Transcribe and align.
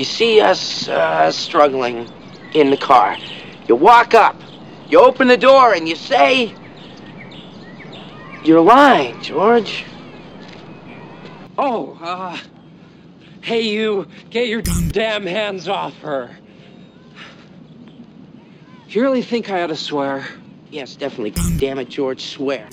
you 0.00 0.06
see 0.06 0.40
us 0.40 0.88
uh, 0.88 1.30
struggling 1.30 2.08
in 2.54 2.70
the 2.70 2.76
car. 2.78 3.18
You 3.68 3.76
walk 3.76 4.14
up, 4.14 4.34
you 4.88 4.98
open 4.98 5.28
the 5.28 5.36
door, 5.36 5.74
and 5.74 5.86
you 5.86 5.94
say, 5.94 6.54
You're 8.42 8.62
lying, 8.62 9.20
George. 9.20 9.84
Oh, 11.58 11.98
uh, 12.00 12.38
hey, 13.42 13.60
you, 13.60 14.06
get 14.30 14.48
your 14.48 14.62
damn 14.62 15.26
hands 15.26 15.68
off 15.68 15.94
her. 15.98 16.34
You 18.88 19.02
really 19.02 19.20
think 19.20 19.50
I 19.50 19.60
ought 19.60 19.66
to 19.66 19.76
swear? 19.76 20.26
Yes, 20.70 20.96
definitely. 20.96 21.32
Damn 21.58 21.78
it, 21.78 21.90
George, 21.90 22.24
swear. 22.24 22.66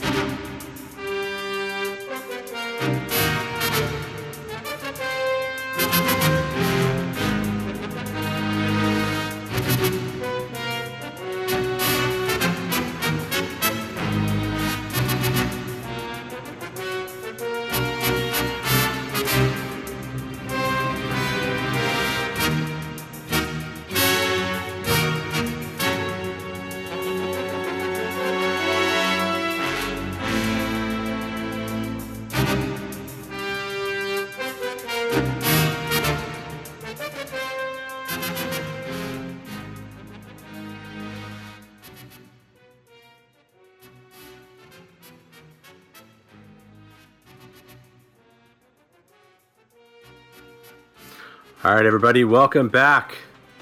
All 51.67 51.75
right, 51.75 51.85
everybody, 51.85 52.23
welcome 52.23 52.69
back 52.69 53.17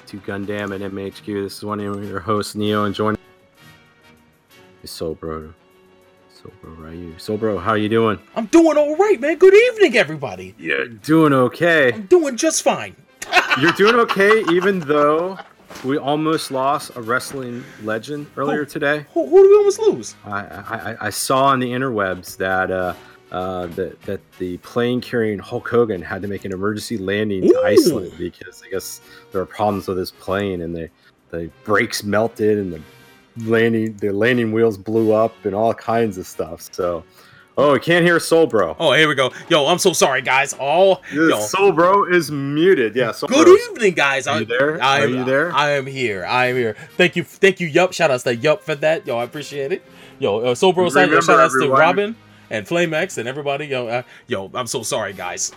to 0.06 0.18
Gundam 0.18 0.72
and 0.72 0.94
MHQ. 0.94 1.42
This 1.42 1.56
is 1.58 1.64
one 1.64 1.80
of 1.80 2.04
your 2.08 2.20
hosts, 2.20 2.54
Neo, 2.54 2.84
and 2.84 2.94
joining 2.94 3.18
is 4.84 4.90
Sobro. 4.92 5.52
Sobro 6.32 6.78
Ryu. 6.78 7.14
Sobro, 7.14 7.60
how 7.60 7.70
are 7.72 7.76
you 7.76 7.88
doing? 7.88 8.16
I'm 8.36 8.46
doing 8.46 8.76
all 8.78 8.94
right, 8.94 9.20
man. 9.20 9.38
Good 9.38 9.54
evening, 9.54 9.96
everybody. 9.96 10.54
You're 10.56 10.86
doing 10.86 11.32
okay. 11.32 11.94
I'm 11.94 12.06
doing 12.06 12.36
just 12.36 12.62
fine. 12.62 12.94
You're 13.60 13.72
doing 13.72 13.96
okay, 13.96 14.44
even 14.52 14.78
though 14.78 15.36
we 15.84 15.98
almost 15.98 16.52
lost 16.52 16.92
a 16.94 17.02
wrestling 17.02 17.64
legend 17.82 18.28
earlier 18.36 18.60
Oh. 18.60 18.64
today. 18.66 19.04
Who, 19.14 19.26
who 19.28 19.42
did 19.42 19.48
we 19.48 19.56
almost 19.56 19.80
lose? 19.80 20.14
I, 20.24 20.38
I, 20.44 20.96
I 21.06 21.10
saw 21.10 21.46
on 21.46 21.58
the 21.58 21.72
interwebs 21.72 22.36
that 22.36 22.70
uh, 22.70 22.94
uh, 23.32 23.66
that 23.68 24.00
that 24.02 24.20
the 24.38 24.56
plane 24.58 25.00
carrying 25.00 25.38
Hulk 25.38 25.68
Hogan 25.68 26.00
had 26.00 26.22
to 26.22 26.28
make 26.28 26.44
an 26.44 26.52
emergency 26.52 26.96
landing 26.98 27.42
to 27.42 27.62
Iceland 27.64 28.12
because 28.18 28.62
I 28.64 28.70
guess 28.70 29.00
there 29.32 29.40
were 29.40 29.46
problems 29.46 29.88
with 29.88 29.98
his 29.98 30.10
plane 30.12 30.62
and 30.62 30.74
the 30.74 30.88
the 31.30 31.50
brakes 31.64 32.04
melted 32.04 32.58
and 32.58 32.72
the 32.72 32.80
landing 33.50 33.96
the 33.96 34.12
landing 34.12 34.52
wheels 34.52 34.78
blew 34.78 35.12
up 35.12 35.34
and 35.44 35.54
all 35.54 35.74
kinds 35.74 36.18
of 36.18 36.26
stuff. 36.26 36.72
So, 36.72 37.02
oh, 37.58 37.72
we 37.72 37.80
can't 37.80 38.04
hear 38.04 38.20
Soul 38.20 38.46
Bro. 38.46 38.76
Oh, 38.78 38.92
here 38.92 39.08
we 39.08 39.16
go. 39.16 39.32
Yo, 39.48 39.66
I'm 39.66 39.78
so 39.78 39.92
sorry, 39.92 40.22
guys. 40.22 40.54
Oh, 40.60 41.00
yo. 41.12 41.40
Soul 41.40 41.72
Bro 41.72 42.12
is 42.12 42.30
muted. 42.30 42.94
Yeah, 42.94 43.10
Soul 43.10 43.28
Good 43.28 43.46
Bro's- 43.46 43.68
evening, 43.70 43.94
guys. 43.94 44.28
Are 44.28 44.38
you 44.38 44.46
there? 44.46 44.80
I 44.80 45.00
Are 45.00 45.04
am, 45.04 45.14
you 45.14 45.24
there? 45.24 45.52
I 45.52 45.70
am 45.72 45.86
here. 45.86 46.24
I 46.24 46.46
am 46.46 46.56
here. 46.56 46.76
Thank 46.96 47.16
you, 47.16 47.24
thank 47.24 47.58
you, 47.58 47.66
Yup. 47.66 47.92
Shout 47.92 48.12
outs 48.12 48.22
to 48.22 48.36
Yup 48.36 48.62
for 48.62 48.76
that. 48.76 49.04
Yo, 49.06 49.18
I 49.18 49.24
appreciate 49.24 49.72
it. 49.72 49.82
Yo, 50.20 50.38
uh, 50.38 50.54
Soul 50.54 50.72
Bro, 50.72 50.90
shout 50.90 51.10
outs 51.12 51.54
to 51.60 51.68
Robin 51.68 52.14
and 52.50 52.66
Flame 52.66 52.94
X 52.94 53.18
and 53.18 53.28
everybody. 53.28 53.66
Yo, 53.66 53.86
uh, 53.86 54.02
yo, 54.26 54.50
I'm 54.54 54.66
so 54.66 54.82
sorry, 54.82 55.12
guys. 55.12 55.52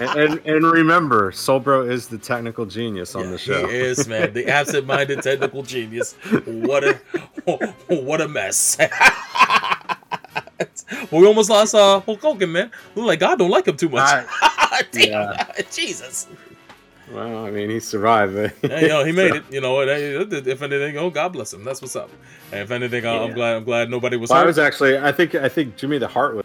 and, 0.00 0.18
and 0.18 0.46
and 0.46 0.64
remember, 0.64 1.30
Solbro 1.32 1.90
is 1.90 2.08
the 2.08 2.18
technical 2.18 2.66
genius 2.66 3.14
on 3.14 3.24
Yeah, 3.24 3.30
the 3.30 3.38
show. 3.38 3.68
He 3.68 3.76
is, 3.76 4.08
man. 4.08 4.32
The 4.32 4.46
absent-minded 4.48 5.22
technical 5.22 5.62
genius. 5.62 6.14
What 6.46 6.84
a 6.84 6.94
what 7.88 8.20
a 8.20 8.28
mess. 8.28 8.76
well, 11.10 11.20
we 11.20 11.26
almost 11.26 11.50
lost 11.50 11.74
uh, 11.74 12.00
Hulk 12.00 12.20
Hogan, 12.20 12.52
man. 12.52 12.70
Look 12.94 13.06
like 13.06 13.20
God 13.20 13.38
don't 13.38 13.50
like 13.50 13.66
him 13.66 13.76
too 13.76 13.88
much. 13.88 14.24
Damn. 14.92 15.08
yeah. 15.10 15.46
Jesus. 15.70 16.28
Well, 17.14 17.46
I 17.46 17.50
mean, 17.52 17.70
he 17.70 17.78
survived. 17.78 18.34
Hey, 18.62 18.88
know, 18.88 19.04
he 19.04 19.12
made 19.22 19.36
it. 19.36 19.44
You 19.50 19.60
know, 19.60 19.80
if 19.82 20.62
anything, 20.62 20.98
oh, 20.98 21.10
God 21.10 21.32
bless 21.32 21.52
him. 21.52 21.62
That's 21.62 21.80
what's 21.80 21.94
up. 21.94 22.10
If 22.50 22.70
anything, 22.72 23.06
I- 23.06 23.24
I'm 23.24 23.32
glad. 23.34 23.56
I'm 23.56 23.64
glad 23.64 23.88
nobody 23.88 24.16
was 24.16 24.30
Well, 24.30 24.40
I 24.40 24.44
was 24.44 24.58
actually, 24.58 24.98
I 24.98 25.12
think, 25.12 25.34
I 25.36 25.48
think 25.48 25.76
Jimmy 25.76 25.98
the 25.98 26.08
Heart 26.08 26.36
was. 26.36 26.44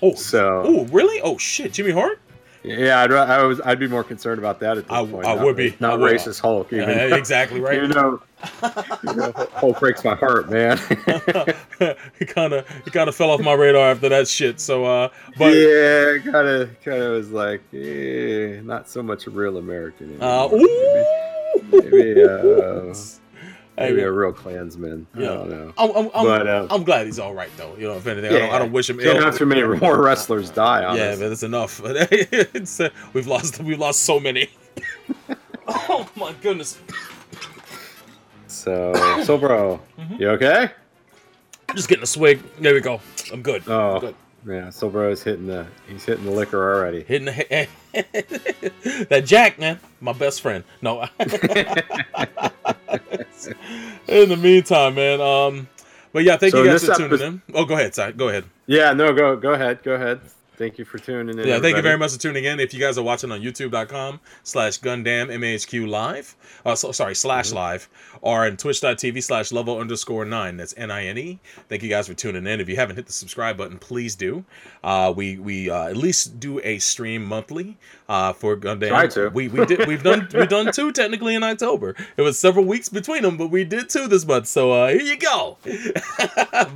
oh, 0.00 0.14
So 0.14 0.62
oh, 0.64 0.84
really? 0.86 1.20
Oh 1.22 1.36
shit, 1.38 1.72
Jimmy 1.72 1.90
Hart. 1.90 2.20
Yeah, 2.62 3.00
I'd, 3.00 3.12
I 3.12 3.42
was, 3.44 3.60
I'd 3.62 3.78
be 3.78 3.88
more 3.88 4.04
concerned 4.04 4.38
about 4.38 4.60
that 4.60 4.78
at 4.78 4.84
this 4.84 4.92
I- 4.92 5.04
point. 5.06 5.26
I 5.26 5.34
not- 5.34 5.44
would 5.44 5.56
be. 5.56 5.76
not 5.80 5.98
would. 5.98 6.12
racist 6.12 6.40
Hulk. 6.40 6.72
Even, 6.72 6.88
Yeah, 6.88 7.14
exactly 7.16 7.60
right. 7.62 7.76
even 7.76 7.90
though, 7.90 8.20
you 9.04 9.14
know, 9.14 9.32
Hulk 9.54 9.80
breaks 9.80 10.04
my 10.04 10.14
heart, 10.14 10.50
man. 10.50 10.78
he 12.18 12.24
kind 12.24 12.52
of 12.52 12.66
he 12.84 12.90
kind 12.90 13.08
of 13.08 13.14
fell 13.14 13.30
off 13.30 13.40
my 13.40 13.54
radar 13.54 13.90
after 13.90 14.08
that 14.08 14.28
shit. 14.28 14.60
So, 14.60 14.84
uh, 14.84 15.08
but 15.38 15.54
yeah, 15.54 16.18
kind 16.32 16.48
of, 16.48 16.80
kind 16.82 17.02
of 17.02 17.12
was 17.12 17.30
like, 17.30 17.62
eh, 17.74 18.60
not 18.62 18.88
so 18.88 19.02
much 19.02 19.26
a 19.26 19.30
real 19.30 19.56
American. 19.58 20.20
uh, 20.22 20.46
anymore. 20.46 20.60
ooh. 20.68 21.06
maybe, 21.72 21.90
maybe, 21.90 22.24
uh, 22.24 22.94
Maybe 23.80 24.02
a 24.02 24.10
real 24.12 24.32
Klansman. 24.32 25.06
I 25.14 25.20
Yeah. 25.20 25.26
don't 25.28 25.50
know. 25.50 25.72
I'm, 25.78 25.90
I'm, 25.90 26.10
I'm, 26.14 26.24
But, 26.26 26.46
uh, 26.46 26.66
I'm 26.70 26.84
glad 26.84 27.06
he's 27.06 27.18
all 27.18 27.34
right 27.34 27.50
though. 27.56 27.74
You 27.76 27.88
know, 27.88 27.96
if 27.96 28.06
anything, 28.06 28.34
I, 28.34 28.38
don't, 28.38 28.50
I 28.54 28.58
don't 28.58 28.72
wish 28.72 28.88
him 28.90 28.98
Can't 28.98 29.22
have 29.22 29.36
too 29.36 29.46
many 29.46 29.62
more 29.62 30.00
wrestlers 30.02 30.50
die. 30.50 30.84
Honestly. 30.84 31.08
Yeah, 31.08 31.16
man, 31.16 31.32
it's 31.32 31.42
enough. 31.42 31.80
it's, 31.84 32.78
uh, 32.80 32.90
we've 33.12 33.26
lost 33.26 33.60
we've 33.60 33.78
lost 33.78 34.02
so 34.04 34.20
many. 34.20 34.50
oh 35.68 36.08
my 36.16 36.32
goodness. 36.42 36.78
So, 38.46 38.92
so, 39.24 39.38
bro, 39.38 39.80
Mm-hmm. 39.98 40.14
you 40.20 40.28
okay? 40.30 40.70
Just 41.74 41.88
getting 41.88 42.02
a 42.02 42.06
swig. 42.06 42.40
There 42.58 42.74
we 42.74 42.80
go. 42.80 43.00
I'm 43.32 43.42
good. 43.42 43.62
Oh, 43.68 44.00
Good. 44.00 44.14
Yeah. 44.46 44.68
Is 44.68 45.22
hitting 45.22 45.46
the 45.46 45.66
he's 45.88 46.04
hitting 46.04 46.24
the 46.24 46.30
liquor 46.30 46.74
already. 46.74 47.02
Hitting 47.02 47.26
the 47.26 47.68
that 49.08 49.24
Jack, 49.26 49.58
man, 49.58 49.78
my 50.00 50.12
best 50.12 50.40
friend. 50.40 50.64
No. 50.82 51.02
in 54.08 54.28
the 54.28 54.38
meantime, 54.40 54.94
man. 54.94 55.20
Um, 55.20 55.68
but 56.12 56.24
yeah, 56.24 56.36
thank 56.36 56.52
So 56.52 56.62
you 56.62 56.70
guys 56.70 56.84
for 56.84 56.94
tuning 56.94 57.20
in. 57.20 57.42
Oh, 57.54 57.64
go 57.64 57.74
ahead, 57.74 57.94
Si. 57.94 58.12
Go 58.12 58.28
ahead. 58.28 58.44
Yeah, 58.66 58.92
no, 58.92 59.12
go 59.12 59.36
go 59.36 59.52
ahead, 59.52 59.82
go 59.82 59.92
ahead. 59.92 60.20
Thank 60.60 60.76
you 60.76 60.84
for 60.84 60.98
tuning 60.98 61.38
in. 61.38 61.48
Yeah, 61.48 61.58
thank 61.58 61.76
you 61.76 61.80
very 61.82 61.96
much 61.96 62.12
for 62.12 62.18
tuning 62.18 62.44
in. 62.44 62.60
If 62.60 62.74
you 62.74 62.80
guys 62.80 62.98
are 62.98 63.02
watching 63.02 63.32
on 63.32 63.40
youtube.com 63.40 64.20
slash 64.42 64.78
Gundam 64.78 65.28
MHQ 65.30 65.88
live, 65.88 66.36
uh, 66.66 66.74
so, 66.74 66.92
sorry, 66.92 67.14
slash 67.14 67.46
Mm-hmm. 67.46 67.56
live, 67.56 67.88
or 68.20 68.46
in 68.46 68.58
twitch.tv 68.58 69.22
slash 69.22 69.52
level 69.52 69.78
underscore 69.78 70.26
nine. 70.26 70.58
That's 70.58 70.74
N 70.76 70.90
I 70.90 71.06
N 71.06 71.16
E. 71.16 71.38
Thank 71.70 71.82
you 71.82 71.88
guys 71.88 72.08
for 72.08 72.12
tuning 72.12 72.46
in. 72.46 72.60
If 72.60 72.68
you 72.68 72.76
haven't 72.76 72.96
hit 72.96 73.06
the 73.06 73.12
subscribe 73.14 73.56
button, 73.56 73.78
please 73.78 74.14
do. 74.14 74.44
Uh, 74.84 75.14
we 75.16 75.38
we 75.38 75.70
uh, 75.70 75.88
at 75.88 75.96
least 75.96 76.38
do 76.38 76.60
a 76.62 76.78
stream 76.78 77.24
monthly 77.24 77.78
uh, 78.10 78.32
for 78.32 78.56
Gundam. 78.56 78.88
Try 78.88 79.06
to. 79.06 79.28
We 79.28 79.46
we 79.48 79.64
did 79.64 79.86
we've 79.86 80.02
done 80.02 80.28
we've 80.34 80.48
done 80.48 80.72
two 80.72 80.90
technically 80.90 81.36
in 81.36 81.44
October. 81.44 81.94
It 82.16 82.22
was 82.22 82.36
several 82.38 82.64
weeks 82.64 82.88
between 82.88 83.22
them, 83.22 83.36
but 83.36 83.46
we 83.46 83.64
did 83.64 83.88
two 83.88 84.08
this 84.08 84.26
month. 84.26 84.48
So 84.48 84.72
uh, 84.72 84.88
here 84.88 85.00
you 85.00 85.16
go. 85.16 85.56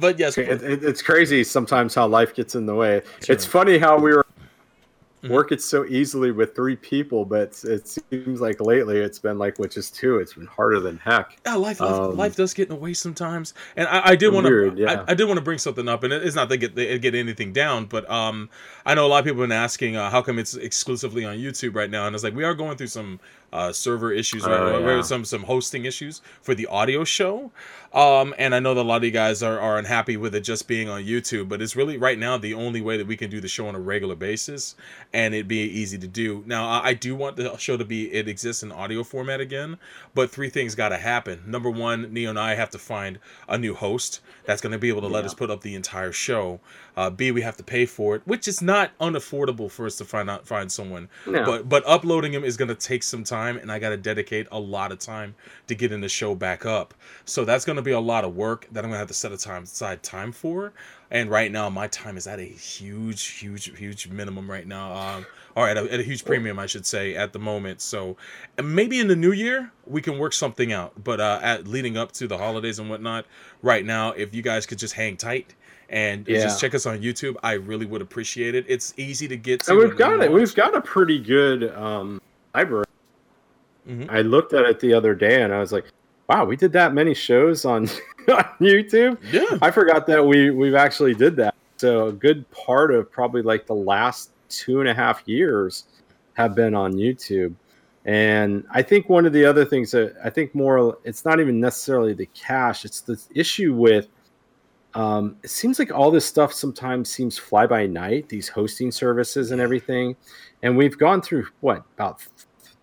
but 0.01 0.19
yes, 0.19 0.39
It, 0.39 0.63
it, 0.63 0.85
it's 0.85 1.03
crazy 1.03 1.43
sometimes 1.43 1.93
how 1.95 2.07
life 2.07 2.35
gets 2.37 2.55
in 2.55 2.67
the 2.67 2.75
way. 2.75 3.03
It's 3.29 3.45
funny 3.45 3.79
how 3.79 3.99
we 3.99 4.15
were 4.15 4.24
Mm-hmm. 5.25 5.33
working 5.33 5.59
so 5.59 5.87
easily 5.87 6.33
with 6.33 6.55
three 6.55 6.77
people, 6.77 7.25
but 7.25 7.59
it 7.65 7.89
seems 7.89 8.43
like 8.43 8.61
lately 8.61 8.99
it's 8.99 9.19
been 9.19 9.39
like 9.39 9.59
with 9.59 9.73
just 9.73 9.95
two. 9.95 10.19
It's 10.19 10.35
been 10.35 10.45
harder 10.45 10.81
than 10.81 10.99
heck. 10.99 11.39
Yeah, 11.47 11.55
life, 11.55 11.81
life, 11.81 11.93
Um, 11.93 12.17
life 12.17 12.37
does 12.37 12.53
get 12.53 12.65
in 12.69 12.75
the 12.75 12.81
way 12.81 12.93
sometimes, 12.93 13.55
and 13.75 13.89
I, 13.89 14.11
I 14.11 14.17
did 14.17 14.35
want 14.35 14.47
to, 14.47 14.75
yeah. 14.77 15.05
I, 15.09 15.13
I 15.13 15.15
did 15.15 15.25
want 15.25 15.39
to 15.39 15.43
bring 15.43 15.57
something 15.57 15.89
up, 15.89 16.05
and 16.05 16.13
it's 16.13 16.37
not 16.37 16.51
to 16.51 16.59
get 16.59 16.77
to 16.77 16.99
get 16.99 17.15
anything 17.15 17.55
down, 17.55 17.87
but 17.87 18.09
um, 18.11 18.51
I 18.85 18.95
know 18.95 19.07
a 19.07 19.09
lot 19.09 19.21
of 19.21 19.25
people 19.25 19.41
have 19.41 19.49
been 19.49 19.57
asking 19.57 19.97
uh, 19.97 20.11
how 20.11 20.21
come 20.21 20.39
it's 20.39 20.57
exclusively 20.57 21.25
on 21.25 21.39
YouTube 21.39 21.75
right 21.75 21.89
now, 21.89 22.07
and 22.07 22.15
it's 22.15 22.23
like 22.23 22.35
we 22.35 22.45
are 22.45 22.53
going 22.53 22.77
through 22.77 22.89
some 22.89 23.19
uh, 23.55 23.73
server 23.73 24.13
issues, 24.13 24.45
right, 24.45 24.53
Oh, 24.61 24.83
right, 24.83 24.97
yeah. 24.97 25.03
some 25.03 25.25
some 25.25 25.45
hosting 25.45 25.85
issues 25.87 26.21
for 26.43 26.55
the 26.55 26.67
audio 26.67 27.05
show, 27.05 27.53
um, 27.93 28.35
and 28.37 28.55
I 28.55 28.59
know 28.59 28.75
that 28.75 28.81
a 28.81 28.83
lot 28.83 28.97
of 28.97 29.05
you 29.05 29.11
guys 29.13 29.43
are, 29.43 29.59
are 29.61 29.79
unhappy 29.79 30.17
with 30.17 30.35
it 30.35 30.41
just 30.41 30.67
being 30.67 30.89
on 30.89 31.05
YouTube, 31.05 31.49
but 31.49 31.63
it's 31.63 31.77
really 31.77 31.97
right 31.97 32.19
now 32.19 32.37
the 32.37 32.53
only 32.55 32.81
way 32.81 32.97
that 32.97 33.07
we 33.07 33.17
can 33.17 33.31
do 33.31 33.41
the 33.41 33.47
show 33.49 33.69
on 33.69 33.75
a 33.77 33.81
regular 33.81 34.17
basis, 34.17 34.75
and 35.13 35.35
it'd 35.35 35.47
be 35.49 35.59
easy 35.61 35.97
to 35.99 36.09
do. 36.09 36.43
Now, 36.47 36.69
I 36.69 36.89
I 36.89 36.95
do 36.95 37.15
want 37.15 37.37
the 37.37 37.57
show 37.57 37.77
to 37.77 37.85
be 37.85 38.13
it 38.13 38.29
exists 38.29 38.63
in 38.65 38.73
audio 38.73 39.05
format 39.05 39.41
again, 39.41 39.79
but 40.15 40.31
three 40.31 40.51
things 40.51 40.75
got 40.75 40.89
to 40.91 40.97
happen. 40.99 41.43
Number 41.47 41.71
one, 41.71 42.13
Neo 42.13 42.31
and 42.31 42.39
I 42.39 42.57
have 42.57 42.71
to 42.71 42.79
find 42.79 43.19
a 43.49 43.57
new 43.57 43.75
host 43.75 44.21
that's 44.45 44.61
going 44.61 44.73
to 44.73 44.79
be 44.79 44.89
able 44.89 45.01
to 45.03 45.07
let 45.09 45.21
Yeah. 45.23 45.27
us 45.27 45.35
put 45.35 45.51
up 45.51 45.61
the 45.63 45.75
entire 45.77 46.13
show. 46.13 46.61
Uh, 46.97 47.11
B, 47.11 47.31
we 47.33 47.41
have 47.43 47.57
to 47.57 47.65
pay 47.65 47.87
for 47.87 48.15
it, 48.17 48.23
which 48.25 48.47
is 48.47 48.61
not 48.63 48.97
unaffordable 49.01 49.69
for 49.71 49.85
us 49.87 49.97
to 49.97 50.05
find 50.05 50.29
out 50.31 50.47
find 50.47 50.71
someone. 50.71 51.09
No. 51.27 51.45
But 51.45 51.69
but 51.69 51.83
uploading 51.87 52.33
them 52.33 52.45
is 52.45 52.57
going 52.57 52.69
to 52.69 52.75
take 52.75 53.03
some 53.03 53.25
time, 53.25 53.44
and 53.51 53.71
I 53.71 53.79
got 53.79 53.91
to 53.91 53.97
dedicate 53.97 54.47
a 54.51 54.59
lot 54.59 54.93
of 54.93 54.99
time 54.99 55.35
to 55.69 55.75
getting 55.75 56.01
the 56.01 56.09
show 56.09 56.35
back 56.35 56.67
up. 56.67 56.95
So 57.25 57.45
that's 57.45 57.65
going 57.65 57.77
to 57.77 57.83
be 57.83 57.93
a 57.93 58.01
lot 58.01 58.25
of 58.25 58.35
work 58.35 58.67
that 58.73 58.85
I'm 58.85 58.91
going 58.91 58.95
to 58.95 58.99
have 58.99 59.09
to 59.09 59.15
set 59.15 59.33
a 59.33 59.39
time 59.39 59.63
aside 59.65 60.03
time 60.03 60.33
for. 60.33 60.73
And 61.11 61.31
right 61.31 61.53
now, 61.53 61.71
my 61.71 61.87
time 61.89 62.17
is 62.17 62.27
at 62.27 62.41
a 62.41 62.45
huge, 62.45 63.23
huge, 63.27 63.77
huge 63.79 64.09
minimum 64.09 64.51
right 64.51 64.67
now, 64.67 64.93
um, 64.95 65.27
or 65.55 65.69
at 65.69 65.77
a, 65.77 65.93
at 65.93 66.01
a 66.01 66.03
huge 66.03 66.25
premium, 66.25 66.59
I 66.59 66.67
should 66.67 66.85
say, 66.87 67.15
at 67.15 67.33
the 67.33 67.39
moment. 67.39 67.81
So 67.81 68.17
maybe 68.63 68.99
in 68.99 69.07
the 69.09 69.15
new 69.17 69.33
year 69.33 69.71
we 69.87 70.01
can 70.03 70.19
work 70.19 70.33
something 70.33 70.73
out. 70.73 70.93
But 71.05 71.21
uh, 71.21 71.39
at 71.43 71.69
leading 71.69 71.97
up 71.97 72.11
to 72.13 72.27
the 72.27 72.39
holidays 72.39 72.79
and 72.81 72.91
whatnot, 72.91 73.27
right 73.63 73.85
now, 73.85 74.11
if 74.13 74.35
you 74.35 74.43
guys 74.43 74.67
could 74.67 74.79
just 74.79 74.95
hang 74.95 75.17
tight. 75.17 75.55
And 75.91 76.27
Yeah. 76.27 76.43
just 76.43 76.61
check 76.61 76.75
us 76.75 76.87
on 76.87 77.01
YouTube. 77.03 77.37
I 77.43 77.53
really 77.53 77.85
would 77.85 78.01
appreciate 78.01 78.55
it. 78.55 78.65
It's 78.69 78.95
easy 78.97 79.29
to 79.29 79.37
get 79.37 79.63
to. 79.65 79.73
and 79.73 79.79
we've 79.79 79.97
got 79.97 80.15
it. 80.23 80.31
watch. 80.33 80.41
We've 80.41 80.55
got 80.55 80.75
a 80.75 80.81
pretty 80.81 81.19
good 81.21 81.71
um, 81.77 82.21
library. 82.55 82.87
Mhm. 83.89 84.11
I 84.11 84.23
looked 84.23 84.53
at 84.53 84.65
it 84.65 84.81
the 84.81 84.95
other 84.95 85.15
day 85.15 85.43
and 85.43 85.53
I 85.53 85.61
was 85.61 85.73
like, 85.73 85.87
"Wow, 86.29 86.45
we 86.45 86.57
did 86.57 86.73
that 86.73 86.95
many 86.95 87.15
shows 87.15 87.65
on, 87.65 87.83
on 88.29 88.45
YouTube." 88.61 89.19
Yeah. 89.31 89.59
I 89.61 89.71
forgot 89.71 90.07
that 90.07 90.25
we 90.25 90.51
we've 90.51 90.75
actually 90.75 91.15
did 91.15 91.37
that. 91.37 91.55
So 91.77 92.09
a 92.09 92.13
good 92.13 92.49
part 92.51 92.95
of 92.95 93.11
probably 93.11 93.43
like 93.43 93.67
the 93.67 93.75
last 93.75 94.31
two 94.49 94.81
and 94.81 94.89
a 94.89 94.95
half 94.95 95.23
years 95.27 95.85
have 96.35 96.55
been 96.55 96.75
on 96.75 96.95
YouTube. 96.95 97.55
And 98.07 98.65
I 98.71 98.83
think 98.83 99.09
one 99.09 99.25
of 99.27 99.33
the 99.33 99.45
other 99.45 99.65
things 99.65 99.91
that 99.93 100.15
I 100.23 100.31
think 100.31 100.55
more 100.55 100.99
it's 101.05 101.25
not 101.25 101.41
even 101.41 101.59
necessarily 101.61 102.13
the 102.13 102.27
cash, 102.35 102.85
it's 102.85 103.01
the 103.01 103.19
issue 103.35 103.75
with 103.75 104.09
um, 104.95 105.37
it 105.43 105.51
seems 105.51 105.79
like 105.79 105.93
all 105.93 106.11
this 106.11 106.25
stuff 106.25 106.53
sometimes 106.53 107.09
seems 107.11 107.37
fly 107.37 107.67
by 107.67 107.87
night, 107.87 108.29
these 108.29 108.49
hosting 108.49 108.93
services 108.93 109.51
and 109.51 109.61
everything. 109.61 110.15
And 110.63 110.77
we've 110.77 110.97
gone 110.97 111.21
through 111.21 111.49
what 111.61 111.85
about 111.97 112.25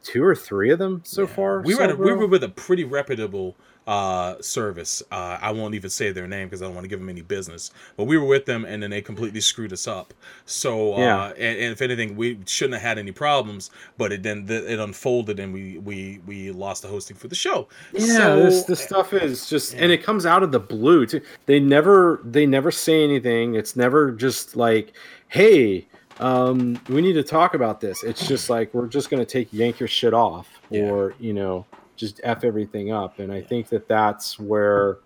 two 0.03 0.23
or 0.23 0.35
three 0.35 0.71
of 0.71 0.79
them 0.79 1.01
so 1.03 1.21
Yeah. 1.23 1.27
far? 1.27 1.61
We 1.61 1.75
were, 1.75 1.81
at 1.83 1.91
a, 1.91 1.95
we 1.95 2.11
were 2.13 2.27
with 2.27 2.43
a 2.43 2.49
pretty 2.49 2.83
reputable 2.83 3.55
uh, 3.87 4.35
service. 4.41 5.01
Uh, 5.11 5.39
I 5.41 5.51
won't 5.51 5.73
even 5.73 5.89
say 5.89 6.11
their 6.11 6.27
name 6.27 6.47
because 6.47 6.61
I 6.61 6.65
don't 6.65 6.75
want 6.75 6.85
to 6.85 6.87
give 6.87 6.99
them 6.99 7.09
any 7.09 7.21
business. 7.21 7.71
But 7.97 8.03
we 8.05 8.15
were 8.15 8.25
with 8.27 8.45
them, 8.45 8.63
and 8.63 8.81
then 8.81 8.91
they 8.91 9.01
completely 9.01 9.41
screwed 9.41 9.73
us 9.73 9.87
up. 9.87 10.13
So, 10.45 10.93
uh, 10.93 10.99
Yeah. 10.99 11.25
and, 11.29 11.57
and 11.59 11.71
if 11.73 11.81
anything, 11.81 12.15
we 12.15 12.37
shouldn't 12.45 12.75
have 12.75 12.83
had 12.83 12.99
any 12.99 13.11
problems. 13.11 13.71
But 13.97 14.11
it 14.13 14.21
then 14.23 14.45
it 14.47 14.79
unfolded, 14.79 15.39
and 15.39 15.51
we 15.51 15.79
we 15.79 16.21
we 16.27 16.51
lost 16.51 16.83
the 16.83 16.89
hosting 16.89 17.17
for 17.17 17.27
the 17.27 17.35
show. 17.35 17.67
Yeah, 17.91 18.05
So- 18.17 18.43
this 18.43 18.63
this 18.65 18.79
stuff 18.81 19.13
is 19.13 19.49
just, 19.49 19.73
and 19.73 19.91
it 19.91 20.03
comes 20.03 20.27
out 20.27 20.43
of 20.43 20.51
the 20.51 20.59
blue 20.59 21.07
too. 21.07 21.21
They 21.47 21.59
never 21.59 22.21
they 22.23 22.45
never 22.45 22.69
say 22.69 23.03
anything. 23.03 23.55
It's 23.55 23.75
never 23.75 24.11
just 24.11 24.55
like, 24.55 24.93
hey, 25.29 25.87
um, 26.21 26.79
we 26.89 27.01
need 27.01 27.13
to 27.13 27.23
talk 27.23 27.53
about 27.55 27.81
this. 27.81 28.03
It's 28.03 28.27
just 28.27 28.49
like 28.49 28.73
we're 28.73 28.87
just 28.87 29.09
gonna 29.09 29.25
take 29.25 29.51
yank 29.51 29.79
your 29.79 29.87
shit 29.89 30.13
off, 30.13 30.47
Yeah. 30.69 30.89
or 30.89 31.13
you 31.19 31.33
know, 31.33 31.65
just 31.97 32.21
f 32.23 32.43
everything 32.43 32.91
up. 32.91 33.19
And 33.19 33.31
I 33.33 33.41
think 33.41 33.69
that 33.69 33.87
that's 33.87 34.39
where 34.39 34.99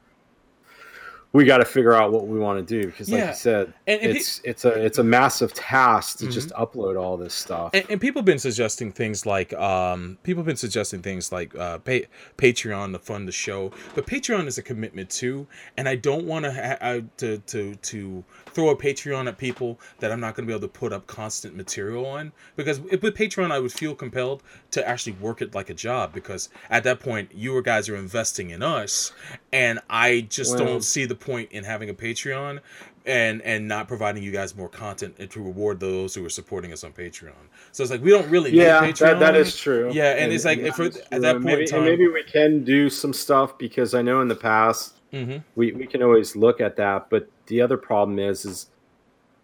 we 1.34 1.44
got 1.44 1.58
to 1.58 1.66
figure 1.66 1.92
out 1.94 2.14
what 2.14 2.28
we 2.28 2.40
want 2.40 2.66
to 2.66 2.82
do 2.82 2.88
because, 2.88 3.10
like 3.10 3.20
Yeah. 3.20 3.30
you 3.32 3.36
said, 3.36 3.74
And- 3.88 4.02
and 4.02 4.16
it's 4.16 4.40
it's 4.46 4.64
a 4.64 4.70
it's 4.86 5.00
a 5.00 5.04
massive 5.04 5.54
task 5.54 6.20
to 6.20 6.28
Mhm. 6.28 6.32
just 6.32 6.50
upload 6.52 6.98
all 6.98 7.18
this 7.18 7.34
stuff. 7.34 7.72
And, 7.74 7.84
and 7.90 8.00
people 8.00 8.22
have 8.22 8.26
been 8.26 8.40
suggesting 8.40 8.94
things 8.94 9.26
like 9.26 9.52
um, 9.54 10.18
people 10.24 10.40
have 10.42 10.46
been 10.48 10.56
suggesting 10.56 11.02
things 11.02 11.34
like 11.34 11.54
uh, 11.54 11.80
pay, 11.80 12.06
Patreon 12.38 12.94
to 12.94 13.00
fund 13.00 13.28
the 13.28 13.34
show, 13.34 13.72
but 13.96 14.06
Patreon 14.08 14.48
is 14.48 14.58
a 14.58 14.62
commitment 14.64 15.10
too, 15.10 15.46
and 15.76 15.90
I 15.90 15.96
don't 15.98 16.26
want 16.26 16.46
to 16.46 16.54
ha- 16.54 17.02
to 17.18 17.38
to 17.40 17.76
to 17.76 18.24
throw 18.56 18.70
a 18.70 18.76
Patreon 18.76 19.28
at 19.28 19.38
people 19.38 19.80
that 20.00 20.12
I'm 20.12 20.20
not 20.20 20.34
going 20.36 20.48
to 20.48 20.52
be 20.52 20.54
able 20.58 20.68
to 20.68 20.80
put 20.80 20.92
up 20.94 21.06
constant 21.06 21.56
material 21.56 22.06
on 22.06 22.32
because 22.56 22.80
with 22.80 23.02
Patreon 23.04 23.52
I 23.52 23.60
would 23.60 23.74
feel 23.74 23.94
compelled 23.94 24.42
to 24.72 24.88
actually 24.88 25.12
work 25.14 25.42
it 25.42 25.54
like 25.54 25.70
a 25.70 25.74
job 25.74 26.14
because 26.14 26.50
at 26.70 26.84
that 26.86 27.00
point 27.00 27.32
you 27.36 27.62
guys 27.62 27.90
are 27.90 27.96
investing 27.96 28.50
in 28.50 28.64
us, 28.64 29.12
and 29.54 29.80
I 29.90 30.22
just 30.30 30.56
Well- 30.56 30.66
don't 30.66 30.84
see 30.84 31.06
the 31.06 31.16
point 31.16 31.52
in 31.52 31.66
having 31.66 31.90
a 31.90 31.94
Patreon 31.94 32.62
and 33.08 33.40
and 33.44 33.68
not 33.68 33.88
providing 33.88 34.24
you 34.24 34.32
guys 34.32 34.56
more 34.56 34.68
content 34.68 35.14
and 35.20 35.30
to 35.30 35.40
reward 35.40 35.80
those 35.80 36.16
who 36.16 36.26
are 36.26 36.30
supporting 36.30 36.74
us 36.74 36.84
on 36.84 36.92
Patreon. 36.92 37.34
So 37.72 37.84
it's 37.84 37.92
like 37.92 38.02
we 38.02 38.10
don't 38.10 38.28
really 38.32 38.52
yeah, 38.52 38.80
need 38.80 38.96
Patreon. 38.96 39.00
that, 39.00 39.20
that 39.20 39.36
is 39.36 39.56
true. 39.56 39.92
Yeah, 39.94 40.14
and 40.14 40.34
it's 40.34 40.44
like, 40.46 40.58
at 40.58 40.76
that 40.76 40.80
And 41.12 41.22
point 41.22 41.36
in 41.36 41.44
maybe, 41.44 41.68
time- 41.68 41.84
maybe 41.84 42.08
we 42.08 42.24
can 42.24 42.64
do 42.64 42.90
some 42.90 43.14
stuff 43.14 43.60
because 43.60 43.94
I 43.94 44.02
know 44.02 44.22
in 44.22 44.28
the 44.28 44.36
past 44.36 44.95
hmm 45.12 45.38
we, 45.56 45.72
we 45.74 45.86
can 45.88 46.02
always 46.04 46.36
look 46.36 46.60
at 46.62 46.76
that 46.78 47.10
but 47.10 47.30
the 47.48 47.62
other 47.62 47.78
problem 47.78 48.20
is 48.20 48.46
is 48.46 48.68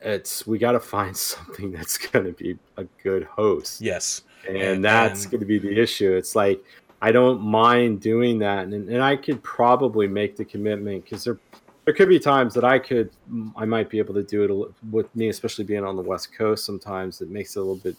it's 0.01 0.45
we 0.47 0.57
got 0.57 0.71
to 0.73 0.79
find 0.95 1.15
something 1.15 1.71
that's 1.71 1.97
going 1.97 2.25
to 2.25 2.31
be 2.31 2.57
a 2.77 2.83
good 3.03 3.23
host. 3.25 3.81
Yes. 3.81 4.23
and, 4.47 4.57
and- 4.57 4.83
that's 4.85 5.23
and- 5.23 5.31
going 5.31 5.39
to 5.41 5.45
be 5.45 5.59
the 5.59 5.79
issue. 5.79 6.13
It's 6.15 6.35
like 6.35 6.63
i 7.03 7.11
don't 7.11 7.41
mind 7.41 7.99
doing 7.99 8.37
that 8.37 8.65
and, 8.65 8.87
and 8.87 9.01
i 9.01 9.15
could 9.15 9.41
probably 9.41 10.07
make 10.07 10.35
the 10.37 10.45
commitment 10.45 11.03
because 11.03 11.23
there 11.23 11.39
there 11.85 11.95
could 11.95 12.07
be 12.07 12.19
times 12.19 12.53
that 12.53 12.63
i 12.63 12.77
could 12.77 13.09
i 13.57 13.65
might 13.65 13.89
be 13.89 13.97
able 13.97 14.13
to 14.13 14.21
do 14.21 14.43
it 14.43 14.51
a 14.51 14.87
with 14.91 15.09
me 15.15 15.27
especially 15.29 15.63
being 15.65 15.83
on 15.83 15.95
the 15.95 16.01
west 16.03 16.31
coast 16.37 16.63
sometimes. 16.63 17.19
It 17.19 17.31
makes 17.31 17.55
it 17.55 17.59
a 17.59 17.61
little 17.63 17.77
bit 17.77 17.95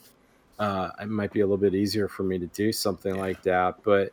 uh 0.60 0.90
it 1.00 1.08
might 1.08 1.32
be 1.32 1.40
a 1.40 1.44
little 1.44 1.56
bit 1.56 1.74
easier 1.74 2.06
for 2.06 2.22
me 2.22 2.38
to 2.38 2.46
do 2.48 2.70
something 2.70 3.16
like 3.16 3.42
that 3.42 3.82
but 3.82 4.12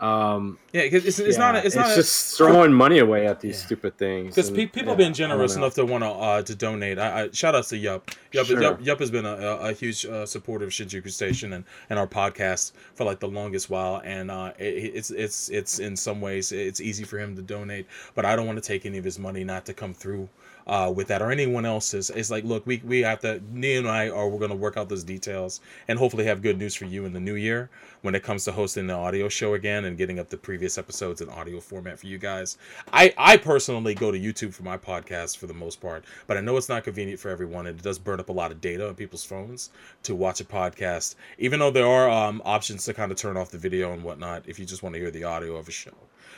um 0.00 0.58
Yeah, 0.72 0.88
'cause 0.88 1.04
it's, 1.04 1.18
it's 1.18 1.38
not. 1.38 1.54
A, 1.54 1.64
it's, 1.66 1.76
not. 1.76 1.92
a- 1.92 1.94
just 1.94 2.36
throwing 2.38 2.72
money 2.72 2.98
away 2.98 3.26
at 3.26 3.40
these 3.40 3.60
Yeah. 3.60 3.66
stupid 3.66 3.98
things. 3.98 4.34
because 4.34 4.50
pe- 4.50 4.66
people 4.66 4.82
yeah, 4.84 4.88
have 4.90 4.98
been 4.98 5.12
generous 5.14 5.54
enough 5.54 5.74
to 5.74 5.84
want 5.84 6.02
to 6.02 6.08
uh, 6.10 6.42
to 6.42 6.54
donate. 6.54 6.98
I, 6.98 7.24
I 7.24 7.30
shout 7.32 7.54
out 7.54 7.64
to 7.64 7.76
Yup. 7.76 8.10
Yup, 8.32 8.46
Sure. 8.46 8.60
Yup, 8.62 8.78
Yup 8.82 8.98
has 8.98 9.10
been 9.10 9.26
a, 9.26 9.34
a, 9.34 9.56
a 9.68 9.72
huge 9.72 10.06
uh, 10.06 10.24
supporter 10.26 10.64
of 10.64 10.70
Shinjuku 10.70 11.10
Station 11.10 11.52
and, 11.52 11.64
and 11.90 11.98
our 11.98 12.06
podcast 12.06 12.72
for 12.94 13.04
like 13.04 13.20
the 13.20 13.28
longest 13.28 13.68
while. 13.70 14.00
And 14.04 14.30
uh, 14.30 14.52
it, 14.58 14.64
it's 14.94 15.10
it's 15.10 15.50
it's 15.50 15.78
in 15.78 15.96
some 15.96 16.20
ways 16.20 16.50
it's 16.52 16.80
easy 16.80 17.04
for 17.04 17.18
him 17.18 17.36
to 17.36 17.42
donate, 17.42 17.86
but 18.14 18.24
I 18.24 18.34
don't 18.34 18.46
want 18.46 18.56
to 18.62 18.66
take 18.66 18.86
any 18.86 18.98
of 18.98 19.04
his 19.04 19.18
money 19.18 19.44
not 19.44 19.66
to 19.66 19.74
come 19.74 19.92
through 19.92 20.28
uh, 20.66 20.92
with 20.94 21.08
that 21.08 21.22
or 21.22 21.30
anyone 21.30 21.64
else's. 21.64 22.10
It's 22.10 22.30
like, 22.30 22.44
look, 22.44 22.66
we 22.66 22.82
we 22.84 23.00
have 23.00 23.20
to. 23.20 23.40
Neil 23.50 23.80
and 23.80 23.88
I 23.88 24.08
are 24.08 24.28
we're 24.28 24.38
going 24.38 24.50
to 24.50 24.56
work 24.56 24.76
out 24.76 24.88
those 24.88 25.04
details 25.04 25.60
and 25.88 25.98
hopefully 25.98 26.24
have 26.24 26.42
good 26.42 26.58
news 26.58 26.74
for 26.74 26.84
you 26.84 27.04
in 27.04 27.12
the 27.12 27.20
new 27.20 27.34
year 27.34 27.70
when 28.02 28.14
it 28.14 28.22
comes 28.22 28.44
to 28.44 28.52
hosting 28.52 28.86
the 28.86 28.94
audio 28.94 29.28
show 29.28 29.54
again 29.54 29.84
and 29.84 29.96
getting 29.96 30.18
up 30.18 30.28
the 30.28 30.36
previous 30.36 30.78
episodes 30.78 31.20
in 31.20 31.28
audio 31.28 31.60
format 31.60 31.98
for 31.98 32.06
you 32.06 32.18
guys. 32.18 32.58
I 32.92 33.14
I 33.16 33.36
personally 33.36 33.94
go 33.94 34.10
to 34.10 34.18
YouTube 34.18 34.54
for 34.54 34.62
my 34.62 34.76
podcast 34.76 35.38
for 35.38 35.46
the 35.46 35.54
most 35.54 35.80
part, 35.80 36.04
but 36.26 36.36
I 36.36 36.40
know 36.40 36.56
it's 36.56 36.68
not 36.68 36.84
convenient 36.84 37.20
for 37.20 37.30
everyone 37.30 37.66
and 37.66 37.78
it 37.78 37.82
does 37.82 37.98
burn 37.98 38.20
up 38.20 38.28
a 38.28 38.32
lot 38.32 38.50
of 38.50 38.60
data 38.60 38.88
on 38.88 38.94
people's 38.94 39.24
phones 39.24 39.70
to 40.04 40.14
watch 40.14 40.40
a 40.40 40.44
podcast. 40.44 41.14
Even 41.38 41.60
though 41.60 41.70
there 41.70 41.86
are 41.86 42.10
um, 42.10 42.42
options 42.44 42.84
to 42.84 42.94
kind 42.94 43.10
of 43.12 43.18
turn 43.18 43.36
off 43.36 43.50
the 43.50 43.58
video 43.58 43.92
and 43.92 44.02
whatnot 44.02 44.42
if 44.46 44.58
you 44.58 44.64
just 44.66 44.82
want 44.82 44.94
to 44.94 45.00
hear 45.00 45.10
the 45.10 45.24
audio 45.24 45.56
of 45.56 45.68
a 45.68 45.72
show. 45.72 45.92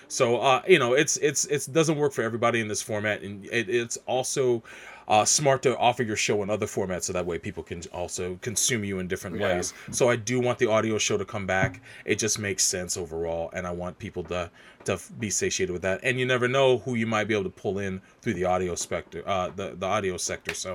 So 0.08 0.38
uh, 0.38 0.62
you 0.68 0.78
know, 0.78 0.92
it's 0.94 1.16
it's 1.18 1.44
it 1.46 1.72
doesn't 1.72 1.96
work 1.96 2.12
for 2.12 2.22
everybody 2.22 2.60
in 2.60 2.68
this 2.68 2.82
format, 2.82 3.22
and 3.22 3.44
it, 3.46 3.68
it's 3.68 3.98
also 4.14 4.62
uh, 5.06 5.24
smart 5.24 5.60
to 5.62 5.76
offer 5.76 6.02
your 6.02 6.16
show 6.16 6.42
in 6.42 6.48
other 6.48 6.66
formats 6.66 7.04
so 7.04 7.12
that 7.12 7.26
way 7.26 7.38
people 7.38 7.62
can 7.62 7.82
also 7.92 8.38
consume 8.40 8.82
you 8.84 8.98
in 9.00 9.06
different 9.06 9.36
Yeah. 9.36 9.44
ways. 9.56 9.74
So 9.90 10.08
I 10.08 10.16
do 10.16 10.40
want 10.40 10.58
the 10.58 10.66
audio 10.70 10.96
show 10.98 11.18
to 11.18 11.26
come 11.26 11.46
back. 11.46 11.82
It 12.06 12.18
just 12.18 12.38
makes 12.38 12.64
sense 12.64 12.96
overall, 12.96 13.50
and 13.52 13.66
I 13.66 13.70
want 13.82 13.98
people 13.98 14.24
to 14.34 14.50
to 14.84 14.98
be 15.18 15.30
satiated 15.30 15.72
with 15.72 15.80
that. 15.82 15.98
And 16.02 16.18
you 16.20 16.26
never 16.26 16.46
know 16.46 16.76
who 16.84 16.94
you 16.94 17.06
might 17.06 17.24
be 17.26 17.32
able 17.32 17.44
to 17.44 17.56
pull 17.62 17.78
in 17.78 18.02
through 18.20 18.34
the 18.34 18.44
audio 18.44 18.74
sector, 18.74 19.22
uh, 19.26 19.50
the 19.54 19.74
the 19.78 19.86
audio 19.86 20.16
sector. 20.16 20.54
So 20.54 20.74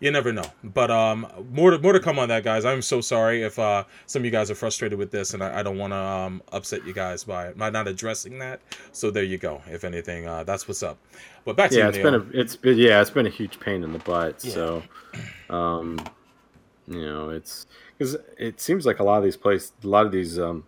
you 0.00 0.10
never 0.10 0.32
know. 0.32 0.50
But 0.64 0.90
um, 0.90 1.26
more 1.52 1.70
to 1.70 1.78
more 1.78 1.92
to 1.94 2.00
come 2.00 2.18
on 2.18 2.28
that, 2.28 2.42
guys. 2.44 2.64
I'm 2.64 2.82
so 2.82 3.00
sorry 3.00 3.42
if 3.50 3.58
uh 3.58 3.84
some 4.06 4.20
of 4.20 4.24
you 4.26 4.30
guys 4.38 4.50
are 4.50 4.54
frustrated 4.64 4.98
with 4.98 5.10
this, 5.10 5.32
and 5.34 5.42
I, 5.42 5.60
I 5.60 5.62
don't 5.62 5.78
want 5.78 5.92
to 5.92 6.02
um 6.16 6.42
upset 6.52 6.80
you 6.86 6.92
guys 6.92 7.24
by 7.24 7.52
by 7.52 7.70
not 7.70 7.88
addressing 7.88 8.38
that. 8.40 8.60
So 8.92 9.10
there 9.10 9.24
you 9.32 9.38
go. 9.38 9.62
If 9.76 9.84
anything, 9.84 10.26
uh, 10.26 10.44
that's 10.44 10.68
what's 10.68 10.82
up. 10.82 10.98
But 11.44 11.56
back 11.56 11.70
to 11.70 11.76
yeah, 11.78 11.88
it's 11.88 11.96
Neil. 11.98 12.20
been 12.20 12.34
a 12.36 12.40
it's 12.40 12.56
been 12.56 12.76
yeah, 12.78 13.00
it's 13.00 13.10
been 13.10 13.26
a 13.26 13.30
huge 13.30 13.58
pain 13.60 13.82
in 13.82 13.92
the 13.92 13.98
butt. 14.00 14.44
Yeah. 14.44 14.52
So, 14.52 14.82
um, 15.48 15.98
you 16.86 17.00
know, 17.04 17.30
it's 17.30 17.66
because 17.96 18.16
it 18.38 18.60
seems 18.60 18.84
like 18.86 18.98
a 18.98 19.04
lot 19.04 19.18
of 19.18 19.24
these 19.24 19.36
places, 19.36 19.72
a 19.82 19.86
lot 19.88 20.06
of 20.06 20.12
these 20.12 20.38
um 20.38 20.64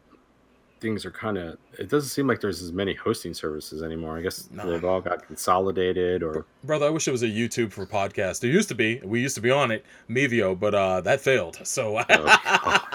things 0.80 1.04
are 1.06 1.10
kind 1.12 1.38
of. 1.38 1.58
It 1.78 1.88
doesn't 1.88 2.08
seem 2.10 2.26
like 2.26 2.40
there's 2.40 2.60
as 2.60 2.72
many 2.72 2.94
hosting 2.94 3.34
services 3.34 3.82
anymore. 3.84 4.18
I 4.18 4.20
guess 4.22 4.48
No. 4.50 4.68
they've 4.68 4.84
all 4.84 5.00
got 5.00 5.24
consolidated 5.26 6.22
or 6.24 6.44
Brother, 6.64 6.86
I 6.86 6.90
wish 6.90 7.06
it 7.06 7.12
was 7.12 7.22
a 7.22 7.28
YouTube 7.28 7.70
for 7.72 7.86
podcast. 7.86 8.40
There 8.40 8.50
used 8.50 8.68
to 8.70 8.74
be. 8.74 9.00
We 9.04 9.20
used 9.20 9.34
to 9.36 9.40
be 9.40 9.50
on 9.50 9.70
it, 9.70 9.84
Mevio, 10.10 10.58
but 10.58 10.74
uh, 10.74 11.00
that 11.02 11.20
failed. 11.20 11.58
So 11.64 12.02
Oh, 12.08 12.78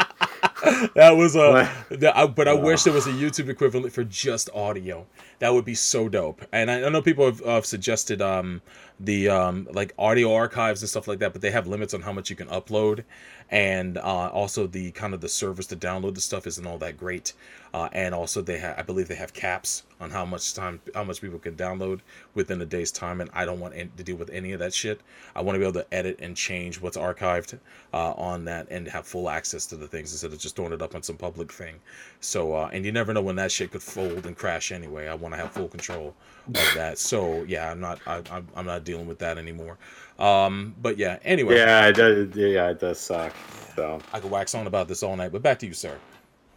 that 0.96 1.12
was 1.16 1.36
a. 1.36 1.70
That- 1.90 2.18
I- 2.18 2.28
but 2.28 2.48
I 2.48 2.54
wish 2.54 2.84
there 2.84 2.94
was 2.94 3.08
a 3.08 3.12
YouTube 3.12 3.50
equivalent 3.50 3.94
for 3.94 4.04
just 4.04 4.50
audio. 4.54 5.06
That 5.40 5.54
would 5.54 5.66
be 5.66 5.76
so 5.76 6.10
dope. 6.10 6.44
And 6.52 6.72
I, 6.72 6.84
I 6.84 6.90
know 6.90 7.02
people 7.02 7.26
have, 7.26 7.40
have 7.46 7.66
suggested 7.66 8.22
um, 8.22 8.62
the 9.00 9.30
um, 9.30 9.68
like 9.72 9.94
audio 10.00 10.34
archives 10.34 10.82
and 10.82 10.90
stuff 10.90 11.08
like 11.08 11.20
that, 11.20 11.32
but 11.34 11.42
they 11.44 11.52
have 11.52 11.68
limits 11.68 11.94
on 11.94 12.02
how 12.02 12.12
much 12.12 12.30
you 12.32 12.36
can 12.36 12.48
upload, 12.48 13.04
and 13.52 13.98
uh, 14.00 14.02
also 14.30 14.66
the 14.68 14.92
kind 14.92 15.14
of 15.14 15.22
the 15.22 15.30
service 15.30 15.68
to 15.68 15.76
download 15.76 16.16
the 16.16 16.22
stuff 16.22 16.48
isn't 16.48 16.66
all 16.66 16.78
that 16.80 16.98
great. 16.98 17.34
Uh, 17.74 17.90
and 17.92 18.16
also 18.16 18.42
they 18.42 18.58
have, 18.58 18.80
I 18.80 18.82
believe 18.82 19.08
they 19.10 19.16
have 19.16 19.34
caps 19.34 19.84
on 20.00 20.10
how 20.10 20.26
much 20.26 20.54
time, 20.56 20.80
how 20.96 21.04
much 21.04 21.22
people 21.22 21.38
can 21.38 21.56
download 21.56 22.00
within 22.34 22.62
a 22.62 22.66
day's 22.66 22.92
time, 22.92 23.22
and 23.22 23.30
I 23.34 23.46
don't 23.46 23.60
want 23.60 23.76
an- 23.76 23.92
to 23.98 24.04
deal 24.04 24.16
with 24.16 24.30
any 24.32 24.54
of 24.54 24.60
that 24.60 24.74
shit. 24.74 25.02
I 25.36 25.42
want 25.42 25.56
to 25.56 25.60
be 25.60 25.66
able 25.66 25.82
to 25.82 25.94
edit 25.94 26.18
and 26.20 26.36
change 26.36 26.82
what's 26.82 26.98
archived 26.98 27.60
uh, 27.94 28.14
on 28.14 28.46
that 28.46 28.68
and 28.72 28.88
have 28.88 29.06
full 29.06 29.30
access 29.30 29.66
to 29.68 29.76
the 29.76 29.86
things 29.86 30.12
instead 30.14 30.32
of 30.34 30.40
just 30.40 30.47
throwing 30.56 30.74
it 30.74 30.82
up 30.82 30.96
on 30.96 31.04
some 31.04 31.18
public 31.18 31.52
thing. 31.52 31.76
So, 32.20 32.54
uh, 32.56 32.70
and 32.74 32.86
you 32.86 32.92
never 32.92 33.14
know 33.14 33.22
when 33.22 33.36
that 33.38 33.52
shit 33.52 33.72
could 33.72 33.84
fold 33.84 34.26
and 34.26 34.36
crash 34.38 34.72
anyway. 34.72 35.08
I 35.08 35.14
want 35.16 35.34
to 35.34 35.38
have 35.40 35.52
full 35.52 35.68
control 35.68 36.16
of 36.48 36.54
that. 36.76 36.98
So, 37.08 37.44
yeah, 37.44 37.72
I'm 37.72 37.80
not, 37.80 38.00
I, 38.08 38.22
I'm, 38.32 38.48
I'm 38.56 38.66
not 38.66 38.84
dealing 38.84 39.08
with 39.08 39.20
that 39.20 39.38
anymore. 39.38 39.78
Um, 40.20 40.76
but 40.82 40.98
yeah, 40.98 41.20
anyway, 41.24 41.56
Yeah, 41.58 41.88
it 41.88 41.96
does, 41.96 42.36
yeah, 42.36 42.70
it 42.70 42.80
does 42.80 43.00
suck. 43.00 43.34
So, 43.76 44.00
I 44.14 44.20
could 44.20 44.32
wax 44.32 44.56
on 44.56 44.68
about 44.68 44.88
this 44.88 45.04
all 45.04 45.16
night. 45.16 45.32
But 45.32 45.44
back 45.44 45.60
to 45.60 45.68
you, 45.68 45.74
sir. 45.74 45.98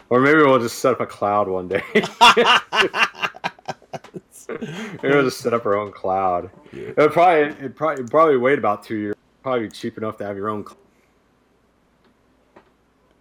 or 0.08 0.20
maybe 0.20 0.38
we'll 0.38 0.58
just 0.60 0.78
set 0.78 0.92
up 0.92 1.00
a 1.00 1.06
cloud 1.06 1.48
one 1.48 1.68
day. 1.68 1.82
maybe 4.48 5.14
we'll 5.14 5.24
just 5.24 5.40
set 5.40 5.54
up 5.54 5.66
our 5.66 5.76
own 5.76 5.92
cloud. 5.92 6.50
Yeah. 6.72 6.90
It 6.96 7.12
probably, 7.12 7.64
it 7.64 7.76
probably, 7.76 7.94
it'd 7.94 8.10
probably 8.10 8.36
wait 8.36 8.58
about 8.58 8.82
two 8.82 8.96
years. 8.96 9.16
Probably 9.42 9.68
cheap 9.70 9.96
enough 9.98 10.16
to 10.18 10.24
have 10.26 10.36
your 10.36 10.48
own. 10.50 10.66
cl- 10.66 10.76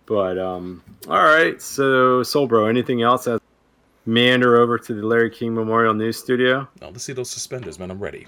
But 0.10 0.38
um, 0.40 0.84
all 1.08 1.24
right. 1.24 1.62
So, 1.62 2.24
Soul 2.24 2.48
Bro, 2.48 2.66
anything 2.66 3.04
else? 3.04 3.28
As 3.28 3.40
meander 4.08 4.58
over 4.60 4.78
to 4.80 4.94
the 4.94 5.06
Larry 5.06 5.30
King 5.30 5.54
Memorial 5.54 5.94
News 5.94 6.18
Studio. 6.18 6.68
Now 6.82 6.88
let's 6.90 7.04
see 7.04 7.14
those 7.14 7.30
suspenders, 7.30 7.78
man. 7.78 7.92
I'm 7.92 8.00
ready. 8.00 8.26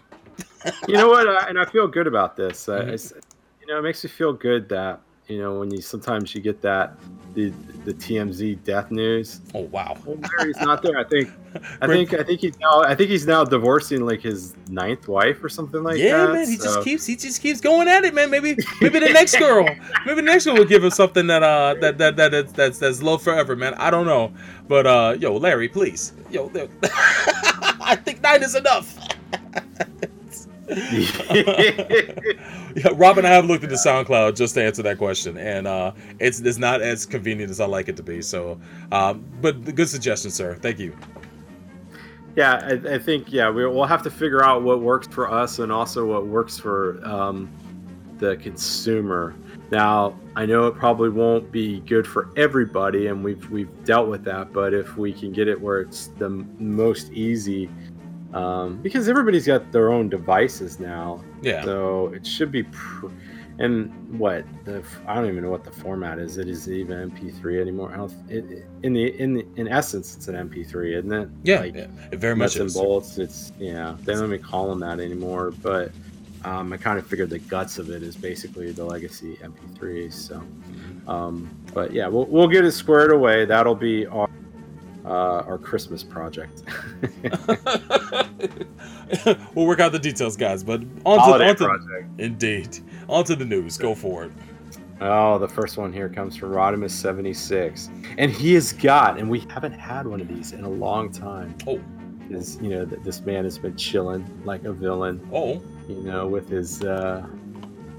you 0.87 0.93
know 0.95 1.07
what? 1.09 1.27
I, 1.27 1.47
and 1.49 1.59
I 1.59 1.65
feel 1.65 1.87
good 1.87 2.05
about 2.07 2.37
this. 2.37 2.69
I- 2.69 2.81
Mhm. 2.81 2.87
it's- 2.93 3.13
you 3.59 3.67
know, 3.67 3.79
it 3.79 3.81
makes 3.81 4.03
me 4.03 4.09
feel 4.11 4.31
good 4.33 4.69
that 4.69 4.99
you 5.31 5.41
know 5.41 5.59
when 5.59 5.71
you 5.71 5.81
sometimes 5.81 6.35
you 6.35 6.41
get 6.41 6.61
that 6.61 6.97
the 7.33 7.53
the 7.85 7.93
TMZ 7.93 8.63
death 8.63 8.91
news. 8.91 9.41
Oh 9.55 9.61
wow. 9.61 9.97
Well, 10.05 10.17
Larry's 10.37 10.57
not 10.57 10.83
there. 10.83 10.97
I 10.97 11.03
think. 11.03 11.31
I 11.81 11.87
think. 11.87 12.13
I 12.13 12.23
think 12.23 12.41
he's 12.41 12.59
now. 12.59 12.81
I 12.81 12.93
think 12.95 13.09
he's 13.09 13.25
now 13.25 13.43
divorcing 13.43 14.05
like 14.05 14.21
his 14.21 14.55
ninth 14.69 15.07
wife 15.07 15.43
or 15.43 15.49
something 15.49 15.81
like 15.81 15.97
yeah, 15.97 16.17
that. 16.17 16.27
Yeah, 16.27 16.33
man. 16.33 16.49
He 16.49 16.57
just 16.57 16.83
keeps 16.83 17.05
he 17.05 17.15
just 17.15 17.41
keeps 17.41 17.61
going 17.61 17.87
at 17.87 18.03
it, 18.03 18.13
man. 18.13 18.29
Maybe 18.29 18.57
maybe 18.81 18.99
the 18.99 19.09
next 19.09 19.37
girl, 19.37 19.63
maybe 20.05 20.15
the 20.15 20.21
next 20.21 20.45
girl 20.45 20.55
will 20.55 20.65
give 20.65 20.83
him 20.83 20.91
something 20.91 21.27
that 21.27 21.43
uh 21.43 21.75
that 21.81 21.97
that, 21.97 22.15
that 22.17 22.31
that's, 22.31 22.51
that's 22.51 22.79
that's 22.79 23.01
love 23.01 23.23
forever, 23.23 23.55
man. 23.55 23.73
I 23.75 23.89
don't 23.89 24.05
know, 24.05 24.33
but 24.67 24.85
uh, 24.85 25.15
yo, 25.19 25.35
Larry, 25.37 25.69
please, 25.69 26.13
yo, 26.29 26.51
I 27.81 27.95
think 27.95 28.21
nine 28.21 28.43
is 28.43 28.55
enough. 28.55 28.97
Yeah, 30.71 32.89
Rob 32.93 33.17
and 33.17 33.27
I 33.27 33.31
have 33.31 33.45
looked 33.45 33.63
into 33.63 33.75
SoundCloud 33.75 34.35
just 34.37 34.53
to 34.55 34.63
answer 34.63 34.81
that 34.83 34.97
question, 34.97 35.37
and 35.37 35.67
uh, 35.67 35.91
it's 36.19 36.39
it's 36.39 36.57
not 36.57 36.81
as 36.81 37.05
convenient 37.05 37.51
as 37.51 37.59
I 37.59 37.65
like 37.65 37.89
it 37.89 37.97
to 37.97 38.03
be. 38.03 38.21
So, 38.21 38.59
um, 38.91 39.25
but 39.41 39.75
good 39.75 39.89
suggestion, 39.89 40.31
sir. 40.31 40.55
Thank 40.55 40.79
you. 40.79 40.95
yeah, 42.35 42.59
I, 42.63 42.95
I 42.95 42.99
think 42.99 43.31
yeah 43.31 43.49
we, 43.49 43.65
we'll 43.67 43.85
have 43.85 44.03
to 44.03 44.11
figure 44.11 44.43
out 44.43 44.63
what 44.63 44.81
works 44.81 45.07
for 45.07 45.29
us 45.31 45.59
and 45.59 45.71
also 45.71 46.05
what 46.05 46.27
works 46.27 46.57
for 46.57 47.03
um, 47.05 47.49
the 48.19 48.37
consumer. 48.37 49.35
Now 49.71 50.17
I 50.35 50.45
know 50.45 50.67
it 50.67 50.75
probably 50.75 51.09
won't 51.09 51.51
be 51.51 51.81
good 51.81 52.07
for 52.07 52.29
everybody, 52.37 53.07
and 53.07 53.23
we've 53.23 53.49
we've 53.49 53.83
dealt 53.83 54.07
with 54.07 54.23
that. 54.25 54.53
But 54.53 54.73
if 54.73 54.95
we 54.97 55.11
can 55.11 55.33
get 55.33 55.47
it 55.49 55.59
where 55.59 55.81
it's 55.81 56.07
the 56.17 56.29
most 56.29 57.11
easy, 57.11 57.69
um, 58.33 58.77
because 58.81 59.07
everybody's 59.09 59.45
got 59.47 59.71
their 59.71 59.91
own 59.91 60.09
devices 60.09 60.79
now, 60.79 61.23
Yeah. 61.41 61.63
so 61.63 62.07
it 62.13 62.25
should 62.25 62.51
be. 62.51 62.63
Pr- 62.63 63.07
and 63.59 63.91
what 64.17 64.43
the 64.65 64.77
f- 64.79 65.01
I 65.05 65.13
don't 65.15 65.27
even 65.29 65.43
know 65.43 65.51
what 65.51 65.63
the 65.63 65.71
format 65.71 66.17
is. 66.17 66.37
It 66.37 66.47
is 66.47 66.67
even 66.67 67.11
MP3 67.11 67.61
anymore. 67.61 67.91
I 67.93 67.97
don't, 67.97 68.11
it, 68.27 68.65
in 68.81 68.93
the 68.93 69.19
in 69.21 69.33
the, 69.35 69.45
in 69.57 69.67
essence, 69.67 70.15
it's 70.15 70.27
an 70.29 70.35
MP3, 70.49 70.97
isn't 70.97 71.11
it? 71.13 71.29
Yeah, 71.43 71.59
Like, 71.59 71.75
yeah, 71.75 71.87
it 72.11 72.17
very 72.19 72.35
much 72.35 72.55
nuts 72.55 72.55
and 72.55 72.65
is. 72.67 72.73
bolts. 72.73 73.17
It's 73.19 73.51
yeah. 73.59 73.95
They 74.03 74.13
don't 74.13 74.25
even 74.33 74.41
call 74.41 74.67
them 74.69 74.79
that 74.79 74.99
anymore. 74.99 75.51
But 75.61 75.91
um, 76.43 76.73
I 76.73 76.77
kind 76.77 76.97
of 76.97 77.05
figured 77.05 77.29
the 77.29 77.37
guts 77.39 77.77
of 77.77 77.91
it 77.91 78.01
is 78.01 78.15
basically 78.15 78.71
the 78.71 78.85
legacy 78.85 79.37
MP3s. 79.43 80.13
So, 80.13 80.41
um, 81.07 81.47
but 81.71 81.91
yeah, 81.91 82.07
we'll 82.07 82.25
we'll 82.27 82.47
get 82.47 82.65
it 82.65 82.71
squared 82.71 83.11
away. 83.11 83.45
That'll 83.45 83.75
be 83.75 84.07
our 84.07 84.29
uh, 85.05 85.43
our 85.45 85.59
Christmas 85.59 86.01
project. 86.03 86.63
we'll 89.55 89.65
work 89.65 89.79
out 89.79 89.91
the 89.91 89.99
details, 89.99 90.37
guys. 90.37 90.63
But 90.63 90.81
on 91.05 91.39
to, 91.39 91.45
on 91.45 91.55
to 91.57 92.05
indeed 92.17 92.79
on 93.09 93.23
to 93.25 93.35
the 93.35 93.45
news. 93.45 93.77
Go 93.77 93.95
for 93.95 94.25
it. 94.25 94.31
Oh, 94.99 95.39
the 95.39 95.47
first 95.47 95.77
one 95.77 95.91
here 95.91 96.09
comes 96.09 96.35
from 96.35 96.51
Rodimus 96.51 96.91
seventy 96.91 97.33
six, 97.33 97.89
and 98.17 98.31
he 98.31 98.53
has 98.53 98.73
got, 98.73 99.19
and 99.19 99.29
we 99.29 99.39
haven't 99.49 99.73
had 99.73 100.05
one 100.07 100.21
of 100.21 100.27
these 100.27 100.51
in 100.51 100.63
a 100.63 100.69
long 100.69 101.11
time. 101.11 101.55
Oh. 101.67 101.81
Is 102.29 102.57
you 102.61 102.69
know 102.69 102.85
this 102.85 103.19
man 103.21 103.43
has 103.43 103.57
been 103.57 103.75
chilling 103.75 104.25
like 104.45 104.63
a 104.63 104.71
villain. 104.71 105.27
Oh, 105.33 105.61
you 105.89 106.01
know, 106.01 106.27
with 106.27 106.47
his 106.47 106.81
uh, 106.81 107.27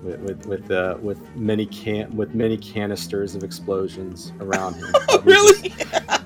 with 0.02 0.20
with 0.20 0.46
with, 0.46 0.70
uh, 0.70 0.96
with 1.00 1.36
many 1.36 1.66
can 1.66 2.14
with 2.16 2.34
many 2.34 2.56
canisters 2.56 3.34
of 3.34 3.44
explosions 3.44 4.32
around 4.40 4.74
him. 4.74 4.92
Really? 5.24 5.72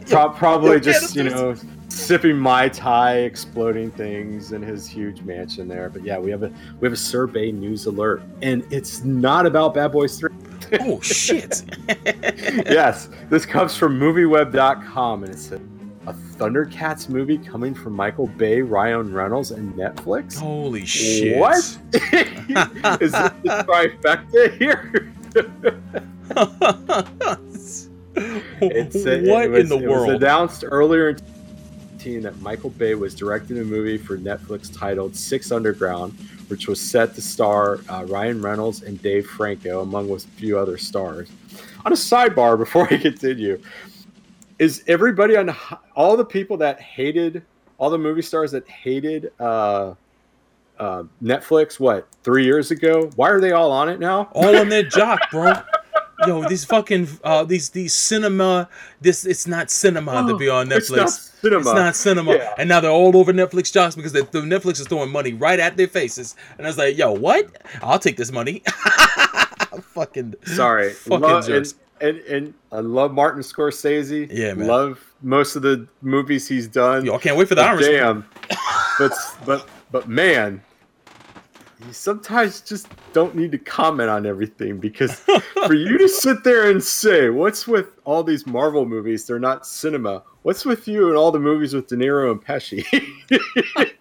Just- 0.06 0.12
pro- 0.12 0.30
probably 0.30 0.72
Yo, 0.72 0.78
just 0.78 1.16
you 1.16 1.24
know 1.24 1.54
sipping 1.88 2.36
mai 2.36 2.68
tai, 2.68 3.18
exploding 3.18 3.90
things 3.90 4.52
in 4.52 4.62
his 4.62 4.86
huge 4.86 5.22
mansion 5.22 5.66
there. 5.68 5.88
But 5.88 6.04
yeah, 6.04 6.18
we 6.18 6.30
have 6.30 6.42
a 6.42 6.52
we 6.80 6.86
have 6.86 6.92
a 6.92 6.96
Survey 6.96 7.52
news 7.52 7.86
alert, 7.86 8.22
and 8.42 8.64
it's 8.70 9.02
not 9.04 9.46
about 9.46 9.74
Bad 9.74 9.92
Boys 9.92 10.18
Three. 10.18 10.30
oh 10.80 11.00
shit! 11.00 11.62
yes, 12.66 13.08
this 13.30 13.46
comes 13.46 13.76
from 13.76 14.00
MovieWeb.com, 14.00 15.24
and 15.24 15.32
it's 15.32 15.52
a, 15.52 15.60
a 16.06 16.12
Thundercats 16.12 17.08
movie 17.08 17.38
coming 17.38 17.72
from 17.74 17.92
Michael 17.92 18.26
Bay, 18.26 18.62
Ryan 18.62 19.12
Reynolds, 19.12 19.52
and 19.52 19.72
Netflix. 19.74 20.36
Holy 20.38 20.84
shit! 20.84 21.38
What? 21.38 21.58
Is 21.58 23.12
this 23.12 23.30
the 23.42 23.64
trifecta 23.68 24.58
here? 24.58 25.12
It's 28.16 28.96
a- 29.06 29.22
what 29.30 29.44
it 29.44 29.50
was, 29.50 29.60
in 29.60 29.68
the 29.68 29.84
it 29.84 29.88
was 29.88 30.06
world? 30.06 30.22
announced 30.22 30.64
earlier 30.66 31.10
in 31.10 31.16
2018 31.16 32.22
that 32.22 32.40
Michael 32.40 32.70
Bay 32.70 32.94
was 32.94 33.14
directing 33.14 33.58
a 33.58 33.64
movie 33.64 33.98
for 33.98 34.16
Netflix 34.16 34.76
titled 34.76 35.14
Six 35.16 35.50
Underground, 35.52 36.12
which 36.48 36.68
was 36.68 36.80
set 36.80 37.14
to 37.16 37.22
star 37.22 37.80
uh, 37.88 38.04
Ryan 38.06 38.40
Reynolds 38.40 38.82
and 38.82 39.00
Dave 39.02 39.26
Franco, 39.26 39.82
among 39.82 40.10
a 40.10 40.18
few 40.18 40.58
other 40.58 40.78
stars. 40.78 41.28
On 41.84 41.92
a 41.92 41.96
sidebar, 41.96 42.56
before 42.64 42.86
I 42.92 42.96
continue, 42.96 43.60
is 44.58 44.82
everybody 44.86 45.36
on 45.36 45.54
all 45.94 46.16
the 46.16 46.24
people 46.24 46.56
that 46.58 46.80
hated 46.80 47.42
all 47.78 47.90
the 47.90 47.98
movie 47.98 48.22
stars 48.22 48.52
that 48.52 48.66
hated 48.68 49.30
uh, 49.38 49.92
uh, 50.78 51.02
Netflix? 51.22 51.78
What 51.78 52.06
three 52.22 52.44
years 52.44 52.70
ago? 52.70 53.10
Why 53.16 53.30
are 53.30 53.40
they 53.40 53.52
all 53.52 53.70
on 53.72 53.88
it 53.88 54.00
now? 54.00 54.28
all 54.32 54.56
on 54.56 54.68
their 54.68 54.82
jock, 54.84 55.20
bro. 55.30 55.52
Yo, 56.26 56.48
these 56.48 56.64
fucking 56.64 57.08
uh, 57.24 57.44
these 57.44 57.70
these 57.70 57.94
cinema. 57.94 58.68
This 59.00 59.24
it's 59.24 59.46
not 59.46 59.70
cinema 59.70 60.26
to 60.26 60.36
be 60.36 60.48
on 60.48 60.68
Netflix. 60.68 60.76
It's 60.76 60.90
not 60.90 61.10
cinema. 61.10 61.58
It's 61.60 61.66
not 61.74 61.96
cinema. 61.96 62.34
Yeah. 62.34 62.54
And 62.58 62.68
now 62.68 62.80
they're 62.80 62.90
all 62.90 63.16
over 63.16 63.32
Netflix 63.32 63.72
jocks 63.72 63.94
because 63.94 64.12
the, 64.12 64.22
the 64.22 64.40
Netflix 64.40 64.80
is 64.80 64.86
throwing 64.86 65.10
money 65.10 65.32
right 65.32 65.58
at 65.60 65.76
their 65.76 65.88
faces. 65.88 66.34
And 66.58 66.66
I 66.66 66.70
was 66.70 66.78
like, 66.78 66.96
yo, 66.96 67.12
what? 67.12 67.62
I'll 67.82 67.98
take 67.98 68.16
this 68.16 68.32
money. 68.32 68.62
fucking 69.94 70.34
Sorry, 70.44 70.90
Fucking 70.92 71.20
Love- 71.20 71.46
jerks. 71.46 71.74
And, 71.98 72.18
and 72.18 72.18
and 72.28 72.54
I 72.72 72.80
love 72.80 73.14
Martin 73.14 73.40
Scorsese. 73.40 74.28
Yeah, 74.30 74.52
man. 74.52 74.66
Love 74.68 75.14
most 75.22 75.56
of 75.56 75.62
the 75.62 75.88
movies 76.02 76.46
he's 76.46 76.68
done. 76.68 77.06
Yo, 77.06 77.14
I 77.14 77.18
can't 77.18 77.38
wait 77.38 77.48
for 77.48 77.54
the 77.54 77.62
Irishman. 77.62 77.92
damn, 77.94 78.24
but 78.98 79.12
but 79.46 79.66
but 79.90 80.06
man, 80.06 80.60
you 81.86 81.92
sometimes 81.92 82.60
just 82.60 82.88
don't 83.12 83.34
need 83.34 83.52
to 83.52 83.58
comment 83.58 84.10
on 84.10 84.26
everything 84.26 84.78
because 84.78 85.20
for 85.66 85.74
you 85.74 85.98
to 85.98 86.08
sit 86.08 86.42
there 86.44 86.70
and 86.70 86.82
say 86.82 87.30
what's 87.30 87.66
with 87.66 87.90
all 88.04 88.22
these 88.22 88.46
Marvel 88.46 88.84
movies, 88.86 89.26
they're 89.26 89.38
not 89.38 89.66
cinema. 89.66 90.22
What's 90.42 90.64
with 90.64 90.86
you 90.86 91.08
and 91.08 91.16
all 91.16 91.30
the 91.30 91.38
movies 91.38 91.74
with 91.74 91.88
De 91.88 91.96
Niro 91.96 92.30
and 92.30 92.44
Pesci? 92.44 92.84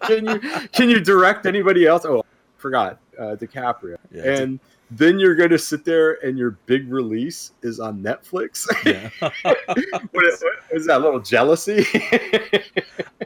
can 0.02 0.26
you 0.26 0.68
can 0.72 0.88
you 0.90 1.00
direct 1.00 1.46
anybody 1.46 1.86
else? 1.86 2.04
Oh, 2.04 2.20
I 2.20 2.22
forgot 2.58 2.98
uh, 3.18 3.36
DiCaprio. 3.36 3.96
Yeah, 4.12 4.22
and 4.24 4.60
then 4.90 5.18
you're 5.18 5.34
going 5.34 5.50
to 5.50 5.58
sit 5.58 5.84
there 5.84 6.24
and 6.24 6.38
your 6.38 6.52
big 6.66 6.90
release 6.92 7.52
is 7.62 7.80
on 7.80 8.02
Netflix. 8.02 8.66
Yeah. 8.84 9.10
what, 10.12 10.24
is, 10.24 10.42
what 10.42 10.54
is 10.72 10.86
that? 10.86 11.00
A 11.00 11.04
little 11.04 11.20
jealousy? 11.20 11.84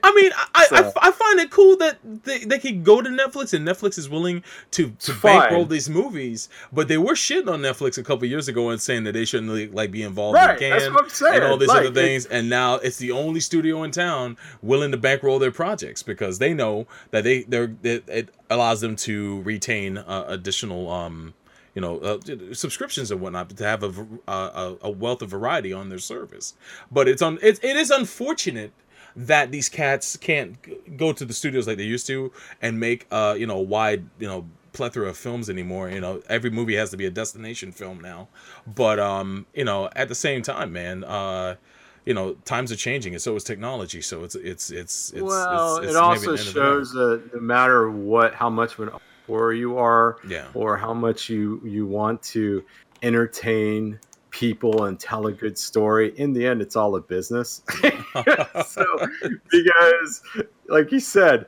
I 0.03 0.15
mean, 0.15 0.31
I, 0.37 0.47
I, 0.55 0.67
So- 0.67 0.93
I 1.01 1.11
find 1.13 1.41
it 1.41 1.51
cool 1.51 1.77
that 1.79 1.99
they, 2.25 2.41
they 2.45 2.59
could 2.59 2.85
go 2.85 3.01
to 3.03 3.09
Netflix 3.11 3.55
and 3.55 3.67
Netflix 3.67 3.99
is 3.99 4.09
willing 4.09 4.43
to, 4.73 4.91
to 4.91 5.13
fine. 5.13 5.41
bankroll 5.41 5.65
these 5.67 5.89
movies. 5.91 6.49
But 6.73 6.89
they 6.89 6.99
were 6.99 7.15
shitting 7.15 7.53
on 7.53 7.61
Netflix 7.61 7.99
a 7.99 8.03
couple 8.03 8.27
years 8.27 8.49
ago 8.49 8.71
and 8.71 8.81
saying 8.81 9.05
that 9.05 9.13
they 9.13 9.25
shouldn't 9.25 9.75
like, 9.75 9.91
be 9.91 10.03
involved 10.03 10.35
Right, 10.37 10.61
in 10.61 10.71
Cannes 10.79 10.93
what 10.93 11.05
I'm 11.05 11.11
saying. 11.11 11.35
and 11.37 11.45
all 11.45 11.57
these 11.57 11.69
Like, 11.69 11.87
other 11.87 11.93
things. 11.93 12.27
And 12.27 12.49
now 12.49 12.75
it's 12.77 12.99
the 12.99 13.13
only 13.13 13.41
studio 13.41 13.83
in 13.83 13.91
town 13.91 14.37
willing 14.63 14.91
to 14.93 14.97
bankroll 14.97 15.39
their 15.39 15.51
projects 15.53 16.03
because 16.03 16.39
they 16.39 16.55
know 16.55 16.87
that 17.11 17.25
they 17.25 17.43
they're 17.45 17.75
it, 17.83 18.05
it 18.09 18.29
allows 18.49 18.81
them 18.81 18.97
to 18.97 19.41
retain 19.43 19.99
uh, 19.99 20.25
additional 20.29 20.91
um 20.91 21.35
you 21.75 21.81
know 21.81 21.99
uh, 21.99 22.19
subscriptions 22.53 23.11
and 23.11 23.21
whatnot 23.21 23.49
to 23.57 23.65
have 23.65 23.83
a 23.83 24.77
a 24.83 24.91
wealth 24.91 25.23
of 25.23 25.31
variety 25.31 25.73
on 25.73 25.89
their 25.89 25.99
service. 25.99 26.55
But 26.91 27.09
it's 27.09 27.23
on 27.23 27.39
it, 27.43 27.63
it 27.63 27.77
is 27.77 27.91
unfortunate 27.91 28.73
that 29.17 29.51
these 29.51 29.69
cats 29.69 30.17
can't 30.17 30.57
go 30.97 31.13
to 31.13 31.25
the 31.25 31.33
studios 31.33 31.67
like 31.67 31.77
they 31.77 31.85
used 31.85 32.07
to 32.07 32.33
and 32.63 32.79
make 32.79 33.07
uh 33.11 33.35
you 33.39 33.47
know 33.47 33.59
wide 33.59 34.05
you 34.19 34.27
know 34.27 34.47
plethora 34.73 35.09
of 35.09 35.17
films 35.17 35.51
anymore. 35.51 35.91
You 35.91 36.01
know 36.01 36.23
every 36.29 36.51
movie 36.51 36.77
has 36.77 36.91
to 36.91 36.97
be 36.97 37.07
a 37.07 37.11
destination 37.11 37.73
film 37.73 38.01
now. 38.01 38.29
But 38.67 38.99
um 38.99 39.47
you 39.55 39.65
know 39.65 39.91
at 39.97 40.09
the 40.09 40.15
same 40.15 40.43
time 40.43 40.73
man 40.73 41.05
uh 41.05 41.57
you 42.05 42.15
know 42.15 42.35
times 42.45 42.73
are 42.73 42.77
changing 42.77 43.15
and 43.15 43.23
so 43.23 43.37
is 43.37 43.45
technology. 43.45 44.01
So 44.01 44.25
it's 44.25 44.35
it's 44.35 44.71
it's 44.71 45.13
it's 45.13 45.23
well, 45.23 45.77
it's, 45.77 45.87
it's 45.87 45.95
it 45.95 45.99
also 45.99 46.33
an 46.33 46.39
end 46.39 46.41
of 46.41 46.57
an 46.57 46.63
era. 46.63 46.75
shows 46.77 46.93
that 46.93 47.23
no 47.35 47.41
matter 47.41 47.91
what, 47.91 48.35
how 48.35 48.51
much 48.51 48.75
of 48.75 48.81
an 48.81 49.01
or 49.29 49.53
you 49.53 49.79
are, 49.79 50.17
yeah. 50.27 50.47
or 50.55 50.77
how 50.77 50.93
much 50.93 51.29
you 51.29 51.61
you 51.65 51.87
want 51.87 52.23
to 52.23 52.65
entertain 53.03 53.99
people 54.31 54.85
and 54.85 54.99
tell 54.99 55.27
a 55.27 55.33
good 55.33 55.57
story, 55.59 56.13
in 56.17 56.33
the 56.33 56.47
end, 56.47 56.63
it's 56.63 56.77
all 56.77 56.95
a 56.97 57.01
business. 57.01 57.63
so, 58.67 58.85
because, 59.51 60.23
like 60.69 60.93
you 60.93 61.01
said, 61.01 61.47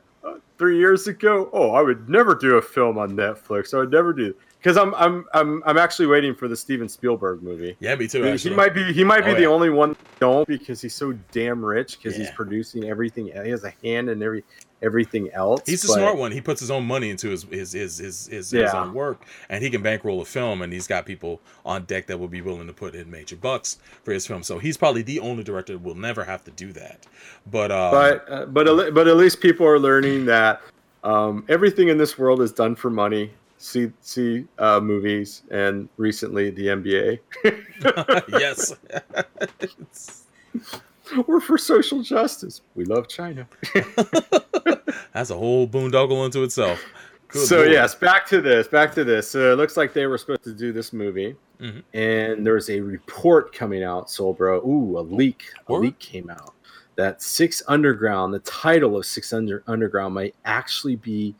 three 0.59 0.79
years 0.79 1.07
ago, 1.07 1.49
oh, 1.53 1.71
I 1.73 1.83
would 1.83 2.09
never 2.09 2.35
do 2.35 2.57
a 2.57 2.62
film 2.62 2.99
on 2.99 3.12
Netflix. 3.12 3.75
I 3.75 3.79
would 3.79 3.91
never 3.91 4.12
do 4.12 4.35
because 4.59 4.77
I'm 4.77 4.95
I'm 4.95 5.25
I'm 5.35 5.62
I'm 5.67 5.77
actually 5.79 6.07
waiting 6.07 6.35
for 6.35 6.47
the 6.47 6.57
Steven 6.57 6.89
Spielberg 6.89 7.43
movie. 7.43 7.77
yeah 7.81 7.97
me 7.97 8.07
too 8.07 8.23
He-. 8.23 8.37
He 8.37 8.51
might 8.51 8.75
be 8.75 8.93
he 8.93 9.03
might 9.03 9.25
be 9.25 9.33
Oh, 9.33 9.35
the 9.35 9.43
yeah. 9.43 9.49
only 9.49 9.71
one 9.71 9.97
don't 10.21 10.47
because 10.47 10.81
he's 10.81 10.95
so 10.95 11.12
damn 11.33 11.65
rich 11.65 11.99
because 11.99 12.17
he's 12.17 12.31
producing 12.31 12.85
everything. 12.85 13.27
He 13.27 13.51
has 13.51 13.65
a 13.65 13.73
hand 13.83 14.09
in 14.09 14.23
every 14.23 14.45
everything 14.83 15.31
else. 15.33 15.62
He's 15.67 15.83
the 15.83 15.89
but- 15.89 15.95
smart 15.95 16.17
one. 16.17 16.33
He 16.33 16.41
puts 16.41 16.61
his 16.61 16.71
own 16.71 16.85
money 16.85 17.11
into 17.11 17.31
his 17.31 17.45
his 17.45 17.73
his 17.73 17.99
his, 17.99 18.27
his, 18.27 18.51
his 18.51 18.75
own 18.75 18.93
work, 18.95 19.25
and 19.49 19.62
he 19.62 19.71
can 19.71 19.83
bankroll 19.83 20.21
a 20.21 20.25
film. 20.25 20.62
And 20.62 20.73
he's 20.73 20.87
got 20.87 21.07
people 21.07 21.41
on 21.65 21.85
deck 21.85 22.07
that 22.09 22.19
will 22.19 22.29
be 22.29 22.41
willing 22.43 22.67
to 22.67 22.73
put 22.73 22.95
in 22.95 23.11
major 23.11 23.37
bucks 23.37 23.79
for 24.03 24.12
his 24.12 24.27
film. 24.27 24.43
So 24.43 24.59
he's 24.59 24.77
probably 24.77 25.03
the 25.03 25.21
only 25.21 25.45
director 25.45 25.75
that 25.75 25.83
will 25.83 25.95
never 25.95 26.25
have 26.25 26.45
to 26.45 26.51
do 26.51 26.73
that. 26.73 27.07
But 27.51 27.71
uh, 27.71 27.91
But 27.91 28.31
uh, 28.33 28.47
but 28.47 28.69
at- 28.69 28.95
but 28.95 29.09
at 29.09 29.17
least 29.17 29.41
people 29.41 29.67
are 29.67 29.79
learning 29.79 30.27
that 30.27 30.61
um, 31.05 31.45
everything 31.49 31.89
in 31.89 31.99
this 31.99 32.19
world 32.19 32.41
is 32.43 32.53
done 32.53 32.75
for 32.77 32.91
money. 32.91 33.31
See 33.59 33.93
see 34.01 34.47
uh, 34.59 34.81
movies 34.81 35.43
and 35.51 35.89
recently 35.97 36.51
the 36.51 36.67
NBA. 36.67 37.19
yes, 38.41 38.75
We're 41.26 41.40
for 41.40 41.59
social 41.59 42.02
justice. 42.02 42.62
We 42.75 42.85
love 42.85 43.09
China. 43.09 43.47
that's 45.12 45.31
a 45.31 45.37
whole 45.37 45.66
boondoggle 45.69 46.25
unto 46.25 46.42
itself. 46.42 46.83
Good 47.28 47.47
so 47.47 47.57
Lord. 47.59 47.71
yes, 47.71 47.95
back 47.95 48.26
to 48.28 48.40
this. 48.40 48.69
Back 48.69 48.95
to 48.95 49.04
this. 49.04 49.31
So 49.31 49.52
it 49.52 49.57
looks 49.57 49.76
like 49.76 49.92
they 49.95 50.07
were 50.07 50.19
supposed 50.19 50.45
to 50.45 50.52
do 50.52 50.73
this 50.73 50.92
movie, 50.92 51.35
Mhm. 51.61 51.83
and 51.95 52.47
there's 52.47 52.69
a 52.69 52.81
report 52.81 53.54
coming 53.54 53.83
out. 53.83 54.11
Soul 54.11 54.35
Bro. 54.35 54.66
Ooh, 54.66 54.99
a 54.99 55.00
leak. 55.00 55.45
A 55.69 55.73
leak 55.73 55.99
came 55.99 56.28
out 56.28 56.54
that 56.97 57.23
Six 57.23 57.62
Underground, 57.69 58.35
the 58.35 58.38
title 58.40 58.99
of 58.99 59.07
Six 59.07 59.33
Under, 59.33 59.62
Underground, 59.66 60.14
might 60.14 60.35
actually 60.45 60.97
be 60.97 61.35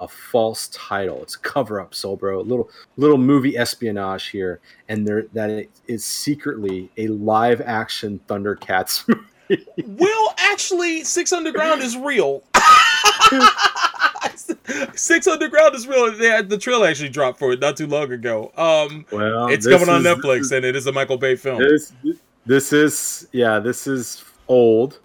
a 0.00 0.08
false 0.08 0.68
title. 0.68 1.22
It's 1.22 1.34
a 1.34 1.38
cover 1.40 1.80
up, 1.80 1.94
Soul 1.94 2.16
Bro. 2.16 2.40
A 2.40 2.42
little 2.42 2.70
little 2.96 3.18
movie 3.18 3.56
espionage 3.56 4.28
here, 4.28 4.60
and 4.88 5.06
there 5.06 5.24
that 5.32 5.50
it 5.50 5.70
is 5.86 6.04
secretly 6.04 6.90
a 6.96 7.08
live 7.08 7.60
action 7.60 8.20
Thundercats 8.28 9.06
movie. 9.48 9.64
Well, 9.86 10.34
actually, 10.38 11.04
Six 11.04 11.32
Underground 11.32 11.80
is 11.82 11.96
real. 11.96 12.42
Six 14.94 15.26
Underground 15.26 15.74
is 15.74 15.86
real. 15.86 16.12
They 16.12 16.26
had, 16.28 16.48
the 16.48 16.58
trailer 16.58 16.86
actually 16.86 17.08
dropped 17.08 17.38
for 17.38 17.52
it 17.52 17.60
not 17.60 17.76
too 17.76 17.86
long 17.86 18.12
ago. 18.12 18.52
Um, 18.56 19.06
Well, 19.10 19.48
it's 19.48 19.66
coming 19.66 19.88
on 19.88 20.04
is- 20.04 20.06
Netflix, 20.06 20.52
and 20.54 20.64
it 20.64 20.76
is 20.76 20.86
a 20.86 20.92
Michael 20.92 21.16
Bay 21.16 21.36
film. 21.36 21.60
This 21.60 21.92
this 22.46 22.72
is 22.72 23.28
yeah, 23.32 23.58
this 23.58 23.86
is 23.86 24.24
old. 24.48 24.98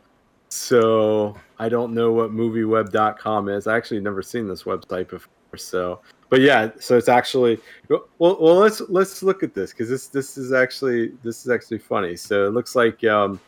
So 0.49 1.35
I 1.59 1.69
don't 1.69 1.93
know 1.93 2.11
what 2.11 2.31
movieweb.com 2.31 3.49
is. 3.49 3.67
I 3.67 3.77
actually 3.77 3.99
never 3.99 4.21
seen 4.21 4.47
this 4.47 4.63
website 4.63 5.09
before. 5.09 5.29
So 5.55 6.01
but 6.29 6.41
yeah, 6.41 6.71
so 6.79 6.97
it's 6.97 7.09
actually 7.09 7.59
well 7.89 8.07
well 8.19 8.55
let's 8.55 8.81
let's 8.89 9.21
look 9.21 9.43
at 9.43 9.53
this 9.53 9.71
because 9.71 9.87
this 9.87 10.07
this 10.07 10.35
is 10.35 10.51
actually 10.51 11.09
this 11.23 11.45
is 11.45 11.51
actually 11.51 11.77
funny. 11.77 12.15
So 12.15 12.47
it 12.47 12.53
looks 12.53 12.75
like 12.75 13.03
um 13.03 13.39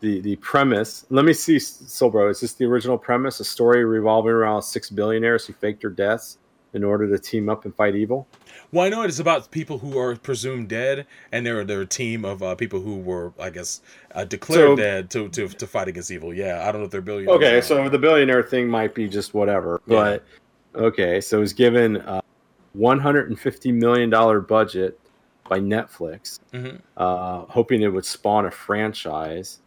the 0.00 0.20
the 0.20 0.36
premise 0.36 1.04
let 1.10 1.24
me 1.24 1.32
see 1.32 1.56
Sobro, 1.56 2.30
is 2.30 2.40
this 2.40 2.52
the 2.52 2.64
original 2.64 2.96
premise? 2.96 3.40
A 3.40 3.44
story 3.44 3.84
revolving 3.84 4.30
around 4.30 4.62
six 4.62 4.88
billionaires 4.88 5.46
who 5.46 5.52
faked 5.52 5.80
their 5.80 5.90
deaths 5.90 6.38
in 6.74 6.84
order 6.84 7.08
to 7.08 7.18
team 7.18 7.48
up 7.48 7.64
and 7.64 7.74
fight 7.74 7.94
evil? 7.96 8.26
Well, 8.72 8.84
I 8.84 8.88
know 8.90 9.02
it 9.02 9.08
is 9.08 9.18
about 9.20 9.50
people 9.50 9.78
who 9.78 9.98
are 9.98 10.14
presumed 10.16 10.68
dead, 10.68 11.06
and 11.32 11.44
they're 11.46 11.64
they're 11.64 11.80
a 11.82 11.86
team 11.86 12.24
of 12.24 12.42
uh, 12.42 12.54
people 12.54 12.80
who 12.80 12.96
were, 12.98 13.32
I 13.40 13.50
guess, 13.50 13.80
uh, 14.14 14.24
declared 14.24 14.68
So- 14.70 14.76
dead 14.76 15.10
to, 15.10 15.28
to 15.30 15.48
to 15.48 15.66
fight 15.66 15.88
against 15.88 16.10
evil. 16.10 16.34
Yeah, 16.34 16.66
I 16.68 16.72
don't 16.72 16.80
know 16.82 16.84
if 16.86 16.90
they're 16.90 17.00
billionaires. 17.00 17.36
Okay, 17.36 17.60
so 17.62 17.88
the 17.88 17.98
billionaire 17.98 18.42
thing 18.42 18.68
might 18.68 18.94
be 18.94 19.08
just 19.08 19.32
whatever, 19.32 19.80
Yeah. 19.86 20.18
but 20.74 20.80
okay, 20.82 21.20
so 21.20 21.38
it 21.38 21.40
was 21.40 21.52
given 21.54 21.96
a 21.96 22.22
150 22.74 23.72
million 23.72 24.10
dollar 24.10 24.40
budget 24.40 24.98
by 25.48 25.58
Netflix, 25.58 26.40
Mhm. 26.52 26.80
uh, 26.98 27.38
hoping 27.48 27.80
it 27.80 27.88
would 27.88 28.04
spawn 28.04 28.44
a 28.44 28.50
franchise. 28.50 29.60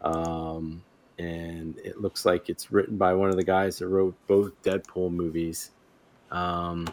Um, 0.00 0.82
and 1.18 1.76
it 1.84 2.00
looks 2.00 2.24
like 2.24 2.48
it's 2.48 2.70
written 2.72 2.96
by 2.96 3.12
one 3.12 3.28
of 3.28 3.36
the 3.36 3.44
guys 3.44 3.78
that 3.80 3.88
wrote 3.88 4.14
both 4.26 4.52
Deadpool 4.62 5.10
movies. 5.12 5.72
Um, 6.30 6.88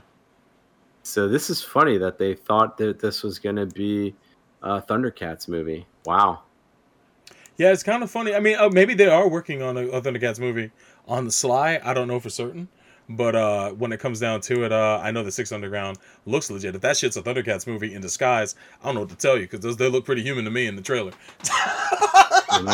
so 1.04 1.28
this 1.28 1.50
is 1.50 1.62
funny 1.62 1.98
that 1.98 2.18
they 2.18 2.34
thought 2.34 2.78
that 2.78 3.00
this 3.00 3.24
was 3.24 3.40
going 3.40 3.58
to 3.58 3.66
be 3.68 4.16
a 4.62 4.82
Thundercats 4.82 5.48
movie. 5.48 5.86
Wow. 6.06 6.42
yeah, 7.58 7.72
it's 7.72 7.84
kind 7.84 8.04
of 8.04 8.12
funny. 8.12 8.34
I 8.34 8.40
mean, 8.40 8.58
uh, 8.58 8.70
maybe 8.70 8.94
they 8.94 9.08
are 9.08 9.28
working 9.28 9.62
on 9.62 9.78
a, 9.78 9.88
a 9.88 10.02
Thundercats 10.02 10.40
movie 10.40 10.72
on 11.08 11.26
the 11.26 11.32
sly. 11.32 11.80
I 11.84 11.94
don't 11.94 12.08
know 12.08 12.20
for 12.20 12.30
certain. 12.30 12.68
But 13.08 13.36
uh, 13.36 13.72
when 13.72 13.92
it 13.92 14.00
comes 14.00 14.20
down 14.20 14.42
to 14.42 14.64
it, 14.64 14.72
uh, 14.72 15.00
I 15.04 15.12
know 15.12 15.24
the 15.24 15.32
Six 15.32 15.52
Underground 15.52 16.00
looks 16.26 16.50
legit. 16.50 16.74
If 16.74 16.82
that 16.82 16.98
shit's 16.98 17.16
a 17.18 17.22
Thundercats 17.22 17.68
movie 17.68 17.94
in 17.94 18.02
disguise, 18.02 18.56
I 18.82 18.88
don't 18.88 18.96
know 18.96 19.02
what 19.02 19.10
to 19.12 19.16
tell 19.16 19.38
you 19.38 19.48
because 19.48 19.78
they 19.78 19.90
look 19.90 20.06
pretty 20.06 20.24
human 20.24 20.44
to 20.46 20.52
me 20.52 20.66
in 20.66 20.76
the 20.76 20.82
trailer. 20.82 21.12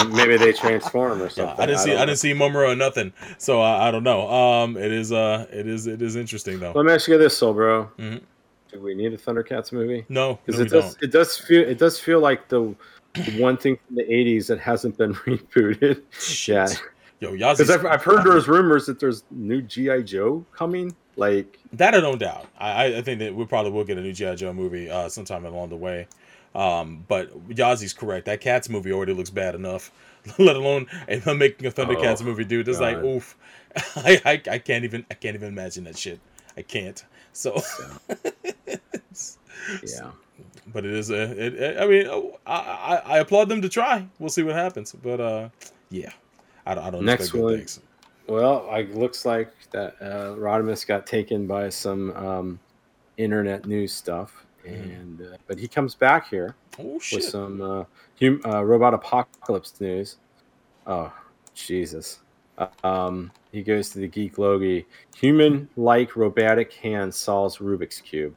Maybe 0.10 0.38
they 0.38 0.54
transform 0.54 1.22
or 1.22 1.26
Yeah, 1.26 1.30
something. 1.30 1.60
I 1.60 1.66
didn't 1.66 1.80
see 1.80 1.92
don't 1.92 2.00
I, 2.02 2.06
didn't 2.06 2.20
see 2.20 2.34
Mumm-Ra 2.34 2.72
or 2.72 2.76
nothing, 2.76 3.14
so 3.38 3.62
I, 3.62 3.88
I 3.88 3.92
don't 3.92 4.04
know. 4.04 4.30
Um, 4.30 4.78
it 4.78 4.92
is 4.92 5.12
uh, 5.12 5.48
it 5.52 5.68
is 5.68 5.88
it 5.88 6.02
is 6.02 6.16
interesting 6.16 6.60
though. 6.60 6.72
Let 6.74 6.86
me 6.86 6.92
ask 6.94 7.08
you 7.08 7.18
this, 7.18 7.38
Soul 7.38 7.54
Bro. 7.54 7.90
Mhm. 7.98 8.22
Do 8.72 8.80
we 8.80 8.96
need 8.96 9.12
a 9.14 9.18
Thundercats 9.18 9.72
movie? 9.74 10.06
No, 10.08 10.30
no, 10.32 10.40
Because 10.46 10.60
we 10.60 10.66
it 10.66 10.70
does. 10.70 10.94
don't. 10.96 11.04
It 11.04 11.12
does 11.12 11.38
feel. 11.38 11.68
It 11.68 11.78
does 11.78 12.00
feel 12.00 12.20
like 12.20 12.48
the 12.48 12.74
one 13.38 13.58
thing 13.58 13.78
from 13.88 13.98
the 13.98 14.04
'80s 14.04 14.48
that 14.48 14.60
hasn't 14.60 14.98
been 14.98 15.14
rebooted. 15.26 16.02
Yeah, 16.48 16.68
Shit. 16.68 16.82
Yo, 17.20 17.32
because 17.34 17.70
I've, 17.70 17.86
I've 17.86 18.04
heard 18.04 18.24
there's 18.24 18.48
rumors 18.48 18.86
that 18.88 19.00
there's 19.00 19.24
new 19.30 19.62
GI 19.62 20.04
Joe 20.04 20.44
coming. 20.56 20.96
Like, 21.18 21.60
that 21.74 21.94
I 21.94 22.00
don't 22.00 22.18
doubt. 22.18 22.48
I, 22.58 22.72
I- 22.86 22.98
I 22.98 23.02
think 23.02 23.20
that 23.20 23.36
we 23.36 23.46
probably 23.46 23.72
will 23.72 23.84
get 23.84 23.98
a 23.98 24.02
new 24.02 24.14
GI 24.14 24.36
Joe 24.38 24.54
movie 24.54 24.90
uh, 24.90 25.08
sometime 25.10 25.46
along 25.46 25.70
the 25.70 25.76
way. 25.76 26.08
Um, 26.54 27.06
but 27.08 27.30
Yazi's 27.50 27.94
correct. 27.94 28.26
That 28.26 28.42
Cats 28.42 28.68
movie 28.70 28.92
already 28.92 29.14
looks 29.14 29.30
bad 29.30 29.56
enough, 29.56 29.92
let 30.38 30.56
alone 30.56 30.88
and 31.08 31.22
them 31.22 31.38
making 31.40 31.66
a 31.66 31.72
Thundercats 31.72 32.22
Oh, 32.22 32.26
movie, 32.26 32.44
dude. 32.44 32.68
It's 32.68 32.80
like 32.80 32.98
oof. 32.98 33.38
I, 33.96 34.22
I 34.26 34.42
I 34.52 34.58
can't 34.60 34.84
even 34.84 35.06
I 35.10 35.14
can't 35.14 35.36
even 35.36 35.48
imagine 35.48 35.86
that 35.86 35.98
shit. 35.98 36.20
I 36.58 36.62
can't. 36.62 37.04
So, 37.34 37.62
yeah, 39.84 40.12
but 40.68 40.86
it 40.86 40.92
is 40.94 41.10
a. 41.10 41.22
It, 41.46 41.54
it- 41.56 41.82
I 41.82 41.88
mean, 41.88 42.08
oh, 42.08 42.38
I, 42.46 42.54
I 42.56 42.96
I 42.96 43.18
applaud 43.20 43.50
them 43.50 43.62
to 43.62 43.70
try. 43.70 44.06
We'll 44.20 44.30
see 44.30 44.44
what 44.44 44.56
happens. 44.56 44.92
But 44.92 45.20
uh, 45.22 45.50
yeah, 45.90 46.12
I, 46.66 46.76
don't- 46.76 46.84
I 46.84 46.90
don't 46.90 47.06
Next 47.06 47.26
expect 47.26 47.34
good 47.38 47.44
one. 47.44 47.58
things. 47.58 47.80
Well, 48.28 48.68
it 48.76 48.96
looks 48.96 49.26
like 49.26 49.52
that 49.72 49.96
uh, 50.02 50.36
Rodimus 50.38 50.86
got 50.86 51.06
taken 51.08 51.48
by 51.48 51.70
some 51.70 52.12
um, 52.16 52.60
internet 53.18 53.66
news 53.66 53.94
stuff, 53.94 54.46
and 54.66 55.22
uh, 55.22 55.38
but 55.48 55.58
he 55.58 55.68
comes 55.68 55.96
back 55.96 56.30
here 56.30 56.56
Oh 56.80 56.94
with 57.12 57.24
some 57.24 57.62
uh, 57.62 57.84
hum- 58.20 58.42
uh, 58.46 58.64
robot 58.64 58.94
apocalypse 58.94 59.80
news. 59.80 60.18
Oh, 60.88 61.14
Jesus. 61.54 62.20
Uh, 62.58 62.68
um, 62.84 63.32
he 63.52 63.64
goes 63.64 63.90
to 63.90 64.00
the 64.00 64.10
Geekologie. 64.10 64.86
Human 65.16 65.70
like 65.76 66.16
robotic 66.16 66.74
hand 66.74 67.14
solves 67.14 67.58
Rubik's 67.58 68.02
Cube. 68.02 68.36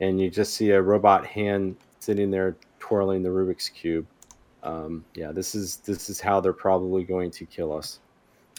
And 0.00 0.20
you 0.20 0.30
just 0.30 0.54
see 0.54 0.70
a 0.70 0.82
robot 0.82 1.26
hand 1.26 1.76
sitting 2.00 2.30
there 2.30 2.56
twirling 2.78 3.22
the 3.22 3.28
Rubik's 3.28 3.68
Cube. 3.68 4.06
Um, 4.62 5.04
yeah, 5.14 5.32
this 5.32 5.54
is 5.54 5.76
this 5.78 6.10
is 6.10 6.20
how 6.20 6.40
they're 6.40 6.52
probably 6.52 7.04
going 7.04 7.30
to 7.32 7.46
kill 7.46 7.72
us. 7.72 8.00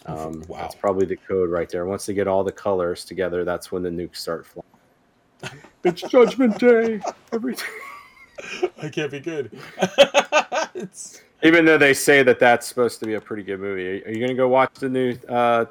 Um, 0.05 0.43
Wow. 0.47 0.61
That's 0.61 0.75
probably 0.75 1.05
the 1.05 1.17
code 1.17 1.49
right 1.49 1.69
there. 1.69 1.85
Once 1.85 2.05
they 2.05 2.13
get 2.13 2.27
all 2.27 2.43
the 2.43 2.51
colors 2.51 3.03
together, 3.03 3.43
that's 3.43 3.71
when 3.71 3.83
the 3.83 3.89
nukes 3.89 4.17
start 4.17 4.45
flying. 4.45 4.63
it's 5.83 6.01
Judgment 6.01 6.57
Day. 6.59 7.01
Everything. 7.31 7.69
I 8.81 8.89
can't 8.89 9.11
be 9.11 9.19
good. 9.19 9.57
it's, 10.75 11.21
Even 11.43 11.65
though 11.65 11.77
they 11.77 11.93
say 11.93 12.23
that 12.23 12.39
that's 12.39 12.67
supposed 12.67 12.99
to 12.99 13.05
be 13.05 13.15
a 13.15 13.21
pretty 13.21 13.43
good 13.43 13.59
movie, 13.59 13.87
are, 13.87 14.07
are 14.07 14.11
you 14.11 14.19
going 14.19 14.29
to 14.29 14.35
go 14.35 14.47
watch 14.47 14.73
the 14.75 14.89
new 14.89 15.17
uh, 15.29 15.65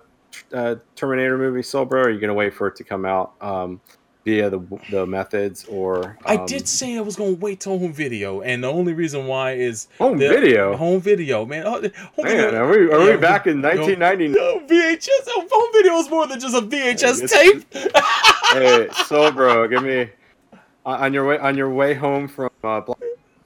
uh, 0.53 0.77
Terminator 0.95 1.39
movie, 1.39 1.63
Soul 1.63 1.85
Bro? 1.85 2.01
Or 2.01 2.05
are 2.05 2.11
you 2.11 2.21
going 2.21 2.29
to 2.29 2.35
wait 2.35 2.55
for 2.55 2.67
it 2.69 2.77
to 2.77 2.85
come 2.85 3.05
out 3.05 3.35
um, 3.41 3.81
via 4.27 4.51
the 4.51 4.59
the 4.91 5.07
methods 5.07 5.65
or? 5.67 6.19
I 6.27 6.37
um, 6.37 6.47
did 6.47 6.67
say 6.69 6.99
I 6.99 7.01
was 7.01 7.15
gonna 7.17 7.33
wait 7.35 7.61
till 7.61 7.79
home 7.79 7.93
video, 7.93 8.41
and 8.43 8.63
the 8.63 8.69
only 8.69 8.93
reason 8.93 9.27
why 9.29 9.53
is 9.53 9.87
home 9.99 10.19
the- 10.19 10.29
video. 10.29 10.77
Home 10.77 11.01
video, 11.01 11.47
man. 11.47 11.63
Oh, 11.65 11.71
home 11.81 11.83
Man, 11.83 12.37
video. 12.37 12.55
are 12.57 12.69
we 12.69 12.77
are 12.93 13.07
Yeah, 13.07 13.15
we 13.15 13.17
back 13.21 13.47
in 13.47 13.61
no. 13.61 13.69
1990? 13.69 14.29
No, 14.29 14.61
VHS. 14.67 15.29
Home 15.29 15.71
video 15.73 15.95
is 15.99 16.11
more 16.11 16.27
than 16.27 16.41
just 16.41 16.57
a 16.57 16.61
VHS 16.61 17.23
It's- 17.23 17.31
tape. 17.31 17.65
hey, 18.53 18.89
Soul 19.07 19.31
Bro, 19.31 19.69
give 19.69 19.83
me 19.85 20.11
on 20.85 21.15
your 21.15 21.25
way 21.27 21.39
on 21.39 21.57
your 21.57 21.71
way 21.71 21.95
home 21.95 22.27
from. 22.29 22.51
Uh, 22.65 22.81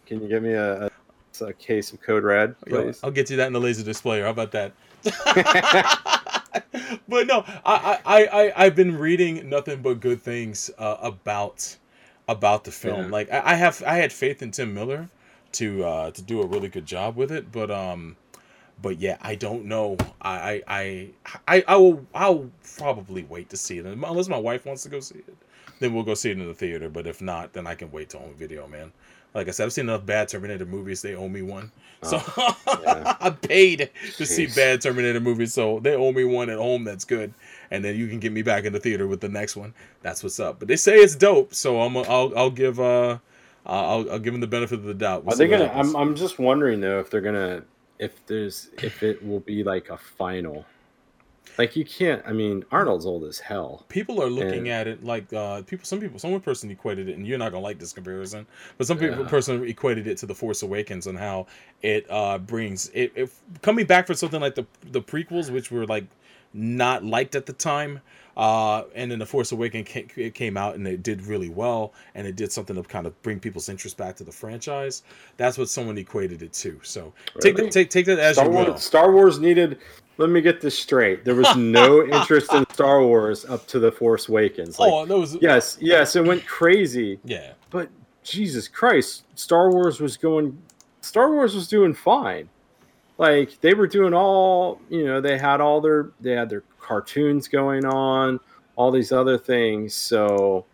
can 0.07 0.21
you 0.23 0.29
give 0.29 0.43
me 0.43 0.55
a, 0.55 0.87
a, 0.87 1.45
a 1.45 1.53
case 1.53 1.93
of 1.93 2.01
Code 2.01 2.25
Red, 2.25 2.57
Yo, 2.67 2.85
please? 2.85 3.01
I'll 3.05 3.11
get 3.13 3.29
you 3.31 3.37
that 3.37 3.47
in 3.47 3.53
the 3.53 3.61
laserdisc 3.61 4.01
player. 4.03 4.25
How 4.25 4.31
about 4.31 4.53
that? 4.53 4.73
but 7.09 7.27
no, 7.27 7.45
I, 7.65 8.01
I, 8.05 8.25
I, 8.27 8.65
I've 8.65 8.75
been 8.75 8.99
reading 8.99 9.49
nothing 9.49 9.83
but 9.83 10.01
good 10.01 10.21
things 10.21 10.71
uh, 10.79 10.97
about 11.01 11.77
about 12.29 12.65
the 12.65 12.73
film. 12.73 13.05
Yeah. 13.05 13.11
Like 13.11 13.33
I, 13.33 13.43
I 13.45 13.55
have, 13.55 13.83
I 13.87 13.97
had 13.97 14.13
faith 14.13 14.41
in 14.43 14.51
Tim 14.53 14.73
Miller 14.73 15.09
to 15.53 15.85
uh, 15.85 16.11
to 16.13 16.23
do 16.23 16.41
a 16.43 16.47
really 16.47 16.69
good 16.69 16.87
job 16.87 17.17
with 17.17 17.33
it. 17.33 17.51
But 17.53 17.71
um, 17.71 18.17
but 18.83 18.99
yeah, 18.99 19.19
I 19.21 19.35
don't 19.35 19.67
know. 19.67 19.97
I, 20.23 20.63
I, 20.67 21.11
I, 21.47 21.65
I, 21.67 21.77
will, 21.77 22.07
I'll 22.15 22.51
probably 22.79 23.25
wait 23.25 23.51
to 23.51 23.57
see 23.57 23.79
it 23.79 23.87
unless 23.87 24.29
my 24.29 24.39
wife 24.39 24.65
wants 24.65 24.83
to 24.85 24.89
go 24.89 25.01
see 25.01 25.19
it. 25.19 25.37
Then 25.81 25.95
we'll 25.95 26.05
go 26.05 26.15
see 26.15 26.31
it 26.31 26.39
in 26.39 26.47
the 26.47 26.55
theater. 26.55 26.89
But 26.89 27.07
if 27.07 27.21
not, 27.21 27.53
then 27.53 27.67
I 27.67 27.75
can 27.75 27.91
wait 27.91 28.11
till 28.11 28.21
home 28.21 28.35
video, 28.35 28.67
man. 28.67 28.93
Like 29.35 29.49
I 29.49 29.51
said, 29.51 29.67
I've 29.67 29.73
seen 29.73 29.89
enough 29.89 30.07
bad 30.07 30.29
Terminator 30.29 30.67
movies. 30.67 31.03
They 31.03 31.15
owe 31.15 31.29
me 31.29 31.43
one. 31.43 31.71
So 32.03 32.17
yeah. 32.83 33.17
I 33.21 33.31
paid 33.31 33.91
to 34.17 34.27
see 34.27 34.47
bad 34.47 34.81
Terminator 34.81 35.21
movies, 35.21 35.53
so 35.53 35.81
they 35.81 35.95
owe 35.95 36.13
me 36.13 36.25
one 36.25 36.49
at 36.49 36.59
home 36.59 36.85
that's 36.85 37.05
good, 37.05 37.35
and 37.71 37.85
then 37.85 37.97
you 37.97 38.09
can 38.09 38.21
get 38.21 38.33
me 38.33 38.43
back 38.43 38.65
in 38.65 38.73
the 38.73 38.81
theater 38.81 39.07
with 39.07 39.21
the 39.21 39.29
next 39.29 39.57
one. 39.57 39.75
That's 40.03 40.23
what's 40.23 40.41
up. 40.41 40.59
But 40.59 40.69
they 40.69 40.77
say 40.77 40.97
it's 40.97 41.15
dope, 41.15 41.55
so 41.55 41.81
I'm 41.83 41.97
I'll 41.97 42.33
I'll 42.37 42.51
give 42.51 42.81
uh 42.81 43.19
I'll 43.67 44.11
I'll 44.11 44.19
give 44.19 44.33
them 44.33 44.41
the 44.41 44.47
benefit 44.47 44.79
of 44.79 44.85
the 44.85 44.95
doubt. 44.95 45.25
We'll 45.25 45.35
Are 45.35 45.37
they 45.37 45.49
gonna? 45.49 45.69
happens. 45.69 45.95
I'm 45.95 45.97
I'm 45.97 46.17
just 46.17 46.39
wondering 46.39 46.81
though 46.81 47.01
if 47.01 47.11
they're 47.11 47.21
gonna 47.21 47.65
if 47.99 48.25
there's 48.27 48.71
if 48.83 49.03
it 49.03 49.25
will 49.25 49.41
be 49.41 49.63
like 49.63 49.91
a 49.91 49.97
final. 49.99 50.65
Like 51.59 51.77
you 51.77 51.85
can't. 51.85 52.23
I 52.27 52.33
mean, 52.33 52.65
Arnold's 52.71 53.05
old 53.05 53.25
as 53.25 53.39
hell. 53.39 53.85
people 53.89 54.23
are 54.23 54.31
looking 54.31 54.69
And- 54.69 54.69
at 54.69 54.87
it 54.87 55.05
like 55.05 55.33
uh 55.33 55.63
people 55.63 55.85
some 55.85 56.01
people 56.01 56.19
some 56.19 56.39
person 56.41 56.71
equated 56.71 57.09
it 57.09 57.17
and 57.17 57.27
you're 57.27 57.39
not 57.39 57.53
gonna 57.53 57.63
like 57.63 57.79
this 57.79 57.93
comparison 57.93 58.47
but 58.79 58.87
some 58.87 58.99
people 58.99 59.19
Yeah. 59.19 59.29
person 59.29 59.65
equated 59.67 60.07
it 60.07 60.17
to 60.19 60.27
the 60.27 60.35
force 60.35 60.63
awakens 60.63 61.07
and 61.07 61.19
how 61.19 61.47
it 61.83 62.07
uh 62.09 62.39
brings 62.39 62.89
it, 62.95 63.13
it 63.15 63.31
coming 63.63 63.85
back 63.87 64.07
for 64.07 64.15
something 64.15 64.41
like 64.41 64.55
the 64.55 64.65
the 64.93 65.03
prequels 65.03 65.51
which 65.51 65.71
were 65.71 65.87
like 65.87 66.05
not 66.55 67.05
liked 67.05 67.35
at 67.35 67.47
the 67.47 67.53
time 67.53 68.01
uh 68.37 68.85
and 68.95 69.11
then 69.11 69.19
the 69.19 69.27
force 69.27 69.51
awakens 69.53 69.89
came, 69.89 70.09
it 70.17 70.35
came 70.35 70.57
out 70.57 70.77
and 70.77 70.87
it 70.87 71.03
did 71.03 71.21
really 71.27 71.49
well 71.49 71.93
and 72.15 72.27
it 72.27 72.37
did 72.37 72.51
something 72.53 72.77
to 72.77 72.83
kind 72.85 73.07
of 73.07 73.23
bring 73.23 73.39
people's 73.41 73.69
interest 73.69 73.97
back 73.97 74.15
to 74.17 74.25
the 74.25 74.33
franchise 74.33 75.03
that's 75.37 75.59
what 75.59 75.69
someone 75.69 75.99
equated 75.99 76.43
it 76.43 76.53
to 76.53 76.79
so 76.83 77.13
take 77.41 77.57
Really? 77.57 77.67
that 77.67 77.73
take, 77.73 77.91
take 77.91 78.07
that 78.07 78.19
as 78.19 78.37
Star 78.37 78.47
you 78.47 78.53
will 78.53 78.77
Star 78.79 79.13
Wars 79.13 79.39
needed. 79.39 79.79
Let 80.21 80.29
me 80.29 80.43
get 80.43 80.61
this 80.61 80.79
straight. 80.79 81.25
There 81.25 81.35
was 81.35 81.57
no 81.57 82.05
interest 82.05 82.53
in 82.53 82.69
Star 82.75 83.03
Wars 83.03 83.47
up 83.47 83.67
to 83.69 83.79
the 83.79 83.91
Force 83.91 84.29
Awakens. 84.29 84.79
Like, 84.79 84.93
oh 84.93 85.07
that 85.07 85.19
was 85.19 85.39
yes, 85.41 85.79
yes, 85.81 86.15
it 86.15 86.25
went 86.25 86.47
crazy. 86.47 87.19
yeah 87.25 87.55
But 87.71 87.89
Jesus 88.23 88.69
Christ, 88.69 89.25
Star 89.35 89.71
Wars 89.73 89.99
was 89.99 90.19
going. 90.19 90.61
Star 91.01 91.33
Wars 91.33 91.55
was 91.55 91.69
doing 91.69 91.95
fine. 91.95 92.51
Like 93.17 93.59
they 93.63 93.73
were 93.73 93.87
doing 93.87 94.13
all, 94.13 94.79
you 94.91 95.07
know, 95.07 95.23
they 95.23 95.39
had 95.39 95.63
all 95.63 95.81
their 95.81 96.11
they 96.21 96.33
had 96.33 96.51
their 96.51 96.65
cartoons 96.79 97.49
going 97.49 97.87
on, 97.87 98.41
all 98.77 98.91
these 98.91 99.13
other 99.13 99.39
things. 99.39 99.95
So, 99.95 100.67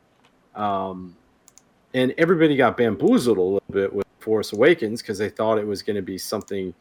um, 0.56 1.16
and 1.94 2.12
everybody 2.18 2.56
got 2.56 2.76
bamboozled 2.76 3.38
a 3.38 3.42
little 3.42 3.62
bit 3.70 3.92
with 3.92 4.06
Force 4.18 4.52
Awakens 4.52 5.02
because 5.02 5.18
they 5.18 5.28
thought 5.28 5.56
it 5.56 5.66
was 5.66 5.82
going 5.82 5.94
to 5.94 6.02
be 6.02 6.18
something 6.18 6.74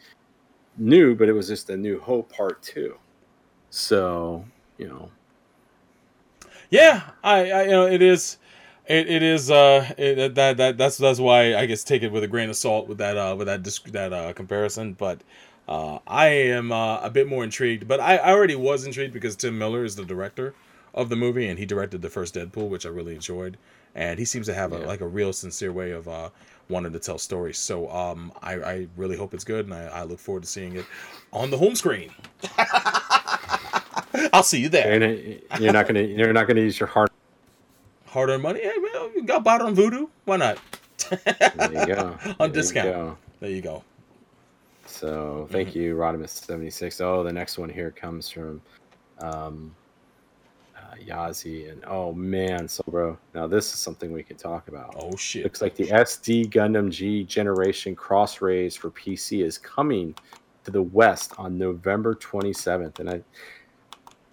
new, 0.77 1.15
but 1.15 1.29
it 1.29 1.33
was 1.33 1.47
just 1.47 1.69
a 1.69 1.77
New 1.77 1.99
Hope 1.99 2.31
Part 2.31 2.61
Two. 2.63 2.97
So, 3.69 4.45
you 4.77 4.87
know, 4.87 5.11
Yeah, 6.69 7.01
I, 7.23 7.51
I 7.51 7.63
you 7.63 7.71
know 7.71 7.85
it 7.87 8.01
is, 8.01 8.37
it, 8.87 9.07
it 9.07 9.23
is 9.23 9.49
uh 9.51 9.91
it, 9.97 10.35
that 10.35 10.57
that 10.57 10.77
that's 10.77 10.97
that's 10.97 11.19
why 11.19 11.55
I 11.55 11.65
guess 11.65 11.83
take 11.83 12.03
it 12.03 12.11
with 12.11 12.23
a 12.23 12.27
grain 12.27 12.49
of 12.49 12.55
salt 12.55 12.87
with 12.87 12.97
that 12.99 13.17
uh 13.17 13.35
with 13.37 13.47
that 13.47 13.63
disc, 13.63 13.85
that 13.91 14.13
uh 14.13 14.33
comparison, 14.33 14.93
but 14.93 15.21
uh 15.67 15.99
I 16.07 16.27
am 16.27 16.71
uh, 16.71 16.99
a 17.01 17.09
bit 17.09 17.27
more 17.27 17.43
intrigued, 17.43 17.87
but 17.87 17.99
I, 17.99 18.17
I 18.17 18.31
already 18.31 18.55
was 18.55 18.85
intrigued 18.85 19.13
because 19.13 19.35
Tim 19.35 19.57
Miller 19.57 19.83
is 19.83 19.95
the 19.95 20.05
director 20.05 20.53
of 20.93 21.09
the 21.09 21.15
movie 21.15 21.47
and 21.47 21.59
he 21.59 21.65
directed 21.65 22.01
the 22.01 22.09
first 22.09 22.35
Deadpool, 22.35 22.69
which 22.69 22.85
I 22.85 22.89
really 22.89 23.15
enjoyed, 23.15 23.57
and 23.93 24.19
he 24.19 24.25
seems 24.25 24.45
to 24.47 24.53
have 24.53 24.71
a 24.71 24.79
Yeah. 24.79 24.85
like 24.85 25.01
a 25.01 25.07
real 25.07 25.33
sincere 25.33 25.71
way 25.73 25.91
of 25.91 26.07
uh 26.07 26.29
wanting 26.69 26.93
to 26.93 26.99
tell 26.99 27.17
stories. 27.17 27.57
So 27.57 27.89
um 27.91 28.31
I 28.41 28.53
I 28.55 28.87
really 28.97 29.17
hope 29.17 29.33
it's 29.33 29.43
good 29.43 29.65
and 29.65 29.73
I, 29.73 29.85
I 29.85 30.03
look 30.03 30.19
forward 30.19 30.43
to 30.43 30.49
seeing 30.49 30.75
it 30.75 30.85
on 31.33 31.49
the 31.51 31.57
home 31.57 31.75
screen. 31.75 32.11
I'll 34.33 34.43
see 34.43 34.59
you 34.61 34.69
there. 34.69 34.91
and 34.93 35.03
it, 35.03 35.47
you're 35.59 35.73
not 35.73 35.87
gonna 35.87 36.01
you're 36.01 36.33
not 36.33 36.47
gonna 36.47 36.61
use 36.61 36.79
your 36.79 36.87
heart. 36.87 37.09
hard 38.05 38.29
earned 38.29 38.43
money. 38.43 38.61
Hey, 38.61 38.73
man, 38.77 39.11
you 39.15 39.23
got 39.23 39.43
bought 39.43 39.61
on 39.61 39.75
Vudu. 39.75 40.09
Why 40.25 40.37
not? 40.37 40.57
There 41.09 41.73
you 41.73 41.85
go. 41.85 42.17
on 42.39 42.51
There 42.51 42.63
you 42.63 42.73
discount. 42.73 42.85
go. 42.93 43.17
There 43.39 43.49
you 43.49 43.61
go. 43.61 43.83
So 44.85 45.47
thank 45.51 45.69
Mm-hmm. 45.69 45.79
you, 45.79 45.95
Rodimus76. 45.95 47.01
Oh, 47.01 47.23
the 47.23 47.33
next 47.33 47.57
one 47.57 47.69
here 47.69 47.91
comes 47.91 48.29
from 48.29 48.61
um, 49.19 49.75
Yazi. 50.99 51.71
And 51.71 51.83
oh 51.85 52.13
man, 52.13 52.67
so 52.67 52.83
bro, 52.87 53.17
now 53.33 53.47
this 53.47 53.73
is 53.73 53.79
something 53.79 54.11
we 54.11 54.23
can 54.23 54.37
talk 54.37 54.67
about. 54.67 54.95
Oh 54.99 55.15
shit. 55.15 55.43
Looks 55.43 55.61
like 55.61 55.75
the 55.75 55.87
SD 55.87 56.49
Gundam 56.49 56.89
G 56.89 57.23
Generation 57.23 57.95
Cross 57.95 58.41
Rays 58.41 58.75
for 58.75 58.91
PC 58.91 59.43
is 59.43 59.57
coming 59.57 60.15
to 60.63 60.71
the 60.71 60.81
West 60.81 61.33
on 61.37 61.57
November 61.57 62.15
27th. 62.15 62.99
And 62.99 63.09
I 63.09 63.21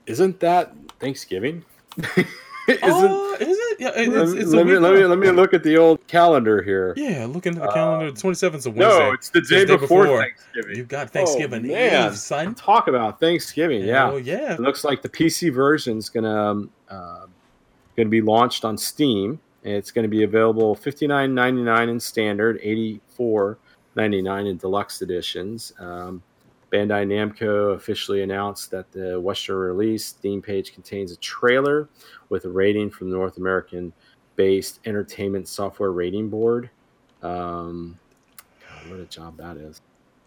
isn't 0.07 0.41
that 0.41 0.75
Thanksgiving? 0.99 1.65
isn't 2.69 2.81
Oh, 2.85 3.37
is 3.41 3.49
it? 3.49 3.81
Yeah, 3.81 3.89
it- 3.97 4.09
let, 4.09 4.23
it's, 4.23 4.33
me- 4.33 4.41
it's 4.41 4.53
a 4.53 4.57
let 4.57 4.67
me, 4.67 4.79
let 4.79 4.95
me 4.95 5.05
let 5.05 5.19
me 5.19 5.31
look 5.31 5.53
at 5.55 5.63
the 5.63 5.77
old 5.77 6.07
calendar 6.07 6.63
here. 6.63 6.95
Yeah, 6.97 7.27
look 7.27 7.47
into 7.47 7.61
the 7.61 7.69
Uh, 7.69 7.73
calendar. 7.75 8.13
Twenty 8.13 8.35
seventh 8.37 8.67
of 8.67 8.77
Wednesday. 8.77 8.99
No, 8.99 9.13
it's 9.13 9.31
the 9.31 9.41
day, 9.41 9.65
day 9.65 9.77
before, 9.77 10.05
before. 10.05 10.21
Thanksgiving. 10.23 10.77
You've 10.77 10.89
got 10.89 11.11
Thanksgiving 11.11 11.65
Oh, 11.65 11.69
man. 11.75 12.11
Eve, 12.13 12.19
son. 12.19 12.55
Talk 12.55 12.89
about 12.89 13.19
Thanksgiving, 13.21 13.83
yeah. 13.85 14.11
Oh 14.11 14.17
yeah. 14.17 14.55
It 14.55 14.61
looks 14.61 14.85
like 14.85 15.03
the 15.03 15.09
PC 15.09 15.53
version 15.53 15.99
is 15.99 16.09
gonna 16.09 16.51
um, 16.51 16.71
uh, 16.89 17.27
gonna 17.97 18.09
be 18.09 18.21
launched 18.23 18.65
on 18.65 18.77
Steam. 18.79 19.41
It's 19.65 19.93
going 19.93 20.03
to 20.03 20.09
be 20.09 20.25
available 20.25 20.75
fifty 20.75 21.07
nine 21.07 21.35
ninety 21.35 21.63
nine 21.63 21.89
in 21.89 22.01
standard, 22.01 22.59
eighty 22.63 23.01
four 23.09 23.59
ninety 23.95 24.21
nine 24.21 24.47
in 24.47 24.57
deluxe 24.57 25.03
editions. 25.03 25.73
Um, 25.79 26.21
Bandai 26.73 27.07
Namco 27.07 27.75
officially 27.75 28.23
announced 28.23 28.71
that 28.71 28.91
the 28.93 29.21
Western 29.21 29.57
release 29.57 30.07
Steam 30.07 30.41
page 30.41 30.73
contains 30.73 31.13
a 31.13 31.17
trailer 31.17 31.89
with 32.31 32.47
a 32.47 32.49
rating 32.49 32.89
from 32.89 33.11
the 33.11 33.17
North 33.17 33.37
American 33.37 33.93
based 34.37 34.81
Entertainment 34.87 35.47
Software 35.49 35.93
Rating 35.93 36.31
Board. 36.31 36.71
Um, 37.23 37.99
God, 38.61 38.91
what 38.91 39.01
a 39.01 39.05
job 39.05 39.37
that 39.37 39.59
is. 39.59 39.83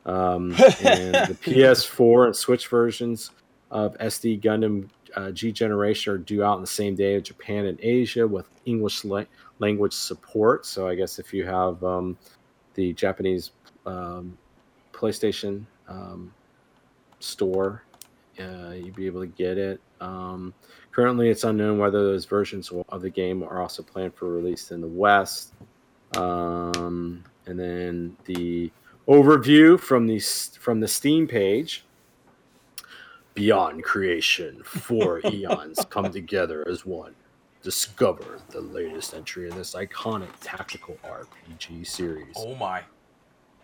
Um, 0.06 0.52
and 0.84 1.16
the 1.16 1.38
PS4 1.42 2.28
and 2.28 2.36
Switch 2.36 2.68
versions 2.68 3.32
of 3.72 3.98
SD 3.98 4.42
Gundam 4.42 4.88
uh, 5.16 5.32
G 5.32 5.52
Generation 5.52 6.14
are 6.14 6.18
due 6.20 6.44
out 6.44 6.56
on 6.56 6.62
the 6.62 6.68
same 6.68 6.94
day 6.94 7.16
of 7.16 7.24
Japan 7.24 7.66
and 7.66 7.80
Asia 7.82 8.28
with 8.28 8.48
English 8.66 9.04
la- 9.04 9.24
language 9.58 9.94
support. 9.94 10.66
So 10.68 10.88
I 10.88 10.94
guess 10.94 11.18
if 11.18 11.34
you 11.34 11.46
have 11.46 11.84
um, 11.84 12.18
the 12.76 12.94
Japanese 12.94 13.52
um, 13.88 14.38
PlayStation 14.94 15.66
um, 15.88 16.34
store, 17.20 17.84
uh, 18.40 18.72
you'd 18.72 18.96
be 18.96 19.06
able 19.06 19.22
to 19.22 19.28
get 19.28 19.58
it. 19.58 19.80
Um, 20.02 20.54
currently, 20.92 21.30
it's 21.30 21.44
unknown 21.44 21.78
whether 21.78 22.04
those 22.04 22.26
versions 22.26 22.72
of 22.90 23.02
the 23.02 23.10
game 23.10 23.44
are 23.44 23.62
also 23.62 23.84
planned 23.84 24.16
for 24.16 24.28
release 24.28 24.72
in 24.72 24.82
the 24.82 24.88
West. 24.88 25.54
Um, 26.16 27.24
and 27.46 27.60
then 27.60 28.18
the 28.26 28.72
overview 29.08 29.80
from 29.80 30.08
the 30.08 30.20
from 30.20 30.80
the 30.80 30.88
Steam 30.88 31.28
page. 31.28 31.86
Beyond 33.34 33.84
creation, 33.84 34.64
four 34.64 35.20
eons 35.26 35.86
come 35.90 36.10
together 36.12 36.66
as 36.70 36.86
one. 36.86 37.14
Discover 37.64 38.40
the 38.50 38.62
latest 38.62 39.14
entry 39.14 39.50
in 39.50 39.56
this 39.58 39.76
iconic 39.76 40.30
tactical 40.40 40.98
RPG 41.04 41.86
series. 41.86 42.34
Oh 42.38 42.56
my. 42.56 42.84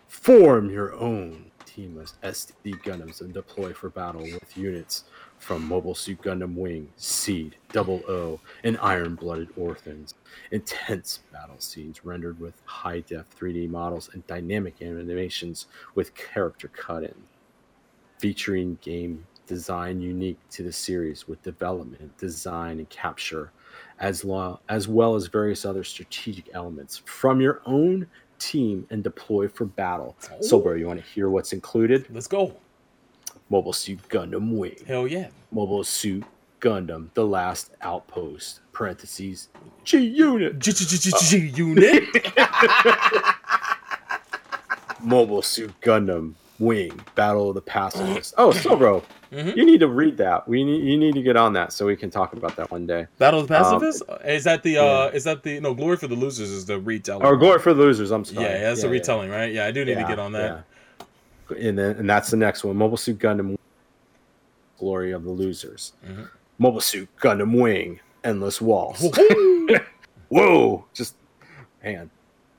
Form 0.08 0.68
your 0.68 0.92
own 0.92 1.51
team 1.74 1.98
of 1.98 2.12
SD 2.22 2.82
Gundams 2.82 3.20
and 3.20 3.32
deploy 3.32 3.72
for 3.72 3.88
battle 3.88 4.22
with 4.22 4.56
units 4.56 5.04
from 5.38 5.66
Mobile 5.66 5.94
Suit 5.94 6.20
Gundam 6.22 6.54
Wing, 6.54 6.88
Seed, 6.96 7.56
Double 7.72 8.02
O, 8.08 8.40
and 8.62 8.78
Iron 8.80 9.14
Blooded 9.14 9.48
Orphans. 9.56 10.14
Intense 10.50 11.20
battle 11.32 11.58
scenes 11.58 12.04
rendered 12.04 12.38
with 12.38 12.54
high 12.64 13.00
def 13.00 13.26
3D 13.38 13.68
models 13.68 14.10
and 14.12 14.26
dynamic 14.26 14.82
animations 14.82 15.66
with 15.94 16.14
character 16.14 16.68
cut 16.68 17.04
in. 17.04 17.14
Featuring 18.18 18.78
game 18.80 19.26
design 19.46 20.00
unique 20.00 20.38
to 20.50 20.62
the 20.62 20.72
series 20.72 21.26
with 21.26 21.42
development, 21.42 22.16
design, 22.16 22.78
and 22.78 22.88
capture, 22.88 23.50
as, 23.98 24.24
as 24.68 24.88
well 24.88 25.14
as 25.14 25.26
various 25.26 25.64
other 25.64 25.84
strategic 25.84 26.48
elements 26.54 27.02
from 27.04 27.40
your 27.40 27.60
own 27.66 28.06
team 28.42 28.86
and 28.90 29.02
deploy 29.02 29.48
for 29.48 29.64
battle. 29.64 30.16
So, 30.40 30.60
bro, 30.60 30.74
you 30.74 30.86
want 30.86 31.00
to 31.04 31.06
hear 31.06 31.30
what's 31.30 31.52
included? 31.52 32.06
Let's 32.10 32.26
go. 32.26 32.56
Mobile 33.48 33.72
Suit 33.72 34.00
Gundam 34.08 34.56
Wing, 34.56 34.76
Hell 34.86 35.06
yeah. 35.06 35.28
Mobile 35.50 35.84
Suit 35.84 36.24
Gundam, 36.60 37.10
The 37.14 37.26
Last 37.26 37.72
Outpost, 37.82 38.60
parentheses, 38.72 39.48
G 39.84 39.98
Unit, 39.98 40.58
G 40.58 40.72
unit. 41.54 42.04
Mobile 45.02 45.42
Suit 45.42 45.72
Gundam 45.80 46.34
Wing, 46.58 47.00
Battle 47.14 47.48
of 47.50 47.54
the 47.54 47.60
Pacifists. 47.62 48.34
Oh, 48.38 48.52
so, 48.52 48.76
bro, 48.76 49.02
Mhm. 49.32 49.56
you 49.56 49.64
need 49.64 49.80
to 49.80 49.88
read 49.88 50.16
that. 50.18 50.46
We 50.46 50.62
need, 50.62 50.84
you 50.84 50.96
need 50.98 51.14
to 51.14 51.22
get 51.22 51.36
on 51.36 51.54
that 51.54 51.72
so 51.72 51.86
we 51.86 51.96
can 51.96 52.10
talk 52.10 52.34
about 52.34 52.54
that 52.56 52.70
one 52.70 52.86
day. 52.86 53.06
Battle 53.18 53.40
of 53.40 53.48
the 53.48 53.56
Um, 53.56 53.80
Pacifists? 53.80 54.02
is 54.26 54.44
that 54.44 54.62
the 54.62 54.76
uh 54.78 55.06
is 55.14 55.24
that 55.24 55.42
the 55.42 55.58
no 55.60 55.72
glory 55.74 55.96
for 55.96 56.06
the 56.06 56.14
losers 56.14 56.50
is 56.50 56.66
the 56.66 56.78
retelling. 56.78 57.24
Or 57.26 57.36
Glory 57.36 57.58
for 57.58 57.72
the 57.74 57.82
Losers, 57.82 58.10
I'm 58.10 58.24
sorry. 58.24 58.44
yeah, 58.46 58.60
that's 58.60 58.82
the 58.82 58.88
retelling, 58.90 59.30
right? 59.30 59.52
Yeah, 59.52 59.66
I 59.66 59.70
do 59.70 59.84
need 59.84 59.94
to 59.96 60.04
get 60.04 60.18
on 60.18 60.32
that. 60.32 60.64
yeah. 61.50 61.56
And 61.68 61.78
then 61.78 61.96
and 61.96 62.08
that's 62.10 62.30
the 62.30 62.36
next 62.36 62.62
one. 62.64 62.76
Mobile 62.76 62.96
Suit 62.98 63.18
Gundam 63.18 63.56
Glory 64.78 65.12
of 65.12 65.24
the 65.24 65.30
Losers. 65.30 65.92
Mhm. 66.06 66.28
Mobile 66.58 66.80
Suit 66.80 67.08
Gundam 67.20 67.58
Wing, 67.60 68.00
Endless 68.24 68.60
Waltz. 68.60 69.02
Whoa! 70.28 70.84
Just 70.94 71.14
man. 71.82 72.10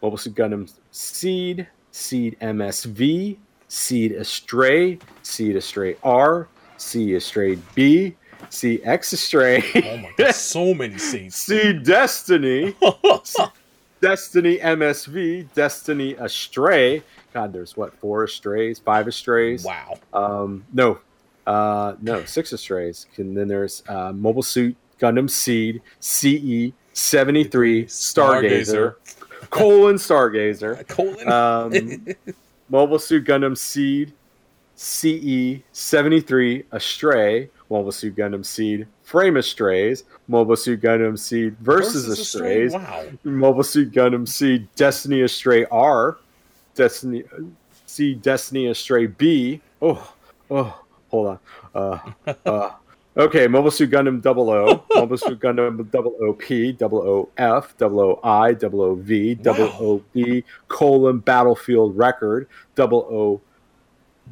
Mobile 0.02 0.18
Suit 0.18 0.36
Gundam 0.36 0.72
Seed, 0.92 1.68
Seed 1.92 2.36
MSV, 2.42 3.38
Seed 3.74 4.12
Astray, 4.12 5.00
Seed 5.24 5.56
Astray 5.56 5.96
R, 6.04 6.48
Seed 6.78 7.16
Astray 7.16 7.58
B, 7.74 8.16
Seed 8.52 8.82
X 8.84 9.14
Astray, 9.14 9.64
oh 9.76 9.98
my 9.98 10.12
god, 10.16 10.36
so 10.36 10.76
many 10.76 11.00
seeds. 11.00 11.36
Seed 11.48 11.82
Destiny, 11.84 12.76
Destiny 14.00 14.60
MSV, 14.60 15.52
Destiny 15.56 16.14
Astray. 16.20 17.02
God, 17.34 17.52
there's 17.52 17.76
what 17.76 17.96
four 17.96 18.24
Astrays, 18.24 18.78
five 18.78 19.08
Astrays. 19.08 19.66
wow. 19.66 19.98
Um, 20.14 20.66
no, 20.72 21.00
uh, 21.48 21.96
no, 22.00 22.24
six 22.26 22.54
Astrays. 22.54 23.08
And 23.18 23.36
then 23.36 23.48
there's 23.48 23.82
uh, 23.88 24.14
Mobile 24.14 24.44
Suit 24.44 24.76
Gundam 25.00 25.28
Seed 25.28 25.82
CE 26.00 26.72
seventy 26.94 27.44
three 27.44 27.86
Stargazer, 27.86 28.98
colon 29.50 29.96
Stargazer. 29.96 30.88
Colon. 30.88 31.28
Um, 31.28 32.34
Mobile 32.74 32.98
Suit 32.98 33.24
Gundam 33.24 33.56
Seed 33.56 34.14
CE 34.76 35.62
seventy 35.74 36.20
three 36.20 36.64
Astray. 36.72 37.52
Mobile 37.70 37.92
Suit 37.92 38.16
Gundam 38.16 38.44
Seed 38.44 38.88
Frame 39.04 39.38
Astrays. 39.38 40.06
Mobile 40.28 40.56
Suit 40.56 40.82
Gundam 40.82 41.18
Seed 41.18 41.56
versus, 41.60 42.06
stray? 42.28 42.66
Astrays. 42.66 42.74
Wow. 42.74 43.06
Mobile 43.24 43.64
Suit 43.64 43.92
Gundam 43.92 44.28
Seed 44.28 44.68
Destiny 44.76 45.22
Astray 45.22 45.66
R, 45.66 46.18
Destiny 46.74 47.24
C 47.86 48.16
Destiny 48.16 48.66
Astray 48.66 49.06
B. 49.06 49.62
Oh, 49.80 50.12
oh, 50.50 50.82
hold 51.10 51.28
on. 51.28 51.40
Uh, 51.76 52.34
uh, 52.48 52.72
okay, 53.18 53.48
Mobile 53.48 53.72
Suit 53.72 53.92
Gundam 53.92 54.22
Double 54.22 54.50
O, 54.50 54.84
Mobile 54.96 55.18
Suit 55.18 55.40
Gundam 55.40 55.90
Double 55.92 56.16
O 56.22 56.34
P, 56.34 56.72
Double 56.72 57.00
O 57.00 57.30
F, 57.38 57.76
Double 57.78 58.00
O 58.00 58.20
I, 58.24 58.54
Double 58.54 58.82
O 58.82 58.96
V, 58.96 59.36
Double 59.36 59.66
Wow. 59.66 59.78
O 59.80 60.04
B 60.14 60.44
colon 60.68 61.20
Battlefield 61.20 61.98
Record, 61.98 62.48
Double 62.76 63.08
O 63.10 63.42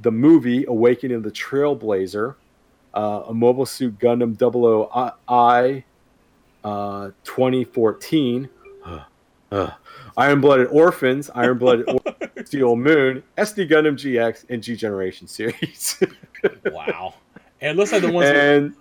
the 0.02 0.12
movie 0.12 0.66
Awakening 0.68 1.18
of 1.18 1.24
the 1.24 1.32
Trailblazer, 1.32 2.36
uh, 2.94 3.24
a 3.28 3.34
Mobile 3.34 3.66
Suit 3.66 4.00
Gundam 4.00 4.38
Double 4.38 4.66
O 4.66 5.14
I, 5.28 5.84
uh, 6.64 7.12
2014. 7.24 8.50
Uh, 9.52 9.70
Iron 10.16 10.40
Blooded 10.40 10.68
Orphans, 10.68 11.30
Iron 11.36 11.58
Blooded 11.58 11.86
Or- 11.90 12.46
Steel 12.46 12.78
Moon, 12.78 13.22
SD 13.38 13.70
Gundam 13.70 13.96
GX, 13.98 14.46
and 14.48 14.64
G 14.64 14.78
Generation 14.78 15.28
series. 15.28 16.02
Wow. 16.72 17.16
And 17.62 17.72
it 17.72 17.78
looks 17.80 17.92
like 17.92 18.02
the 18.02 18.12
ones 18.12 18.30
and 18.30 18.76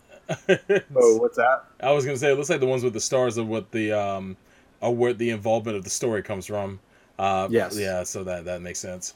with, 0.48 0.84
oh, 0.96 1.16
what's 1.18 1.36
that? 1.36 1.64
I 1.80 1.92
was 1.92 2.04
gonna 2.04 2.16
say 2.16 2.32
it 2.32 2.36
looks 2.36 2.50
like 2.50 2.60
the 2.60 2.66
ones 2.66 2.82
with 2.82 2.94
the 2.94 3.00
stars 3.00 3.36
of 3.36 3.46
what 3.48 3.70
the 3.70 3.92
um 3.92 4.36
are 4.82 4.92
where 4.92 5.12
the 5.12 5.30
involvement 5.30 5.76
of 5.76 5.84
the 5.84 5.90
story 5.90 6.22
comes 6.22 6.46
from. 6.46 6.80
Uh 7.18 7.48
Yes. 7.50 7.76
yeah, 7.78 8.02
so 8.02 8.24
that 8.24 8.44
that 8.46 8.62
makes 8.62 8.78
sense. 8.78 9.14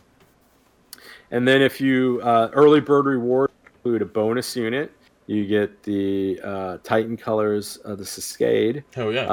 And 1.31 1.47
then 1.47 1.63
if 1.63 1.81
you 1.81 2.21
uh, 2.23 2.51
early 2.53 2.81
bird 2.81 3.07
reward 3.07 3.51
include 3.77 4.03
a 4.03 4.07
bonus 4.07 4.55
unit, 4.57 4.93
you 5.27 5.47
get 5.47 5.83
the 5.83 6.41
uh, 6.45 6.79
Titan 6.83 7.17
colors 7.17 7.77
of 7.79 7.99
the 7.99 8.05
Cascade. 8.05 8.85
Hell 8.95 9.13
yeah. 9.13 9.27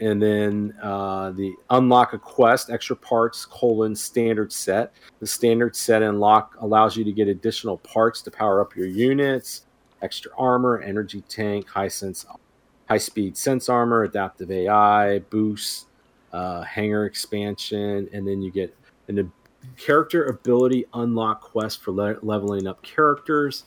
And 0.00 0.22
then 0.22 0.74
uh, 0.82 1.30
the 1.30 1.54
unlock 1.70 2.12
a 2.12 2.18
quest, 2.18 2.68
extra 2.70 2.96
parts, 2.96 3.46
colon, 3.46 3.96
standard 3.96 4.52
set. 4.52 4.92
The 5.20 5.26
standard 5.26 5.74
set 5.74 6.02
unlock 6.02 6.56
allows 6.60 6.96
you 6.96 7.04
to 7.04 7.12
get 7.12 7.28
additional 7.28 7.78
parts 7.78 8.20
to 8.22 8.30
power 8.30 8.60
up 8.60 8.76
your 8.76 8.86
units, 8.86 9.66
extra 10.02 10.30
armor, 10.36 10.80
energy 10.80 11.22
tank, 11.28 11.68
high 11.68 11.88
sense, 11.88 12.26
high 12.88 12.98
speed 12.98 13.36
sense 13.36 13.70
armor, 13.70 14.02
adaptive 14.02 14.50
AI, 14.50 15.20
boost, 15.20 15.86
uh, 16.32 16.62
hangar 16.62 17.06
expansion, 17.06 18.08
and 18.12 18.28
then 18.28 18.42
you 18.42 18.50
get 18.50 18.76
an 19.08 19.32
character 19.76 20.26
ability 20.26 20.84
unlock 20.94 21.40
quest 21.40 21.82
for 21.82 21.92
le- 21.92 22.18
leveling 22.22 22.66
up 22.66 22.82
characters. 22.82 23.64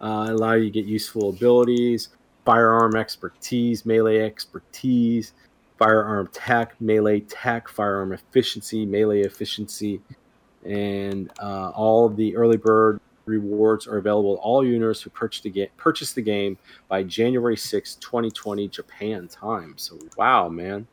Uh, 0.00 0.26
allow 0.30 0.54
you 0.54 0.64
to 0.64 0.70
get 0.70 0.86
useful 0.86 1.30
abilities, 1.30 2.10
firearm 2.44 2.96
expertise, 2.96 3.84
melee 3.84 4.20
expertise, 4.20 5.34
firearm 5.80 6.28
tech, 6.30 6.78
melee 6.78 7.20
tech, 7.20 7.66
firearm 7.66 8.12
efficiency, 8.12 8.84
melee 8.84 9.22
efficiency, 9.22 10.00
and 10.64 11.32
uh, 11.40 11.70
all 11.70 12.10
the 12.10 12.36
early 12.36 12.58
bird 12.58 13.00
rewards 13.24 13.86
are 13.86 13.96
available 13.96 14.36
to 14.36 14.42
all 14.42 14.62
users 14.64 15.00
who 15.00 15.08
purchase 15.08 15.42
the, 15.42 15.70
purchase 15.78 16.12
the 16.12 16.20
game 16.20 16.58
by 16.88 17.02
January 17.02 17.56
6, 17.56 17.94
2020 17.94 18.68
Japan 18.68 19.26
time. 19.26 19.72
So, 19.78 19.98
wow, 20.18 20.50
man. 20.50 20.86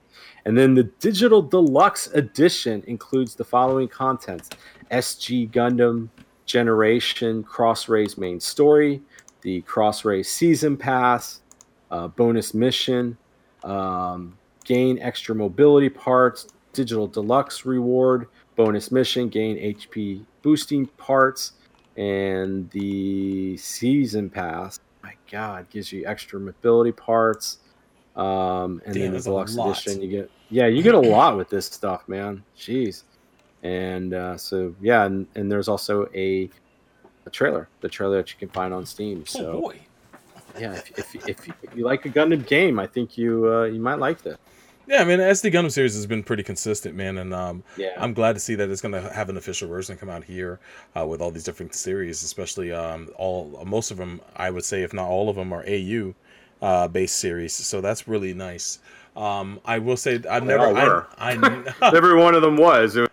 And 0.45 0.57
then 0.57 0.73
the 0.73 0.83
digital 0.83 1.41
deluxe 1.41 2.07
edition 2.13 2.81
includes 2.87 3.35
the 3.35 3.43
following 3.43 3.89
contents 3.89 4.49
SD 4.89 5.51
Gundam 5.51 6.07
Generation 6.45 7.43
Cross 7.43 7.89
Rays 7.89 8.17
main 8.17 8.39
story, 8.39 9.01
the 9.41 9.61
Cross 9.63 10.05
Rays 10.05 10.29
season 10.29 10.77
pass, 10.77 11.41
uh, 11.91 12.07
bonus 12.07 12.53
mission, 12.53 13.17
um, 13.65 14.37
gain 14.67 14.99
extra 14.99 15.33
mobility 15.33 15.89
parts, 15.89 16.47
digital 16.73 17.07
deluxe 17.07 17.65
reward, 17.65 18.27
bonus 18.55 18.91
mission, 18.91 19.29
gain 19.29 19.57
HP 19.57 20.23
boosting 20.41 20.85
parts, 20.97 21.53
and 21.95 22.69
the 22.71 23.55
season 23.57 24.29
pass. 24.29 24.79
My 25.01 25.13
God, 25.31 25.69
gives 25.69 25.91
you 25.91 26.05
extra 26.05 26.39
mobility 26.39 26.91
parts. 26.91 27.59
Um, 28.15 28.81
and 28.85 28.93
Damn, 28.93 29.03
then 29.03 29.13
the 29.13 29.19
deluxe 29.21 29.55
edition, 29.57 30.01
you 30.01 30.09
get 30.09 30.31
yeah, 30.49 30.67
you 30.67 30.81
get 30.83 30.95
a 30.95 30.99
lot 30.99 31.37
with 31.37 31.49
this 31.49 31.65
stuff, 31.65 32.07
man. 32.07 32.43
Jeez. 32.57 33.03
And 33.63 34.13
uh, 34.13 34.37
so 34.37 34.75
yeah, 34.81 35.05
and, 35.05 35.27
and 35.35 35.51
there's 35.51 35.67
also 35.67 36.09
a, 36.13 36.49
a 37.25 37.29
trailer, 37.29 37.69
the 37.81 37.89
trailer 37.89 38.17
that 38.17 38.31
you 38.31 38.37
can 38.39 38.49
find 38.49 38.73
on 38.73 38.85
Steam. 38.85 39.21
oh 39.21 39.25
So 39.25 39.61
boy. 39.61 39.79
yeah, 40.59 40.73
if, 40.73 40.97
if, 40.97 41.15
if, 41.29 41.47
if 41.63 41.75
you 41.75 41.85
like 41.85 42.05
a 42.05 42.09
Gundam 42.09 42.45
game, 42.45 42.79
I 42.79 42.87
think 42.87 43.17
you 43.17 43.51
uh, 43.51 43.63
you 43.65 43.79
might 43.79 43.99
like 43.99 44.21
this. 44.23 44.37
Yeah, 44.87 45.01
I 45.01 45.05
mean, 45.05 45.19
SD 45.19 45.51
Gundam 45.51 45.71
series 45.71 45.95
has 45.95 46.05
been 46.05 46.23
pretty 46.23 46.43
consistent, 46.43 46.95
man, 46.95 47.17
and 47.17 47.33
um, 47.33 47.63
Yeah, 47.75 47.89
I'm 47.97 48.13
glad 48.13 48.33
to 48.33 48.39
see 48.39 48.55
that 48.55 48.69
it's 48.69 48.81
going 48.81 48.93
to 48.93 49.01
have 49.13 49.27
an 49.29 49.35
official 49.35 49.67
version 49.67 49.97
come 49.97 50.09
out 50.09 50.23
here 50.23 50.59
uh, 50.97 51.05
with 51.05 51.21
all 51.21 51.29
these 51.29 51.43
different 51.43 51.75
series, 51.75 52.23
especially 52.23 52.71
um, 52.71 53.09
all 53.17 53.63
most 53.65 53.91
of 53.91 53.97
them. 53.97 54.21
I 54.35 54.49
would 54.49 54.63
say, 54.63 54.83
if 54.83 54.93
not 54.93 55.07
all 55.09 55.29
of 55.29 55.35
them, 55.35 55.51
are 55.51 55.65
AU 55.67 56.15
uh, 56.61 56.87
based 56.87 57.17
series. 57.17 57.53
So 57.53 57.81
that's 57.81 58.07
really 58.07 58.33
nice. 58.33 58.79
Um, 59.17 59.59
I 59.65 59.79
will 59.79 59.97
say, 59.97 60.15
I've 60.29 60.45
They 60.45 60.57
never. 60.57 61.07
I, 61.17 61.33
I, 61.81 61.95
every 61.95 62.15
one 62.15 62.33
of 62.35 62.41
them 62.41 62.55
was. 62.55 62.95
It 62.95 63.01
was, 63.01 63.09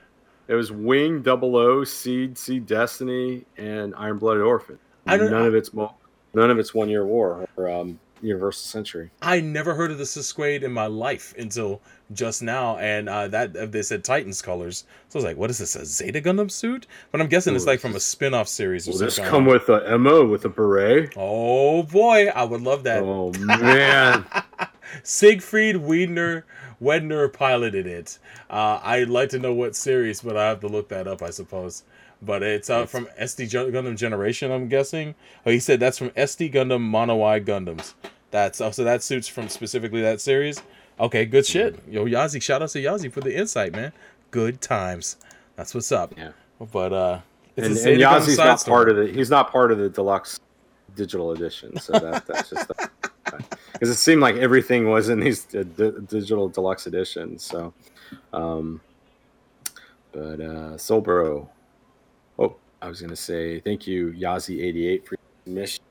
it 0.46 0.54
was 0.54 0.70
Wing, 0.70 1.22
Double 1.22 1.56
O, 1.56 1.82
Seed, 1.82 2.38
Seed 2.38 2.66
Destiny, 2.66 3.44
and 3.56 3.94
Iron 3.96 4.18
Blooded 4.18 4.42
Orphan. 4.42 4.78
I 5.06 5.16
don't- 5.16 5.30
none 5.30 5.46
of 5.46 5.54
it's 5.54 5.72
none 5.74 6.50
of 6.50 6.58
it's 6.58 6.72
one 6.72 6.88
year 6.88 7.04
war 7.04 7.48
or 7.56 7.68
um, 7.70 7.98
Universal 8.24 8.62
Century. 8.62 9.10
I 9.22 9.40
never 9.40 9.74
heard 9.74 9.90
of 9.90 9.98
the 9.98 10.06
Sisquade 10.06 10.62
in 10.62 10.72
my 10.72 10.86
life 10.86 11.34
until 11.38 11.80
just 12.12 12.42
now, 12.42 12.76
and 12.78 13.08
uh, 13.08 13.28
that 13.28 13.56
uh, 13.56 13.66
they 13.66 13.82
said 13.82 14.04
Titans 14.04 14.42
colors. 14.42 14.84
So 15.08 15.18
I 15.18 15.18
was 15.18 15.24
like, 15.24 15.36
"What 15.36 15.50
is 15.50 15.58
this? 15.58 15.76
A 15.76 15.84
Zeta 15.84 16.20
Gundam 16.20 16.50
suit?" 16.50 16.86
But 17.12 17.20
I'm 17.20 17.28
guessing 17.28 17.54
it's 17.54 17.66
like 17.66 17.80
from 17.80 17.94
a 17.94 18.00
spin-off 18.00 18.48
series. 18.48 18.88
Or 18.88 18.92
Will 18.92 18.98
this 18.98 19.18
come 19.18 19.46
with 19.46 19.68
a 19.68 19.98
mo 19.98 20.24
with 20.24 20.44
a 20.44 20.48
beret? 20.48 21.14
Oh 21.16 21.82
boy, 21.82 22.28
I 22.28 22.44
would 22.44 22.62
love 22.62 22.84
that. 22.84 23.02
Oh 23.02 23.32
man, 23.38 24.24
Siegfried 25.02 25.76
Wiedner 25.76 26.44
Wedner 26.80 27.32
piloted 27.32 27.86
it. 27.86 28.18
Uh, 28.50 28.80
I'd 28.82 29.08
like 29.08 29.30
to 29.30 29.38
know 29.38 29.52
what 29.54 29.76
series, 29.76 30.20
but 30.20 30.36
I 30.36 30.48
have 30.48 30.60
to 30.60 30.68
look 30.68 30.88
that 30.88 31.06
up, 31.06 31.22
I 31.22 31.30
suppose. 31.30 31.82
But 32.24 32.42
it's 32.42 32.70
uh, 32.70 32.86
from 32.86 33.06
SD 33.20 33.50
Gundam 33.72 33.96
Generation, 33.96 34.50
I'm 34.50 34.68
guessing. 34.68 35.14
Oh, 35.44 35.50
he 35.50 35.58
said 35.58 35.80
that's 35.80 35.98
from 35.98 36.10
SD 36.10 36.52
Gundam 36.52 36.80
Mono 36.80 37.22
Eye 37.22 37.40
Gundams. 37.40 37.94
That's 38.30 38.60
oh, 38.60 38.70
so 38.70 38.84
that 38.84 39.02
suits 39.02 39.28
from 39.28 39.48
specifically 39.48 40.00
that 40.02 40.20
series. 40.20 40.62
Okay, 40.98 41.24
good 41.24 41.44
shit. 41.44 41.80
Yo, 41.88 42.06
Yazi, 42.06 42.40
shout 42.40 42.62
out 42.62 42.70
to 42.70 42.78
Yazi 42.78 43.12
for 43.12 43.20
the 43.20 43.36
insight, 43.36 43.72
man. 43.72 43.92
Good 44.30 44.60
times. 44.60 45.16
That's 45.56 45.74
what's 45.74 45.92
up. 45.92 46.14
Yeah. 46.16 46.32
But 46.72 46.92
uh, 46.92 47.20
it's 47.56 47.84
and, 47.84 47.94
and 47.94 48.02
Yazi's 48.02 48.38
not 48.38 48.60
story. 48.60 48.74
part 48.74 48.88
of 48.90 48.96
the. 48.96 49.12
He's 49.12 49.30
not 49.30 49.50
part 49.50 49.72
of 49.72 49.78
the 49.78 49.88
deluxe 49.88 50.40
digital 50.96 51.32
edition. 51.32 51.78
So 51.78 51.92
that 51.92 52.26
that's 52.26 52.50
just 52.50 52.68
because 53.72 53.88
it 53.88 53.96
seemed 53.96 54.20
like 54.20 54.36
everything 54.36 54.88
was 54.88 55.08
in 55.08 55.20
these 55.20 55.46
uh, 55.54 55.62
di- 55.62 55.92
digital 56.08 56.48
deluxe 56.48 56.86
editions. 56.86 57.42
So, 57.42 57.74
um, 58.32 58.80
but 60.12 60.40
uh, 60.40 60.76
Soulbro. 60.76 61.48
Oh, 62.38 62.56
I 62.82 62.88
was 62.88 63.00
gonna 63.00 63.16
say 63.16 63.60
thank 63.60 63.86
you, 63.86 64.12
Yazi88 64.12 65.06
for 65.06 65.16
your 65.46 65.54
mission. 65.54 65.82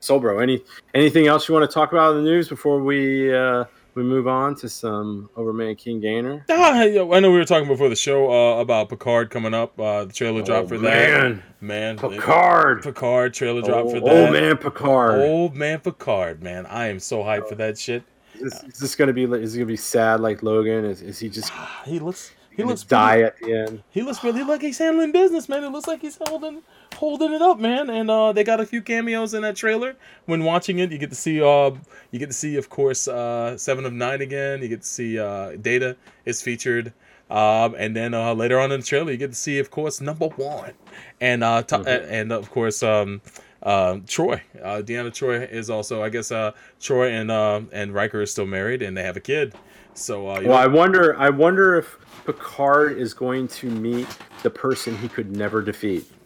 Soulbro, 0.00 0.42
any 0.42 0.62
anything 0.94 1.26
else 1.26 1.46
you 1.48 1.54
want 1.54 1.68
to 1.68 1.72
talk 1.74 1.92
about 1.92 2.16
in 2.16 2.24
the 2.24 2.30
news 2.30 2.48
before 2.48 2.80
we 2.82 3.34
uh, 3.34 3.64
we 3.94 4.02
move 4.02 4.26
on 4.26 4.54
to 4.56 4.68
some 4.68 5.28
Overman 5.36 5.76
King 5.76 6.00
Gainer? 6.00 6.44
Ah, 6.48 6.84
yo, 6.84 7.12
I 7.12 7.20
know 7.20 7.30
we 7.30 7.36
were 7.38 7.44
talking 7.44 7.68
before 7.68 7.90
the 7.90 7.96
show 7.96 8.30
uh, 8.32 8.60
about 8.60 8.88
Picard 8.88 9.28
coming 9.30 9.52
up. 9.52 9.78
Uh, 9.78 10.04
the 10.06 10.12
trailer 10.12 10.42
drop 10.42 10.64
Oh, 10.64 10.68
for 10.68 10.78
that. 10.78 11.20
man. 11.20 11.42
Man, 11.60 11.98
Picard. 11.98 12.82
Picard 12.82 13.34
trailer 13.34 13.60
drop 13.60 13.86
Oh, 13.86 13.90
for 13.90 13.96
oh, 13.98 14.00
that. 14.00 14.32
man, 14.32 14.56
Picard. 14.56 15.20
Old 15.20 15.54
man 15.54 15.80
Picard, 15.80 16.42
man. 16.42 16.64
I 16.66 16.86
am 16.86 16.98
so 16.98 17.18
hyped 17.22 17.48
for 17.50 17.56
that 17.56 17.76
shit. 17.76 18.02
Is 18.36 18.40
this, 18.52 18.62
is 18.62 18.78
this 18.78 18.94
gonna 18.96 19.12
be? 19.12 19.24
Is 19.24 19.52
he 19.52 19.58
gonna 19.58 19.66
be 19.66 19.76
sad 19.76 20.20
like 20.20 20.42
Logan? 20.42 20.86
Is, 20.86 21.02
is 21.02 21.18
he 21.18 21.28
just 21.28 21.52
He 21.84 21.98
looks 21.98 22.32
he 22.56 22.62
looks 22.64 22.82
die 22.82 23.20
at 23.22 23.38
the 23.38 23.52
end? 23.52 23.82
he 23.90 24.02
looks 24.02 24.22
really 24.24 24.42
like 24.42 24.60
he's 24.60 24.78
handling 24.78 25.12
business, 25.12 25.48
man. 25.48 25.64
It 25.64 25.70
looks 25.70 25.86
like 25.86 26.00
he's 26.00 26.18
holding 26.26 26.62
holding 26.96 27.32
it 27.32 27.42
up, 27.42 27.58
man. 27.58 27.88
And 27.90 28.10
uh, 28.10 28.32
they 28.32 28.44
got 28.44 28.60
a 28.60 28.66
few 28.66 28.82
cameos 28.82 29.34
in 29.34 29.42
that 29.42 29.56
trailer. 29.56 29.96
When 30.26 30.44
watching 30.44 30.78
it, 30.80 30.90
you 30.92 30.98
get 30.98 31.10
to 31.10 31.16
see 31.16 31.42
uh 31.42 31.70
you 32.10 32.18
get 32.18 32.26
to 32.26 32.32
see, 32.34 32.56
of 32.56 32.68
course, 32.68 33.08
uh 33.08 33.56
Seven 33.56 33.84
of 33.84 33.92
Nine 33.92 34.20
again. 34.20 34.62
You 34.62 34.68
get 34.68 34.82
to 34.82 34.88
see 34.88 35.18
uh 35.18 35.56
Data 35.56 35.96
is 36.24 36.42
featured. 36.42 36.92
Um, 37.30 37.76
and 37.78 37.94
then 37.94 38.12
uh, 38.12 38.34
later 38.34 38.58
on 38.58 38.72
in 38.72 38.80
the 38.80 38.86
trailer, 38.86 39.12
you 39.12 39.16
get 39.16 39.30
to 39.30 39.36
see, 39.36 39.60
of 39.60 39.70
course, 39.70 40.00
number 40.00 40.26
one, 40.30 40.72
and 41.20 41.44
uh, 41.44 41.62
to- 41.62 41.88
and 42.10 42.32
of 42.32 42.50
course, 42.50 42.82
um, 42.82 43.20
uh, 43.62 43.94
Troi. 44.04 44.40
Uh, 44.60 44.82
Deanna 44.82 45.10
Troi 45.12 45.48
is 45.48 45.70
also, 45.70 46.02
I 46.02 46.08
guess, 46.08 46.32
uh, 46.32 46.50
Troi 46.80 47.08
and 47.08 47.30
uh, 47.30 47.60
and 47.70 47.94
Riker 47.94 48.20
are 48.22 48.26
still 48.26 48.46
married, 48.46 48.82
and 48.82 48.96
they 48.96 49.04
have 49.04 49.16
a 49.16 49.20
kid. 49.20 49.54
So, 49.94 50.28
uh, 50.28 50.40
Well, 50.44 50.56
I 50.56 50.66
wonder. 50.66 51.18
I 51.18 51.30
wonder 51.30 51.76
if 51.76 51.98
Picard 52.26 52.98
is 52.98 53.12
going 53.14 53.48
to 53.48 53.70
meet 53.70 54.06
the 54.42 54.50
person 54.50 54.96
he 54.98 55.08
could 55.08 55.34
never 55.36 55.62
defeat. 55.62 56.06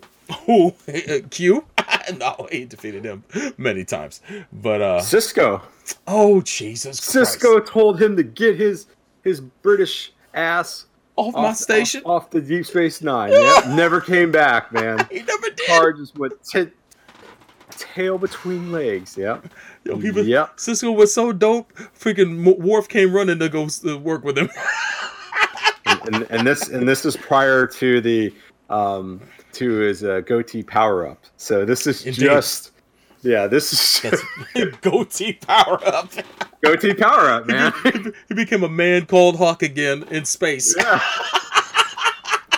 Oh, 0.48 0.74
Q? 1.30 1.66
no, 2.18 2.48
he 2.50 2.64
defeated 2.64 3.04
him 3.04 3.24
many 3.58 3.84
times. 3.84 4.22
But 4.54 4.80
uh 4.80 5.00
Sisko. 5.00 5.60
oh 6.06 6.40
Jesus 6.40 6.98
Christ. 6.98 7.40
Sisko 7.42 7.64
told 7.66 8.00
him 8.00 8.16
to 8.16 8.22
get 8.22 8.56
his 8.56 8.86
his 9.22 9.40
British 9.42 10.14
ass 10.32 10.86
off 11.16 11.34
my 11.34 11.52
station. 11.52 12.00
off, 12.04 12.24
off 12.24 12.30
the 12.30 12.40
Deep 12.40 12.64
Space 12.64 13.02
Nine. 13.02 13.32
Yep, 13.32 13.66
never 13.76 14.00
came 14.00 14.32
back, 14.32 14.72
man. 14.72 15.06
He 15.10 15.18
never 15.22 15.48
did. 15.50 15.58
Picard 15.58 15.98
just 15.98 16.18
went 16.18 16.32
t- 16.42 16.70
tail 17.78 18.18
between 18.18 18.72
legs. 18.72 19.16
Yep. 19.16 19.46
Yo, 19.84 19.96
he 19.98 20.10
was, 20.10 20.26
Yep. 20.26 20.56
Sisko 20.56 20.94
was 20.94 21.12
so 21.12 21.32
dope. 21.32 21.72
Freaking 21.98 22.58
Worf 22.58 22.88
came 22.88 23.12
running 23.14 23.38
to 23.38 23.48
go 23.48 23.68
work 23.98 24.24
with 24.24 24.38
him. 24.38 24.48
and, 25.86 26.14
and, 26.14 26.26
and 26.30 26.46
this 26.46 26.68
and 26.68 26.88
this 26.88 27.04
is 27.04 27.16
prior 27.16 27.66
to 27.66 28.00
the 28.00 28.32
um 28.70 29.20
to 29.52 29.70
his 29.78 30.02
uh, 30.02 30.20
goatee 30.20 30.62
power 30.62 31.06
up. 31.06 31.24
So 31.36 31.64
this 31.64 31.86
is 31.86 32.06
Indeed. 32.06 32.20
just 32.20 32.72
yeah, 33.22 33.46
this 33.46 33.72
is 34.04 34.20
goatee 34.82 35.34
power 35.34 35.78
up. 35.86 36.10
goatee 36.62 36.94
power 36.94 37.28
up, 37.30 37.46
man. 37.46 37.72
he 38.28 38.34
became 38.34 38.62
a 38.64 38.68
man 38.68 39.06
called 39.06 39.36
Hawk 39.36 39.62
again 39.62 40.04
in 40.10 40.24
space. 40.24 40.74
yeah. 40.76 41.00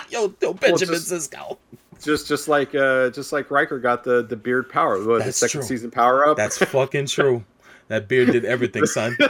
Yo, 0.09 0.33
yo, 0.41 0.53
Benjamin 0.53 0.95
just- 0.95 1.11
Sisko. 1.31 1.57
Just 2.01 2.27
just 2.27 2.47
like 2.47 2.75
uh 2.75 3.09
just 3.09 3.31
like 3.31 3.49
Riker 3.51 3.79
got 3.79 4.03
the 4.03 4.23
the 4.23 4.35
beard 4.35 4.69
power. 4.69 5.03
What, 5.03 5.25
the 5.25 5.31
second 5.31 5.61
true. 5.61 5.67
season 5.67 5.91
power 5.91 6.27
up. 6.27 6.37
That's 6.37 6.57
fucking 6.57 7.07
true. 7.07 7.43
That 7.87 8.07
beard 8.07 8.31
did 8.31 8.45
everything, 8.45 8.85
son. 8.87 9.15
That 9.19 9.29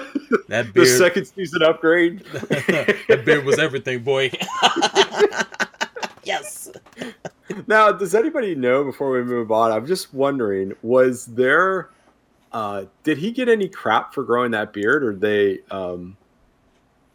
beard. 0.50 0.50
the 0.50 0.72
beard. 0.74 0.98
second 0.98 1.26
season 1.26 1.64
upgrade. 1.64 2.20
that 2.32 3.22
beard 3.26 3.46
was 3.46 3.60
everything, 3.60 4.04
boy. 4.04 4.32
yes. 6.24 6.72
now, 7.68 7.92
does 7.92 8.16
anybody 8.16 8.56
know 8.56 8.84
before 8.84 9.12
we 9.12 9.24
move 9.24 9.52
on? 9.52 9.72
I'm 9.72 9.86
just 9.86 10.14
wondering, 10.14 10.74
was 10.82 11.26
there 11.28 11.90
uh 12.54 12.86
did 13.04 13.18
he 13.18 13.32
get 13.32 13.50
any 13.50 13.68
crap 13.68 14.14
for 14.14 14.24
growing 14.24 14.52
that 14.52 14.72
beard 14.72 15.04
or 15.04 15.14
they 15.14 15.60
um 15.70 16.16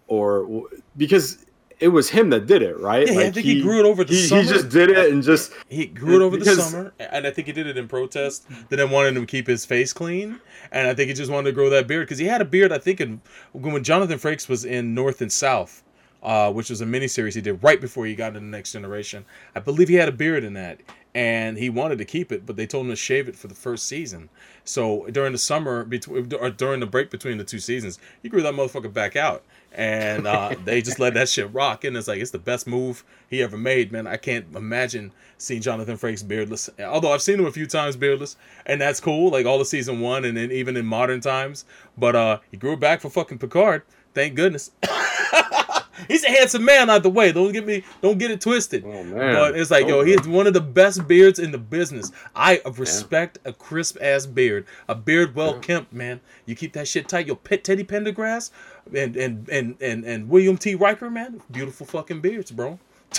or 0.06 0.68
because 0.98 1.46
it 1.82 1.88
was 1.88 2.10
him 2.10 2.30
that 2.30 2.46
did 2.46 2.62
it, 2.62 2.78
right? 2.78 3.06
Yeah, 3.06 3.18
I 3.18 3.30
think 3.30 3.44
he, 3.44 3.60
grew 3.60 3.80
it 3.80 3.84
over 3.84 4.04
the 4.04 4.14
he, 4.14 4.26
summer. 4.26 4.42
he 4.42 4.48
just 4.48 4.68
did 4.68 4.90
it 4.90 5.10
and 5.10 5.22
just 5.22 5.52
He 5.68 5.86
grew 5.86 6.16
it 6.16 6.22
over 6.22 6.36
the 6.36 6.44
summer, 6.44 6.92
and 7.00 7.26
I 7.26 7.30
think 7.30 7.48
he 7.48 7.52
did 7.52 7.66
it 7.66 7.76
in 7.76 7.88
protest. 7.88 8.48
They 8.48 8.76
didn't 8.76 8.90
want 8.90 9.08
him 9.08 9.14
to 9.16 9.26
keep 9.26 9.46
his 9.46 9.64
face 9.64 9.92
clean, 9.92 10.40
and 10.70 10.86
I 10.86 10.94
think 10.94 11.08
he 11.08 11.14
just 11.14 11.30
wanted 11.30 11.50
to 11.50 11.52
grow 11.52 11.68
that 11.70 11.88
beard 11.88 12.06
because 12.06 12.18
he 12.18 12.26
had 12.26 12.40
a 12.40 12.44
beard. 12.44 12.72
I 12.72 12.78
think 12.78 13.00
in, 13.00 13.20
when 13.52 13.82
Jonathan 13.82 14.18
Frakes 14.18 14.48
was 14.48 14.64
in 14.64 14.94
North 14.94 15.20
and 15.20 15.32
South, 15.32 15.82
uh, 16.22 16.52
which 16.52 16.70
was 16.70 16.80
a 16.80 16.86
miniseries 16.86 17.34
he 17.34 17.40
did 17.40 17.62
right 17.62 17.80
before 17.80 18.06
he 18.06 18.14
got 18.14 18.28
into 18.28 18.40
the 18.40 18.46
Next 18.46 18.72
Generation. 18.72 19.24
I 19.56 19.60
believe 19.60 19.88
he 19.88 19.96
had 19.96 20.08
a 20.08 20.12
beard 20.12 20.44
in 20.44 20.54
that, 20.54 20.80
and 21.14 21.58
he 21.58 21.68
wanted 21.68 21.98
to 21.98 22.04
keep 22.04 22.32
it, 22.32 22.46
but 22.46 22.56
they 22.56 22.66
told 22.66 22.86
him 22.86 22.90
to 22.90 22.96
shave 22.96 23.28
it 23.28 23.36
for 23.36 23.46
the 23.46 23.54
first 23.54 23.86
season. 23.86 24.30
So 24.64 25.06
during 25.10 25.32
the 25.32 25.38
summer, 25.38 25.84
between 25.84 26.32
or 26.34 26.50
during 26.50 26.80
the 26.80 26.86
break 26.86 27.10
between 27.10 27.36
the 27.36 27.44
two 27.44 27.58
seasons, 27.58 27.98
he 28.22 28.28
grew 28.28 28.42
that 28.42 28.54
motherfucker 28.54 28.92
back 28.92 29.14
out, 29.14 29.42
and 29.72 30.26
uh, 30.26 30.54
they 30.64 30.80
just 30.80 30.98
let 30.98 31.14
that 31.14 31.28
shit 31.28 31.52
rock. 31.52 31.84
And 31.84 31.96
it's 31.96 32.08
like 32.08 32.20
it's 32.20 32.30
the 32.30 32.38
best 32.38 32.66
move 32.66 33.04
he 33.28 33.42
ever 33.42 33.58
made, 33.58 33.92
man. 33.92 34.06
I 34.06 34.16
can't 34.16 34.46
imagine 34.54 35.12
seeing 35.36 35.60
Jonathan 35.60 35.98
Frakes 35.98 36.26
beardless. 36.26 36.70
Although 36.80 37.12
I've 37.12 37.22
seen 37.22 37.38
him 37.38 37.46
a 37.46 37.52
few 37.52 37.66
times 37.66 37.96
beardless, 37.96 38.36
and 38.64 38.80
that's 38.80 39.00
cool, 39.00 39.30
like 39.30 39.44
all 39.44 39.58
the 39.58 39.64
season 39.64 40.00
one, 40.00 40.24
and 40.24 40.36
then 40.36 40.50
even 40.50 40.76
in 40.76 40.86
modern 40.86 41.20
times. 41.20 41.66
But 41.98 42.16
uh, 42.16 42.38
he 42.50 42.56
grew 42.56 42.72
it 42.72 42.80
back 42.80 43.02
for 43.02 43.10
fucking 43.10 43.38
Picard. 43.38 43.82
Thank 44.14 44.34
goodness. 44.34 44.70
He's 46.08 46.24
a 46.24 46.28
handsome 46.28 46.64
man, 46.64 46.90
either 46.90 47.08
way. 47.08 47.32
Don't 47.32 47.52
get 47.52 47.66
me, 47.66 47.84
don't 48.00 48.18
get 48.18 48.30
it 48.30 48.40
twisted. 48.40 48.84
Oh 48.84 49.04
man. 49.04 49.34
But 49.34 49.56
it's 49.58 49.70
like, 49.70 49.86
yo, 49.86 50.00
Oh, 50.00 50.04
he's 50.04 50.26
one 50.26 50.46
of 50.46 50.54
the 50.54 50.60
best 50.60 51.06
beards 51.06 51.38
in 51.38 51.52
the 51.52 51.58
business. 51.58 52.10
I 52.34 52.60
respect 52.76 53.38
a 53.44 53.52
crisp 53.52 53.98
ass 54.00 54.26
beard, 54.26 54.66
a 54.88 54.94
beard 54.94 55.34
well 55.34 55.58
kempt, 55.58 55.92
man. 55.92 56.20
You 56.46 56.54
keep 56.54 56.72
that 56.72 56.88
shit 56.88 57.08
tight. 57.08 57.26
Yo, 57.26 57.34
Pet 57.34 57.64
Teddy 57.64 57.84
Pendergrass 57.84 58.50
and 58.94 59.16
and 59.16 59.48
and 59.48 59.76
and 59.80 60.04
and 60.04 60.28
William 60.28 60.56
T. 60.56 60.74
Riker, 60.74 61.10
man, 61.10 61.40
beautiful 61.50 61.86
fucking 61.86 62.20
beards, 62.20 62.50
bro. 62.50 62.78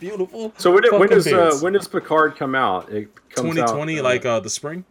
beautiful. 0.00 0.52
So 0.58 0.72
when, 0.72 0.82
when 0.98 1.08
does 1.08 1.26
uh, 1.26 1.58
when 1.60 1.72
does 1.72 1.88
Picard 1.88 2.36
come 2.36 2.54
out? 2.54 2.90
It 2.90 3.14
comes 3.30 3.58
out, 3.58 3.68
2020, 3.68 3.98
uh, 3.98 4.02
like 4.02 4.26
uh, 4.26 4.40
the 4.40 4.50
spring. 4.50 4.84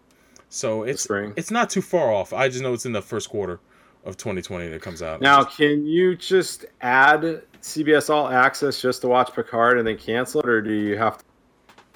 So 0.50 0.84
it's 0.84 1.04
spring. 1.04 1.34
it's 1.38 1.52
not 1.52 1.70
too 1.70 1.82
far 1.82 2.12
off. 2.12 2.34
I 2.34 2.50
just 2.50 2.62
know 2.62 2.74
it's 2.74 2.86
in 2.86 2.92
the 2.92 3.02
first 3.02 3.30
quarter 3.30 3.60
of 4.06 4.18
2020 4.18 4.68
that 4.70 4.82
comes 4.82 5.02
out. 5.02 5.22
Now, 5.22 5.44
can 5.44 5.86
you 5.86 6.16
just 6.16 6.66
add 6.82 7.44
CBS 7.62 8.10
All 8.10 8.28
Access 8.28 8.82
just 8.82 9.02
to 9.02 9.08
watch 9.08 9.34
Picard 9.34 9.78
and 9.78 9.88
then 9.88 9.98
cancel 9.98 10.42
it, 10.42 10.50
or 10.50 10.62
do 10.62 10.72
you 10.74 10.98
have 10.98 11.18
to 11.20 11.24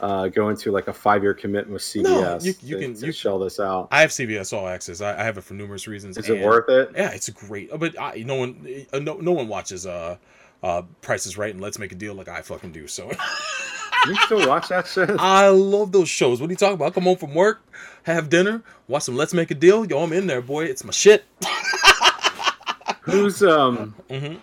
uh, 0.02 0.28
go 0.28 0.50
into 0.50 0.72
like 0.72 0.88
a 0.88 0.94
five-year 0.94 1.34
commitment 1.34 1.72
with 1.74 1.82
CBS 1.82 2.44
you- 2.46 2.54
you 2.62 2.76
to, 2.78 2.82
can- 2.84 2.94
to 2.96 3.06
you- 3.08 3.12
shell 3.12 3.40
this 3.40 3.60
out? 3.60 3.88
I 3.92 4.02
have 4.02 4.12
CBS 4.12 4.54
All 4.56 4.68
Access. 4.68 5.02
I, 5.02 5.20
I 5.20 5.24
have 5.24 5.38
it 5.38 5.42
for 5.44 5.54
numerous 5.56 5.88
reasons. 5.88 6.18
Is 6.18 6.30
it 6.30 6.44
worth 6.46 6.70
it? 6.70 6.92
Yeah, 6.96 7.10
it's 7.12 7.30
great. 7.30 7.72
But 7.80 8.00
I, 8.00 8.24
no 8.26 8.36
one, 8.36 8.86
uh, 8.94 9.00
no, 9.00 9.16
no 9.16 9.32
one 9.32 9.48
watches 9.48 9.86
uh, 9.88 10.18
uh, 10.62 10.84
Prices 11.02 11.38
Right 11.38 11.52
and 11.54 11.62
Let's 11.62 11.80
Make 11.80 11.92
a 11.92 11.96
Deal 11.96 12.14
like 12.14 12.28
I 12.28 12.42
fucking 12.42 12.72
do. 12.74 12.88
So 12.88 13.10
You 14.08 14.16
still 14.26 14.48
watch 14.48 14.68
that 14.68 14.86
shit? 14.86 15.10
I 15.20 15.48
love 15.48 15.92
those 15.92 16.10
shows. 16.10 16.40
What 16.40 16.50
are 16.52 16.54
you 16.54 16.58
talking 16.58 16.76
about? 16.76 16.88
I 16.88 16.92
come 16.92 17.04
home 17.06 17.18
from 17.18 17.34
work, 17.34 17.64
have 18.04 18.30
dinner, 18.30 18.62
watch 18.88 19.04
some 19.04 19.16
Let's 19.16 19.34
Make 19.34 19.50
a 19.50 19.56
Deal. 19.56 19.84
Yo, 19.86 19.98
I'm 20.04 20.14
in 20.14 20.28
there, 20.28 20.42
boy. 20.44 20.66
It's 20.66 20.84
my 20.84 20.92
shit. 20.92 21.24
Who's 23.06 23.42
um? 23.44 23.96
Mhm. 24.10 24.40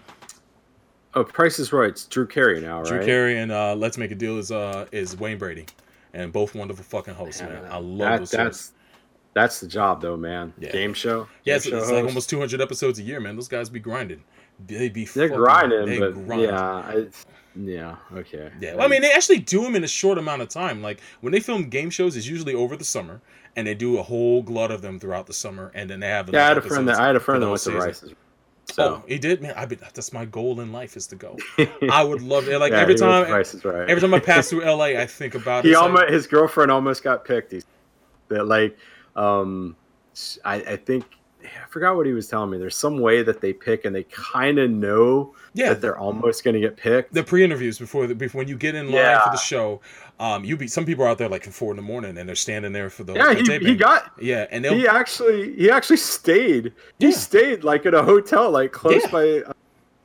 Oh, 1.15 1.25
Price 1.25 1.59
is 1.59 1.73
Right. 1.73 1.91
It's 1.91 2.07
Drew 2.07 2.27
Carey 2.27 2.61
now, 2.61 2.79
right? 2.79 2.87
Drew 2.87 3.05
Carey 3.05 3.39
and 3.39 3.53
uh, 3.53 3.75
Let's 3.75 3.99
Make 3.99 4.11
a 4.13 4.15
Deal 4.15 4.39
is 4.39 4.51
uh, 4.51 4.87
is 4.93 5.17
Wayne 5.19 5.37
Brady, 5.39 5.67
and 6.15 6.33
both 6.33 6.55
wonderful 6.55 6.85
fucking 6.85 7.15
hosts, 7.15 7.43
man. 7.43 7.65
I 7.71 7.77
love 7.79 7.99
That, 7.99 8.19
those 8.21 8.31
that's 8.31 8.57
shows. 8.59 8.73
That's 9.35 9.61
the 9.61 9.67
job, 9.67 10.01
though, 10.03 10.17
man. 10.17 10.53
Yeah. 10.59 10.71
Game 10.73 10.93
show. 10.95 11.27
Yeah, 11.45 11.55
Game 11.55 11.57
it's, 11.57 11.67
show 11.69 11.79
it's 11.79 11.91
like 11.91 12.05
almost 12.05 12.29
200 12.31 12.61
episodes 12.61 12.99
a 12.99 13.03
year, 13.03 13.19
man. 13.19 13.35
Those 13.35 13.49
guys 13.49 13.71
be 13.71 13.81
grinding. 13.81 14.23
They 14.67 14.89
be 14.91 15.07
They're 15.07 15.29
fucking- 15.29 15.43
grinding, 15.43 15.87
they 15.87 15.99
but 15.99 16.13
grind. 16.27 16.43
yeah, 16.43 16.91
it's, 16.93 17.27
yeah, 17.57 17.97
okay. 18.15 18.51
Yeah, 18.61 18.75
well, 18.75 18.85
I 18.85 18.89
mean, 18.89 19.01
they 19.03 19.11
actually 19.13 19.39
do 19.39 19.63
them 19.63 19.75
in 19.75 19.85
a 19.85 19.89
short 19.89 20.19
amount 20.19 20.43
of 20.43 20.49
time. 20.49 20.83
Like 20.83 21.01
when 21.23 21.33
they 21.33 21.41
film 21.41 21.65
game 21.71 21.89
shows, 21.91 22.15
it's 22.17 22.27
usually 22.27 22.55
over 22.55 22.77
the 22.77 22.85
summer, 22.85 23.21
and 23.57 23.67
they 23.67 23.75
do 23.75 23.99
a 23.99 24.03
whole 24.03 24.43
glut 24.43 24.71
of 24.71 24.83
them 24.83 24.99
throughout 25.01 25.27
the 25.27 25.33
summer, 25.33 25.73
and 25.75 25.89
then 25.91 26.01
they 26.01 26.09
have. 26.09 26.29
yeah, 26.31 26.45
I 26.45 26.49
had 26.49 26.59
a 26.59 26.63
friend 26.63 26.87
that 26.89 27.01
I 27.01 27.07
had 27.07 27.17
a 27.17 27.21
friend 27.21 27.43
that 27.43 27.49
went 27.49 27.61
to 27.63 27.91
season. 27.93 28.17
Rice's. 28.79 28.93
Oh, 29.03 29.03
he 29.07 29.19
did, 29.19 29.43
man. 29.43 29.55
I 29.57 29.67
be, 29.67 29.77
that's 29.77 30.13
my 30.13 30.25
goal 30.25 30.61
in 30.61 30.73
life 30.73 30.97
is 30.97 31.07
to 31.09 31.17
go. 31.17 31.37
I 31.91 32.03
would 32.05 32.23
love 32.23 32.49
it. 32.49 32.59
Like 32.59 32.73
yeah, 32.73 32.81
every 32.81 32.95
he 32.97 33.03
went 33.03 33.27
to 33.27 33.61
time, 33.61 33.75
right. 33.75 33.89
every 33.89 34.01
time 34.01 34.15
I 34.15 34.19
pass 34.21 34.49
through 34.51 34.65
LA, 34.65 34.85
I 35.01 35.07
think 35.07 35.35
about 35.35 35.65
it. 35.65 35.69
he 35.69 35.71
It's 35.73 35.81
like- 35.81 35.91
almost 35.91 36.11
his 36.13 36.27
girlfriend 36.27 36.71
almost 36.71 37.03
got 37.03 37.25
picked. 37.25 37.53
He's 37.53 37.65
that 38.29 38.47
like 38.47 38.77
um 39.17 39.77
I, 40.45 40.57
I 40.57 40.77
think 40.77 41.05
I 41.45 41.67
forgot 41.69 41.97
what 41.97 42.07
he 42.07 42.13
was 42.13 42.29
telling 42.29 42.51
me. 42.51 42.59
There's 42.59 42.77
some 42.77 43.01
way 43.01 43.23
that 43.23 43.41
they 43.41 43.53
pick 43.53 43.85
and 43.85 43.95
they 43.95 44.05
kind 44.05 44.59
of 44.59 44.71
know 44.71 45.35
yeah, 45.55 45.71
that 45.71 45.81
they're 45.81 45.99
almost 45.99 46.45
going 46.45 46.55
to 46.55 46.61
get 46.61 46.77
picked. 46.77 47.13
the 47.13 47.25
pre-interviews 47.25 47.79
before 47.79 48.07
the 48.07 48.15
before 48.15 48.39
when 48.41 48.49
you 48.49 48.57
get 48.57 48.75
in 48.75 48.87
line 48.87 48.95
Yeah. 48.95 49.25
for 49.25 49.31
the 49.31 49.37
show. 49.39 49.81
Um, 50.23 50.45
you 50.45 50.57
be 50.57 50.69
some 50.69 50.87
people 50.87 51.05
are 51.05 51.09
out 51.09 51.19
there 51.19 51.29
like 51.29 51.49
at 51.49 51.53
four 51.53 51.73
in 51.73 51.77
the 51.77 51.83
morning 51.83 52.17
and 52.17 52.29
they're 52.29 52.37
standing 52.37 52.73
there 52.73 52.89
for 52.91 53.03
the 53.03 53.15
yeah, 53.15 53.35
he, 53.35 53.59
he 53.71 53.75
got 53.75 54.13
yeah, 54.21 54.47
and 54.53 54.65
he 54.65 54.87
actually 54.87 55.53
he 55.57 55.69
actually 55.69 55.97
stayed. 55.97 56.73
He 57.01 57.07
Yeah. 57.07 57.11
stayed 57.13 57.65
like 57.65 57.87
at 57.87 57.95
a 57.95 58.03
hotel 58.05 58.49
like 58.51 58.71
close 58.71 59.03
Yeah. 59.05 59.11
by 59.11 59.41
uh, 59.41 59.53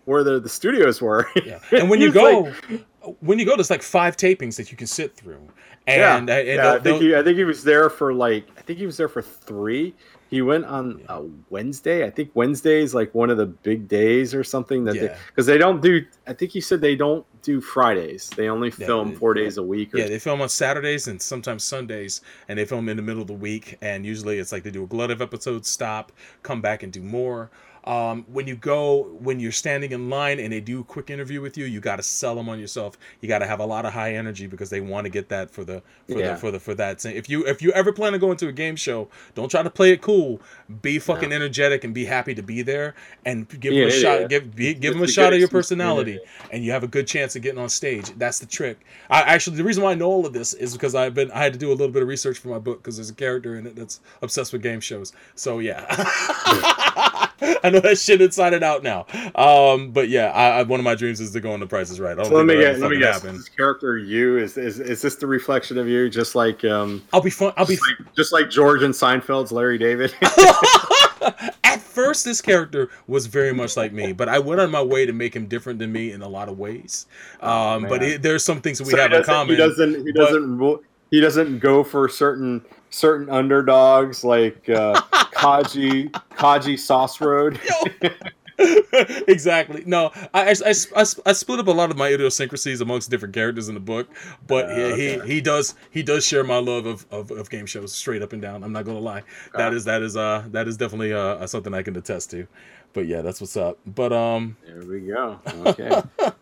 where 0.06 0.24
the, 0.24 0.40
the 0.40 0.50
studios 0.50 1.02
were. 1.02 1.30
Yeah. 1.46 1.60
And 1.72 1.88
when 1.90 2.02
you 2.02 2.12
go, 2.12 2.50
like- 2.72 2.86
when 3.20 3.38
you 3.38 3.46
go, 3.46 3.56
there's 3.56 3.70
like 3.70 3.84
five 3.84 4.18
tapings 4.18 4.56
that 4.58 4.72
you 4.72 4.78
can 4.78 4.88
sit 4.88 5.16
through. 5.16 5.48
yeah, 5.88 6.18
And, 6.18 6.30
uh, 6.30 6.34
and 6.34 6.48
yeah, 6.48 6.74
I 6.74 6.80
think 6.80 7.00
he 7.02 7.16
I 7.16 7.22
think 7.22 7.38
he 7.38 7.44
was 7.46 7.64
there 7.64 7.88
for 7.90 8.12
like 8.12 8.48
I 8.58 8.62
think 8.62 8.80
he 8.80 8.88
was 8.88 8.98
there 8.98 9.08
for 9.10 9.22
three. 9.22 9.94
He 10.30 10.42
went 10.42 10.66
on 10.66 11.02
a 11.08 11.24
Wednesday. 11.50 12.06
I 12.06 12.10
think 12.10 12.32
Wednesday 12.34 12.82
is 12.82 12.94
like 12.94 13.14
one 13.16 13.30
of 13.30 13.38
the 13.38 13.46
big 13.46 13.88
days 13.88 14.34
or 14.34 14.44
something 14.44 14.84
that 14.86 14.96
Yeah. 14.96 15.18
because 15.28 15.46
they, 15.46 15.58
don't 15.58 15.82
do. 15.82 16.06
I 16.28 16.34
think 16.34 16.52
he 16.52 16.60
said 16.62 16.82
they 16.82 16.96
don't 16.96 17.26
do 17.44 17.62
Fridays. 17.62 18.30
They 18.36 18.50
only 18.50 18.70
Yeah, 18.78 18.88
film 18.88 19.10
they- 19.12 19.16
four 19.16 19.34
days 19.34 19.58
a 19.58 19.64
week. 19.64 19.94
Or, 19.94 20.00
yeah, 20.00 20.08
they 20.08 20.20
film 20.20 20.42
on 20.42 20.50
Saturdays 20.50 21.08
and 21.08 21.22
sometimes 21.22 21.64
Sundays, 21.64 22.20
and 22.50 22.60
they 22.60 22.66
film 22.66 22.90
in 22.90 22.98
the 22.98 23.04
middle 23.04 23.22
of 23.22 23.28
the 23.28 23.34
week. 23.34 23.78
And 23.82 24.06
usually 24.06 24.38
it's 24.38 24.52
like 24.52 24.64
they 24.64 24.72
do 24.72 24.84
a 24.84 24.88
glut 24.88 25.12
of 25.12 25.22
episodes, 25.22 25.70
stop, 25.70 26.12
come 26.44 26.60
back 26.62 26.84
and 26.84 26.92
do 26.92 27.02
more. 27.02 27.50
Um, 27.88 28.26
when 28.28 28.48
you 28.48 28.56
go, 28.56 29.04
when 29.20 29.40
you're 29.40 29.52
standing 29.54 29.92
in 29.94 30.10
line 30.10 30.40
and 30.40 30.52
they 30.52 30.60
do 30.60 30.82
a 30.82 30.84
quick 30.84 31.10
interview 31.10 31.42
with 31.42 31.58
you, 31.58 31.66
you 31.66 31.80
got 31.80 31.96
to 31.98 32.04
sell 32.04 32.36
them 32.36 32.50
on 32.50 32.60
yourself. 32.60 32.98
You 33.22 33.30
got 33.30 33.40
to 33.40 33.48
have 33.48 33.60
a 33.62 33.66
lot 33.66 33.86
of 33.86 33.94
high 33.94 34.14
energy 34.16 34.48
because 34.48 34.70
they 34.70 34.82
want 34.82 35.06
to 35.06 35.10
get 35.10 35.30
that 35.30 35.52
for 35.52 35.64
the 35.64 35.82
for 36.08 36.22
Yeah. 36.22 36.28
the 36.30 36.36
for 36.36 36.52
the 36.52 36.60
for 36.60 36.76
that. 36.76 37.06
If 37.06 37.30
you 37.30 37.46
if 37.48 37.62
you 37.62 37.72
ever 37.72 37.94
plan 37.94 38.12
to 38.14 38.20
go 38.20 38.32
into 38.32 38.48
a 38.48 38.52
game 38.52 38.76
show, 38.76 39.08
don't 39.36 39.50
try 39.50 39.64
to 39.64 39.70
play 39.70 39.92
it 39.92 40.02
cool. 40.02 40.42
Be 40.82 41.00
fucking 41.00 41.32
energetic 41.32 41.84
and 41.84 41.94
be 41.94 42.06
happy 42.06 42.36
to 42.36 42.44
be 42.44 42.62
there 42.62 42.96
and 43.26 43.48
give 43.60 43.74
Yeah, 43.74 43.76
them 43.76 43.86
a 43.86 43.90
yeah, 43.90 43.92
shot. 43.92 44.28
Give 44.28 44.54
be, 44.56 44.74
give 44.74 44.94
It's 44.94 44.96
them 44.96 45.04
a 45.04 45.08
shot 45.08 45.34
of 45.34 45.40
your 45.40 45.48
personality, 45.48 46.22
and 46.50 46.64
you 46.64 46.72
have 46.72 46.84
a 46.84 46.88
good 46.88 47.08
chance 47.08 47.36
of 47.36 47.42
getting 47.42 47.60
on 47.60 47.70
stage. 47.70 48.14
That's 48.18 48.40
the 48.40 48.46
trick. 48.46 48.86
I 49.10 49.22
actually 49.22 49.58
the 49.58 49.64
reason 49.64 49.84
why 49.84 49.92
I 49.92 49.96
know 49.96 50.08
all 50.08 50.26
of 50.26 50.34
this 50.34 50.54
is 50.54 50.74
because 50.74 50.96
I've 50.96 51.14
been 51.14 51.32
I 51.32 51.40
had 51.44 51.54
to 51.54 51.60
do 51.60 51.70
a 51.70 51.74
little 51.76 51.90
bit 51.92 52.02
of 52.02 52.08
research 52.10 52.38
for 52.40 52.50
my 52.50 52.60
book 52.60 52.82
because 52.84 52.98
there's 52.98 53.10
a 53.10 53.16
character 53.16 53.56
in 53.56 53.66
it 53.68 53.76
that's 53.76 54.00
obsessed 54.22 54.54
with 54.54 54.62
game 54.62 54.80
shows. 54.82 55.14
So 55.36 55.60
yeah, 55.60 55.86
I 57.64 57.70
know 57.70 57.80
that 57.82 57.98
shit 58.00 58.22
inside 58.22 58.54
and 58.54 58.64
out 58.64 58.84
now. 58.84 59.06
Um, 59.36 59.92
but 59.92 60.10
yeah, 60.10 60.28
I, 60.32 60.60
I, 60.60 60.64
one 60.64 60.80
of 60.80 60.84
my 60.84 60.96
dreams 60.96 61.20
is 61.20 61.32
to 61.32 61.40
go 61.40 61.52
on 61.52 61.60
the 61.60 61.68
Price 61.68 61.90
is 61.90 62.00
Right. 62.00 62.18
So 62.26 62.34
let 62.34 62.46
me 62.46 62.56
get 62.58 62.80
let 62.80 62.90
me 62.92 62.98
guess. 63.00 63.22
happen. 63.22 63.38
This 63.38 63.50
character 63.50 63.98
you 63.98 64.38
is, 64.38 64.58
is 64.58 64.80
is 64.80 65.02
this 65.02 65.16
the 65.16 65.28
reflection 65.28 65.78
of 65.78 65.88
you? 65.88 66.10
Just 66.10 66.36
like 66.36 66.64
um, 66.66 67.04
I'll 67.14 67.22
be 67.22 67.30
fun. 67.30 67.54
I'll 67.58 67.66
be 67.66 67.76
just 67.76 67.88
like, 68.00 68.16
just 68.16 68.34
like 68.34 68.50
George 68.50 68.84
and 68.84 68.94
Seinfeld's 68.94 69.52
Larry 69.52 69.78
David. 69.78 70.14
At 71.64 71.82
first, 71.82 72.24
this 72.26 72.42
character 72.42 72.90
was 73.08 73.26
very 73.28 73.54
much 73.54 73.76
like 73.76 73.92
me, 73.92 74.14
but 74.14 74.30
I 74.30 74.40
went 74.40 74.62
on 74.62 74.72
my 74.72 74.82
way 74.82 75.06
to 75.06 75.14
make 75.14 75.36
him 75.36 75.48
different 75.48 75.80
than 75.80 75.92
me 75.92 76.12
in 76.12 76.22
a 76.22 76.28
lot 76.28 76.48
of 76.50 76.58
ways. 76.58 77.08
Oh, 77.42 77.50
Um, 77.76 77.84
but 77.84 78.02
man. 78.02 78.12
it, 78.12 78.22
there's 78.22 78.44
some 78.46 78.62
things 78.62 78.78
that 78.78 78.86
we 78.86 78.92
So 78.92 78.98
have 78.98 79.12
in 79.14 79.24
common. 79.24 79.56
He 79.56 79.58
doesn't. 79.58 80.06
He 80.06 80.12
doesn't. 80.14 80.58
ro- 80.58 80.82
He 81.12 81.20
doesn't 81.20 81.60
go 81.60 81.84
for 81.84 82.08
certain 82.08 82.64
certain 82.90 83.30
underdogs 83.30 84.24
like 84.24 84.70
uh, 84.70 85.02
Kaji 85.34 86.12
Kaji 86.12 86.80
Sauce 86.80 87.22
Road. 87.22 87.60
exactly. 89.28 89.84
No, 89.86 90.12
I, 90.34 90.50
I, 90.50 90.74
I, 90.96 91.06
I, 91.26 91.34
split 91.34 91.60
up 91.60 91.68
a 91.68 91.72
lot 91.72 91.92
of 91.92 91.98
my 91.98 92.08
idiosyncrasies 92.08 92.82
amongst 92.82 93.12
different 93.12 93.36
characters 93.36 93.70
in 93.70 93.76
the 93.76 93.80
book, 93.80 94.08
but 94.48 94.66
Uh, 94.66 94.76
he, 94.76 94.84
okay. 94.84 95.28
he 95.28 95.34
he 95.36 95.42
does 95.42 95.76
he 95.92 96.02
does 96.02 96.26
share 96.26 96.44
my 96.44 96.58
love 96.58 96.88
of, 96.88 97.06
of, 97.12 97.30
of 97.30 97.50
game 97.52 97.68
shows 97.68 97.94
straight 97.94 98.24
up 98.24 98.34
and 98.34 98.42
down. 98.42 98.64
I'm 98.64 98.74
not 98.74 98.86
gonna 98.86 99.00
lie. 99.00 99.24
That 99.54 99.74
is 99.74 99.86
that 99.86 100.02
is 100.02 100.18
uh 100.18 100.44
that 100.48 100.68
is 100.68 100.76
definitely 100.76 101.14
uh 101.14 101.46
something 101.46 101.74
I 101.74 101.84
can 101.84 101.96
attest 101.96 102.32
to. 102.32 102.48
But 102.94 103.06
yeah, 103.06 103.22
that's 103.22 103.40
what's 103.40 103.58
up. 103.58 103.78
But 103.86 104.12
um 104.12 104.58
There 104.66 104.84
we 104.86 105.02
go. 105.02 105.40
Okay. 105.68 105.90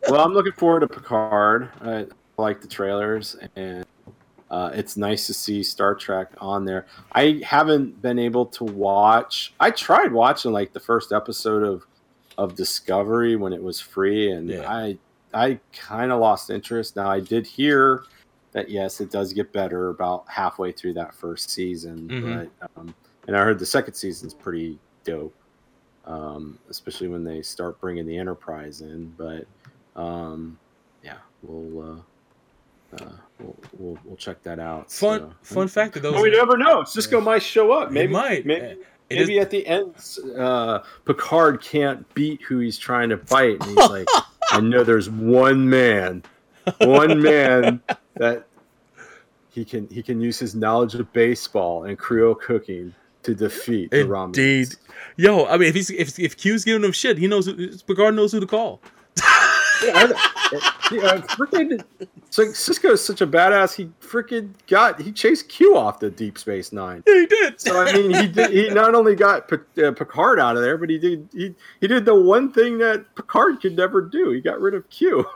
well, 0.10 0.24
I'm 0.24 0.34
looking 0.34 0.54
forward 0.54 0.82
to 0.82 0.88
Picard. 0.88 1.70
I 1.82 2.06
like 2.38 2.62
the 2.62 2.68
trailers, 2.68 3.36
and 3.58 3.86
uh, 4.52 4.72
it's 4.74 4.96
nice 4.98 5.28
to 5.28 5.34
see 5.34 5.64
Star 5.64 5.96
Trek 5.96 6.32
on 6.40 6.66
there. 6.66 6.86
I 7.12 7.42
haven't 7.44 8.02
been 8.02 8.20
able 8.20 8.46
to 8.48 8.64
watch. 8.64 9.54
I 9.60 9.72
tried 9.72 10.12
watching 10.12 10.52
like 10.52 10.74
the 10.74 10.80
first 10.80 11.12
episode 11.12 11.64
of 11.64 11.86
of 12.38 12.56
Discovery 12.56 13.36
when 13.38 13.54
it 13.54 13.64
was 13.64 13.80
free, 13.80 14.32
and 14.32 14.50
Yeah. 14.50 14.70
I 14.72 14.98
I 15.34 15.60
kind 15.74 16.12
of 16.12 16.20
lost 16.20 16.50
interest. 16.50 16.96
Now 16.96 17.10
I 17.10 17.20
did 17.20 17.46
hear 17.48 18.04
that 18.52 18.70
yes, 18.70 19.02
it 19.02 19.12
does 19.12 19.34
get 19.34 19.52
better 19.52 19.90
about 19.90 20.26
halfway 20.30 20.72
through 20.72 20.94
that 20.94 21.14
first 21.16 21.50
season, 21.50 22.08
Mhm. 22.08 22.50
but 22.60 22.70
um, 22.78 22.96
and 23.28 23.36
I 23.36 23.44
heard 23.44 23.60
the 23.60 23.66
second 23.66 23.94
season's 23.96 24.34
pretty 24.34 24.78
dope 25.04 25.34
um, 26.06 26.60
especially 26.70 27.08
when 27.08 27.24
they 27.24 27.42
start 27.42 27.80
bringing 27.82 28.06
the 28.06 28.16
enterprise 28.18 28.82
in. 28.82 29.12
But 29.18 29.46
um, 30.00 30.60
yeah, 31.04 31.18
we'll, 31.42 31.94
uh, 31.94 32.02
uh, 32.94 33.06
we'll 33.40 33.56
we'll 33.78 34.00
we'll 34.04 34.16
check 34.18 34.42
that 34.44 34.60
out. 34.60 34.92
fun 34.92 35.20
So- 35.20 35.34
fun 35.56 35.68
fact 35.68 35.96
of 35.98 36.02
those 36.04 36.14
Well, 36.14 36.24
we 36.24 36.32
never 36.32 36.58
know. 36.58 36.82
Sisko 36.84 37.22
might 37.24 37.44
show 37.44 37.72
up. 37.72 37.92
Maybe 37.92 38.06
it 38.06 38.12
might 38.12 38.46
Maybe, 38.46 38.66
It 39.10 39.22
is- 39.22 39.28
maybe 39.28 39.40
at 39.40 39.50
the 39.52 39.66
end, 39.68 39.94
uh, 40.38 40.80
Picard 41.06 41.62
can't 41.62 42.12
beat 42.14 42.42
who 42.42 42.60
he's 42.60 42.78
trying 42.78 43.10
to 43.10 43.18
fight, 43.18 43.58
and 43.62 43.78
he's 43.78 43.90
like, 43.90 44.08
"I 44.52 44.60
know 44.62 44.84
there's 44.84 45.10
one 45.10 45.70
man, 45.70 46.24
one 46.80 47.22
man 47.22 47.82
that." 48.16 48.48
He 49.52 49.64
can 49.64 49.88
he 49.88 50.04
can 50.04 50.20
use 50.20 50.38
his 50.38 50.54
knowledge 50.54 50.96
of 50.96 51.14
baseball 51.14 51.86
and 51.86 51.98
Creole 51.98 52.36
cooking 52.36 52.94
to 53.24 53.34
defeat 53.34 53.90
the 53.90 54.00
Romulans. 54.00 54.26
Indeed. 54.38 54.68
Yo, 55.16 55.46
I 55.46 55.58
mean, 55.58 55.70
if 55.70 55.76
he's 55.76 55.90
if 55.92 56.20
if 56.20 56.36
Q's 56.36 56.66
giving 56.66 56.84
him 56.84 56.92
shit, 56.92 57.18
he 57.18 57.26
knows 57.28 57.46
who, 57.46 57.70
Picard 57.88 58.16
knows 58.16 58.34
who 58.34 58.42
to 58.42 58.48
call. 58.48 58.82
Yeah, 59.86 60.12
I- 60.14 60.72
yeah, 60.92 61.18
freaking 61.22 61.84
so 62.30 62.44
Sisko 62.46 62.92
is 62.92 63.04
such 63.04 63.22
a 63.22 63.28
badass. 63.28 63.76
He 63.76 63.86
freaking 64.02 64.52
got 64.68 65.02
he 65.02 65.12
chased 65.12 65.50
Q 65.50 65.76
off 65.78 66.00
the 66.00 66.10
Deep 66.12 66.38
Space 66.38 66.72
Nine. 66.72 67.04
Yeah, 67.08 67.22
he 67.22 67.26
did. 67.26 67.60
So 67.62 67.82
I 67.82 67.92
mean, 67.94 68.14
he 68.14 68.28
did, 68.28 68.50
he 68.52 68.70
not 68.70 68.94
only 68.94 69.16
got 69.16 69.52
uh, 69.52 69.92
Picard 69.92 70.40
out 70.40 70.56
of 70.56 70.62
there, 70.62 70.78
but 70.78 70.90
he 70.90 70.98
did 71.00 71.28
he 71.34 71.56
he 71.82 71.88
did 71.88 72.06
the 72.06 72.16
one 72.16 72.52
thing 72.52 72.78
that 72.80 73.14
Picard 73.16 73.62
could 73.62 73.76
never 73.76 74.02
do. 74.02 74.32
He 74.32 74.42
got 74.42 74.60
rid 74.60 74.74
of 74.76 74.88
Q. 74.90 75.26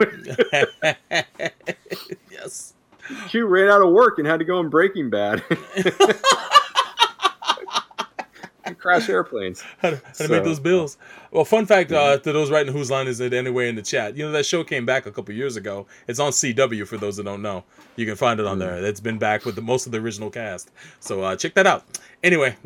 yes. 2.30 2.74
Q 3.28 3.46
ran 3.46 3.68
out 3.68 3.82
of 3.82 3.90
work 3.92 4.18
and 4.18 4.26
had 4.26 4.38
to 4.38 4.44
go 4.44 4.58
on 4.58 4.68
Breaking 4.68 5.10
Bad. 5.10 5.42
and 8.70 8.78
crash 8.78 9.08
airplanes. 9.08 9.60
How 9.82 9.90
to, 9.90 9.96
how 9.96 10.12
to 10.24 10.28
make 10.28 10.44
those 10.44 10.58
bills. 10.60 10.96
Well, 11.30 11.44
fun 11.44 11.66
fact 11.66 11.92
uh, 11.92 12.18
to 12.18 12.32
those 12.32 12.50
writing 12.50 12.72
whose 12.72 12.90
line 12.90 13.06
is 13.06 13.20
it 13.20 13.32
anyway 13.32 13.68
in 13.68 13.76
the 13.76 13.82
chat. 13.82 14.16
You 14.16 14.24
know 14.24 14.32
that 14.32 14.46
show 14.46 14.64
came 14.64 14.84
back 14.86 15.06
a 15.06 15.10
couple 15.12 15.34
years 15.34 15.56
ago. 15.56 15.86
It's 16.08 16.18
on 16.18 16.32
CW 16.32 16.86
for 16.86 16.96
those 16.96 17.16
that 17.18 17.24
don't 17.24 17.42
know. 17.42 17.62
You 17.96 18.06
can 18.06 18.16
find 18.16 18.40
it 18.40 18.46
on 18.46 18.58
there. 18.58 18.76
It's 18.84 19.00
been 19.00 19.18
back 19.18 19.44
with 19.44 19.54
the, 19.54 19.62
most 19.62 19.86
of 19.86 19.92
the 19.92 19.98
original 19.98 20.30
cast. 20.30 20.70
So 21.00 21.22
uh, 21.22 21.36
check 21.36 21.54
that 21.54 21.66
out. 21.66 21.84
Anyway, 22.22 22.56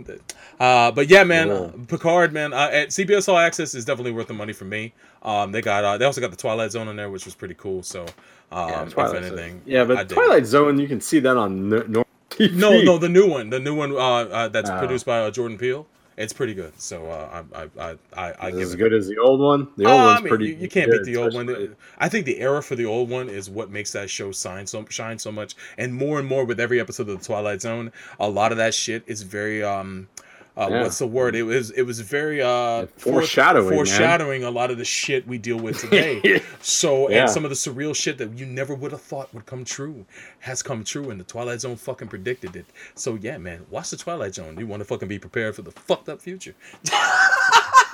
uh, 0.61 0.90
but 0.92 1.09
yeah, 1.09 1.24
man, 1.24 1.48
Cool. 1.48 1.72
Picard, 1.88 2.32
man, 2.32 2.52
uh, 2.52 2.70
at 2.72 2.88
CBS 2.88 3.28
All 3.28 3.38
Access 3.38 3.74
is 3.74 3.84
definitely 3.84 4.12
worth 4.12 4.28
the 4.28 4.34
money 4.34 4.52
for 4.52 4.64
me. 4.64 4.92
Um, 5.22 5.52
they 5.52 5.61
got 5.62 5.84
uh, 5.84 5.96
they 5.98 6.05
also 6.05 6.20
got 6.20 6.30
the 6.30 6.36
Twilight 6.36 6.72
Zone 6.72 6.88
in 6.88 6.96
there, 6.96 7.11
which 7.11 7.24
was 7.24 7.34
pretty 7.34 7.55
cool. 7.55 7.82
So 7.82 8.07
um, 8.52 8.70
if 8.88 8.92
Twilight 8.94 9.22
anything, 9.24 9.52
Zone. 9.59 9.62
yeah, 9.66 9.84
but. 9.84 10.09
Twilight 10.09 10.46
Zone, 10.46 10.78
you 10.78 10.88
can 10.88 11.00
see 11.00 11.18
that 11.20 11.36
on 11.36 11.68
no- 11.68 11.78
normal 11.82 12.05
TV. 12.30 12.52
No, 12.55 12.80
no, 12.82 12.98
the 12.98 13.09
new 13.09 13.28
one, 13.28 13.50
the 13.50 13.61
new 13.61 13.74
one 13.74 13.92
uh, 13.92 13.96
uh, 13.96 14.48
that's 14.48 14.70
Oh. 14.70 14.78
produced 14.78 15.07
by 15.07 15.20
uh, 15.20 15.30
Jordan 15.30 15.57
Peele. 15.59 15.86
It's 16.17 16.33
pretty 16.33 16.55
good. 16.55 16.79
So 16.81 17.07
uh, 17.07 17.43
I, 17.53 17.62
I, 17.62 17.97
I, 18.17 18.33
I, 18.33 18.51
as 18.53 18.75
it. 18.75 18.77
good 18.77 18.93
as 18.93 19.09
the 19.09 19.19
old 19.19 19.41
one. 19.41 19.69
The 19.77 19.85
old 19.87 20.01
Uh, 20.01 20.05
one's 20.05 20.19
I 20.19 20.23
mean, 20.23 20.29
pretty. 20.29 20.47
You, 20.47 20.57
you 20.57 20.69
can't 20.69 20.91
good, 20.91 21.03
beat 21.05 21.12
the 21.12 21.17
old 21.21 21.35
one. 21.35 21.77
I 21.99 22.09
think 22.09 22.25
the 22.25 22.39
era 22.41 22.62
for 22.62 22.77
the 22.77 22.85
old 22.85 23.11
one 23.11 23.29
is 23.29 23.51
what 23.51 23.71
makes 23.71 23.93
that 23.93 24.09
show 24.11 24.31
shine 24.31 24.67
so 24.67 24.85
shine 24.89 25.19
so 25.19 25.33
much, 25.33 25.55
and 25.77 25.93
more 25.93 26.19
and 26.21 26.29
more 26.29 26.45
with 26.45 26.61
every 26.61 26.79
episode 26.81 27.09
of 27.09 27.19
the 27.19 27.25
Twilight 27.25 27.62
Zone. 27.62 27.91
A 28.21 28.29
lot 28.29 28.53
of 28.53 28.59
that 28.59 28.75
shit 28.75 29.03
is 29.07 29.23
very 29.23 29.65
um, 29.65 30.09
uh, 30.57 30.68
Yeah. 30.70 30.82
what's 30.82 30.98
the 30.98 31.07
word? 31.07 31.34
It 31.34 31.42
was 31.42 31.70
it 31.72 31.82
was 31.82 32.00
very 32.00 32.40
uh 32.42 32.86
Foreshadowing, 32.96 33.68
man. 33.68 33.76
foreshadowing 33.76 34.44
a 34.44 34.50
lot 34.50 34.70
of 34.70 34.78
the 34.78 34.84
shit 34.84 35.26
we 35.26 35.38
deal 35.38 35.57
with 35.59 35.78
today. 35.80 36.40
so 36.61 37.09
Yeah. 37.11 37.22
and 37.22 37.30
some 37.30 37.44
of 37.44 37.50
the 37.50 37.57
surreal 37.57 37.94
shit 37.94 38.18
that 38.18 38.38
you 38.38 38.46
never 38.46 38.74
would 38.74 38.92
have 38.92 39.02
thought 39.02 39.32
would 39.34 39.46
come 39.46 39.64
true 39.64 40.05
has 40.40 40.62
come 40.62 40.84
true, 40.84 41.11
and 41.11 41.18
the 41.18 41.24
Twilight 41.24 41.61
Zone 41.61 41.76
fucking 41.76 42.09
predicted 42.09 42.55
it. 42.57 42.66
So 42.94 43.14
yeah, 43.20 43.38
man, 43.38 43.66
watch 43.70 43.90
the 43.90 43.96
Twilight 43.96 44.34
Zone. 44.34 44.57
You 44.59 44.66
want 44.66 44.80
to 44.80 44.84
fucking 44.84 45.09
be 45.09 45.18
prepared 45.18 45.57
for 45.57 45.62
the 45.62 45.72
fucked 45.72 46.09
up 46.09 46.20
future. 46.20 46.55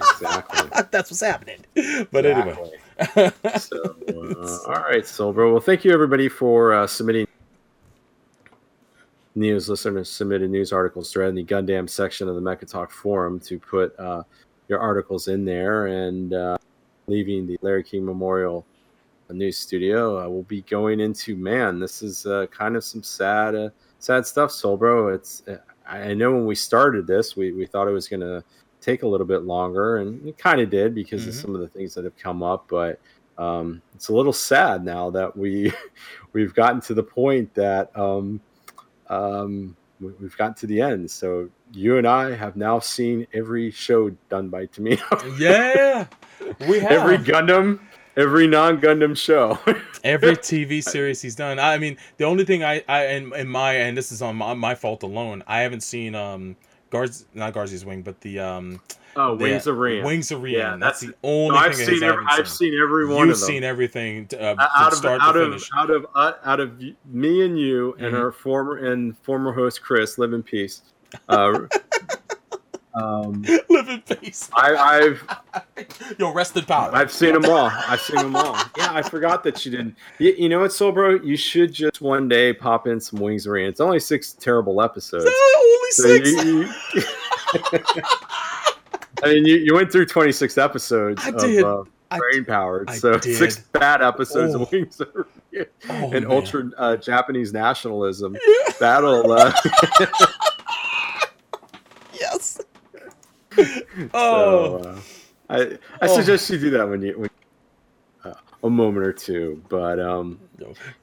exactly. 0.00 0.68
That's 0.90 1.10
what's 1.10 1.20
happening. 1.20 1.64
But 2.10 2.26
anyway, 2.26 2.56
so, 3.58 3.96
uh, 4.08 4.58
all 4.66 4.82
right, 4.82 5.06
Silver. 5.06 5.50
Well, 5.50 5.60
thank 5.60 5.84
you 5.84 5.92
everybody 5.92 6.28
for 6.28 6.72
uh, 6.74 6.86
submitting 6.86 7.26
news 9.34 9.68
listeners 9.68 10.08
submitted 10.10 10.50
news 10.50 10.72
articles 10.72 11.12
thread 11.12 11.28
in 11.28 11.34
the 11.34 11.44
Gundam 11.44 11.88
section 11.88 12.28
of 12.28 12.34
the 12.34 12.40
Mecha 12.40 12.68
Talk 12.68 12.90
forum 12.90 13.38
to 13.40 13.58
put 13.58 13.98
uh, 13.98 14.22
your 14.68 14.80
articles 14.80 15.28
in 15.28 15.44
there 15.44 15.86
and 15.86 16.34
uh, 16.34 16.58
leaving 17.06 17.46
the 17.46 17.58
Larry 17.62 17.82
King 17.84 18.04
Memorial 18.04 18.66
News 19.30 19.58
Studio. 19.58 20.20
Uh, 20.24 20.28
we'll 20.28 20.42
be 20.42 20.62
going 20.62 20.98
into 21.00 21.36
man. 21.36 21.78
This 21.78 22.02
is 22.02 22.26
uh, 22.26 22.46
kind 22.50 22.74
of 22.76 22.82
some 22.84 23.02
sad, 23.02 23.54
uh, 23.54 23.70
sad 24.00 24.26
stuff, 24.26 24.50
Solbro. 24.50 25.14
It's 25.14 25.42
uh, 25.46 25.58
I 25.86 26.10
I 26.10 26.14
know 26.14 26.32
when 26.32 26.46
we 26.46 26.54
started 26.56 27.06
this, 27.06 27.36
we, 27.36 27.52
we 27.52 27.66
thought 27.66 27.86
it 27.86 27.92
was 27.92 28.08
going 28.08 28.20
to 28.20 28.42
take 28.80 29.02
a 29.02 29.06
little 29.06 29.26
bit 29.26 29.42
longer, 29.44 29.98
and 29.98 30.26
it 30.26 30.38
kind 30.38 30.60
of 30.60 30.70
did 30.70 30.94
because 30.94 31.26
of 31.26 31.34
Mhm. 31.34 31.40
some 31.42 31.54
of 31.54 31.60
the 31.60 31.68
things 31.68 31.94
that 31.94 32.04
have 32.04 32.16
come 32.16 32.42
up. 32.42 32.66
But 32.68 32.98
um, 33.38 33.80
it's 33.94 34.08
a 34.08 34.12
little 34.14 34.32
sad 34.32 34.84
now 34.84 35.10
that 35.10 35.36
we 35.36 35.72
we've 36.32 36.54
gotten 36.54 36.80
to 36.82 36.94
the 36.94 37.02
point 37.02 37.54
that 37.54 37.96
um, 37.96 38.40
um, 39.10 39.76
we- 40.00 40.12
we've 40.20 40.36
gotten 40.38 40.54
to 40.54 40.66
the 40.66 40.80
end. 40.80 41.10
So 41.10 41.50
you 41.72 41.98
and 41.98 42.06
I 42.06 42.34
have 42.34 42.56
now 42.56 42.78
seen 42.78 43.26
every 43.34 43.70
show 43.70 44.10
done 44.30 44.48
by 44.48 44.66
Tomino, 44.66 45.38
yeah, 45.38 46.06
we 46.68 46.78
have 46.80 46.92
every 46.92 47.18
Gundam, 47.18 47.80
every 48.16 48.46
non-Gundam 48.46 49.16
show. 49.16 49.58
every 50.04 50.36
TV 50.36 50.82
series 50.82 51.20
he's 51.20 51.34
done. 51.36 51.58
I 51.58 51.76
mean, 51.76 51.98
the 52.16 52.24
only 52.24 52.44
thing 52.44 52.64
I, 52.64 52.82
I 52.88 53.06
in, 53.08 53.34
in 53.34 53.48
my 53.48 53.74
and 53.74 53.96
this 53.96 54.10
is 54.10 54.22
on 54.22 54.36
my, 54.36 54.54
my 54.54 54.74
fault 54.74 55.02
alone. 55.02 55.42
I 55.46 55.60
haven't 55.60 55.82
seen 55.82 56.14
um 56.14 56.56
guards 56.88 57.26
not 57.34 57.52
Guardian's 57.52 57.84
Wing, 57.84 58.02
but 58.02 58.20
the 58.22 58.38
um 58.40 58.80
oh, 59.16 59.34
Wings 59.36 59.66
of 59.66 59.78
Rean. 59.78 60.04
Wings 60.04 60.30
of 60.30 60.42
Rean. 60.42 60.54
Yeah, 60.58 60.76
that's, 60.78 61.00
that's- 61.00 61.16
the 61.22 61.28
only 61.28 61.50
No, 61.50 61.56
I've 61.56 61.74
thing 61.76 61.86
seen 61.86 62.02
every, 62.02 62.24
I've 62.28 62.48
seen. 62.48 62.72
seen 62.72 62.80
every 62.82 63.06
one 63.06 63.26
You've 63.28 63.34
of 63.36 63.40
them. 63.40 63.46
seen 63.48 63.64
everything 63.64 64.26
to, 64.28 64.40
uh, 64.40 64.54
out 64.58 64.70
from 64.76 64.86
of 64.88 64.94
start 64.94 65.20
out 65.22 65.32
to 65.32 65.38
of 65.40 65.48
finish. 65.50 65.68
out 65.76 65.90
of 65.90 66.06
uh, 66.14 66.32
out 66.44 66.60
of 66.60 66.80
me 67.06 67.44
and 67.44 67.58
you 67.58 67.94
and 67.98 68.14
Mhm. 68.14 68.20
our 68.20 68.32
former 68.32 68.76
and 68.76 69.16
former 69.18 69.52
host 69.52 69.82
Chris, 69.82 70.18
live 70.18 70.32
in 70.32 70.42
peace. 70.42 70.82
Uh, 71.28 71.60
um, 72.94 73.42
Live 73.68 73.88
in 73.88 74.00
peace. 74.02 74.48
I, 74.54 74.74
I've 74.76 75.22
Yo, 76.18 76.32
rest 76.32 76.56
in 76.56 76.64
power. 76.64 76.90
I've 76.92 77.10
seen 77.12 77.32
them 77.34 77.44
all. 77.46 77.70
I've 77.72 78.00
seen 78.00 78.16
them 78.16 78.36
all. 78.36 78.54
Yeah, 78.76 78.92
I 78.92 79.02
forgot 79.02 79.42
that 79.44 79.64
you 79.64 79.70
didn't. 79.70 79.96
You, 80.18 80.34
you 80.36 80.48
know 80.48 80.60
what, 80.60 80.72
Soul 80.72 80.92
Bro? 80.92 81.20
You 81.22 81.36
should 81.36 81.72
just 81.72 82.00
one 82.00 82.28
day 82.28 82.52
pop 82.52 82.86
in 82.86 83.00
some 83.00 83.20
Wings 83.20 83.46
of 83.46 83.52
Rean. 83.52 83.68
It's 83.68 83.80
only 83.80 84.00
six 84.00 84.32
terrible 84.32 84.82
episodes. 84.82 85.24
only 85.24 85.90
So 85.92 86.02
six. 86.04 86.44
you- 86.44 86.68
you- 86.94 87.02
I 89.22 89.28
mean, 89.34 89.44
you, 89.44 89.56
you 89.56 89.74
went 89.74 89.90
through 89.92 90.06
26 90.06 90.58
episodes 90.58 91.22
I 91.24 91.28
of 91.30 91.88
uh, 92.10 92.16
Brain 92.18 92.44
Powered. 92.44 92.90
So 92.90 93.18
did. 93.18 93.36
six 93.36 93.58
bad 93.58 94.02
episodes 94.02 94.54
Oh. 94.54 94.62
of 94.62 94.72
Wings 94.72 95.00
of 95.00 95.08
Rean 95.14 95.66
Oh, 95.88 96.10
and 96.12 96.12
man. 96.12 96.26
ultra 96.26 96.70
uh, 96.78 96.96
Japanese 96.96 97.52
nationalism. 97.52 98.36
Yeah. 98.46 98.72
That'll. 98.78 99.32
Uh, 99.32 99.52
Yes. 102.12 102.60
oh. 104.14 104.82
so, 104.82 104.88
uh, 104.88 105.00
I 105.48 105.60
I 105.62 105.78
Oh. 106.02 106.16
suggest 106.16 106.48
you 106.50 106.58
do 106.58 106.70
that 106.70 106.88
when 106.88 107.02
you 107.02 107.18
when 107.18 107.30
a 108.62 108.70
moment 108.70 109.06
or 109.06 109.12
two. 109.12 109.62
But 109.68 109.98
um, 110.00 110.38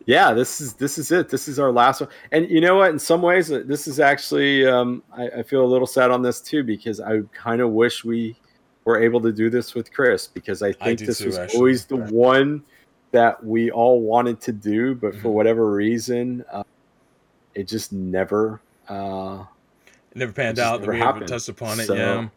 yeah, 0.05 0.33
this 0.33 0.61
is 0.61 0.73
this 0.73 0.97
is 0.97 1.11
it. 1.11 1.29
This 1.29 1.47
is 1.47 1.59
our 1.59 1.71
last 1.71 2.01
one. 2.01 2.09
And 2.31 2.49
you 2.49 2.61
know 2.61 2.75
what? 2.77 2.91
In 2.91 2.99
some 2.99 3.21
ways, 3.21 3.51
uh, 3.51 3.63
this 3.65 3.87
is 3.87 3.99
actually 3.99 4.67
um, 4.67 5.01
I, 5.11 5.27
I 5.29 5.43
feel 5.43 5.63
a 5.63 5.67
little 5.67 5.87
sad 5.87 6.11
on 6.11 6.21
this 6.21 6.39
too 6.41 6.63
because 6.63 6.99
I 6.99 7.21
kind 7.33 7.61
of 7.61 7.71
wish 7.71 8.03
we 8.05 8.35
were 8.85 9.01
able 9.01 9.19
to 9.21 9.31
do 9.33 9.49
this 9.49 9.73
with 9.75 9.91
Chris 9.91 10.27
because 10.27 10.61
I 10.61 10.71
think 10.71 10.99
do 10.99 11.05
this 11.07 11.17
too, 11.19 11.25
was 11.25 11.37
actually. 11.37 11.57
always 11.57 11.85
the 11.85 11.97
one 11.97 12.63
that 13.11 13.43
we 13.43 13.71
all 13.71 14.01
wanted 14.01 14.39
to 14.41 14.51
do, 14.51 14.93
but 14.95 15.13
for 15.15 15.29
Mhm. 15.29 15.33
whatever 15.33 15.71
reason, 15.71 16.43
uh, 16.51 16.63
it 17.55 17.67
just 17.67 17.91
never. 17.91 18.61
Uh, 18.87 19.43
It 20.11 20.17
never 20.17 20.31
panned 20.31 20.57
It 20.57 20.61
out. 20.61 20.81
never 20.81 20.91
we 20.93 20.99
haven't 20.99 21.13
happened. 21.23 21.27
touched 21.29 21.49
upon 21.49 21.79
it. 21.79 21.85
So- 21.87 21.95
yeah. 21.95 22.27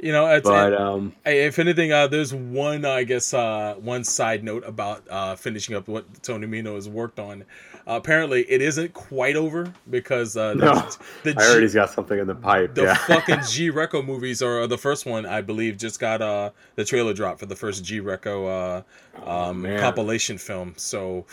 You 0.00 0.12
know, 0.12 0.26
it's, 0.26 0.48
but 0.48 0.72
it- 0.72 0.80
um, 0.80 1.14
if 1.24 1.58
anything, 1.58 1.92
uh, 1.92 2.06
there's 2.08 2.34
one, 2.34 2.84
I 2.84 3.04
guess, 3.04 3.32
uh, 3.32 3.74
one 3.78 4.04
side 4.04 4.42
note 4.44 4.64
about 4.66 5.04
uh, 5.08 5.36
finishing 5.36 5.74
up 5.76 5.88
what 5.88 6.12
Tomino 6.22 6.74
has 6.74 6.88
worked 6.88 7.18
on. 7.18 7.42
Uh, 7.86 7.92
apparently, 7.96 8.42
it 8.50 8.62
isn't 8.62 8.94
quite 8.94 9.36
over 9.36 9.72
because 9.90 10.36
uh, 10.36 10.54
No, 10.54 10.74
the, 11.22 11.32
the 11.34 11.40
I 11.40 11.46
already 11.48 11.68
G, 11.68 11.74
got 11.74 11.90
something 11.90 12.18
in 12.18 12.26
the 12.26 12.34
pipe. 12.34 12.74
the 12.74 12.84
yeah. 12.84 12.94
fucking 12.94 13.40
G 13.50 13.70
Reco 13.70 14.04
movies 14.04 14.42
are 14.42 14.66
the 14.66 14.78
first 14.78 15.04
one, 15.06 15.26
I 15.26 15.42
believe, 15.42 15.76
just 15.76 16.00
got 16.00 16.22
uh, 16.22 16.50
the 16.76 16.84
trailer 16.84 17.12
drop 17.12 17.38
for 17.38 17.46
the 17.46 17.56
first 17.56 17.84
G 17.84 18.00
Reco 18.00 18.78
uh, 18.78 18.82
Oh, 19.24 19.30
um, 19.50 19.62
compilation 19.78 20.38
film. 20.38 20.74
So 20.76 21.26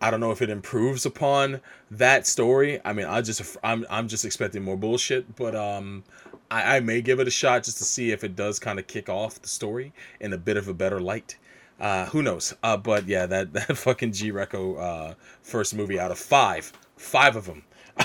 I 0.00 0.10
don't 0.10 0.20
know 0.20 0.30
if 0.32 0.40
it 0.42 0.48
improves 0.50 1.04
upon 1.06 1.60
that 1.90 2.26
story. 2.26 2.80
I 2.84 2.92
mean, 2.92 3.06
I 3.06 3.20
just 3.20 3.56
I'm 3.62 3.84
I'm 3.90 4.08
just 4.08 4.24
expecting 4.24 4.62
more 4.62 4.76
bullshit, 4.76 5.36
but 5.36 5.54
um, 5.54 6.04
I, 6.50 6.76
I 6.76 6.80
may 6.80 7.00
give 7.02 7.20
it 7.20 7.28
a 7.28 7.30
shot 7.30 7.64
just 7.64 7.78
to 7.78 7.84
see 7.84 8.10
if 8.10 8.24
it 8.24 8.34
does 8.36 8.58
kind 8.58 8.78
of 8.78 8.86
kick 8.86 9.08
off 9.08 9.40
the 9.42 9.48
story 9.48 9.92
in 10.20 10.32
a 10.32 10.38
bit 10.38 10.56
of 10.56 10.68
a 10.68 10.74
better 10.74 11.00
light. 11.00 11.36
Uh, 11.80 12.06
who 12.06 12.22
knows? 12.22 12.54
Uh, 12.62 12.76
but 12.76 13.06
yeah, 13.06 13.26
that 13.26 13.52
that 13.52 13.76
fucking 13.76 14.12
G 14.12 14.32
Reco 14.32 14.78
uh, 14.80 15.14
first 15.42 15.74
movie 15.74 15.98
out 16.00 16.10
of 16.10 16.18
five, 16.18 16.72
five 16.96 17.36
of 17.36 17.46
them. 17.46 17.62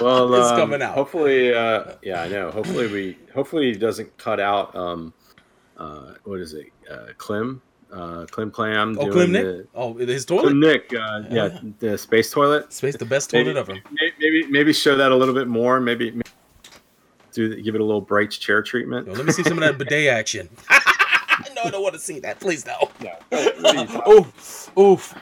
well, 0.00 0.32
it's 0.34 0.48
um, 0.50 0.56
coming 0.58 0.82
out. 0.82 0.94
Hopefully, 0.94 1.54
uh, 1.54 1.92
yeah, 2.02 2.22
I 2.22 2.28
know. 2.28 2.50
Hopefully, 2.50 2.86
we 2.92 3.18
hopefully 3.34 3.72
he 3.72 3.78
doesn't 3.78 4.16
cut 4.18 4.40
out. 4.40 4.74
Um, 4.74 5.12
uh, 5.76 6.14
what 6.24 6.40
is 6.40 6.54
it? 6.54 6.66
Uh, 6.90 7.06
Clem, 7.18 7.62
uh, 7.92 8.26
Clem 8.30 8.50
Clam. 8.50 8.96
Oh, 8.98 9.02
doing 9.04 9.12
Clem 9.12 9.32
the- 9.32 9.42
Nick. 9.58 9.66
Oh, 9.74 9.94
his 9.94 10.24
Clem 10.24 10.40
toilet. 10.40 10.54
Nick. 10.56 10.94
Uh, 10.94 11.22
yeah, 11.30 11.46
Yeah. 11.46 11.60
the 11.78 11.98
space 11.98 12.30
toilet. 12.30 12.72
Space 12.72 12.96
the 12.96 13.04
best 13.04 13.32
Maybe, 13.32 13.52
toilet 13.52 13.60
ever. 13.60 13.74
may- 13.74 14.12
maybe 14.18 14.46
maybe 14.48 14.72
show 14.72 14.96
that 14.96 15.12
a 15.12 15.16
little 15.16 15.34
bit 15.34 15.48
more. 15.48 15.80
Maybe, 15.80 16.10
maybe 16.10 16.22
do 17.38 17.62
give 17.62 17.74
it 17.74 17.80
a 17.80 17.84
little 17.84 18.00
Bright's 18.00 18.36
chair 18.36 18.62
treatment. 18.62 19.06
Yo, 19.06 19.12
let 19.14 19.24
me 19.24 19.32
see 19.32 19.42
some 19.44 19.54
of 19.54 19.60
that 19.60 19.78
bidet 19.78 20.08
action. 20.12 20.48
no, 21.54 21.62
I 21.64 21.70
don't 21.70 21.82
want 21.82 21.94
to 21.94 22.00
see 22.00 22.18
that. 22.20 22.40
Please 22.40 22.66
no. 22.66 22.90
No, 23.00 23.12
what 23.30 23.76
are 23.76 23.80
you 23.80 23.86
talking- 23.86 24.12
Oof, 24.12 24.70
oof. 24.78 25.14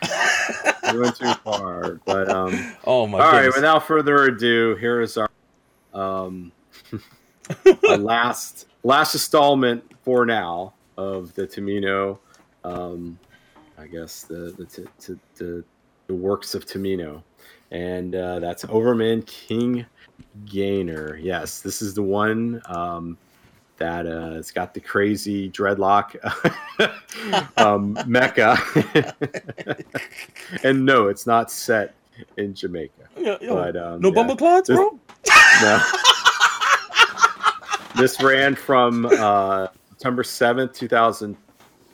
we 0.92 0.98
went 1.00 1.16
too 1.16 1.32
far. 1.44 2.00
But 2.06 2.30
um, 2.30 2.74
oh 2.84 3.06
my 3.06 3.18
all 3.18 3.24
right. 3.32 3.38
goodness. 3.40 3.56
Without 3.56 3.86
further 3.86 4.24
ado, 4.24 4.76
here 4.76 5.00
is 5.00 5.16
our 5.18 5.28
um, 5.92 6.52
our 7.88 7.96
last 7.98 8.66
last 8.82 9.14
installment 9.14 9.84
for 10.02 10.24
now 10.26 10.72
of 10.96 11.34
the 11.34 11.46
Tomino. 11.46 12.18
Um, 12.64 13.18
I 13.78 13.86
guess 13.86 14.22
the 14.22 14.54
the 14.56 14.64
t- 14.64 14.84
t- 14.98 15.18
the, 15.36 15.64
the 16.06 16.14
works 16.14 16.54
of 16.54 16.64
Tomino, 16.66 17.22
and 17.70 18.14
uh, 18.14 18.40
that's 18.40 18.64
Overman 18.64 19.22
King 19.22 19.84
Gainer. 20.44 21.16
Yes, 21.16 21.60
this 21.60 21.80
is 21.82 21.94
the 21.94 22.02
one 22.02 22.60
um, 22.66 23.16
that 23.78 24.06
uh, 24.06 24.32
it's 24.38 24.50
got 24.50 24.74
the 24.74 24.80
crazy 24.80 25.50
dreadlock 25.50 26.16
um, 27.56 27.94
mecha, 28.06 28.56
and 30.64 30.84
no, 30.84 31.08
it's 31.08 31.26
not 31.26 31.50
set 31.50 31.94
in 32.36 32.54
Jamaica. 32.54 32.92
Yo, 33.18 33.36
yo, 33.40 33.54
But, 33.54 33.76
um, 33.76 34.00
no 34.00 34.08
yeah. 34.08 34.14
bumble 34.14 34.36
clods, 34.36 34.68
This- 34.68 34.76
bro. 34.76 34.98
No. 35.62 35.82
this 37.96 38.20
ran 38.22 38.54
from 38.54 39.06
uh, 39.06 39.68
September 39.90 40.22
7th, 40.22 40.74
2000, 40.74 41.36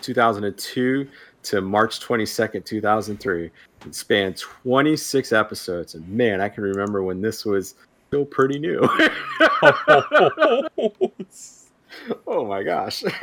2002 0.00 1.08
to 1.44 1.60
March 1.60 2.00
22nd, 2.00 2.64
2003. 2.64 3.50
It 3.86 3.94
spanned 3.94 4.36
26 4.36 5.32
episodes. 5.32 5.94
And 5.94 6.08
man, 6.08 6.40
I 6.40 6.48
can 6.48 6.64
remember 6.64 7.02
when 7.04 7.20
this 7.20 7.44
was 7.44 7.74
still 8.12 8.26
pretty 8.26 8.58
new. 8.58 8.78
oh 12.26 12.44
my 12.44 12.62
gosh. 12.62 13.02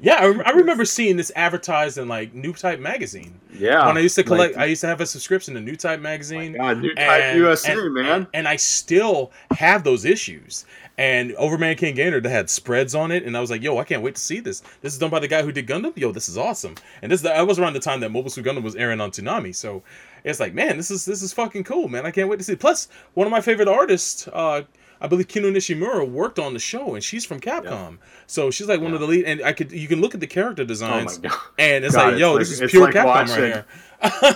yeah, 0.00 0.14
I, 0.14 0.42
I 0.46 0.50
remember 0.50 0.84
seeing 0.84 1.16
this 1.16 1.30
advertised 1.36 1.96
in 1.96 2.08
like 2.08 2.34
New 2.34 2.52
Type 2.52 2.80
magazine. 2.80 3.38
yeah. 3.52 3.86
when 3.86 3.96
I 3.96 4.00
used 4.00 4.16
to 4.16 4.24
collect, 4.24 4.56
like- 4.56 4.62
I 4.62 4.66
used 4.66 4.80
to 4.80 4.88
have 4.88 5.00
a 5.00 5.06
subscription 5.06 5.54
to 5.54 5.60
New 5.60 5.76
Type 5.76 6.00
magazine. 6.00 6.56
Oh 6.56 6.58
God, 6.58 6.78
new 6.78 6.92
type 6.92 7.22
and- 7.22 7.38
USA, 7.38 7.72
and- 7.72 7.94
man. 7.94 8.06
And, 8.06 8.26
and 8.34 8.48
I 8.48 8.56
still 8.56 9.30
have 9.52 9.84
those 9.84 10.04
issues. 10.04 10.66
And 10.98 11.32
Overman 11.36 11.76
King 11.76 11.94
Gainer 11.94 12.20
that 12.20 12.28
had 12.28 12.50
spreads 12.50 12.94
on 12.94 13.10
it, 13.10 13.22
and 13.22 13.34
I 13.34 13.40
was 13.40 13.50
like, 13.50 13.62
"Yo, 13.62 13.78
I 13.78 13.84
can't 13.84 14.02
wait 14.02 14.16
to 14.16 14.20
see 14.20 14.38
this. 14.38 14.60
This 14.82 14.92
is 14.92 14.98
done 14.98 15.08
by 15.08 15.18
the 15.18 15.28
guy 15.28 15.40
who 15.40 15.50
did 15.50 15.66
Gundam. 15.66 15.96
Yo, 15.96 16.12
this 16.12 16.28
is 16.28 16.36
awesome." 16.36 16.74
And 17.00 17.10
this 17.10 17.22
that 17.22 17.46
was 17.46 17.58
around 17.58 17.72
the 17.72 17.80
time 17.80 18.00
that 18.00 18.10
Mobile 18.10 18.28
Suit 18.28 18.44
Gundam 18.44 18.62
was 18.62 18.76
airing 18.76 19.00
on 19.00 19.10
Toonami, 19.10 19.54
so 19.54 19.82
it's 20.24 20.40
like, 20.40 20.54
man, 20.54 20.76
this 20.76 20.90
is 20.90 21.04
this 21.04 21.22
is 21.22 21.32
fucking 21.32 21.64
cool, 21.64 21.88
man. 21.88 22.06
I 22.06 22.10
can't 22.10 22.28
wait 22.28 22.38
to 22.38 22.44
see. 22.44 22.52
It. 22.54 22.60
Plus, 22.60 22.88
one 23.14 23.26
of 23.26 23.30
my 23.30 23.40
favorite 23.40 23.68
artists, 23.68 24.28
uh, 24.28 24.62
I 25.00 25.06
believe 25.06 25.28
Kinu 25.28 25.50
Nishimura 25.52 26.08
worked 26.08 26.38
on 26.38 26.52
the 26.52 26.58
show, 26.58 26.94
and 26.94 27.02
she's 27.02 27.24
from 27.24 27.40
Capcom. 27.40 27.98
So 28.26 28.50
she's 28.50 28.68
like 28.68 28.80
one 28.80 28.92
of 28.92 29.00
the 29.00 29.06
lead. 29.06 29.24
And 29.24 29.42
I 29.42 29.52
could 29.52 29.72
you 29.72 29.88
can 29.88 30.00
look 30.00 30.14
at 30.14 30.20
the 30.20 30.26
character 30.26 30.64
designs, 30.64 31.18
Oh 31.18 31.28
God. 31.28 31.38
and 31.58 31.84
it's 31.84 31.94
God, 31.96 32.12
like, 32.12 32.20
yo, 32.20 32.36
it's 32.36 32.50
this 32.50 32.60
like- 32.60 32.64
is 32.66 32.70
pure 32.70 32.84
like 32.84 32.94
Capcom 32.94 33.04
watching- 33.06 33.42
right 33.42 33.52
here. 33.52 33.66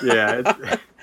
yeah, 0.04 0.42
Yeah, 0.62 0.76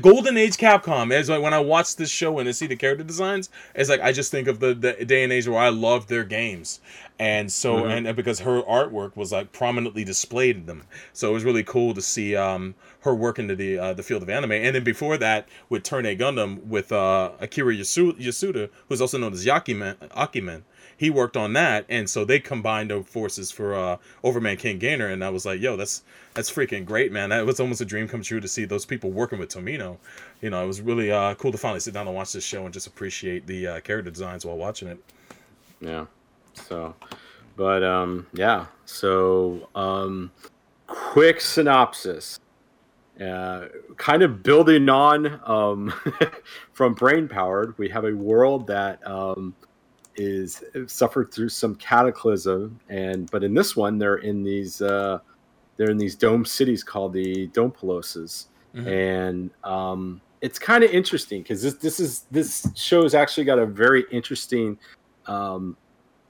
Golden 0.00 0.36
Age 0.36 0.56
Capcom. 0.56 1.12
It's 1.12 1.28
like 1.28 1.42
when 1.42 1.54
I 1.54 1.60
watch 1.60 1.96
this 1.96 2.10
show 2.10 2.38
and 2.38 2.48
I 2.48 2.52
see 2.52 2.66
the 2.66 2.76
character 2.76 3.04
designs, 3.04 3.50
it's 3.74 3.88
like 3.90 4.00
I 4.00 4.12
just 4.12 4.30
think 4.30 4.48
of 4.48 4.60
the, 4.60 4.74
the 4.74 5.04
day 5.04 5.24
and 5.24 5.32
age 5.32 5.46
where 5.48 5.58
I 5.60 5.68
loved 5.68 6.08
their 6.08 6.24
games, 6.24 6.80
and 7.18 7.50
so 7.52 7.76
Mhm. 7.82 7.96
and, 7.96 8.06
and 8.08 8.16
because 8.16 8.40
her 8.40 8.62
artwork 8.62 9.16
was 9.16 9.32
like 9.32 9.52
prominently 9.52 10.04
displayed 10.04 10.56
in 10.56 10.66
them, 10.66 10.84
so 11.12 11.30
it 11.30 11.32
was 11.32 11.44
really 11.44 11.62
cool 11.64 11.94
to 11.94 12.02
see 12.02 12.34
um 12.36 12.74
her 13.00 13.14
work 13.14 13.38
into 13.38 13.54
the 13.54 13.78
uh, 13.78 13.92
the 13.92 14.02
field 14.02 14.22
of 14.22 14.28
anime. 14.28 14.52
And 14.52 14.74
then 14.74 14.84
before 14.84 15.16
that, 15.18 15.48
with 15.68 15.82
Turn 15.84 16.06
A 16.06 16.16
Gundam 16.16 16.64
with 16.64 16.90
uh, 16.92 17.30
Akira 17.40 17.72
Yasu- 17.74 18.18
Yasuda, 18.20 18.68
who's 18.88 19.00
also 19.00 19.16
known 19.18 19.32
as 19.32 19.44
Yakiman, 19.46 19.94
Akiman. 20.10 20.62
He 20.98 21.10
worked 21.10 21.36
on 21.36 21.52
that, 21.52 21.84
and 21.88 22.08
so 22.08 22.24
they 22.24 22.40
combined 22.40 22.90
their 22.90 23.02
forces 23.02 23.50
for 23.50 23.74
uh, 23.74 23.98
Overman 24.24 24.56
King 24.56 24.78
Gainer, 24.78 25.08
and 25.08 25.22
I 25.22 25.28
was 25.28 25.44
like, 25.44 25.60
"Yo, 25.60 25.76
that's 25.76 26.02
that's 26.34 26.50
freaking 26.50 26.86
great, 26.86 27.12
man! 27.12 27.28
That 27.30 27.44
was 27.44 27.60
almost 27.60 27.80
a 27.82 27.84
dream 27.84 28.08
come 28.08 28.22
true 28.22 28.40
to 28.40 28.48
see 28.48 28.64
those 28.64 28.86
people 28.86 29.10
working 29.10 29.38
with 29.38 29.50
Tomino. 29.50 29.98
You 30.40 30.50
know, 30.50 30.64
it 30.64 30.66
was 30.66 30.80
really 30.80 31.12
uh, 31.12 31.34
cool 31.34 31.52
to 31.52 31.58
finally 31.58 31.80
sit 31.80 31.92
down 31.92 32.06
and 32.06 32.16
watch 32.16 32.32
this 32.32 32.44
show 32.44 32.64
and 32.64 32.72
just 32.72 32.86
appreciate 32.86 33.46
the 33.46 33.66
uh, 33.66 33.80
character 33.80 34.10
designs 34.10 34.46
while 34.46 34.56
watching 34.56 34.88
it. 34.88 34.98
yeah. 35.80 36.06
So, 36.54 36.94
but 37.56 37.82
um, 37.82 38.26
yeah. 38.32 38.66
So, 38.86 39.68
um, 39.74 40.30
quick 40.86 41.40
synopsis. 41.40 42.40
Uh, 43.20 43.68
kind 43.96 44.22
of 44.22 44.42
building 44.42 44.88
on 44.90 45.40
um, 45.46 45.92
from 46.72 46.92
brain 46.92 47.26
powered, 47.28 47.76
we 47.78 47.88
have 47.88 48.04
a 48.04 48.12
world 48.12 48.66
that 48.66 49.04
um, 49.06 49.54
is 50.16 50.62
suffered 50.86 51.32
through 51.32 51.48
some 51.48 51.74
cataclysm, 51.76 52.78
and 52.88 53.30
but 53.30 53.44
in 53.44 53.54
this 53.54 53.76
one, 53.76 53.98
they're 53.98 54.16
in 54.16 54.42
these 54.42 54.80
uh, 54.82 55.18
they're 55.76 55.90
in 55.90 55.98
these 55.98 56.14
dome 56.14 56.44
cities 56.44 56.82
called 56.82 57.12
the 57.12 57.48
Domepoloses, 57.48 58.46
Mhm. 58.74 58.86
and 58.86 59.50
um, 59.64 60.20
it's 60.40 60.58
kind 60.58 60.84
of 60.84 60.90
interesting 60.90 61.42
because 61.42 61.62
this 61.62 61.74
this 61.74 62.00
is 62.00 62.26
this 62.30 62.66
show 62.74 63.02
has 63.02 63.14
actually 63.14 63.44
got 63.44 63.58
a 63.58 63.66
very 63.66 64.04
interesting 64.10 64.78
um, 65.26 65.76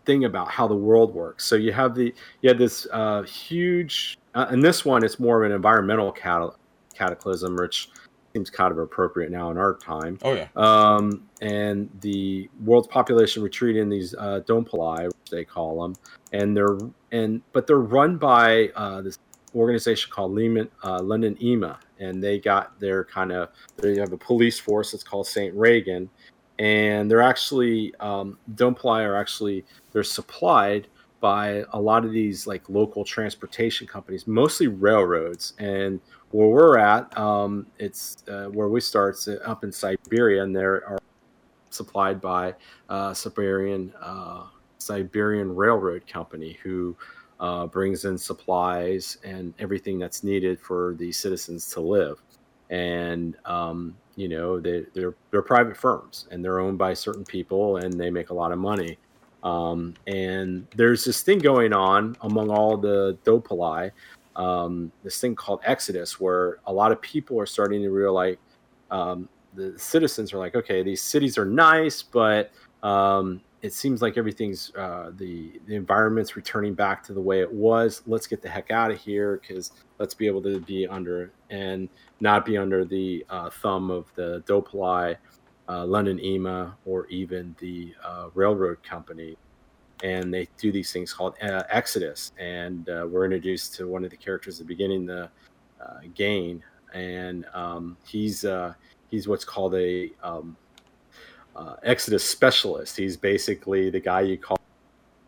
thing 0.05 0.25
about 0.25 0.49
how 0.49 0.67
the 0.67 0.75
world 0.77 1.15
works. 1.15 1.45
So 1.45 1.57
you 1.57 1.73
have 1.73 1.95
the 1.95 2.15
you 2.41 2.49
have 2.49 2.59
this 2.59 2.87
uh, 2.93 3.23
huge, 3.23 4.17
uh, 4.35 4.47
and 4.51 4.63
this 4.63 4.85
one 4.85 5.05
it's 5.05 5.19
more 5.21 5.43
of 5.43 5.51
an 5.51 5.55
environmental 5.55 6.13
cat- 6.13 6.55
cataclysm, 6.95 7.57
which 7.57 7.89
seems 8.37 8.51
kind 8.51 8.71
of 8.71 8.79
appropriate 8.79 9.31
now 9.31 9.51
in 9.51 9.57
our 9.57 9.75
time. 9.79 10.19
Oh 10.23 10.35
yeah, 10.35 10.49
Um, 10.57 11.27
and 11.41 11.89
the 12.03 12.51
world's 12.63 12.89
population 12.89 13.43
retreat 13.43 13.77
in 13.77 13.89
these 13.89 14.15
uh, 14.15 14.41
which 14.41 15.31
they 15.31 15.45
call 15.45 15.81
them, 15.83 15.95
and 16.33 16.55
they're 16.55 16.77
and 17.13 17.41
but 17.53 17.67
they're 17.67 17.79
run 17.79 18.19
by 18.19 18.69
uh, 18.77 19.01
this 19.01 19.19
organization 19.55 20.11
called 20.13 20.33
Lehman, 20.33 20.69
uh, 20.85 21.01
London 21.03 21.35
IMA, 21.43 21.79
and 21.99 22.23
they 22.23 22.39
got 22.39 22.79
their 22.79 23.05
kind 23.05 23.33
of 23.33 23.49
they 23.79 23.97
have 23.97 24.13
a 24.13 24.19
police 24.19 24.59
force 24.59 24.93
that's 24.93 25.03
called 25.03 25.27
Saint 25.27 25.55
Reagan, 25.55 26.11
and 26.59 27.11
they're 27.11 27.23
actually 27.23 27.95
um, 28.01 28.39
Domepoli 28.55 29.01
are 29.01 29.17
actually 29.17 29.65
they're 29.93 30.03
supplied 30.03 30.89
by 31.21 31.65
a 31.73 31.81
lot 31.81 32.05
of 32.05 32.13
these 32.13 32.47
like 32.47 32.69
local 32.69 33.03
transportation 33.03 33.87
companies, 33.87 34.27
mostly 34.27 34.67
railroads, 34.67 35.55
and 35.59 36.01
where 36.31 36.49
we're 36.49 36.79
at, 36.79 37.17
um, 37.17 37.67
it's 37.79 38.25
uh, 38.29 38.47
where 38.47 38.69
we 38.69 38.81
start 38.81 39.15
it's 39.15 39.29
up 39.45 39.65
in 39.65 39.73
Siberia, 39.73 40.43
and 40.43 40.55
they 40.55 40.61
are 40.61 40.99
supplied 41.71 42.21
by 42.21 42.55
uh, 42.89 43.15
Siberian 43.15 43.93
uh, 44.01 44.45
Siberian 44.79 45.55
Railroad 45.55 46.07
Company, 46.07 46.59
who 46.63 46.97
uh, 47.41 47.67
brings 47.67 48.05
in 48.05 48.17
supplies 48.17 49.19
and 49.25 49.55
everything 49.59 49.99
that's 49.99 50.25
needed 50.25 50.61
for 50.61 50.95
the 50.99 51.13
citizens 51.13 51.71
to 51.73 51.81
live. 51.81 52.23
And 52.71 53.37
um, 53.45 53.97
you 54.17 54.29
know 54.29 54.59
they, 54.59 54.85
they're 54.95 55.15
they're 55.31 55.43
private 55.43 55.77
firms, 55.77 56.27
and 56.31 56.45
they're 56.45 56.59
owned 56.59 56.79
by 56.79 56.95
certain 56.95 57.25
people, 57.25 57.77
and 57.79 57.99
they 57.99 58.11
make 58.11 58.31
a 58.31 58.35
lot 58.35 58.53
of 58.53 58.59
money. 58.59 58.99
Um, 59.45 59.95
and 60.09 60.67
there's 60.75 61.05
this 61.05 61.23
thing 61.23 61.39
going 61.39 61.73
on 61.73 62.17
among 62.23 62.51
all 62.51 62.77
the 62.77 63.17
Dopoli, 63.25 63.93
um, 64.37 64.93
this 65.03 65.21
thing 65.21 65.35
called 65.35 65.61
Exodus, 65.65 66.21
where 66.21 66.59
a 66.67 66.73
lot 66.73 66.93
of 66.93 67.01
people 67.01 67.41
are 67.41 67.47
starting 67.47 67.83
to 67.83 67.91
realize 67.91 68.37
um, 68.91 69.29
the 69.55 69.77
citizens 69.79 70.33
are 70.33 70.39
like, 70.39 70.55
okay, 70.55 70.83
these 70.83 71.03
cities 71.03 71.39
are 71.39 71.47
nice, 71.47 72.03
but 72.03 72.53
um, 72.83 73.41
it 73.63 73.73
seems 73.73 74.03
like 74.03 74.17
everything's 74.17 74.73
uh, 74.77 75.11
the 75.17 75.61
the 75.67 75.75
environment's 75.75 76.37
returning 76.37 76.75
back 76.75 77.03
to 77.05 77.15
the 77.15 77.21
way 77.21 77.41
it 77.41 77.53
was. 77.53 78.03
Let's 78.07 78.27
get 78.27 78.43
the 78.43 78.49
heck 78.49 78.71
out 78.71 78.91
of 78.91 78.99
here 78.99 79.41
because 79.41 79.73
let's 79.99 80.15
be 80.15 80.27
able 80.27 80.43
to 80.43 80.61
be 80.61 80.87
under 80.87 81.33
and 81.51 81.89
not 82.21 82.45
be 82.45 82.57
under 82.57 82.85
the 82.85 83.25
uh, 83.31 83.51
thumb 83.51 83.91
of 83.91 84.07
the 84.15 84.43
Dopoli, 84.47 85.17
uh, 85.69 85.87
London 85.87 86.21
IMA, 86.21 86.77
or 86.85 87.07
even 87.07 87.57
the 87.59 87.95
uh, 88.05 88.29
railroad 88.35 88.83
company. 88.83 89.37
And 90.03 90.33
they 90.33 90.49
do 90.59 90.71
these 90.71 90.93
things 90.93 91.13
called 91.13 91.35
uh, 91.43 91.63
Exodus, 91.71 92.33
and 92.39 92.89
uh, 92.89 93.07
we're 93.09 93.25
introduced 93.25 93.75
to 93.77 93.89
one 93.89 94.05
of 94.05 94.11
the 94.11 94.17
characters 94.17 94.61
at 94.61 94.67
the 94.67 94.69
beginning, 94.69 95.07
the 95.07 95.31
uh, 95.81 96.01
Gain, 96.15 96.63
and 96.93 97.47
um, 97.55 97.97
he's 98.07 98.45
uh, 98.45 98.75
he's 99.09 99.27
what's 99.27 99.45
called 99.45 99.75
a 99.75 100.11
um, 100.23 100.55
uh, 101.55 101.77
Exodus 101.83 102.25
specialist. 102.25 102.97
He's 102.97 103.17
basically 103.17 103.89
the 103.89 104.01
guy 104.01 104.21
you 104.21 104.37
call 104.37 104.59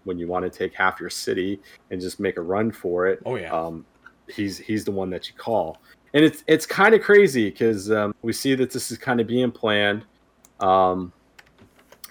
when 0.04 0.18
you 0.18 0.26
want 0.26 0.50
to 0.50 0.50
take 0.50 0.74
half 0.74 1.00
your 1.00 1.10
city 1.10 1.60
and 1.90 2.00
just 2.00 2.20
make 2.20 2.36
a 2.36 2.42
run 2.42 2.70
for 2.70 3.06
it. 3.06 3.20
oh 3.24 3.36
yeah. 3.36 3.52
Um, 3.52 3.86
he's 4.28 4.58
he's 4.58 4.84
the 4.84 4.92
one 4.92 5.10
that 5.10 5.28
you 5.28 5.34
call, 5.34 5.78
and 6.14 6.24
it's 6.24 6.44
it's 6.46 6.66
kind 6.66 6.94
of 6.94 7.02
crazy 7.02 7.50
because 7.50 7.90
um, 7.90 8.14
we 8.22 8.32
see 8.32 8.54
that 8.54 8.70
this 8.70 8.90
is 8.90 8.98
kind 8.98 9.20
of 9.20 9.26
being 9.26 9.50
planned. 9.50 10.04
Um, 10.60 11.12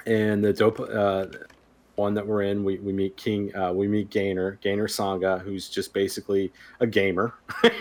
and 0.05 0.43
the 0.43 0.53
dope 0.53 0.79
uh, 0.79 1.25
one 1.97 2.13
that 2.13 2.25
we're 2.25 2.43
in, 2.43 2.63
we, 2.63 2.77
we 2.77 2.93
meet 2.93 3.17
King, 3.17 3.53
uh, 3.55 3.73
we 3.73 3.87
meet 3.87 4.11
Gainer, 4.11 4.59
Gainer 4.61 4.87
Sanga, 4.87 5.39
who's 5.39 5.67
just 5.67 5.93
basically 5.93 6.53
a 6.79 6.85
gamer. 6.85 7.33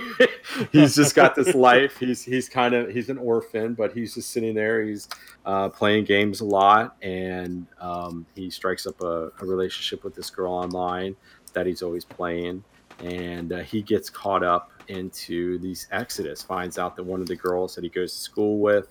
he's 0.73 0.97
just 0.97 1.15
got 1.15 1.35
this 1.35 1.55
life. 1.55 1.99
He's 1.99 2.23
he's 2.23 2.49
kind 2.49 2.75
of 2.75 2.89
he's 2.89 3.11
an 3.11 3.19
orphan, 3.19 3.75
but 3.75 3.93
he's 3.93 4.15
just 4.15 4.31
sitting 4.31 4.55
there. 4.55 4.83
He's 4.83 5.09
uh, 5.45 5.69
playing 5.69 6.07
games 6.07 6.41
a 6.41 6.47
lot, 6.47 6.97
and 7.03 7.67
um, 7.79 8.25
he 8.35 8.49
strikes 8.49 8.87
up 8.87 9.03
a, 9.03 9.31
a 9.39 9.45
relationship 9.45 10.03
with 10.03 10.15
this 10.15 10.31
girl 10.31 10.53
online 10.53 11.15
that 11.53 11.67
he's 11.67 11.83
always 11.83 12.07
playing, 12.07 12.65
and 13.01 13.53
uh, 13.53 13.59
he 13.59 13.83
gets 13.83 14.09
caught 14.09 14.43
up 14.43 14.73
into 14.89 15.59
these 15.59 15.89
Exodus. 15.93 16.43
Finds 16.43 16.79
out 16.79 16.97
that 16.97 17.05
one 17.05 17.21
of 17.21 17.27
the 17.27 17.37
girls 17.37 17.75
that 17.75 17.85
he 17.85 17.91
goes 17.91 18.15
to 18.15 18.19
school 18.19 18.61
with, 18.61 18.89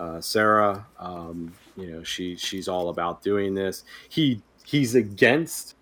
uh, 0.00 0.20
Sarah, 0.20 0.84
um, 0.98 1.52
you 1.76 1.92
know, 1.92 2.02
she 2.02 2.34
she's 2.34 2.66
all 2.66 2.88
about 2.88 3.22
doing 3.22 3.54
this. 3.54 3.84
He 4.08 4.42
he's 4.64 4.94
against 4.94 5.74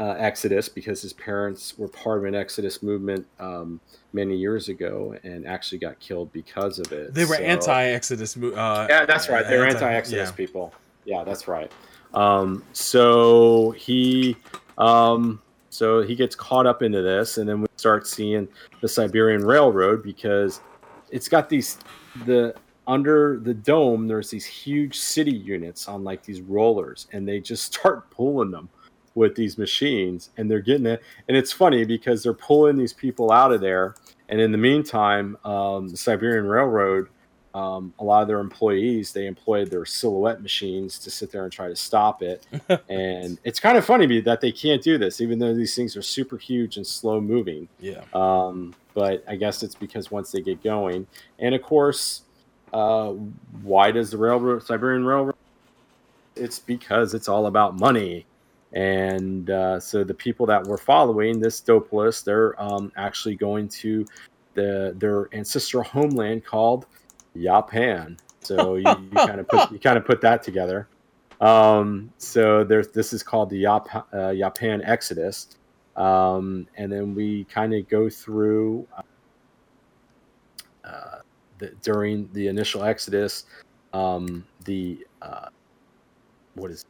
uh, 0.00 0.14
Exodus 0.18 0.68
because 0.68 1.02
his 1.02 1.12
parents 1.12 1.78
were 1.78 1.88
part 1.88 2.18
of 2.18 2.24
an 2.24 2.34
Exodus 2.34 2.82
movement 2.82 3.26
um, 3.38 3.78
many 4.12 4.36
years 4.36 4.68
ago 4.68 5.14
and 5.22 5.46
actually 5.46 5.78
got 5.78 5.98
killed 6.00 6.32
because 6.32 6.78
of 6.78 6.90
it. 6.92 7.14
they 7.14 7.24
were 7.24 7.36
So- 7.36 7.42
anti-Exodus. 7.42 8.36
Uh, 8.36 8.86
yeah, 8.88 9.04
that's 9.04 9.28
right. 9.28 9.46
They're 9.46 9.64
anti- 9.66 9.76
anti-Exodus 9.84 10.30
yeah. 10.30 10.34
people. 10.34 10.72
Yeah, 11.04 11.24
that's 11.24 11.46
right. 11.46 11.70
Um, 12.14 12.64
so 12.72 13.70
he, 13.72 14.36
um, 14.78 15.40
so 15.70 16.02
he 16.02 16.14
gets 16.14 16.34
caught 16.34 16.66
up 16.66 16.82
into 16.82 17.00
this, 17.02 17.38
and 17.38 17.48
then 17.48 17.60
we 17.62 17.66
start 17.76 18.06
seeing 18.06 18.48
the 18.80 18.88
Siberian 18.88 19.44
Railroad 19.44 20.02
because 20.02 20.60
it's 21.10 21.28
got 21.28 21.48
these 21.48 21.78
the 22.26 22.54
under 22.86 23.38
the 23.42 23.54
dome. 23.54 24.08
There's 24.08 24.30
these 24.30 24.44
huge 24.46 24.98
city 24.98 25.34
units 25.34 25.88
on 25.88 26.04
like 26.04 26.22
these 26.22 26.40
rollers, 26.40 27.06
and 27.12 27.26
they 27.26 27.40
just 27.40 27.62
start 27.74 28.10
pulling 28.10 28.50
them 28.50 28.68
with 29.14 29.34
these 29.34 29.58
machines, 29.58 30.30
and 30.36 30.50
they're 30.50 30.60
getting 30.60 30.86
it. 30.86 31.02
And 31.28 31.36
it's 31.36 31.52
funny 31.52 31.84
because 31.84 32.22
they're 32.22 32.32
pulling 32.32 32.76
these 32.78 32.92
people 32.94 33.30
out 33.30 33.52
of 33.52 33.60
there, 33.60 33.94
and 34.28 34.40
in 34.40 34.52
the 34.52 34.58
meantime, 34.58 35.36
um, 35.44 35.88
the 35.88 35.96
Siberian 35.96 36.46
Railroad 36.46 37.08
um, 37.54 37.92
a 37.98 38.04
lot 38.04 38.22
of 38.22 38.28
their 38.28 38.40
employees 38.40 39.12
they 39.12 39.26
employed 39.26 39.70
their 39.70 39.84
silhouette 39.84 40.40
machines 40.40 40.98
to 41.00 41.10
sit 41.10 41.30
there 41.30 41.44
and 41.44 41.52
try 41.52 41.68
to 41.68 41.76
stop 41.76 42.22
it 42.22 42.46
and 42.88 43.38
it's 43.44 43.60
kind 43.60 43.76
of 43.76 43.84
funny 43.84 44.22
that 44.22 44.40
they 44.40 44.50
can't 44.50 44.82
do 44.82 44.96
this 44.96 45.20
even 45.20 45.38
though 45.38 45.54
these 45.54 45.74
things 45.76 45.94
are 45.94 46.00
super 46.00 46.38
huge 46.38 46.78
and 46.78 46.86
slow 46.86 47.20
moving 47.20 47.68
Yeah. 47.78 48.04
um, 48.14 48.74
but 48.94 49.22
i 49.28 49.36
guess 49.36 49.62
it's 49.62 49.74
because 49.74 50.10
once 50.10 50.32
they 50.32 50.40
get 50.40 50.62
going 50.62 51.06
and 51.40 51.54
of 51.54 51.60
course 51.60 52.22
uh, 52.72 53.10
why 53.62 53.90
does 53.90 54.10
the 54.10 54.18
railroad 54.18 54.62
siberian 54.62 55.04
railroad 55.04 55.34
it's 56.36 56.58
because 56.58 57.14
it's 57.14 57.28
all 57.28 57.46
about 57.46 57.78
money 57.78 58.24
and 58.74 59.50
uh, 59.50 59.78
so 59.78 60.02
the 60.02 60.14
people 60.14 60.46
that 60.46 60.62
we're 60.64 60.78
following 60.78 61.38
this 61.38 61.60
dope 61.60 61.92
list 61.92 62.24
they're 62.24 62.60
um, 62.60 62.90
actually 62.96 63.34
going 63.34 63.68
to 63.68 64.06
the 64.54 64.94
their 64.98 65.28
ancestral 65.34 65.84
homeland 65.84 66.44
called 66.44 66.86
Japan. 67.40 68.16
So 68.40 68.76
you, 68.76 68.84
you 68.84 69.10
kind 69.16 69.40
of 69.40 69.48
put 69.48 69.70
you 69.72 69.78
kind 69.78 69.96
of 69.96 70.04
put 70.04 70.20
that 70.22 70.42
together. 70.42 70.88
um, 71.40 72.12
so 72.18 72.64
there's 72.64 72.88
this 72.88 73.12
is 73.12 73.22
called 73.22 73.50
the 73.50 73.58
Yap, 73.58 73.88
uh, 74.12 74.34
Japan 74.34 74.82
Exodus, 74.84 75.56
um, 75.96 76.66
and 76.76 76.90
then 76.92 77.14
we 77.14 77.44
kind 77.44 77.74
of 77.74 77.88
go 77.88 78.08
through 78.08 78.86
uh, 80.84 81.18
the, 81.62 81.72
during 81.82 82.28
the 82.32 82.48
initial 82.48 82.82
Exodus, 82.82 83.44
um, 83.92 84.44
the 84.64 85.06
uh, 85.22 85.48
what 86.54 86.70
is 86.72 86.84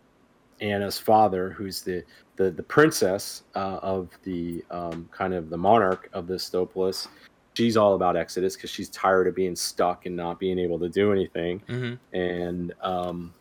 Anna's 0.62 0.98
father, 0.98 1.50
who's 1.50 1.82
the 1.82 2.02
the, 2.36 2.50
the 2.50 2.62
princess 2.62 3.42
uh, 3.54 3.78
of 3.82 4.08
the 4.22 4.64
um, 4.70 5.08
kind 5.12 5.34
of 5.34 5.50
the 5.50 5.56
monarch 5.58 6.08
of 6.14 6.26
the 6.26 6.38
Stopolis. 6.38 7.08
She's 7.54 7.76
all 7.76 7.94
about 7.94 8.16
Exodus 8.16 8.56
because 8.56 8.70
she's 8.70 8.88
tired 8.88 9.26
of 9.26 9.34
being 9.34 9.54
stuck 9.54 10.06
and 10.06 10.16
not 10.16 10.40
being 10.40 10.58
able 10.58 10.78
to 10.78 10.88
do 10.88 11.12
anything. 11.12 11.60
Mm-hmm. 11.68 12.16
And 12.16 12.72
um, 12.80 13.34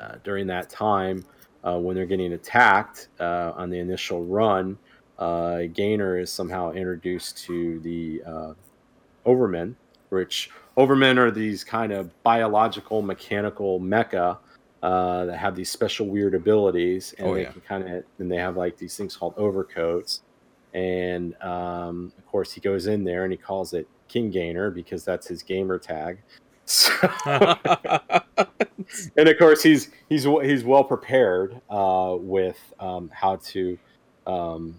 uh, 0.00 0.14
during 0.24 0.46
that 0.46 0.70
time, 0.70 1.26
uh, 1.62 1.78
when 1.78 1.94
they're 1.94 2.06
getting 2.06 2.32
attacked 2.32 3.08
uh, 3.20 3.52
on 3.54 3.68
the 3.68 3.78
initial 3.78 4.24
run, 4.24 4.78
uh, 5.18 5.64
Gainer 5.74 6.18
is 6.18 6.32
somehow 6.32 6.72
introduced 6.72 7.36
to 7.44 7.80
the 7.80 8.22
uh, 8.26 8.54
Overmen, 9.26 9.74
which 10.14 10.50
Overmen 10.78 11.18
are 11.18 11.30
these 11.30 11.64
kind 11.64 11.92
of 11.92 12.10
biological, 12.22 13.02
mechanical 13.02 13.80
mecha 13.80 14.38
uh, 14.82 15.24
that 15.26 15.36
have 15.38 15.54
these 15.56 15.70
special 15.70 16.06
weird 16.06 16.34
abilities, 16.34 17.14
and 17.18 17.28
Oh, 17.28 17.34
they 17.34 17.42
yeah. 17.42 17.52
can 17.52 17.60
kind 17.62 17.88
of 17.96 18.04
and 18.18 18.30
they 18.30 18.36
have 18.36 18.56
like 18.56 18.76
these 18.78 18.96
things 18.96 19.16
called 19.16 19.34
overcoats. 19.36 20.20
And 20.72 21.40
um, 21.42 22.12
of 22.18 22.26
course, 22.26 22.52
he 22.52 22.60
goes 22.60 22.86
in 22.88 23.04
there 23.04 23.22
and 23.24 23.32
he 23.32 23.36
calls 23.36 23.74
it 23.74 23.86
King 24.08 24.30
Gainer 24.30 24.70
because 24.70 25.04
that's 25.04 25.26
his 25.28 25.42
gamer 25.42 25.78
tag. 25.78 26.18
So, 26.66 26.90
and 29.18 29.28
of 29.28 29.38
course, 29.38 29.62
he's 29.62 29.90
he's 30.08 30.24
he's 30.24 30.64
well 30.64 30.82
prepared 30.84 31.60
uh, 31.68 32.16
with 32.18 32.58
um, 32.80 33.10
how 33.12 33.36
to, 33.36 33.78
um, 34.26 34.74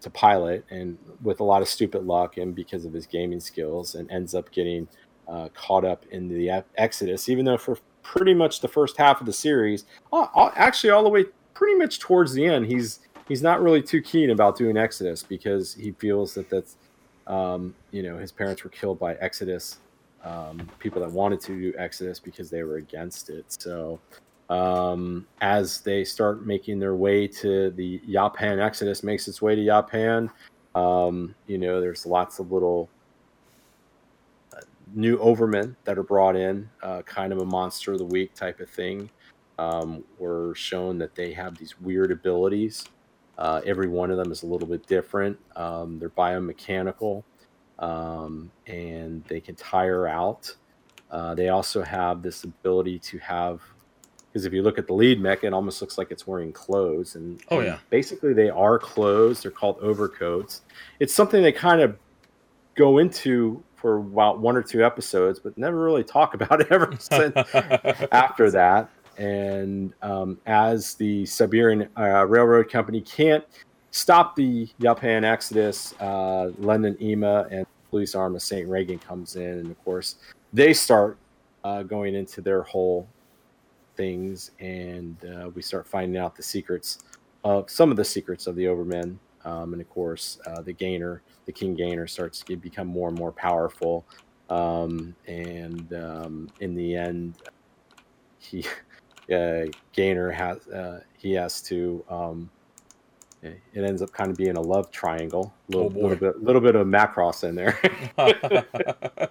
to 0.00 0.10
pilot, 0.10 0.64
and 0.70 0.98
with 1.22 1.40
a 1.40 1.44
lot 1.44 1.62
of 1.62 1.68
stupid 1.68 2.04
luck, 2.04 2.36
and 2.36 2.54
because 2.54 2.84
of 2.84 2.92
his 2.92 3.06
gaming 3.06 3.40
skills, 3.40 3.94
and 3.94 4.10
ends 4.10 4.34
up 4.34 4.50
getting 4.50 4.88
uh, 5.28 5.48
caught 5.54 5.84
up 5.84 6.04
in 6.10 6.28
the 6.28 6.64
Exodus, 6.76 7.28
even 7.28 7.44
though 7.44 7.58
for 7.58 7.78
pretty 8.02 8.34
much 8.34 8.60
the 8.60 8.68
first 8.68 8.96
half 8.96 9.20
of 9.20 9.26
the 9.26 9.32
series, 9.32 9.84
actually 10.56 10.90
all 10.90 11.02
the 11.02 11.08
way 11.08 11.24
pretty 11.54 11.76
much 11.76 11.98
towards 11.98 12.32
the 12.32 12.44
end, 12.44 12.66
he's 12.66 13.00
he's 13.26 13.42
not 13.42 13.62
really 13.62 13.82
too 13.82 14.00
keen 14.00 14.30
about 14.30 14.56
doing 14.56 14.76
Exodus 14.76 15.22
because 15.22 15.74
he 15.74 15.92
feels 15.92 16.34
that 16.34 16.48
that's 16.48 16.76
um, 17.26 17.74
you 17.90 18.02
know 18.02 18.16
his 18.16 18.32
parents 18.32 18.64
were 18.64 18.70
killed 18.70 18.98
by 18.98 19.14
Exodus 19.16 19.78
um, 20.24 20.68
people 20.78 21.00
that 21.00 21.10
wanted 21.10 21.40
to 21.40 21.58
do 21.58 21.74
Exodus 21.78 22.18
because 22.18 22.50
they 22.50 22.62
were 22.62 22.76
against 22.76 23.30
it. 23.30 23.44
So 23.48 24.00
um, 24.48 25.26
as 25.40 25.80
they 25.80 26.04
start 26.04 26.46
making 26.46 26.78
their 26.78 26.94
way 26.94 27.26
to 27.28 27.70
the 27.70 28.00
Japan 28.08 28.60
Exodus 28.60 29.02
makes 29.02 29.28
its 29.28 29.42
way 29.42 29.54
to 29.54 29.64
Japan, 29.64 30.30
um, 30.74 31.34
you 31.46 31.58
know, 31.58 31.80
there's 31.80 32.06
lots 32.06 32.38
of 32.38 32.52
little 32.52 32.88
uh, 34.54 34.60
new 34.94 35.18
overmen 35.18 35.74
that 35.84 35.98
are 35.98 36.02
brought 36.02 36.36
in, 36.36 36.68
uh, 36.82 37.02
kind 37.02 37.32
of 37.32 37.40
a 37.40 37.44
monster 37.44 37.92
of 37.92 37.98
the 37.98 38.04
week 38.04 38.34
type 38.34 38.60
of 38.60 38.70
thing. 38.70 39.10
Um, 39.58 40.04
we're 40.18 40.54
shown 40.54 40.98
that 40.98 41.14
they 41.14 41.32
have 41.32 41.58
these 41.58 41.80
weird 41.80 42.12
abilities. 42.12 42.84
Uh, 43.36 43.60
every 43.66 43.88
one 43.88 44.10
of 44.10 44.16
them 44.16 44.32
is 44.32 44.42
a 44.42 44.46
little 44.46 44.68
bit 44.68 44.86
different. 44.86 45.38
Um, 45.56 45.98
they're 45.98 46.10
biomechanical 46.10 47.22
um, 47.78 48.50
and 48.66 49.24
they 49.24 49.40
can 49.40 49.54
tire 49.54 50.06
out. 50.06 50.54
Uh, 51.10 51.34
they 51.34 51.48
also 51.48 51.82
have 51.82 52.22
this 52.22 52.44
ability 52.44 52.98
to 52.98 53.18
have, 53.18 53.62
because 54.38 54.46
if 54.46 54.52
you 54.52 54.62
look 54.62 54.78
at 54.78 54.86
the 54.86 54.92
lead 54.92 55.20
mech, 55.20 55.42
it 55.42 55.52
almost 55.52 55.80
looks 55.80 55.98
like 55.98 56.12
it's 56.12 56.24
wearing 56.24 56.52
clothes. 56.52 57.16
And 57.16 57.42
Oh, 57.50 57.58
and 57.58 57.66
yeah. 57.66 57.78
basically 57.90 58.32
they 58.32 58.50
are 58.50 58.78
clothes. 58.78 59.42
They're 59.42 59.50
called 59.50 59.78
overcoats. 59.80 60.60
It's 61.00 61.12
something 61.12 61.42
they 61.42 61.50
kind 61.50 61.80
of 61.80 61.96
go 62.76 62.98
into 62.98 63.60
for 63.74 63.96
about 63.96 64.38
one 64.38 64.56
or 64.56 64.62
two 64.62 64.84
episodes, 64.84 65.40
but 65.40 65.58
never 65.58 65.76
really 65.82 66.04
talk 66.04 66.34
about 66.38 66.60
it 66.60 66.68
ever 66.70 66.92
since 67.00 67.34
after 68.12 68.48
that. 68.52 68.88
And 69.16 69.92
um, 70.02 70.38
as 70.46 70.94
the 70.94 71.26
Siberian 71.26 71.88
uh, 71.98 72.24
Railroad 72.26 72.70
Company 72.70 73.00
can't 73.00 73.44
stop 73.90 74.36
the 74.36 74.68
Yapan 74.80 75.24
Exodus, 75.24 75.94
uh, 75.98 76.52
London 76.58 76.96
IMA 77.02 77.48
and 77.50 77.66
police 77.90 78.14
arm 78.14 78.36
of 78.36 78.42
St. 78.42 78.68
Reagan 78.68 79.00
comes 79.00 79.34
in, 79.34 79.42
and 79.58 79.70
of 79.72 79.84
course 79.84 80.14
they 80.52 80.72
start 80.72 81.18
uh, 81.64 81.82
going 81.82 82.14
into 82.14 82.40
their 82.40 82.62
whole 82.62 83.08
things, 83.98 84.52
and 84.60 85.16
uh, 85.26 85.50
we 85.50 85.60
start 85.60 85.86
finding 85.86 86.16
out 86.16 86.34
the 86.34 86.42
secrets 86.42 87.00
of 87.44 87.68
some 87.68 87.90
of 87.90 87.96
the 87.98 88.04
secrets 88.04 88.46
of 88.46 88.56
the 88.56 88.64
Overmen, 88.64 89.18
um, 89.44 89.74
and 89.74 89.82
of 89.82 89.90
course 89.90 90.38
uh, 90.46 90.62
the 90.62 90.72
Gainer, 90.72 91.20
the 91.44 91.52
King 91.52 91.74
Gainer, 91.74 92.06
starts 92.06 92.40
to 92.44 92.56
become 92.56 92.86
more 92.86 93.08
and 93.08 93.18
more 93.18 93.32
powerful, 93.32 94.06
um, 94.48 95.14
and 95.26 95.92
um, 95.92 96.48
in 96.60 96.74
the 96.74 96.96
end, 96.96 97.34
he 98.38 98.64
uh, 99.34 99.64
Gainer 99.92 100.30
has 100.30 100.66
uh, 100.68 101.00
he 101.18 101.32
has 101.34 101.60
to. 101.62 102.02
Um, 102.08 102.50
it 103.40 103.84
ends 103.84 104.02
up 104.02 104.10
kind 104.12 104.32
of 104.32 104.36
being 104.36 104.56
a 104.56 104.60
love 104.60 104.90
triangle. 104.90 105.54
A 105.72 105.76
little, 105.76 105.92
Oh, 105.96 106.00
little 106.00 106.16
bit, 106.16 106.42
little 106.42 106.60
bit 106.60 106.74
of 106.74 106.88
Macross 106.88 107.44
in 107.44 107.54
there, 107.54 107.78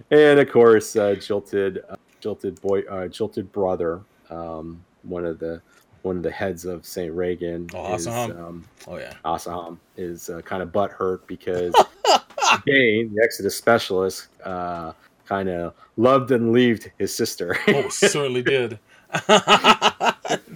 and 0.10 0.40
of 0.40 0.50
course, 0.50 0.96
uh, 0.96 1.14
jilted, 1.14 1.82
uh, 1.90 1.96
jilted 2.24 2.58
boy, 2.62 2.80
uh, 2.90 3.06
jilted 3.06 3.52
brother, 3.52 4.00
um, 4.30 4.82
one 5.02 5.26
of 5.26 5.38
the 5.38 5.60
one 6.02 6.16
of 6.16 6.22
the 6.22 6.30
heads 6.30 6.64
of 6.64 6.86
Saint 6.86 7.12
Reagan, 7.14 7.68
Oh, 7.74 7.94
is, 7.94 8.06
Asaham. 8.06 8.38
um, 8.38 8.64
oh 8.88 8.96
yeah. 8.96 9.12
Asaham 9.26 9.76
is 9.98 10.30
uh, 10.30 10.40
kind 10.40 10.62
of 10.62 10.70
butthurt 10.72 11.20
because 11.26 11.74
Dane, 12.66 13.14
the 13.14 13.22
Exodus 13.22 13.56
specialist, 13.56 14.28
uh, 14.42 14.92
kind 15.26 15.50
of 15.50 15.74
loved 15.98 16.30
and 16.30 16.50
leaved 16.52 16.90
his 16.98 17.14
sister. 17.14 17.58
Oh, 17.68 17.88
certainly 17.90 18.42
did. 18.56 18.78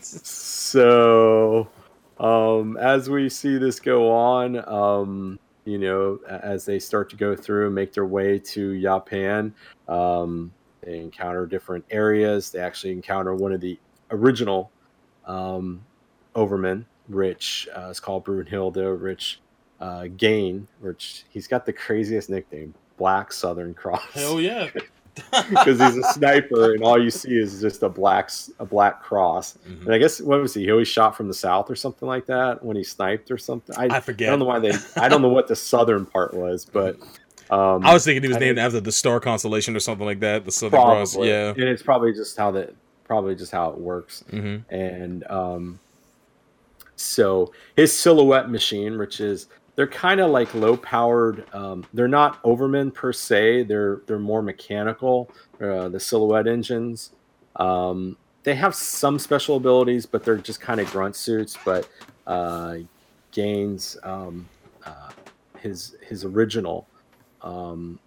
so 0.01 1.69
um, 2.19 2.79
as 2.79 3.11
we 3.11 3.29
see 3.29 3.59
this 3.59 3.79
go 3.79 4.11
on 4.11 4.67
um, 4.69 5.39
you 5.67 5.77
know 5.79 6.19
as 6.29 6.65
they 6.65 6.79
start 6.79 7.11
to 7.11 7.17
go 7.17 7.37
through 7.37 7.67
and 7.67 7.75
make 7.75 7.93
their 7.93 8.07
way 8.07 8.39
to 8.39 8.81
japan 8.81 9.55
um, 9.87 10.51
they 10.89 10.99
encounter 10.99 11.45
different 11.47 11.85
areas 11.91 12.51
they 12.51 12.59
actually 12.61 12.93
encounter 12.93 13.35
one 13.35 13.53
of 13.53 13.61
the 13.61 13.79
original 14.11 14.71
um, 15.27 15.85
overmen 16.35 16.85
rich 17.09 17.69
uh, 17.77 17.89
it's 17.91 18.01
called 18.01 18.25
brunhilde 18.25 18.77
rich 19.01 19.41
uh, 19.81 20.07
gain 20.17 20.67
which 20.81 21.25
he's 21.31 21.47
got 21.47 21.67
the 21.67 21.73
craziest 21.73 22.31
nickname 22.31 22.73
black 22.97 23.33
southern 23.33 23.75
cross 23.75 24.03
Hell 24.13 24.41
yeah. 24.41 24.69
because 25.51 25.81
he's 25.81 25.97
a 25.97 26.13
sniper 26.13 26.75
and 26.75 26.83
all 26.85 27.01
you 27.03 27.11
see 27.11 27.37
is 27.37 27.61
just 27.61 27.83
a 27.83 27.89
black 27.89 28.31
a 28.61 28.65
black 28.65 29.03
cross 29.03 29.59
Mhm. 29.69 29.85
and 29.87 29.95
I 29.95 29.99
guess 29.99 30.21
what 30.21 30.41
was 30.41 30.55
he? 30.55 30.63
He 30.65 30.71
always 30.71 30.87
shot 30.89 31.17
from 31.17 31.27
the 31.29 31.35
south 31.35 31.71
or 31.71 31.75
something 31.77 32.07
like 32.09 32.27
that 32.27 32.65
when 32.65 32.77
he 32.77 32.85
sniped 32.85 33.31
or 33.33 33.37
something. 33.39 33.75
I, 33.77 33.87
I 33.87 33.97
I 33.97 34.01
don't 34.01 34.39
know 34.39 34.45
why 34.45 34.61
they. 34.61 34.73
I 34.97 35.09
don't 35.09 35.21
know 35.23 35.29
what 35.29 35.49
the 35.49 35.57
southern 35.57 36.07
part 36.07 36.35
was, 36.35 36.65
but 36.65 36.99
um, 37.51 37.85
I 37.87 37.93
was 37.95 38.05
thinking 38.05 38.23
he 38.23 38.29
was 38.29 38.37
I 38.37 38.41
named 38.41 38.57
think- 38.59 38.67
after 38.67 38.81
the 38.81 38.93
star 38.93 39.21
constellation 39.21 39.75
or 39.77 39.81
something 39.81 40.07
like 40.07 40.21
that. 40.21 40.45
The 40.45 40.53
Southern 40.53 40.81
Cross. 40.81 41.17
Yeah. 41.17 41.51
and 41.51 41.59
it's 41.63 41.83
probably 41.83 42.13
just 42.13 42.37
how 42.37 42.51
that 42.53 42.75
probably 43.05 43.35
just 43.35 43.53
how 43.53 43.71
it 43.71 43.79
works. 43.79 44.25
hmm 44.31 44.57
And 44.69 45.25
um, 45.31 45.79
so 46.97 47.53
his 47.77 47.97
silhouette 47.97 48.51
machine, 48.51 48.99
which 48.99 49.21
is 49.21 49.47
they're 49.77 49.87
kind 49.87 50.21
of 50.21 50.31
like 50.31 50.53
low 50.55 50.77
powered. 50.77 51.45
Um, 51.55 51.87
they're 51.95 52.09
not 52.09 52.43
Overmen 52.43 52.93
per 52.93 53.13
se. 53.13 53.63
They're 53.65 54.01
they're 54.07 54.19
more 54.19 54.43
mechanical. 54.43 55.31
Uh, 55.61 55.89
the 55.89 56.01
silhouette 56.01 56.47
engines. 56.49 57.13
Um, 57.57 58.17
they 58.43 58.55
have 58.57 58.75
some 58.75 59.19
special 59.19 59.57
abilities, 59.57 60.07
but 60.07 60.25
they're 60.25 60.37
just 60.37 60.61
kind 60.61 60.81
of 60.81 60.91
grunt 60.91 61.15
suits. 61.17 61.57
But 61.65 61.89
uh, 62.27 62.79
Gaines, 63.31 63.97
um, 64.03 64.49
uh, 64.85 65.11
his 65.61 65.95
his 66.03 66.25
original 66.25 66.88
um, 67.43 67.99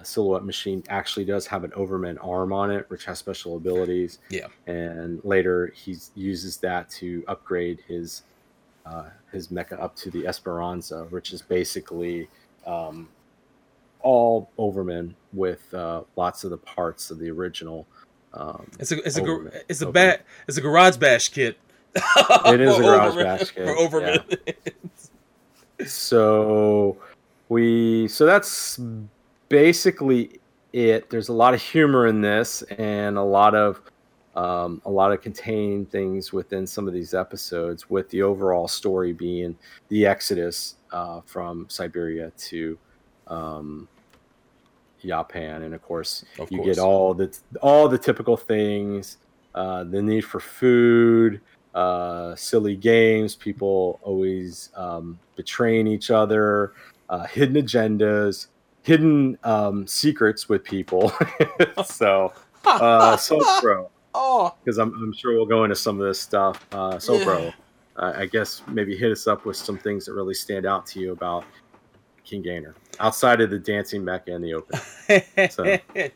a 0.00 0.04
silhouette 0.04 0.44
machine 0.44 0.82
actually 0.88 1.24
does 1.24 1.46
have 1.46 1.62
an 1.64 1.72
Overman 1.74 2.18
arm 2.18 2.52
on 2.52 2.70
it, 2.70 2.84
which 2.90 3.04
has 3.04 3.18
special 3.18 3.56
abilities. 3.56 4.18
Yeah. 4.30 4.46
and 4.66 5.20
later 5.24 5.72
he 5.76 5.96
uses 6.14 6.56
that 6.58 6.90
to 6.90 7.22
upgrade 7.28 7.80
his 7.86 8.22
uh, 8.84 9.10
his 9.30 9.48
mecha 9.48 9.80
up 9.80 9.94
to 9.96 10.10
the 10.10 10.26
Esperanza, 10.26 11.06
which 11.10 11.32
is 11.32 11.40
basically 11.40 12.28
um, 12.66 13.08
all 14.00 14.50
Overman 14.58 15.14
with 15.32 15.72
uh, 15.72 16.02
lots 16.16 16.42
of 16.42 16.50
the 16.50 16.58
parts 16.58 17.10
of 17.12 17.20
the 17.20 17.30
original. 17.30 17.86
Um, 18.34 18.66
It's 18.80 18.90
a 18.90 18.98
it's 19.06 19.16
a 19.18 19.46
it's 19.68 19.82
a 19.82 19.86
Overman. 19.86 19.92
bat 19.92 20.24
it's 20.48 20.58
a 20.58 20.60
garage 20.60 20.96
bash 20.96 21.28
kit. 21.28 21.58
It 21.94 22.60
is 22.60 22.76
a 22.76 22.80
garage 22.82 23.12
Overman- 23.12 23.24
bash 23.38 23.50
kit, 23.52 23.66
for 23.66 23.76
Overman. 23.76 24.24
so 25.86 26.96
we 27.52 28.08
so 28.08 28.24
that's 28.24 28.80
basically 29.50 30.40
it. 30.72 31.10
There's 31.10 31.28
a 31.28 31.34
lot 31.34 31.52
of 31.52 31.60
humor 31.60 32.06
in 32.06 32.22
this 32.22 32.62
and 32.62 33.18
a 33.18 33.22
lot 33.22 33.54
of 33.54 33.82
um, 34.34 34.80
a 34.86 34.90
lot 34.90 35.12
of 35.12 35.20
contained 35.20 35.90
things 35.90 36.32
within 36.32 36.66
some 36.66 36.88
of 36.88 36.94
these 36.94 37.12
episodes, 37.12 37.90
with 37.90 38.08
the 38.08 38.22
overall 38.22 38.66
story 38.66 39.12
being 39.12 39.54
the 39.88 40.06
exodus 40.06 40.76
uh, 40.90 41.20
from 41.26 41.66
Siberia 41.68 42.32
to 42.38 42.78
um, 43.26 43.86
Japan, 45.04 45.64
and 45.64 45.74
of 45.74 45.82
course, 45.82 46.24
Of 46.38 46.50
you 46.50 46.58
course. 46.58 46.76
get 46.76 46.78
all 46.78 47.12
the 47.12 47.36
all 47.60 47.86
the 47.88 47.98
typical 47.98 48.38
things, 48.38 49.18
uh, 49.54 49.84
the 49.84 50.00
need 50.00 50.22
for 50.22 50.40
food, 50.40 51.42
uh, 51.74 52.34
silly 52.34 52.76
games, 52.76 53.36
people 53.36 54.00
always 54.02 54.70
um, 54.74 55.18
betraying 55.36 55.86
each 55.86 56.10
other, 56.10 56.72
uh, 57.12 57.26
hidden 57.26 57.62
agendas, 57.62 58.46
hidden 58.82 59.38
um, 59.44 59.86
secrets 59.86 60.48
with 60.48 60.64
people. 60.64 61.12
so, 61.84 62.32
uh, 62.64 63.16
so 63.16 63.38
bro, 63.60 63.90
Oh, 64.14 64.54
because 64.62 64.78
I'm, 64.78 64.92
I'm 64.94 65.12
sure 65.12 65.34
we'll 65.34 65.46
go 65.46 65.64
into 65.64 65.76
some 65.76 66.00
of 66.00 66.06
this 66.06 66.20
stuff. 66.20 66.66
Uh, 66.72 66.98
so, 66.98 67.22
bro, 67.24 67.52
uh, 67.96 68.12
I 68.16 68.26
guess 68.26 68.62
maybe 68.66 68.96
hit 68.96 69.12
us 69.12 69.26
up 69.26 69.44
with 69.44 69.56
some 69.56 69.78
things 69.78 70.06
that 70.06 70.14
really 70.14 70.34
stand 70.34 70.66
out 70.66 70.86
to 70.86 71.00
you 71.00 71.12
about 71.12 71.44
King 72.24 72.42
Gainer 72.42 72.74
outside 73.00 73.40
of 73.40 73.50
the 73.50 73.58
dancing 73.58 74.02
mecha 74.02 74.28
in 74.28 74.42
the 74.42 74.54
open. 74.54 74.78
So- 75.50 75.64
I, 75.64 76.10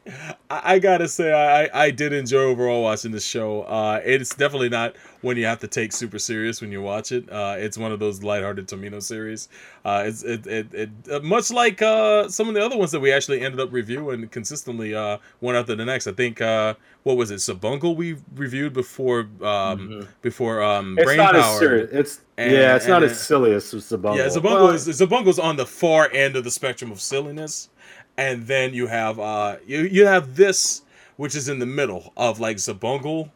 I 0.49 0.79
gotta 0.79 1.07
say, 1.09 1.33
I, 1.33 1.87
I 1.87 1.91
did 1.91 2.13
enjoy 2.15 2.39
overall 2.45 2.83
watching 2.83 3.11
the 3.11 3.21
show. 3.21 3.63
Uh, 3.63 4.01
it's 4.05 4.35
definitely 4.35 4.69
not 4.71 4.97
one 5.21 5.37
you 5.37 5.45
have 5.45 5.59
to 5.61 5.69
take 5.69 5.93
super 5.93 6.19
serious 6.19 6.61
when 6.61 6.71
you 6.73 6.81
watch 6.81 7.13
it. 7.13 7.31
Uh, 7.31 7.57
it's 7.59 7.77
one 7.77 7.93
of 7.93 7.99
those 7.99 8.23
lighthearted 8.23 8.69
Tomino 8.69 9.03
series. 9.03 9.49
Uh, 9.85 10.05
it's 10.07 10.23
it, 10.23 10.47
it, 10.47 10.73
it 10.73 10.91
uh, 11.13 11.21
much 11.21 11.51
like 11.51 11.83
uh, 11.83 12.29
some 12.29 12.49
of 12.49 12.55
the 12.55 12.65
other 12.65 12.77
ones 12.79 12.91
that 12.93 13.01
we 13.01 13.13
actually 13.13 13.41
ended 13.43 13.61
up 13.61 13.71
reviewing 13.73 14.29
consistently 14.29 14.95
uh, 14.95 15.19
one 15.41 15.57
after 15.57 15.75
the 15.75 15.85
next. 15.85 16.07
I 16.07 16.13
think 16.13 16.41
uh, 16.41 16.75
what 17.03 17.17
was 17.19 17.31
it, 17.31 17.37
Xabungle 17.37 17.97
we 17.97 18.17
reviewed 18.35 18.73
before 18.73 19.29
um, 19.43 20.07
before 20.23 20.63
um, 20.63 20.97
Mm-hmm. 20.97 21.09
It's 21.09 21.17
not 21.17 21.37
as 21.37 21.59
serious. 21.59 21.91
It's 21.93 22.21
And- 22.39 22.53
yeah, 22.53 22.77
it's 22.77 22.87
not 22.87 23.03
and 23.03 23.11
as 23.11 23.21
silly 23.21 23.53
as 23.53 23.65
Xabungle. 23.65 24.17
Yeah, 24.17 24.27
Xabungle 24.27 24.43
Well, 24.45 24.71
is 24.71 24.87
Xabungle's 24.89 25.39
on 25.39 25.57
the 25.57 25.67
far 25.67 26.09
end 26.13 26.37
of 26.37 26.45
the 26.45 26.51
spectrum 26.51 26.66
of 26.67 27.01
silliness, 27.01 27.69
and 28.17 28.47
then 28.47 28.75
you 28.75 28.87
have 28.89 29.19
uh 29.21 29.57
you 29.67 29.81
you 29.81 30.07
have 30.07 30.37
this 30.37 30.83
which 31.17 31.35
is 31.35 31.49
in 31.49 31.59
the 31.59 31.67
middle 31.67 32.13
of 32.17 32.41
like 32.41 32.57
Xabungle 32.59 33.31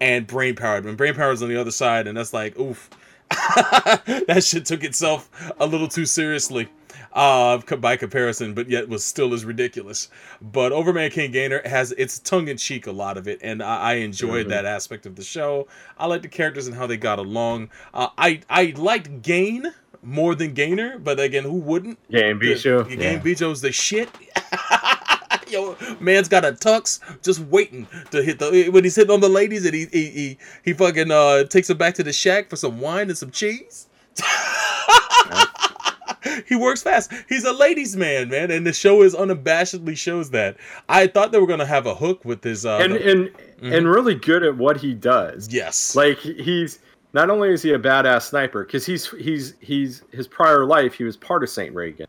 and 0.00 0.26
Brain 0.26 0.56
Powered. 0.56 0.84
When 0.84 0.96
Brain 0.96 1.14
Powered's 1.14 1.42
on 1.42 1.48
the 1.48 1.60
other 1.60 1.70
side, 1.70 2.06
and 2.06 2.16
that's 2.16 2.32
like 2.32 2.58
oof, 2.58 2.88
that 3.30 4.42
shit 4.44 4.64
took 4.64 4.82
itself 4.84 5.28
a 5.60 5.66
little 5.66 5.88
too 5.88 6.06
seriously. 6.06 6.68
Uh, 7.12 7.58
by 7.78 7.96
comparison, 7.96 8.54
but 8.54 8.70
yet 8.70 8.88
was 8.88 9.04
still 9.04 9.34
as 9.34 9.44
ridiculous. 9.44 10.10
But 10.40 10.70
Overman 10.70 11.10
King 11.10 11.32
Gainer 11.32 11.60
has 11.64 11.90
it's 11.98 12.20
tongue 12.20 12.46
in 12.46 12.56
cheek 12.56 12.86
a 12.86 12.92
lot 12.92 13.16
of 13.18 13.26
it, 13.26 13.40
and 13.42 13.64
I, 13.64 13.78
I 13.80 13.92
enjoyed 13.94 14.46
Mhm. 14.46 14.50
that 14.50 14.64
aspect 14.64 15.06
of 15.06 15.16
the 15.16 15.24
show. 15.24 15.66
I 15.98 16.06
like 16.06 16.22
the 16.22 16.28
characters 16.28 16.68
and 16.68 16.76
how 16.76 16.86
they 16.86 16.96
got 16.96 17.18
along. 17.18 17.70
Uh, 17.92 18.10
I 18.16 18.42
I 18.48 18.74
liked 18.76 19.22
Gain 19.22 19.72
more 20.02 20.34
than 20.34 20.54
Gainer, 20.54 20.98
but 20.98 21.20
again, 21.20 21.44
who 21.44 21.54
wouldn't? 21.54 21.98
Gain 22.10 22.38
Bijou. 22.38 22.84
The, 22.84 22.96
Gain 22.96 23.20
Bijou's 23.20 23.60
the 23.60 23.72
shit. 23.72 24.08
Yo, 25.48 25.76
man's 25.98 26.28
got 26.28 26.44
a 26.44 26.52
tux 26.52 27.00
just 27.24 27.40
waiting 27.40 27.88
to 28.12 28.22
hit 28.22 28.38
the 28.38 28.68
when 28.70 28.84
he's 28.84 28.94
hitting 28.94 29.10
on 29.10 29.20
the 29.20 29.28
ladies 29.28 29.64
and 29.66 29.74
he 29.74 29.86
he 29.86 30.08
he, 30.10 30.38
he 30.64 30.72
fucking 30.72 31.10
uh 31.10 31.42
takes 31.44 31.66
them 31.68 31.76
back 31.76 31.94
to 31.94 32.04
the 32.04 32.12
shack 32.12 32.48
for 32.48 32.54
some 32.56 32.80
wine 32.80 33.08
and 33.08 33.18
some 33.18 33.30
cheese. 33.32 33.88
he 36.46 36.54
works 36.54 36.82
fast. 36.82 37.12
He's 37.28 37.44
a 37.44 37.52
ladies' 37.52 37.96
man, 37.96 38.28
man, 38.28 38.50
and 38.50 38.66
the 38.66 38.72
show 38.72 39.02
is 39.02 39.14
unabashedly 39.14 39.96
shows 39.96 40.30
that. 40.30 40.56
I 40.88 41.06
thought 41.06 41.32
they 41.32 41.38
were 41.38 41.46
gonna 41.46 41.66
have 41.66 41.86
a 41.86 41.94
hook 41.94 42.24
with 42.24 42.42
his 42.44 42.66
uh 42.66 42.78
and 42.78 42.94
the- 42.94 43.10
and 43.10 43.30
Mhm. 43.62 43.76
and 43.76 43.88
really 43.88 44.14
good 44.14 44.42
at 44.42 44.56
what 44.56 44.78
he 44.78 44.94
does. 44.94 45.52
yes. 45.52 45.94
Like 45.96 46.18
he's 46.18 46.78
not 47.12 47.30
only 47.30 47.50
is 47.52 47.62
he 47.62 47.72
a 47.72 47.78
badass 47.78 48.28
sniper 48.30 48.64
because 48.64 48.86
he's 48.86 49.08
he's 49.10 49.54
he's 49.60 50.02
his 50.12 50.26
prior 50.28 50.64
life 50.64 50.94
he 50.94 51.04
was 51.04 51.16
part 51.16 51.42
of 51.42 51.50
Saint 51.50 51.74
Reagan. 51.74 52.06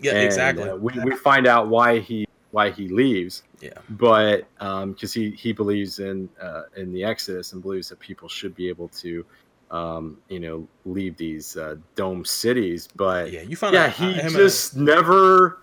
yeah, 0.00 0.12
And, 0.12 0.24
exactly. 0.24 0.68
uh, 0.68 0.76
we 0.76 0.92
we 1.04 1.14
find 1.16 1.46
out 1.46 1.68
why 1.68 1.98
he 1.98 2.26
why 2.50 2.70
he 2.70 2.88
leaves, 2.88 3.44
yeah. 3.60 3.70
but 3.90 4.46
um 4.60 4.92
because 4.92 5.12
he 5.14 5.30
he 5.30 5.52
believes 5.52 5.98
in 6.00 6.28
uh, 6.40 6.62
in 6.76 6.92
the 6.92 7.02
Exodus 7.04 7.52
and 7.54 7.62
believes 7.62 7.88
that 7.88 7.98
people 7.98 8.28
should 8.28 8.54
be 8.54 8.68
able 8.68 8.88
to 8.88 9.24
um 9.70 10.18
you 10.28 10.38
know 10.38 10.68
leave 10.84 11.16
these 11.16 11.56
uh, 11.56 11.76
dome 11.94 12.24
cities, 12.26 12.88
but 12.94 13.32
Yeah, 13.32 13.40
you 13.40 13.56
find 13.56 13.72
yeah 13.74 13.84
out 13.86 13.92
he 13.92 14.20
and- 14.20 14.30
just 14.30 14.76
never 14.76 15.60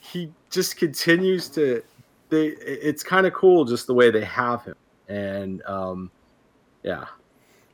he 0.00 0.30
just 0.50 0.76
continues 0.76 1.48
to 1.50 1.82
they 2.30 2.46
it's 2.46 3.02
kind 3.02 3.26
of 3.26 3.34
cool 3.34 3.64
just 3.66 3.86
the 3.86 3.92
way 3.94 4.10
they 4.10 4.24
have 4.24 4.64
him 4.64 4.74
and 5.08 5.62
um 5.66 6.10
yeah 6.82 7.04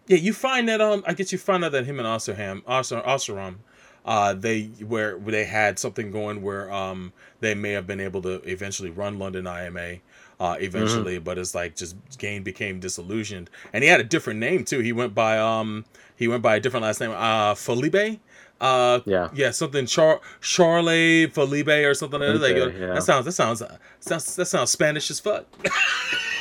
Yeah, 0.08 0.16
you 0.16 0.32
find 0.32 0.68
that 0.68 0.80
um, 0.80 1.04
I 1.06 1.14
guess 1.14 1.32
you 1.32 1.38
find 1.38 1.64
out 1.64 1.72
that 1.72 1.84
him 1.84 1.98
and 1.98 2.08
Oster, 2.08 2.34
Osterom, 2.34 3.56
uh, 4.04 4.32
they 4.32 4.64
where 4.86 5.18
they 5.18 5.44
had 5.44 5.78
something 5.78 6.10
going 6.10 6.42
where 6.42 6.72
um 6.72 7.12
they 7.40 7.54
may 7.54 7.72
have 7.72 7.86
been 7.86 8.00
able 8.00 8.22
to 8.22 8.40
eventually 8.50 8.90
run 8.90 9.18
London 9.18 9.46
IMA, 9.46 9.98
uh, 10.40 10.56
eventually, 10.60 11.18
but 11.18 11.36
it's 11.36 11.54
like 11.54 11.76
just 11.76 11.94
Gain 12.18 12.42
became 12.42 12.80
disillusioned, 12.80 13.50
and 13.72 13.84
he 13.84 13.90
had 13.90 14.00
a 14.00 14.04
different 14.04 14.40
name 14.40 14.64
too. 14.64 14.80
He 14.80 14.92
went 14.92 15.14
by 15.14 15.38
um 15.38 15.84
he 16.16 16.26
went 16.26 16.42
by 16.42 16.56
a 16.56 16.60
different 16.60 16.84
last 16.84 17.00
name, 17.00 17.10
uh 17.10 17.54
Felipe. 17.54 18.20
Uh, 18.60 18.98
yeah 19.06 19.28
yeah, 19.34 19.50
something 19.52 19.86
Char 19.86 20.20
Charlie 20.40 21.26
Felipe 21.28 21.68
or 21.68 21.94
something. 21.94 22.18
like 22.18 22.40
that. 22.40 22.40
Like, 22.40 22.74
yeah. 22.76 22.94
That 22.94 23.02
sounds 23.04 23.26
that 23.26 23.32
sounds 23.32 23.62
uh, 23.62 23.76
sounds 24.00 24.34
that 24.36 24.46
sounds 24.46 24.70
Spanish 24.70 25.10
as 25.10 25.20
fuck. 25.20 25.44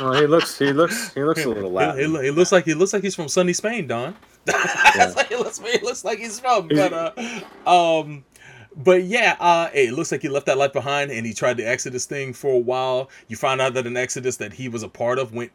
well, 0.00 0.12
he 0.14 0.26
looks 0.26 0.58
he 0.58 0.72
looks 0.72 1.12
he 1.14 1.22
looks 1.24 1.44
a 1.44 1.48
little 1.48 1.70
He, 1.70 1.76
Latin. 1.76 2.00
he, 2.00 2.06
lo- 2.06 2.20
he 2.22 2.30
looks 2.30 2.52
like 2.52 2.64
he 2.64 2.74
looks 2.74 2.92
like 2.92 3.02
he's 3.02 3.14
from 3.14 3.28
sunny 3.28 3.52
Spain, 3.52 3.86
Don. 3.86 4.14
Like, 4.96 5.28
he 5.28 5.36
looks 5.36 5.58
he 5.58 5.78
looks 5.80 6.04
like 6.04 6.18
he's 6.18 6.38
from. 6.40 6.68
But 6.68 6.92
uh, 7.66 8.00
um, 8.00 8.24
but 8.76 9.02
yeah, 9.04 9.36
uh, 9.40 9.70
it 9.74 9.92
looks 9.94 10.12
like 10.12 10.22
he 10.22 10.28
left 10.28 10.46
that 10.46 10.58
life 10.58 10.72
behind, 10.72 11.10
and 11.10 11.26
he 11.26 11.32
tried 11.32 11.56
the 11.56 11.66
Exodus 11.68 12.04
thing 12.06 12.32
for 12.32 12.52
a 12.52 12.58
while. 12.58 13.10
You 13.28 13.36
find 13.36 13.60
out 13.60 13.74
that 13.74 13.86
an 13.86 13.96
Exodus 13.96 14.36
that 14.36 14.52
he 14.54 14.68
was 14.68 14.82
a 14.82 14.88
part 14.88 15.18
of 15.18 15.32
went 15.32 15.50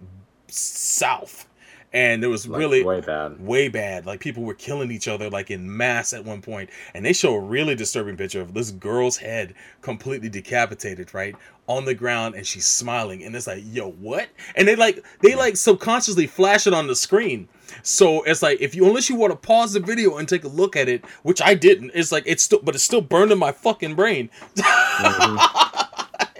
south, 0.47 1.47
and 1.93 2.23
it 2.23 2.27
was 2.27 2.47
Like, 2.47 2.59
really 2.59 2.83
way 2.83 3.01
bad 3.01 3.39
way 3.39 3.67
bad. 3.67 4.05
Like 4.05 4.19
people 4.19 4.43
were 4.43 4.53
killing 4.53 4.91
each 4.91 5.07
other 5.07 5.29
like 5.29 5.51
in 5.51 5.75
mass 5.75 6.13
at 6.13 6.23
one 6.23 6.41
point, 6.41 6.69
and 6.93 7.05
they 7.05 7.13
show 7.13 7.35
a 7.35 7.39
really 7.39 7.75
disturbing 7.75 8.17
picture 8.17 8.41
of 8.41 8.53
this 8.53 8.71
girl's 8.71 9.17
head 9.17 9.53
completely 9.81 10.29
decapitated, 10.29 11.13
right 11.13 11.35
on 11.67 11.85
the 11.85 11.93
ground, 11.93 12.35
and 12.35 12.45
she's 12.45 12.67
smiling, 12.67 13.23
and 13.23 13.35
it's 13.35 13.47
like, 13.47 13.63
yo, 13.65 13.91
what? 13.91 14.29
And 14.55 14.67
they 14.67 14.75
like 14.75 15.03
they 15.21 15.35
like 15.35 15.57
subconsciously 15.57 16.27
flash 16.27 16.67
it 16.67 16.73
on 16.73 16.87
the 16.87 16.95
screen. 16.95 17.47
So 17.83 18.23
it's 18.23 18.41
like 18.41 18.61
if 18.61 18.75
you 18.75 18.85
unless 18.85 19.09
you 19.09 19.15
want 19.15 19.31
to 19.31 19.37
pause 19.37 19.73
the 19.73 19.79
video 19.79 20.17
and 20.17 20.27
take 20.27 20.43
a 20.43 20.49
look 20.49 20.75
at 20.75 20.87
it, 20.89 21.05
which 21.23 21.41
I 21.41 21.55
didn't, 21.55 21.91
it's 21.93 22.11
like 22.11 22.23
it's 22.25 22.43
still 22.43 22.59
but 22.63 22.75
it's 22.75 22.83
still 22.83 23.01
burned 23.01 23.31
in 23.31 23.37
my 23.37 23.51
fucking 23.51 23.95
brain. 23.95 24.29
Mm-hmm. 24.55 25.67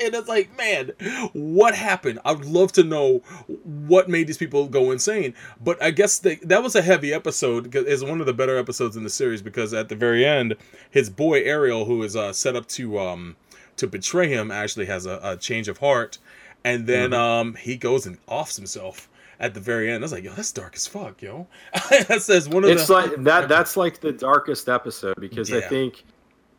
and 0.02 0.16
it's 0.16 0.28
like, 0.28 0.56
man, 0.58 0.92
what 1.34 1.76
happened? 1.76 2.20
I 2.26 2.34
would 2.34 2.46
love 2.46 2.72
to 2.74 2.84
know 2.84 3.20
what 3.64 4.10
made 4.10 4.28
these 4.28 4.38
people 4.38 4.68
go 4.68 4.92
insane. 4.92 5.34
But 5.64 5.82
I 5.82 5.92
guess 5.92 6.20
they, 6.20 6.36
that 6.36 6.64
was 6.64 6.76
a 6.76 6.82
heavy 6.82 7.14
episode. 7.14 7.74
It's 7.76 8.04
one 8.04 8.20
of 8.20 8.26
the 8.26 8.34
better 8.34 8.58
episodes 8.58 8.98
in 8.98 9.04
the 9.04 9.10
series 9.10 9.42
because 9.42 9.74
at 9.74 9.90
the 9.90 9.96
very 9.96 10.26
end, 10.26 10.56
his 10.90 11.10
boy 11.10 11.42
Ariel, 11.44 11.86
who 11.86 12.04
is 12.04 12.16
uh, 12.16 12.34
set 12.34 12.56
up 12.56 12.68
to 12.70 13.00
um 13.00 13.36
to 13.78 13.88
betray 13.88 14.28
him, 14.28 14.52
actually 14.52 14.86
has 14.86 15.06
a, 15.06 15.20
a 15.24 15.38
change 15.38 15.68
of 15.68 15.78
heart, 15.80 16.18
and 16.64 16.88
then 16.88 17.14
um 17.14 17.56
he 17.56 17.78
goes 17.78 18.06
and 18.06 18.18
offs 18.28 18.56
himself. 18.56 19.08
At 19.40 19.56
the 19.56 19.60
very 19.60 19.90
end, 19.90 20.04
I 20.04 20.06
was 20.06 20.12
like, 20.12 20.24
"Yo, 20.24 20.34
that's 20.34 20.52
dark 20.52 20.76
as 20.76 20.86
fuck, 20.86 21.20
yo." 21.20 21.48
that 21.90 22.22
says 22.22 22.48
one 22.48 22.64
of 22.64 22.70
it's 22.70 22.86
the 22.86 22.94
like 22.94 23.24
that 23.24 23.50
that's 23.50 23.76
like 23.76 24.00
the 24.00 24.12
darkest 24.12 24.70
episode 24.70 25.16
because 25.20 25.52
i 25.52 25.62
think 25.62 26.04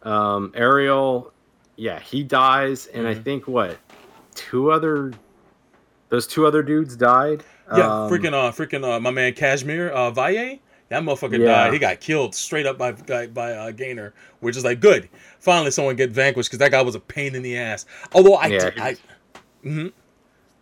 um 0.02 0.52
ariel 0.56 1.31
yeah 1.82 1.98
he 2.00 2.22
dies 2.22 2.86
and 2.94 3.06
i 3.08 3.14
Mhm. 3.14 3.24
think 3.24 3.48
what 3.48 3.76
two 4.34 4.70
other 4.70 5.12
those 6.10 6.26
two 6.26 6.46
other 6.46 6.62
dudes 6.62 6.94
died 6.96 7.42
Yeah, 7.76 7.86
Um, 8.04 8.10
freaking 8.10 8.34
uh, 8.34 8.50
freaking 8.52 8.84
uh, 8.84 9.00
my 9.00 9.10
man 9.10 9.32
Cashmere 9.32 9.88
uh, 9.90 10.10
Valle. 10.10 10.58
That 10.90 11.02
motherfucker 11.02 11.38
Yeah. 11.38 11.46
died. 11.54 11.72
He 11.72 11.78
got 11.78 12.00
killed 12.00 12.34
straight 12.34 12.66
up 12.66 12.76
by 12.76 12.92
by, 12.92 13.28
by 13.28 13.52
uh, 13.52 13.70
Gainer, 13.70 14.12
which 14.40 14.56
is 14.58 14.64
like 14.64 14.78
good. 14.80 15.08
Finally, 15.40 15.70
someone 15.70 15.96
get 15.96 16.10
vanquished 16.10 16.50
because 16.50 16.58
that 16.58 16.70
guy 16.70 16.82
was 16.82 16.94
a 16.94 17.00
pain 17.00 17.34
in 17.34 17.42
the 17.42 17.56
ass. 17.56 17.86
Although 18.14 18.34
I, 18.34 18.46
Yeah, 18.48 18.58
did- 18.70 18.78
I, 18.78 18.96
mhm. 19.64 19.92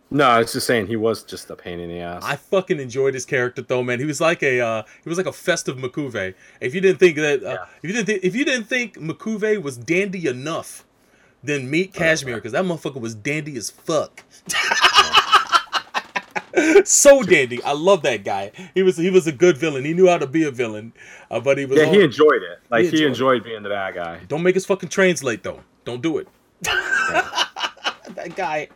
no 0.09 0.25
i 0.25 0.37
was 0.39 0.53
just 0.53 0.67
saying 0.67 0.87
he 0.87 0.95
was 0.95 1.23
just 1.23 1.49
a 1.49 1.55
pain 1.55 1.79
in 1.81 1.89
the 1.89 1.99
ass 1.99 2.23
I 2.25 2.35
fucking 2.37 2.79
enjoyed 2.79 3.13
his 3.13 3.25
character 3.25 3.61
though, 3.61 3.83
man. 3.83 3.99
He 3.99 4.05
was 4.05 4.21
like 4.21 4.41
a 4.43 4.61
uh, 4.61 4.83
he 5.03 5.09
was 5.09 5.17
like 5.17 5.27
a 5.27 5.33
festive 5.33 5.75
Makuve. 5.77 6.33
If 6.61 6.73
you 6.75 6.79
didn't 6.85 6.99
think 6.99 7.17
that, 7.17 7.43
uh, 7.43 7.49
Yeah. 7.49 7.65
if 7.81 7.87
you 7.89 7.93
didn't 7.95 8.05
think, 8.05 8.23
if 8.23 8.33
you 8.37 8.45
didn't 8.45 8.67
think 8.67 8.89
Makuve 9.09 9.61
was 9.61 9.75
dandy 9.75 10.27
enough, 10.27 10.85
then 11.43 11.69
meet 11.69 11.93
cashmere 11.93 12.35
because 12.35 12.51
that 12.51 12.65
motherfucker 12.65 13.01
was 13.01 13.15
dandy 13.15 13.57
as 13.57 13.69
fuck. 13.69 14.23
so 16.85 17.23
dandy. 17.23 17.61
I 17.63 17.73
love 17.73 18.01
that 18.03 18.23
guy. 18.23 18.51
He 18.73 18.83
was 18.83 18.97
he 18.97 19.09
was 19.09 19.27
a 19.27 19.31
good 19.31 19.57
villain. 19.57 19.85
He 19.85 19.93
knew 19.93 20.07
how 20.07 20.17
to 20.17 20.27
be 20.27 20.43
a 20.43 20.51
villain, 20.51 20.93
uh, 21.29 21.39
but 21.39 21.57
he 21.57 21.65
was. 21.65 21.77
yeah 21.79 21.85
all- 21.85 21.93
he 21.93 22.03
enjoyed 22.03 22.43
it 22.43 22.59
like 22.69 22.85
He 22.85 22.91
he 22.91 23.05
enjoyed 23.05 23.37
enjoyed, 23.37 23.43
being 23.43 23.63
the 23.63 23.69
bad 23.69 23.95
guy 23.95 24.19
Don't 24.27 24.43
make 24.43 24.55
his 24.55 24.65
fucking 24.65 24.89
trains 24.89 25.23
late 25.23 25.43
though. 25.43 25.61
Don't 25.85 26.01
do 26.01 26.17
it. 26.17 26.27
that 26.61 28.33
guy, 28.35 28.67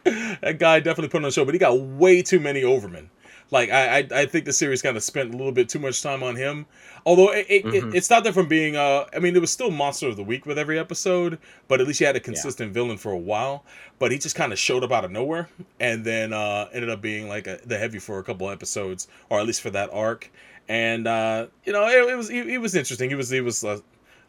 that 0.42 0.58
guy 0.58 0.80
definitely 0.80 1.10
put 1.10 1.18
on 1.18 1.26
a 1.26 1.32
show, 1.32 1.46
but 1.46 1.54
he 1.54 1.60
got 1.60 1.78
way 1.80 2.22
too 2.24 2.40
many 2.40 2.62
Overmen. 2.64 3.10
Like 3.52 3.70
I, 3.70 4.00
I, 4.00 4.08
I 4.12 4.26
think 4.26 4.46
the 4.46 4.54
series 4.54 4.82
kind 4.82 4.98
of 4.98 5.04
spent 5.04 5.34
a 5.34 5.38
little 5.38 5.52
bit 5.52 5.70
too 5.70 5.80
much 5.80 6.02
time 6.02 6.24
on 6.24 6.36
him. 6.36 6.66
Although 7.06 7.32
it, 7.32 7.46
it, 7.50 7.66
Mhm. 7.66 7.74
it, 7.74 7.96
it 7.98 8.04
stopped 8.04 8.24
there 8.24 8.34
from 8.34 8.48
being, 8.48 8.76
uh, 8.76 9.06
I 9.16 9.20
mean, 9.20 9.36
it 9.36 9.40
was 9.40 9.52
still 9.52 9.70
Monster 9.70 10.08
of 10.08 10.16
the 10.16 10.24
Week 10.24 10.46
with 10.48 10.58
every 10.58 10.80
episode, 10.80 11.38
but 11.68 11.80
at 11.80 11.86
least 11.88 12.00
you 12.00 12.08
had 12.08 12.16
a 12.16 12.20
consistent 12.20 12.74
villain 12.74 12.98
for 12.98 13.12
a 13.12 13.18
while. 13.18 13.64
But 14.00 14.12
he 14.12 14.18
just 14.18 14.36
kind 14.36 14.52
of 14.52 14.58
showed 14.60 14.84
up 14.84 14.92
out 14.92 15.06
of 15.06 15.12
nowhere, 15.12 15.48
and 15.80 16.04
then 16.04 16.34
uh, 16.34 16.68
ended 16.74 16.90
up 16.90 17.02
being 17.02 17.30
like 17.30 17.46
a, 17.48 17.60
the 17.66 17.78
heavy 17.78 18.00
for 18.00 18.18
a 18.20 18.24
couple 18.24 18.50
episodes, 18.50 19.08
or 19.30 19.40
at 19.40 19.46
least 19.46 19.62
for 19.62 19.70
that 19.70 19.90
arc. 19.94 20.32
And 20.68 21.08
uh, 21.08 21.48
you 21.64 21.72
know, 21.74 21.88
it, 21.88 22.12
it 22.12 22.16
was 22.16 22.28
he, 22.28 22.44
he 22.50 22.58
was 22.58 22.74
interesting. 22.76 23.10
He 23.10 23.16
was 23.16 23.30
he 23.30 23.42
was 23.42 23.64
a, 23.64 23.80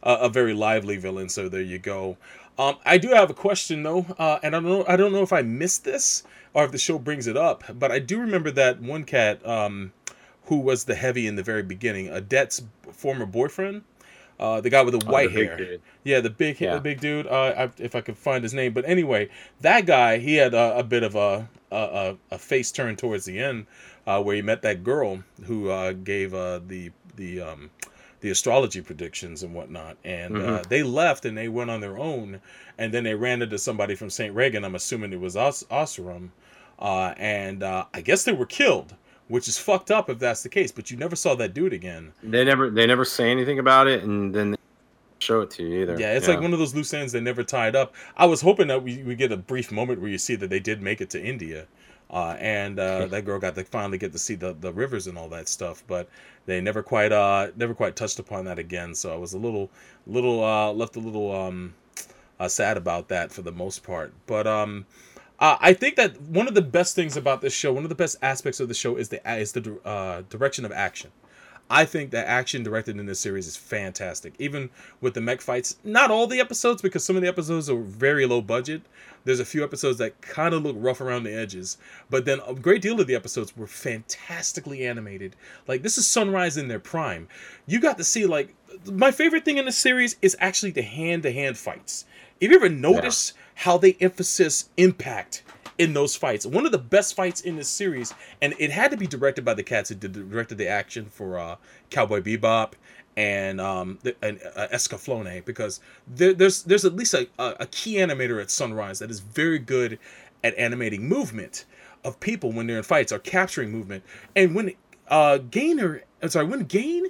a 0.03 0.29
very 0.29 0.53
lively 0.53 0.99
villain. 0.99 1.31
So 1.31 1.49
there 1.49 1.63
you 1.63 1.79
go. 1.79 2.19
Um, 2.59 2.77
I 2.87 2.97
do 2.99 3.09
have 3.11 3.29
a 3.31 3.35
question 3.35 3.83
though, 3.83 4.07
uh, 4.19 4.39
and 4.43 4.57
I 4.57 4.61
don't 4.61 4.69
know 4.69 4.85
I 4.89 4.97
don't 4.97 5.13
know 5.13 5.23
if 5.23 5.33
I 5.33 5.43
missed 5.43 5.85
this 5.85 6.23
or 6.55 6.65
if 6.65 6.73
the 6.73 6.79
show 6.79 6.99
brings 6.99 7.27
it 7.27 7.37
up, 7.37 7.65
but 7.79 7.93
I 7.93 7.99
do 7.99 8.19
remember 8.19 8.51
that 8.53 8.81
one 8.81 9.05
cat 9.05 9.47
um, 9.47 9.93
who 10.45 10.59
was 10.59 10.85
the 10.85 10.95
heavy 10.95 11.27
in 11.27 11.37
the 11.37 11.43
very 11.43 11.63
beginning, 11.63 12.09
Adette's 12.09 12.63
former 12.93 13.27
boyfriend, 13.27 13.83
uh, 14.41 14.61
the 14.63 14.71
guy 14.71 14.81
with 14.83 14.99
the 14.99 15.07
Oh, 15.07 15.13
white 15.13 15.33
the 15.35 15.45
hair. 15.45 15.79
Yeah, 16.05 16.21
the 16.21 16.31
big 16.31 16.59
Yeah. 16.61 16.75
the 16.75 16.81
big 16.81 17.01
dude. 17.01 17.27
Uh, 17.27 17.55
I, 17.69 17.71
if 17.79 17.95
I 17.95 18.01
could 18.01 18.17
find 18.17 18.43
his 18.43 18.55
name, 18.55 18.73
but 18.73 18.89
anyway, 18.89 19.29
that 19.61 19.85
guy 19.85 20.17
he 20.19 20.37
had 20.37 20.55
a, 20.55 20.79
a 20.79 20.83
bit 20.83 21.03
of 21.03 21.15
a, 21.15 21.49
a 21.71 21.77
a 21.77 22.17
a 22.33 22.39
face 22.39 22.73
turn 22.73 22.97
towards 22.97 23.27
the 23.27 23.39
end, 23.39 23.67
uh, 24.07 24.23
where 24.23 24.35
he 24.37 24.41
met 24.43 24.63
that 24.63 24.83
girl 24.83 25.23
who 25.45 25.69
uh, 25.69 25.93
gave 25.93 26.33
uh, 26.33 26.61
the 26.67 26.91
the 27.17 27.41
um, 27.43 27.71
the 28.27 28.33
astrology 28.33 28.81
predictions 28.81 29.45
and 29.45 29.55
whatnot, 29.55 29.97
and 30.05 30.37
uh, 30.37 30.41
Mhm. 30.41 30.69
they 30.69 30.83
left 30.83 31.25
and 31.25 31.39
they 31.39 31.47
went 31.49 31.71
on 31.71 31.81
their 31.81 31.97
own, 31.97 32.41
and 32.77 32.93
then 32.93 33.05
they 33.05 33.15
ran 33.15 33.41
into 33.41 33.57
somebody 33.57 33.95
from 33.95 34.11
Saint 34.11 34.35
Reagan. 34.35 34.65
I'm 34.65 34.75
assuming 34.75 35.13
it 35.13 35.21
was 35.21 35.37
Os- 35.37 35.65
uh, 35.71 37.15
and 37.17 37.63
uh, 37.63 37.85
I 37.95 38.01
guess 38.01 38.25
they 38.25 38.33
were 38.33 38.47
killed. 38.47 38.95
Which 39.29 39.49
is 39.49 39.59
fucked 39.59 39.91
up 39.91 40.09
if 40.09 40.21
that's 40.21 40.45
the 40.45 40.49
case, 40.49 40.71
but 40.71 40.89
you 40.89 40.97
never 40.97 41.17
saw 41.17 41.35
that 41.35 41.53
dude 41.53 41.73
again. 41.73 42.13
They 42.23 42.45
never 42.45 42.71
they 42.71 42.87
never 42.87 43.05
say 43.05 43.29
anything 43.33 43.59
about 43.59 43.89
it, 43.89 44.05
and 44.05 44.33
then 44.33 44.53
they 44.53 44.57
show 45.19 45.41
it 45.41 45.51
to 45.53 45.65
you 45.65 45.83
either. 45.83 45.99
Yeah, 45.99 46.13
it's 46.13 46.29
like 46.29 46.41
one 46.41 46.53
of 46.53 46.61
those 46.61 46.77
loose 46.77 46.95
ends 46.95 47.13
they 47.13 47.21
never 47.21 47.43
tied 47.43 47.75
up. 47.75 47.93
I 48.17 48.27
was 48.27 48.41
hoping 48.43 48.69
that 48.69 48.85
we, 48.85 49.03
we 49.03 49.17
get 49.17 49.33
a 49.33 49.37
brief 49.37 49.73
moment 49.73 50.01
where 50.01 50.11
you 50.11 50.19
see 50.19 50.37
that 50.37 50.49
they 50.49 50.61
did 50.61 50.81
make 50.81 51.01
it 51.01 51.11
to 51.11 51.21
India, 51.21 51.67
uh, 52.11 52.37
and 52.39 52.79
uh, 52.79 53.07
that 53.07 53.25
girl 53.25 53.39
got 53.39 53.55
to 53.55 53.65
finally 53.65 53.99
get 53.99 54.13
to 54.13 54.19
see 54.19 54.35
the, 54.35 54.53
the 54.53 54.73
rivers 54.73 55.07
and 55.07 55.19
all 55.19 55.29
that 55.31 55.49
stuff. 55.49 55.83
But 55.87 56.09
they 56.47 56.61
never 56.61 56.83
quite 56.83 57.13
uh 57.13 57.49
never 57.57 57.75
quite 57.75 57.97
touched 57.97 58.19
upon 58.19 58.45
that 58.45 58.59
again. 58.59 58.95
So 58.95 59.13
I 59.13 59.17
was 59.17 59.33
a 59.33 59.39
little 59.39 59.71
little 60.07 60.45
uh, 60.45 60.73
left 60.73 60.97
a 60.97 61.01
little 61.01 61.35
um 61.35 61.75
uh, 62.39 62.49
sad 62.49 62.77
about 62.77 63.09
that 63.09 63.33
for 63.33 63.43
the 63.43 63.53
most 63.53 63.83
part. 63.83 64.13
But 64.27 64.47
um. 64.47 64.87
Uh, 65.39 65.59
I 65.61 65.75
think 65.75 65.97
that 65.97 66.19
one 66.23 66.49
of 66.49 66.55
the 66.55 66.63
best 66.63 66.95
things 66.95 67.15
about 67.15 67.43
this 67.43 67.53
show, 67.53 67.71
one 67.71 67.83
of 67.83 67.91
the 67.91 67.95
best 67.95 68.17
aspects 68.23 68.59
of 68.59 68.69
the 68.69 68.75
show, 68.75 68.97
is 68.97 69.11
the 69.11 69.21
is 69.39 69.53
the 69.53 69.79
uh, 69.85 70.23
direction 70.31 70.65
of 70.65 70.73
action. 70.73 71.11
I 71.69 71.85
think 71.85 72.11
the 72.11 72.27
action 72.27 72.63
directed 72.63 72.99
in 72.99 73.07
this 73.07 73.19
series 73.19 73.49
is 73.49 73.57
fantastic. 73.57 74.35
Even 74.39 74.71
with 75.01 75.15
the 75.15 75.21
mech 75.21 75.41
fights, 75.41 75.77
not 75.83 76.11
all 76.11 76.27
the 76.27 76.39
episodes 76.39 76.81
because 76.81 77.05
some 77.05 77.17
of 77.17 77.23
the 77.23 77.29
episodes 77.29 77.69
are 77.69 77.81
very 77.81 78.25
low 78.25 78.41
budget. 78.41 78.83
There's 79.25 79.41
a 79.41 79.45
few 79.45 79.65
episodes 79.65 79.99
that 79.99 80.21
kind 80.21 80.55
of 80.55 80.63
look 80.63 80.77
rough 80.79 81.01
around 81.01 81.25
the 81.25 81.35
edges, 81.35 81.79
but 82.09 82.25
then 82.25 82.39
a 82.47 82.55
great 82.55 82.83
deal 82.83 83.01
of 83.01 83.09
the 83.09 83.17
episodes 83.17 83.57
were 83.57 83.67
fantastically 83.67 84.87
animated. 84.87 85.35
Like 85.67 85.83
this 85.83 85.99
is 85.99 86.07
Sunrise 86.07 86.57
in 86.57 86.69
their 86.69 86.79
prime. 86.79 87.27
You 87.67 87.81
got 87.81 87.99
to 87.99 88.05
see 88.05 88.27
like 88.27 88.55
my 88.85 89.11
favorite 89.11 89.45
thing 89.45 89.59
in 89.59 89.65
the 89.65 89.73
series 89.73 90.17
is 90.23 90.37
actually 90.39 90.71
the 90.71 90.83
hand-to-hand 90.83 91.59
fights. 91.59 92.05
Have 92.41 92.51
you 92.51 92.57
ever 92.57 92.69
noticed 92.69 93.33
how 93.55 93.79
they 93.79 93.97
emphasis 93.99 94.69
impact 94.77 95.43
in 95.79 95.95
those 95.95 96.17
fights? 96.17 96.47
One 96.47 96.67
of 96.67 96.73
the 96.73 96.79
best 96.79 97.15
fights 97.15 97.41
in 97.41 97.57
this 97.57 97.69
series, 97.69 98.15
and 98.41 98.55
it 98.59 98.71
had 98.71 98.91
to 98.91 98.97
be 98.97 99.07
directed 99.07 99.45
by 99.45 99.55
the 99.55 99.63
cats 99.63 99.89
who 99.89 99.95
directed 99.95 100.59
the 100.59 100.69
action 100.69 101.07
for 101.07 101.39
uh, 101.39 101.57
Cowboy 101.91 102.21
Bebop 102.21 102.73
and 103.17 103.61
um 103.61 103.99
the, 104.03 104.15
and 104.23 104.39
uh, 104.55 104.69
Escaflowne 104.69 105.45
because 105.45 105.81
there, 106.07 106.35
there's 106.35 106.63
there's 106.65 106.85
at 106.85 106.95
least 106.95 107.15
a, 107.15 107.27
a, 107.39 107.67
key 107.67 107.95
animator 107.95 108.41
at 108.41 108.51
Sunrise 108.51 108.99
that 108.99 109.11
is 109.11 109.21
very 109.21 109.59
good 109.59 109.99
at 110.45 110.57
animating 110.59 111.09
movement 111.09 111.65
of 112.05 112.21
people 112.21 112.53
when 112.53 112.67
they're 112.67 112.77
in 112.77 112.83
fights 112.83 113.13
or 113.13 113.19
capturing 113.19 113.73
movement. 113.73 114.05
And 114.35 114.55
when 114.55 114.73
uh 115.09 115.39
Gainer, 115.39 116.03
I'm 116.23 116.29
sorry, 116.29 116.47
when 116.47 116.65
Gain 116.65 117.07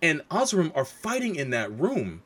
and 0.00 0.22
Osram 0.28 0.70
are 0.76 0.84
fighting 0.84 1.34
in 1.34 1.50
that 1.50 1.76
room 1.76 2.22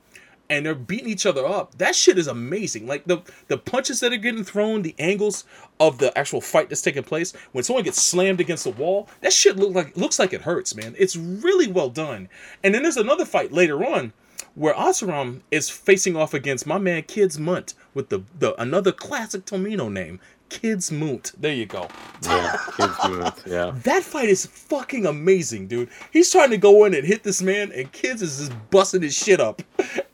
and 0.53 0.67
they're 0.67 0.75
beating 0.75 1.09
each 1.09 1.25
other 1.25 1.47
up, 1.47 1.79
that 1.79 1.97
shit 1.97 2.19
is 2.19 2.27
amazing. 2.27 2.87
Like 2.87 3.07
the 3.07 3.23
the 3.49 3.57
punches 3.57 4.01
that 4.01 4.13
are 4.13 4.19
getting 4.19 4.45
thrown, 4.45 4.83
the 4.83 4.95
angles 4.99 5.45
of 5.81 5.97
the 5.97 6.17
actual 6.17 6.43
fight 6.43 6.69
that's 6.69 6.83
taking 6.83 7.05
place. 7.05 7.33
When 7.53 7.65
someone 7.65 7.85
gets 7.85 8.03
slammed 8.03 8.39
against 8.39 8.65
the 8.65 8.71
wall, 8.71 9.09
that 9.23 9.33
shit 9.33 9.57
look 9.57 9.75
like 9.75 9.97
looks 9.97 10.19
like 10.19 10.35
it 10.35 10.43
hurts, 10.43 10.75
man. 10.75 10.95
It's 10.99 11.17
really 11.17 11.69
well 11.69 11.89
done. 11.89 12.29
And 12.63 12.75
then 12.75 12.83
there's 12.83 12.99
another 12.99 13.25
fight 13.25 13.51
later 13.51 13.83
on 13.83 14.13
where 14.55 14.75
Osram 14.75 15.41
is 15.51 15.71
facing 15.71 16.17
off 16.17 16.35
against 16.35 16.67
my 16.67 16.77
man 16.77 17.05
Kids 17.05 17.39
Munt 17.39 17.73
with 17.95 18.11
the, 18.11 18.23
the 18.39 18.61
another 18.61 18.93
classic 18.93 19.47
Tomino 19.47 19.91
name, 19.91 20.21
Kids 20.53 20.93
Moot. 20.93 21.33
There 21.41 21.55
you 21.55 21.65
go. 21.65 21.89
yeah, 22.23 22.57
kids 22.77 22.95
move. 23.09 23.43
Yeah, 23.47 23.73
That 23.85 24.03
fight 24.03 24.29
is 24.29 24.45
fucking 24.45 25.07
amazing, 25.07 25.67
dude. 25.67 25.89
He's 26.13 26.31
trying 26.31 26.51
to 26.51 26.59
go 26.59 26.85
in 26.85 26.93
and 26.95 27.07
hit 27.07 27.23
this 27.23 27.41
man, 27.41 27.73
and 27.73 27.91
Kids 27.91 28.21
is 28.21 28.39
just 28.39 28.53
busting 28.71 29.01
his 29.01 29.17
shit 29.17 29.41
up. 29.41 29.63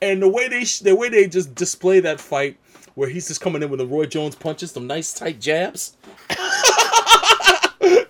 And 0.01 0.23
the 0.23 0.29
way 0.29 0.47
they 0.49 0.65
sh- 0.65 0.79
the 0.79 0.95
way 0.95 1.09
they 1.09 1.27
just 1.27 1.57
display 1.57 1.99
that 2.01 2.21
fight, 2.21 2.57
where 2.95 3.09
he's 3.09 3.27
just 3.27 3.41
coming 3.41 3.63
in 3.65 3.69
with 3.69 3.81
the 3.81 3.87
Roy 3.87 4.07
Jones 4.07 4.37
punches, 4.37 4.71
some 4.71 4.87
nice 4.87 5.13
tight 5.13 5.41
jabs. 5.41 5.97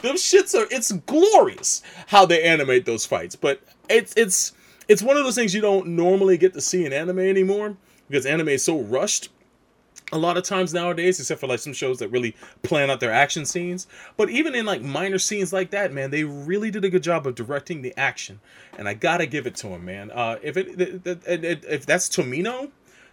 Them 0.00 0.14
shits 0.16 0.54
are 0.54 0.66
it's 0.70 0.92
glorious 0.92 1.82
how 2.08 2.24
they 2.26 2.42
animate 2.42 2.84
those 2.84 3.04
fights, 3.06 3.36
but 3.36 3.60
it's 3.88 4.12
it's 4.16 4.52
it's 4.86 5.02
one 5.02 5.16
of 5.16 5.24
those 5.24 5.34
things 5.34 5.54
you 5.54 5.60
don't 5.62 5.88
normally 5.88 6.36
get 6.36 6.52
to 6.54 6.60
see 6.60 6.84
in 6.84 6.92
anime 6.92 7.18
anymore 7.20 7.76
because 8.08 8.26
anime 8.26 8.48
is 8.48 8.62
so 8.64 8.80
rushed 8.80 9.28
a 10.12 10.18
lot 10.18 10.36
of 10.36 10.44
times 10.44 10.72
nowadays, 10.72 11.20
except 11.20 11.40
for 11.40 11.46
like 11.46 11.58
some 11.58 11.72
shows 11.72 11.98
that 11.98 12.08
really 12.08 12.34
plan 12.62 12.90
out 12.90 13.00
their 13.00 13.12
action 13.12 13.44
scenes. 13.44 13.86
But 14.16 14.30
even 14.30 14.54
in 14.54 14.64
like 14.64 14.82
minor 14.82 15.18
scenes 15.18 15.52
like 15.52 15.70
that, 15.70 15.92
man, 15.92 16.10
they 16.10 16.24
really 16.24 16.70
did 16.70 16.84
a 16.84 16.90
good 16.90 17.02
job 17.02 17.26
of 17.26 17.34
directing 17.34 17.82
the 17.82 17.92
action, 17.98 18.40
and 18.78 18.88
I 18.88 18.94
gotta 18.94 19.26
give 19.26 19.46
it 19.46 19.56
to 19.56 19.68
him, 19.68 19.84
man. 19.84 20.10
Uh, 20.10 20.38
if 20.42 20.56
it, 20.56 20.80
it, 20.80 21.06
it, 21.26 21.64
if 21.68 21.86
that's 21.86 22.08
Tomino, 22.08 22.70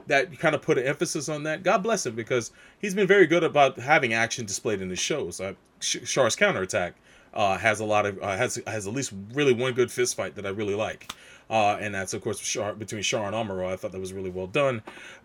that 0.07 0.37
kind 0.39 0.55
of 0.55 0.61
put 0.61 0.77
an 0.77 0.85
emphasis 0.85 1.29
on 1.29 1.43
that, 1.43 1.63
God 1.63 1.83
bless 1.83 2.05
him 2.05 2.15
because 2.15 2.51
he's 2.79 2.93
been 2.93 3.07
very 3.07 3.27
good 3.27 3.43
about 3.43 3.77
having 3.79 4.13
action 4.13 4.45
displayed 4.45 4.81
in 4.81 4.89
his 4.89 4.99
shows. 4.99 5.41
Uh, 5.41 5.53
Sh- 5.79 5.97
Char's 6.05 6.35
counterattack 6.35 6.95
uh, 7.33 7.57
has 7.57 7.79
a 7.79 7.85
lot 7.85 8.05
of 8.05 8.21
uh, 8.21 8.37
has 8.37 8.61
has 8.67 8.87
at 8.87 8.93
least 8.93 9.13
really 9.33 9.53
one 9.53 9.73
good 9.73 9.91
fist 9.91 10.15
fight 10.15 10.35
that 10.35 10.45
I 10.45 10.49
really 10.49 10.75
like. 10.75 11.11
Uh, 11.49 11.77
and 11.79 11.93
that's 11.93 12.13
of 12.13 12.21
course 12.23 12.39
Char, 12.39 12.73
between 12.73 13.01
Char 13.03 13.25
and 13.25 13.35
Amuro. 13.35 13.71
I 13.71 13.75
thought 13.75 13.91
that 13.91 13.99
was 14.01 14.13
really 14.13 14.31
well 14.31 14.47
done. 14.47 14.81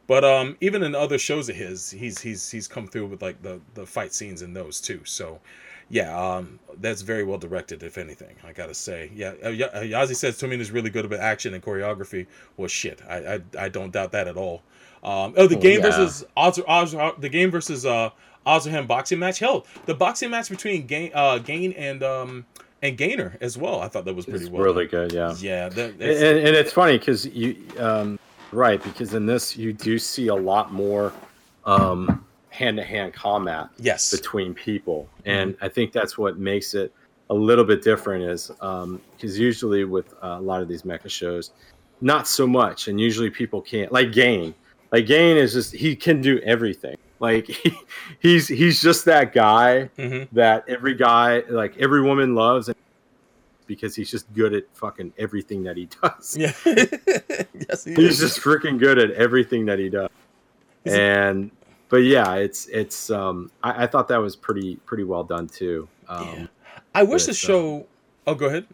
But 0.06 0.24
um, 0.24 0.56
even 0.60 0.82
in 0.82 0.94
other 0.94 1.18
shows 1.18 1.48
of 1.48 1.56
his, 1.56 1.90
he's 1.90 2.20
he's 2.20 2.50
he's 2.50 2.68
come 2.68 2.86
through 2.86 3.06
with 3.06 3.22
like 3.22 3.42
the 3.42 3.60
the 3.74 3.86
fight 3.86 4.12
scenes 4.12 4.42
in 4.42 4.52
those 4.52 4.80
too. 4.80 5.00
So 5.04 5.40
yeah, 5.88 6.16
um, 6.16 6.58
that's 6.78 7.02
very 7.02 7.24
well 7.24 7.38
directed. 7.38 7.82
If 7.82 7.96
anything, 7.98 8.36
I 8.46 8.52
gotta 8.52 8.74
say, 8.74 9.10
yeah. 9.14 9.32
Uh, 9.42 9.48
uh, 9.48 9.82
Yazi 9.82 10.14
says 10.16 10.38
Tomino 10.40 10.60
is 10.60 10.70
really 10.70 10.90
good 10.90 11.04
about 11.04 11.20
action 11.20 11.54
and 11.54 11.62
choreography. 11.62 12.26
Well, 12.56 12.68
shit, 12.68 13.00
I 13.08 13.34
I, 13.34 13.40
I 13.58 13.68
don't 13.68 13.92
doubt 13.92 14.12
that 14.12 14.28
at 14.28 14.36
all. 14.36 14.62
Um, 15.02 15.34
oh, 15.36 15.46
the 15.46 15.56
Oh, 15.56 15.60
game 15.60 15.80
yeah. 15.80 15.86
versus 15.90 16.24
Oz, 16.36 16.60
Oz, 16.68 16.92
the 17.18 17.28
Gain 17.28 17.50
versus 17.50 17.86
uh 17.86 18.10
Ozerham 18.46 18.86
boxing 18.86 19.18
match. 19.18 19.38
Hell, 19.38 19.66
the 19.86 19.94
boxing 19.94 20.30
match 20.30 20.48
between 20.50 20.86
Gain 20.86 21.10
uh 21.14 21.38
Gain 21.38 21.72
and 21.72 22.02
um 22.02 22.46
and 22.82 22.96
Gainer 22.96 23.36
as 23.40 23.58
well. 23.58 23.80
I 23.80 23.88
thought 23.88 24.04
that 24.06 24.14
was 24.14 24.24
pretty 24.24 24.44
it's 24.44 24.50
well. 24.50 24.62
really 24.62 24.86
good. 24.86 25.12
Yeah, 25.12 25.34
Yeah, 25.38 25.68
that, 25.68 25.90
and, 25.92 26.02
and 26.38 26.56
it's 26.56 26.72
funny 26.72 26.98
because 26.98 27.26
you 27.26 27.56
um, 27.78 28.18
right 28.52 28.82
because 28.82 29.14
in 29.14 29.26
this 29.26 29.56
you 29.56 29.72
do 29.72 29.98
see 29.98 30.28
a 30.28 30.34
lot 30.34 30.72
more 30.72 31.12
um, 31.64 32.24
hand-to-hand 32.48 33.14
combat 33.14 33.68
yes. 33.78 34.10
between 34.10 34.52
people 34.54 35.08
and 35.24 35.56
i 35.60 35.68
think 35.68 35.92
that's 35.92 36.18
what 36.18 36.38
makes 36.38 36.74
it 36.74 36.92
a 37.30 37.34
little 37.34 37.64
bit 37.64 37.82
different 37.82 38.24
is 38.24 38.48
because 38.48 39.38
usually 39.38 39.84
with 39.84 40.12
uh, 40.14 40.36
a 40.38 40.40
lot 40.40 40.60
of 40.60 40.68
these 40.68 40.82
mecha 40.82 41.08
shows 41.08 41.52
not 42.00 42.26
so 42.26 42.46
much 42.46 42.88
and 42.88 43.00
usually 43.00 43.30
people 43.30 43.60
can't 43.60 43.92
like 43.92 44.12
gain 44.12 44.52
like 44.92 45.06
gain 45.06 45.36
is 45.36 45.52
just 45.52 45.72
he 45.74 45.94
can 45.96 46.20
do 46.20 46.38
everything 46.40 46.96
like 47.20 47.46
he, 47.62 47.72
he's 48.20 48.48
he's 48.48 48.80
just 48.82 49.04
that 49.04 49.32
guy 49.32 49.88
Mhm. 49.98 50.28
that 50.32 50.64
every 50.68 50.94
guy 50.94 51.42
like 51.48 51.76
every 51.78 52.02
woman 52.02 52.34
loves 52.34 52.70
because 53.66 53.94
he's 53.94 54.10
just 54.10 54.32
good 54.34 54.52
at 54.52 54.64
fucking 54.74 55.12
everything 55.18 55.62
that 55.64 55.76
he 55.76 55.86
does 56.02 56.36
Yeah. 56.36 56.52
yes, 56.64 57.84
he 57.84 57.94
he's 57.94 58.20
is. 58.20 58.34
just 58.34 58.40
freaking 58.40 58.78
good 58.78 58.98
at 58.98 59.10
everything 59.12 59.66
that 59.66 59.78
he 59.78 59.88
does 59.88 60.08
and 60.86 61.50
but 61.88 61.98
yeah 61.98 62.34
it's 62.36 62.66
it's 62.66 63.10
um 63.10 63.50
I, 63.62 63.84
I 63.84 63.86
thought 63.86 64.08
that 64.08 64.16
was 64.18 64.34
pretty 64.34 64.76
pretty 64.86 65.04
well 65.04 65.24
done 65.24 65.46
too 65.46 65.88
um 66.08 66.26
Yeah. 66.34 66.46
I 66.94 67.02
wish 67.04 67.26
the 67.26 67.30
uh, 67.30 67.34
show. 67.34 67.86
Oh, 68.26 68.34
go 68.34 68.46
ahead. 68.46 68.66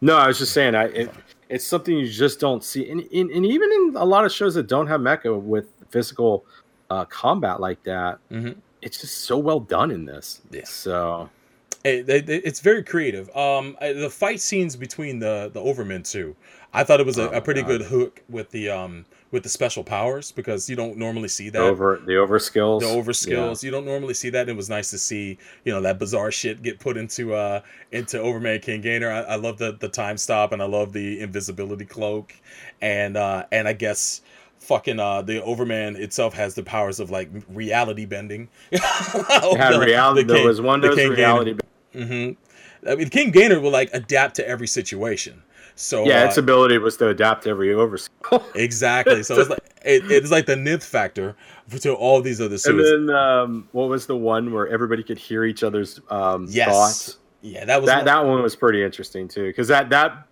no 0.00 0.16
i 0.16 0.26
was 0.28 0.38
just 0.38 0.52
saying 0.52 0.74
i 0.74 0.84
it, 0.84 1.10
it's 1.50 1.66
something 1.66 1.94
you 1.96 2.08
just 2.08 2.40
don't 2.40 2.62
see 2.64 2.88
and, 2.90 3.00
and, 3.12 3.30
and 3.30 3.44
even 3.44 3.70
in 3.72 3.92
a 3.96 4.04
lot 4.04 4.24
of 4.24 4.32
shows 4.32 4.54
that 4.54 4.66
don't 4.68 4.86
have 4.86 5.00
mecha 5.00 5.38
with 5.38 5.66
physical 5.90 6.44
uh 6.90 7.04
combat 7.06 7.60
like 7.60 7.82
that 7.82 8.18
Mhm. 8.30 8.56
it's 8.82 9.00
just 9.00 9.18
so 9.24 9.36
well 9.36 9.60
done 9.60 9.90
in 9.90 10.04
this. 10.06 10.40
Yeah. 10.50 10.64
So 10.64 11.28
it, 11.84 12.08
it- 12.08 12.28
it's 12.48 12.60
very 12.60 12.82
creative. 12.82 13.34
Um, 13.36 13.76
the 13.80 14.08
fight 14.10 14.40
scenes 14.40 14.76
between 14.76 15.18
the 15.18 15.50
the 15.52 15.60
Overmen 15.60 16.02
too, 16.10 16.34
I 16.72 16.84
thought 16.84 17.00
it 17.00 17.06
was 17.06 17.18
a, 17.18 17.30
Oh, 17.30 17.38
a 17.38 17.40
pretty 17.40 17.62
God. 17.62 17.68
good 17.72 17.82
hook 17.82 18.22
with 18.28 18.50
the 18.50 18.70
um 18.70 19.04
with 19.30 19.42
the 19.44 19.48
special 19.48 19.84
powers 19.84 20.32
because 20.32 20.68
you 20.68 20.76
don't 20.76 20.96
normally 20.96 21.28
see 21.28 21.50
that. 21.50 21.62
over 21.62 22.00
the 22.04 22.16
over 22.16 22.38
skills. 22.38 22.82
the 22.82 22.88
over 22.88 23.12
skills. 23.12 23.62
You 23.62 23.70
don't 23.70 23.84
normally 23.84 24.14
see 24.14 24.30
that. 24.30 24.48
It 24.48 24.56
was 24.56 24.68
nice 24.68 24.90
to 24.90 24.98
see, 24.98 25.38
you 25.64 25.72
know, 25.72 25.80
that 25.82 25.98
bizarre 25.98 26.30
shit 26.30 26.62
get 26.62 26.80
put 26.80 26.96
into 26.96 27.34
uh 27.34 27.60
into 27.92 28.20
Overman 28.20 28.60
King 28.60 28.80
Gainer. 28.80 29.10
I, 29.10 29.20
I 29.20 29.34
love 29.36 29.58
the 29.58 29.72
the 29.72 29.88
time 29.88 30.16
stop 30.16 30.52
and 30.52 30.60
I 30.60 30.66
love 30.66 30.92
the 30.92 31.20
invisibility 31.20 31.84
cloak, 31.84 32.34
and 32.80 33.16
uh 33.16 33.46
and 33.52 33.68
I 33.68 33.72
guess 33.72 34.20
fucking 34.58 34.98
uh 34.98 35.22
the 35.22 35.42
Overman 35.42 35.96
itself 35.96 36.34
has 36.34 36.54
the 36.54 36.62
powers 36.62 36.98
of 37.00 37.10
like 37.10 37.30
reality 37.48 38.06
bending. 38.06 38.48
It 38.72 39.56
had 39.56 39.80
reality. 39.80 40.24
there 40.24 40.46
was 40.46 40.60
one 40.60 40.80
was 40.80 40.96
reality. 40.96 41.56
hmm 41.92 42.32
I 42.88 42.94
mean, 42.94 43.10
King 43.10 43.30
Gainer 43.30 43.60
will 43.60 43.70
like 43.70 43.90
adapt 43.92 44.36
to 44.36 44.48
every 44.48 44.66
situation. 44.66 45.42
So 45.74 46.04
yeah, 46.04 46.22
uh, 46.22 46.26
its 46.26 46.36
ability 46.36 46.78
was 46.78 46.96
to 46.98 47.08
adapt 47.08 47.44
to 47.44 47.50
every 47.50 47.72
over 47.74 47.98
exactly. 48.54 49.22
So 49.22 49.38
it's 49.40 49.50
like 49.50 49.60
it, 49.84 50.10
it's 50.10 50.30
like 50.30 50.46
the 50.46 50.52
nth 50.56 50.84
factor 50.84 51.36
to 51.80 51.92
all 51.94 52.20
these 52.20 52.40
other 52.40 52.58
series. 52.58 52.90
and 52.90 53.08
then 53.08 53.16
um, 53.16 53.68
what 53.72 53.88
was 53.88 54.06
the 54.06 54.16
one 54.16 54.52
where 54.52 54.68
everybody 54.68 55.02
could 55.02 55.18
hear 55.18 55.44
each 55.44 55.62
other's 55.62 56.00
um, 56.10 56.46
Yes. 56.48 56.68
thoughts? 56.68 57.16
Yeah, 57.42 57.64
that 57.64 57.80
was 57.80 57.88
That 57.88 57.96
one- 57.98 58.04
that 58.06 58.24
one 58.26 58.42
was 58.42 58.54
pretty 58.56 58.82
interesting 58.82 59.26
too, 59.28 59.46
because 59.46 59.68
that 59.68 59.88
that 59.90 60.26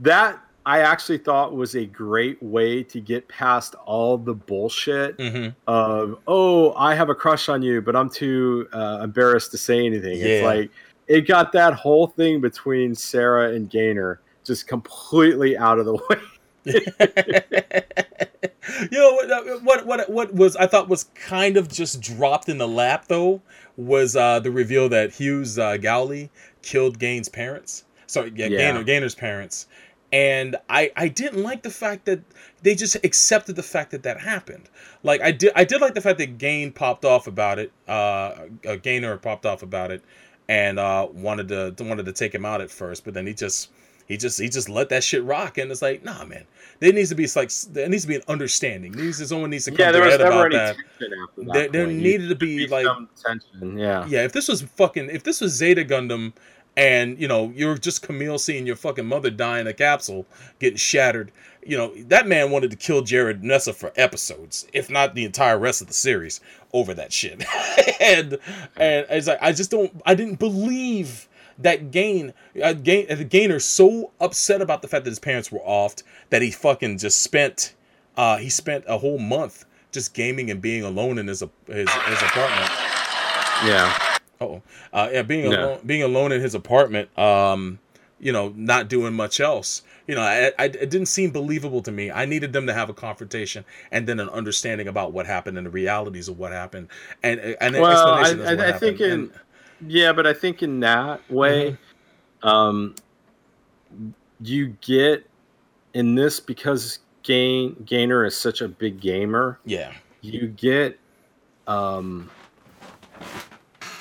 that 0.00 0.38
I 0.64 0.80
actually 0.80 1.18
thought 1.18 1.54
was 1.54 1.76
a 1.76 1.86
great 1.86 2.42
way 2.42 2.82
to 2.82 3.00
get 3.00 3.28
past 3.28 3.74
all 3.84 4.18
the 4.18 4.34
bullshit 4.34 5.16
Mhm. 5.18 5.54
of 5.66 6.18
oh 6.26 6.72
I 6.74 6.94
have 6.94 7.08
a 7.08 7.14
crush 7.14 7.48
on 7.48 7.62
you, 7.62 7.80
but 7.80 7.96
I'm 7.96 8.10
too 8.10 8.68
uh, 8.72 9.00
embarrassed 9.02 9.50
to 9.52 9.58
say 9.58 9.84
anything. 9.86 10.18
It's 10.20 10.44
like 10.44 10.70
it 11.08 11.22
got 11.28 11.52
that 11.52 11.72
whole 11.74 12.08
thing 12.08 12.40
between 12.40 12.94
Sarah 12.94 13.52
and 13.52 13.70
Gainer 13.70 14.20
just 14.46 14.68
completely 14.68 15.56
out 15.56 15.78
of 15.78 15.86
the 15.86 15.94
way. 15.94 16.20
you 18.90 18.98
know 18.98 19.12
what, 19.12 19.30
uh, 19.30 19.42
what? 19.62 19.86
What? 19.86 20.10
What 20.10 20.34
was 20.34 20.56
I 20.56 20.66
thought 20.66 20.88
was 20.88 21.04
kind 21.14 21.56
of 21.56 21.68
just 21.68 22.00
dropped 22.00 22.48
in 22.48 22.58
the 22.58 22.66
lap 22.66 23.06
though 23.08 23.40
was 23.76 24.16
uh, 24.16 24.40
the 24.40 24.50
reveal 24.50 24.88
that 24.88 25.12
Hughes 25.12 25.58
uh, 25.58 25.76
Gauli 25.76 26.30
killed 26.62 26.98
Gaines' 26.98 27.28
parents. 27.28 27.84
Sorry, 28.06 28.32
yeah, 28.34 28.46
Yeah. 28.46 28.58
Gainer, 28.58 28.84
Gainer's 28.84 29.14
parents. 29.14 29.66
And 30.12 30.56
I, 30.70 30.92
I 30.96 31.08
didn't 31.08 31.42
like 31.42 31.62
the 31.62 31.70
fact 31.70 32.06
that 32.06 32.20
they 32.62 32.74
just 32.74 32.96
accepted 33.04 33.56
the 33.56 33.62
fact 33.62 33.90
that 33.90 34.04
that 34.04 34.20
happened. 34.20 34.70
Like 35.02 35.20
I 35.20 35.32
did, 35.32 35.52
I 35.54 35.64
did 35.64 35.80
like 35.80 35.94
the 35.94 36.00
fact 36.00 36.18
that 36.18 36.38
Gain 36.38 36.72
popped 36.72 37.04
off 37.04 37.26
about 37.26 37.58
it. 37.58 37.72
Uh, 37.86 38.46
uh 38.66 38.76
Gainer 38.76 39.16
popped 39.18 39.46
off 39.46 39.62
about 39.62 39.90
it, 39.90 40.02
and 40.48 40.78
uh, 40.78 41.08
wanted 41.12 41.48
to 41.48 41.84
wanted 41.84 42.06
to 42.06 42.12
take 42.12 42.34
him 42.34 42.44
out 42.44 42.60
at 42.60 42.70
first, 42.70 43.04
but 43.04 43.14
then 43.14 43.26
he 43.26 43.34
just 43.34 43.70
he 44.06 44.16
just 44.16 44.40
he 44.40 44.48
just 44.48 44.68
let 44.68 44.88
that 44.90 45.04
shit 45.04 45.24
rock, 45.24 45.58
and 45.58 45.70
it's 45.70 45.82
like, 45.82 46.04
nah, 46.04 46.24
man. 46.24 46.44
There 46.78 46.92
needs 46.92 47.08
to 47.08 47.14
be 47.14 47.26
like 47.34 47.50
there 47.70 47.88
needs 47.88 48.02
to 48.02 48.08
be 48.08 48.16
an 48.16 48.22
understanding. 48.28 48.92
There 48.92 49.04
needs 49.04 49.18
to, 49.18 49.26
someone 49.26 49.50
needs 49.50 49.64
to 49.64 49.70
come 49.70 49.80
yeah, 49.80 49.86
to 49.86 49.92
there 49.92 50.02
was 50.02 50.12
head 50.12 50.20
never 50.20 50.32
about 50.32 50.46
any 50.46 50.56
that. 50.56 50.76
tension 50.76 51.18
after 51.22 51.44
that. 51.44 51.52
There, 51.52 51.68
there 51.68 51.86
needed 51.86 52.28
to 52.28 52.34
be 52.34 52.66
like 52.66 52.86
tension. 53.24 53.78
Yeah. 53.78 54.06
yeah, 54.06 54.24
if 54.24 54.32
this 54.32 54.48
was 54.48 54.62
fucking, 54.62 55.08
if 55.10 55.24
this 55.24 55.40
was 55.40 55.52
Zeta 55.52 55.84
Gundam, 55.84 56.34
and 56.76 57.18
you 57.18 57.26
know 57.26 57.50
you're 57.54 57.78
just 57.78 58.06
Kamille 58.06 58.38
seeing 58.38 58.66
your 58.66 58.76
fucking 58.76 59.06
mother 59.06 59.30
die 59.30 59.60
in 59.60 59.66
a 59.66 59.72
capsule, 59.72 60.26
getting 60.58 60.76
shattered, 60.76 61.32
you 61.64 61.76
know 61.76 61.94
that 62.08 62.26
man 62.26 62.50
wanted 62.50 62.70
to 62.70 62.76
kill 62.76 63.02
Jerid 63.02 63.42
Messa 63.42 63.72
for 63.72 63.92
episodes, 63.96 64.66
if 64.72 64.90
not 64.90 65.14
the 65.14 65.24
entire 65.24 65.58
rest 65.58 65.80
of 65.80 65.88
the 65.88 65.94
series, 65.94 66.40
over 66.72 66.92
that 66.94 67.12
shit. 67.12 67.44
and 68.00 68.34
and 68.76 69.06
it's 69.08 69.26
like 69.26 69.38
I 69.40 69.52
just 69.52 69.70
don't, 69.70 70.02
I 70.04 70.14
didn't 70.14 70.38
believe 70.38 71.28
that 71.58 71.90
Gain, 71.90 72.34
uh, 72.62 72.72
Gain, 72.74 73.06
the 73.08 73.24
Gainer 73.24 73.58
so 73.58 74.12
upset 74.20 74.60
about 74.60 74.82
the 74.82 74.88
fact 74.88 75.04
that 75.04 75.10
his 75.10 75.18
parents 75.18 75.50
were 75.50 75.60
offed 75.60 76.02
that 76.30 76.42
he 76.42 76.50
fucking 76.50 76.98
just 76.98 77.22
spent, 77.22 77.74
uh, 78.16 78.36
he 78.36 78.48
spent 78.48 78.84
a 78.86 78.98
whole 78.98 79.18
month 79.18 79.64
just 79.92 80.14
gaming 80.14 80.50
and 80.50 80.60
being 80.60 80.82
alone 80.82 81.18
in 81.18 81.26
his 81.26 81.40
his, 81.40 81.88
his 81.90 82.22
apartment. 82.22 82.70
Yeah. 83.64 83.98
Oh, 84.40 84.60
uh, 84.92 85.08
yeah, 85.12 85.22
being 85.22 85.50
No. 85.50 85.58
alone, 85.58 85.80
being 85.86 86.02
alone 86.02 86.32
in 86.32 86.42
his 86.42 86.54
apartment, 86.54 87.16
um, 87.18 87.78
you 88.20 88.32
know, 88.32 88.52
not 88.54 88.88
doing 88.88 89.14
much 89.14 89.40
else. 89.40 89.82
You 90.06 90.14
know, 90.14 90.20
I, 90.20 90.52
I, 90.58 90.64
it 90.66 90.90
didn't 90.90 91.06
seem 91.06 91.30
believable 91.30 91.82
to 91.82 91.90
me. 91.90 92.10
I 92.10 92.26
needed 92.26 92.52
them 92.52 92.66
to 92.66 92.74
have 92.74 92.88
a 92.90 92.94
confrontation 92.94 93.64
and 93.90 94.06
then 94.06 94.20
an 94.20 94.28
understanding 94.28 94.88
about 94.88 95.12
what 95.12 95.26
happened 95.26 95.56
and 95.56 95.66
the 95.66 95.70
realities 95.70 96.28
of 96.28 96.38
what 96.38 96.52
happened, 96.52 96.88
and 97.22 97.40
and 97.40 97.74
an 97.76 97.80
Well, 97.82 97.92
I, 98.14 98.20
explanation. 98.30 98.58
what 98.58 98.66
I, 98.66 98.68
I 98.68 98.72
think 98.78 99.00
in 99.00 99.32
yeah, 99.84 100.12
but 100.12 100.26
I 100.26 100.32
think 100.32 100.62
in 100.62 100.80
that 100.80 101.28
way, 101.30 101.78
Mm-hmm. 102.42 102.48
um, 102.48 102.94
you 104.40 104.76
get 104.80 105.26
in 105.94 106.14
this 106.14 106.40
because 106.40 106.98
Gain 107.22 107.82
Gainer 107.84 108.24
is 108.24 108.36
such 108.36 108.60
a 108.60 108.68
big 108.68 109.00
gamer. 109.00 109.58
Yeah, 109.64 109.92
you 110.20 110.48
get 110.48 110.98
um 111.66 112.30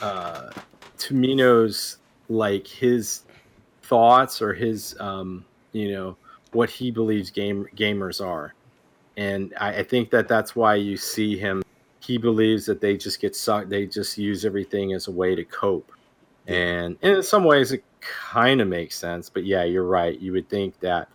uh 0.01 0.51
Tomino's 0.97 1.97
like 2.30 2.67
his 2.67 3.23
thoughts 3.84 4.41
or 4.41 4.53
his 4.53 4.95
um 4.99 5.45
you 5.71 5.91
know 5.91 6.17
what 6.51 6.69
he 6.69 6.91
believes 6.91 7.32
game 7.32 7.67
gamers 7.76 8.23
are 8.23 8.53
and 9.17 9.53
I, 9.59 9.78
I 9.80 9.84
think 9.84 10.09
that 10.11 10.28
that's 10.28 10.55
why 10.55 10.76
you 10.76 10.97
see 10.97 11.38
him 11.38 11.63
he 12.05 12.17
believes 12.17 12.65
that 12.65 12.81
they 12.81 12.97
just 12.97 13.19
get 13.19 13.35
sucked 13.35 13.69
they 13.69 13.85
just 13.85 14.17
use 14.17 14.45
everything 14.45 14.93
as 14.93 15.07
a 15.07 15.11
way 15.11 15.35
to 15.35 15.43
cope. 15.45 15.91
And, 16.47 16.97
and 17.01 17.17
in 17.17 17.23
some 17.23 17.43
ways 17.43 17.71
it 17.71 17.83
kind 18.01 18.61
of 18.61 18.67
makes 18.67 18.97
sense 18.97 19.29
but 19.29 19.45
yeah 19.45 19.63
you're 19.63 19.85
right. 19.85 20.19
You 20.19 20.31
would 20.33 20.49
think 20.49 20.79
that 20.79 21.09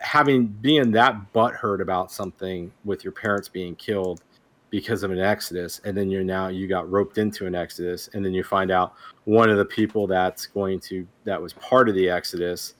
having 0.00 0.46
being 0.46 0.90
that 0.92 1.32
butthurt 1.32 1.80
about 1.80 2.12
something 2.12 2.72
with 2.84 3.04
your 3.04 3.12
parents 3.12 3.48
being 3.48 3.74
killed 3.76 4.22
because 4.70 5.04
of 5.04 5.10
an 5.12 5.20
exodus 5.20 5.80
and 5.84 5.96
then 5.96 6.10
you're 6.10 6.24
now 6.24 6.48
you 6.48 6.66
got 6.66 6.90
roped 6.90 7.18
into 7.18 7.46
an 7.46 7.54
exodus 7.54 8.08
and 8.12 8.24
then 8.24 8.32
you 8.32 8.42
find 8.42 8.70
out 8.72 8.94
one 9.24 9.48
of 9.48 9.56
the 9.56 9.64
people 9.64 10.06
that's 10.06 10.46
going 10.46 10.80
to 10.80 11.06
that 11.24 11.40
was 11.40 11.52
part 11.54 11.88
of 11.88 11.94
the 11.94 12.08
exodus 12.08 12.74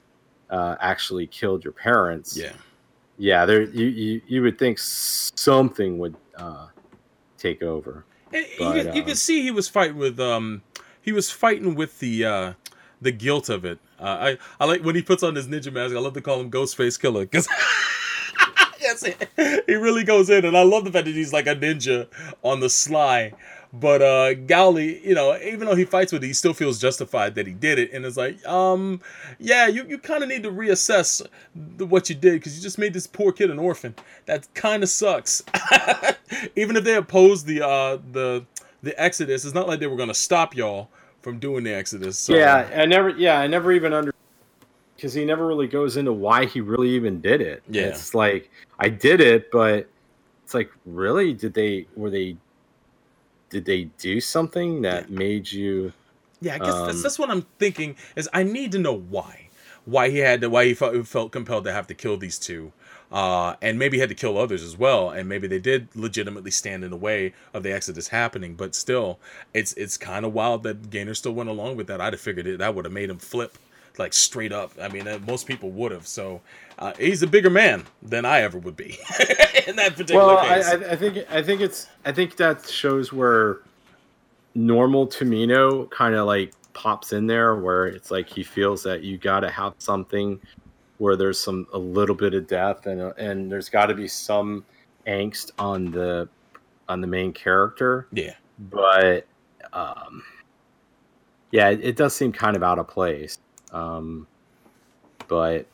uh, 0.50 0.76
actually 0.80 1.26
killed 1.26 1.64
your 1.64 1.72
parents. 1.72 2.36
Yeah. 2.36 2.52
yeah 3.16 3.46
there 3.46 3.62
you, 3.62 3.86
you 3.86 4.20
you 4.26 4.42
would 4.42 4.58
think 4.58 4.78
something 4.78 5.98
would 5.98 6.16
uh 6.36 6.68
take 7.44 7.62
over 7.62 8.04
And 8.32 8.46
But, 8.58 8.64
you, 8.64 8.82
could, 8.82 8.94
you 8.96 9.02
uh, 9.02 9.06
could 9.06 9.18
see 9.18 9.42
he 9.42 9.50
was 9.50 9.68
fighting 9.68 9.96
with 9.96 10.18
um 10.18 10.62
he 11.00 11.12
was 11.12 11.30
fighting 11.30 11.74
with 11.74 11.98
the 12.00 12.24
uh 12.24 12.52
the 13.02 13.12
guilt 13.12 13.50
of 13.50 13.64
it. 13.64 13.78
Uh, 14.00 14.02
I 14.04 14.38
I 14.58 14.64
like 14.66 14.82
when 14.82 14.94
he 14.94 15.02
puts 15.02 15.22
on 15.22 15.34
his 15.34 15.46
ninja 15.46 15.72
mask. 15.72 15.94
I 15.94 15.98
love 15.98 16.14
to 16.14 16.22
call 16.22 16.40
him 16.40 16.50
Ghostface 16.50 16.98
Killer 17.00 17.26
because 17.26 17.46
yes, 18.80 19.04
he 19.66 19.74
really 19.74 20.04
goes 20.04 20.30
in, 20.30 20.44
and 20.44 20.56
I 20.56 20.62
love 20.62 20.84
the 20.84 20.92
fact 20.92 21.04
that 21.06 21.14
he's 21.14 21.32
like 21.32 21.46
a 21.46 21.54
ninja 21.54 22.08
on 22.42 22.60
the 22.60 22.70
sly. 22.70 23.32
But 23.80 24.02
uh 24.02 24.34
Gauli, 24.34 25.04
you 25.04 25.14
know, 25.14 25.36
even 25.42 25.66
though 25.66 25.74
he 25.74 25.84
fights 25.84 26.12
with 26.12 26.22
it, 26.22 26.28
he 26.28 26.32
still 26.32 26.54
feels 26.54 26.78
justified 26.78 27.34
that 27.34 27.46
he 27.46 27.52
did 27.52 27.78
it, 27.78 27.92
and 27.92 28.04
it's 28.04 28.16
like, 28.16 28.44
um, 28.46 29.00
yeah, 29.40 29.66
you, 29.66 29.84
you 29.88 29.98
kind 29.98 30.22
of 30.22 30.28
need 30.28 30.44
to 30.44 30.50
reassess 30.50 31.26
the, 31.54 31.84
what 31.84 32.08
you 32.08 32.14
did 32.14 32.34
because 32.34 32.56
you 32.56 32.62
just 32.62 32.78
made 32.78 32.92
this 32.92 33.06
poor 33.06 33.32
kid 33.32 33.50
an 33.50 33.58
orphan. 33.58 33.94
That 34.26 34.46
kind 34.54 34.82
of 34.84 34.88
sucks. 34.88 35.42
even 36.56 36.76
if 36.76 36.84
they 36.84 36.94
opposed 36.94 37.46
the 37.46 37.66
uh 37.66 37.98
the 38.12 38.44
the 38.82 39.00
Exodus, 39.02 39.44
it's 39.44 39.54
not 39.54 39.66
like 39.66 39.80
they 39.80 39.86
were 39.88 39.96
gonna 39.96 40.14
stop 40.14 40.54
y'all 40.54 40.88
from 41.22 41.38
doing 41.38 41.64
the 41.64 41.74
Exodus. 41.74 42.18
So, 42.18 42.34
yeah 42.34 42.68
i 42.76 42.84
never 42.84 43.08
yeah 43.08 43.40
i 43.40 43.46
never 43.46 43.72
even 43.72 43.92
under 43.94 44.12
because 44.94 45.14
he 45.14 45.24
never 45.24 45.46
really 45.46 45.66
goes 45.66 45.96
into 45.96 46.12
why 46.12 46.44
he 46.44 46.60
really 46.60 46.90
even 46.90 47.20
did 47.20 47.40
it 47.40 47.62
Yeah. 47.68 47.84
it's 47.84 48.14
like 48.14 48.50
i 48.78 48.88
did 48.90 49.20
it 49.20 49.50
but 49.50 49.88
it's 50.44 50.52
like 50.54 50.70
really 50.84 51.32
did 51.32 51.54
they 51.54 51.86
were 51.96 52.10
they 52.10 52.36
did 53.54 53.64
they 53.66 53.84
do 53.98 54.20
something 54.20 54.82
that 54.82 55.10
made 55.10 55.52
you 55.52 55.92
Yeah, 56.40 56.56
I 56.56 56.58
guess 56.58 56.74
that's, 56.74 56.96
Um, 56.98 57.02
that's 57.02 57.18
what 57.20 57.30
I'm 57.30 57.42
thinking. 57.58 57.94
Is 58.16 58.28
I 58.32 58.42
need 58.42 58.72
to 58.72 58.78
know 58.78 58.92
why, 59.14 59.48
why 59.84 60.10
he 60.10 60.18
had 60.18 60.40
to, 60.40 60.50
why 60.50 60.66
he 60.66 60.74
felt, 60.74 61.06
felt 61.06 61.30
compelled 61.32 61.64
to 61.64 61.72
have 61.72 61.86
to 61.86 61.94
kill 61.94 62.16
these 62.16 62.38
two, 62.38 62.72
uh, 63.12 63.54
and 63.62 63.78
maybe 63.78 63.96
he 63.96 64.00
had 64.00 64.08
to 64.08 64.14
kill 64.16 64.36
others 64.36 64.62
as 64.62 64.76
well, 64.76 65.08
and 65.10 65.28
maybe 65.28 65.46
they 65.46 65.60
did 65.60 65.88
legitimately 65.94 66.50
stand 66.50 66.82
in 66.84 66.90
the 66.90 66.96
way 66.96 67.32
of 67.54 67.62
the 67.62 67.72
Exodus 67.72 68.08
happening. 68.08 68.56
But 68.56 68.74
still, 68.74 69.20
it's 69.54 69.72
it's 69.74 69.96
kind 69.96 70.24
of 70.26 70.34
wild 70.34 70.64
that 70.64 70.90
Gainer 70.90 71.14
still 71.14 71.32
went 71.32 71.48
along 71.48 71.76
with 71.76 71.86
that. 71.86 72.00
I'd 72.00 72.12
have 72.12 72.20
figured 72.20 72.46
it 72.48 72.58
that 72.58 72.74
would 72.74 72.86
have 72.86 72.92
made 72.92 73.08
him 73.10 73.18
flip 73.18 73.56
like 73.98 74.12
straight 74.12 74.52
up. 74.52 74.72
I 74.80 74.88
mean, 74.88 75.06
uh, 75.06 75.18
most 75.26 75.46
people 75.46 75.70
would 75.72 75.92
have. 75.92 76.06
So 76.06 76.40
uh, 76.78 76.92
he's 76.98 77.22
a 77.22 77.26
bigger 77.26 77.50
man 77.50 77.84
than 78.02 78.24
I 78.24 78.40
ever 78.42 78.58
would 78.58 78.76
be 78.76 78.98
in 79.66 79.76
that 79.76 79.92
particular 79.96 80.26
well 80.26 80.38
I, 80.38 80.56
case. 80.56 80.68
I, 80.68 80.74
I 80.92 80.96
think 80.96 81.18
i 81.30 81.40
think 81.40 81.60
it's 81.60 81.86
i 82.04 82.10
think 82.10 82.36
that 82.36 82.68
shows 82.68 83.12
where 83.12 83.60
normal 84.56 85.06
Tomino 85.06 85.88
kind 85.90 86.16
of 86.16 86.26
like 86.26 86.52
pops 86.72 87.12
in 87.12 87.28
there 87.28 87.54
where 87.54 87.86
it's 87.86 88.10
like 88.10 88.28
he 88.28 88.42
feels 88.42 88.82
that 88.82 89.02
you 89.02 89.18
got 89.18 89.40
to 89.40 89.50
have 89.50 89.74
something 89.78 90.40
where 90.98 91.14
there's 91.14 91.38
some 91.38 91.66
a 91.72 91.78
little 91.78 92.16
bit 92.16 92.34
of 92.34 92.48
death 92.48 92.86
and 92.86 93.00
and 93.18 93.50
there's 93.50 93.68
got 93.68 93.86
to 93.86 93.94
be 93.94 94.08
some 94.08 94.64
angst 95.06 95.52
on 95.58 95.92
the 95.92 96.28
on 96.88 97.00
the 97.00 97.06
main 97.06 97.32
character 97.32 98.08
yeah, 98.12 98.34
but 98.58 99.26
um, 99.72 100.22
yeah, 101.50 101.68
it, 101.70 101.80
it 101.82 101.96
does 101.96 102.14
seem 102.14 102.32
kind 102.32 102.56
of 102.56 102.62
out 102.62 102.78
of 102.78 102.88
place. 102.88 103.38
Um, 103.74 104.26
but 105.28 105.66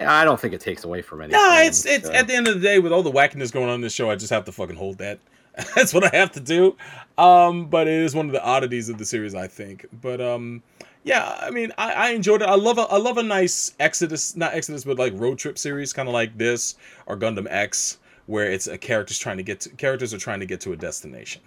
I 0.00 0.24
don't 0.24 0.40
think 0.40 0.54
it 0.54 0.60
takes 0.60 0.84
away 0.84 1.02
from 1.02 1.20
anything. 1.20 1.40
No, 1.40 1.60
it's 1.62 1.84
it's 1.86 2.06
so- 2.06 2.12
at 2.12 2.26
the 2.26 2.34
end 2.34 2.48
of 2.48 2.54
the 2.54 2.60
day 2.60 2.78
with 2.78 2.92
all 2.92 3.02
the 3.02 3.12
wackiness 3.12 3.52
going 3.52 3.68
on 3.68 3.76
in 3.76 3.80
this 3.80 3.92
show, 3.92 4.10
I 4.10 4.16
just 4.16 4.30
have 4.30 4.44
to 4.46 4.52
fucking 4.52 4.76
hold 4.76 4.98
that. 4.98 5.20
That's 5.76 5.94
what 5.94 6.12
I 6.12 6.16
have 6.16 6.32
to 6.32 6.40
do. 6.40 6.76
Um, 7.16 7.66
but 7.66 7.86
it 7.86 7.94
is 7.94 8.14
one 8.14 8.26
of 8.26 8.32
the 8.32 8.42
oddities 8.42 8.88
of 8.88 8.98
the 8.98 9.04
series, 9.04 9.36
I 9.36 9.46
think. 9.46 9.86
But 10.02 10.20
um, 10.20 10.62
yeah, 11.04 11.38
I 11.40 11.50
mean, 11.50 11.70
I, 11.78 11.92
I 11.92 12.08
enjoyed 12.10 12.42
it. 12.42 12.48
I 12.48 12.56
love 12.56 12.78
a 12.78 12.82
I 12.82 12.96
love 12.96 13.18
a 13.18 13.22
nice 13.22 13.72
Exodus, 13.78 14.34
not 14.34 14.54
Exodus, 14.54 14.82
but 14.84 14.98
like 14.98 15.12
road 15.14 15.38
trip 15.38 15.58
series, 15.58 15.92
kind 15.92 16.08
of 16.08 16.12
like 16.14 16.36
this 16.36 16.74
or 17.06 17.16
Gundam 17.16 17.46
X, 17.48 17.98
where 18.26 18.50
it's 18.50 18.66
a 18.66 18.76
characters 18.78 19.18
trying 19.18 19.36
to 19.36 19.42
get 19.44 19.60
to, 19.60 19.68
characters 19.70 20.12
are 20.12 20.18
trying 20.18 20.40
to 20.40 20.46
get 20.46 20.60
to 20.62 20.72
a 20.72 20.76
destination. 20.76 21.42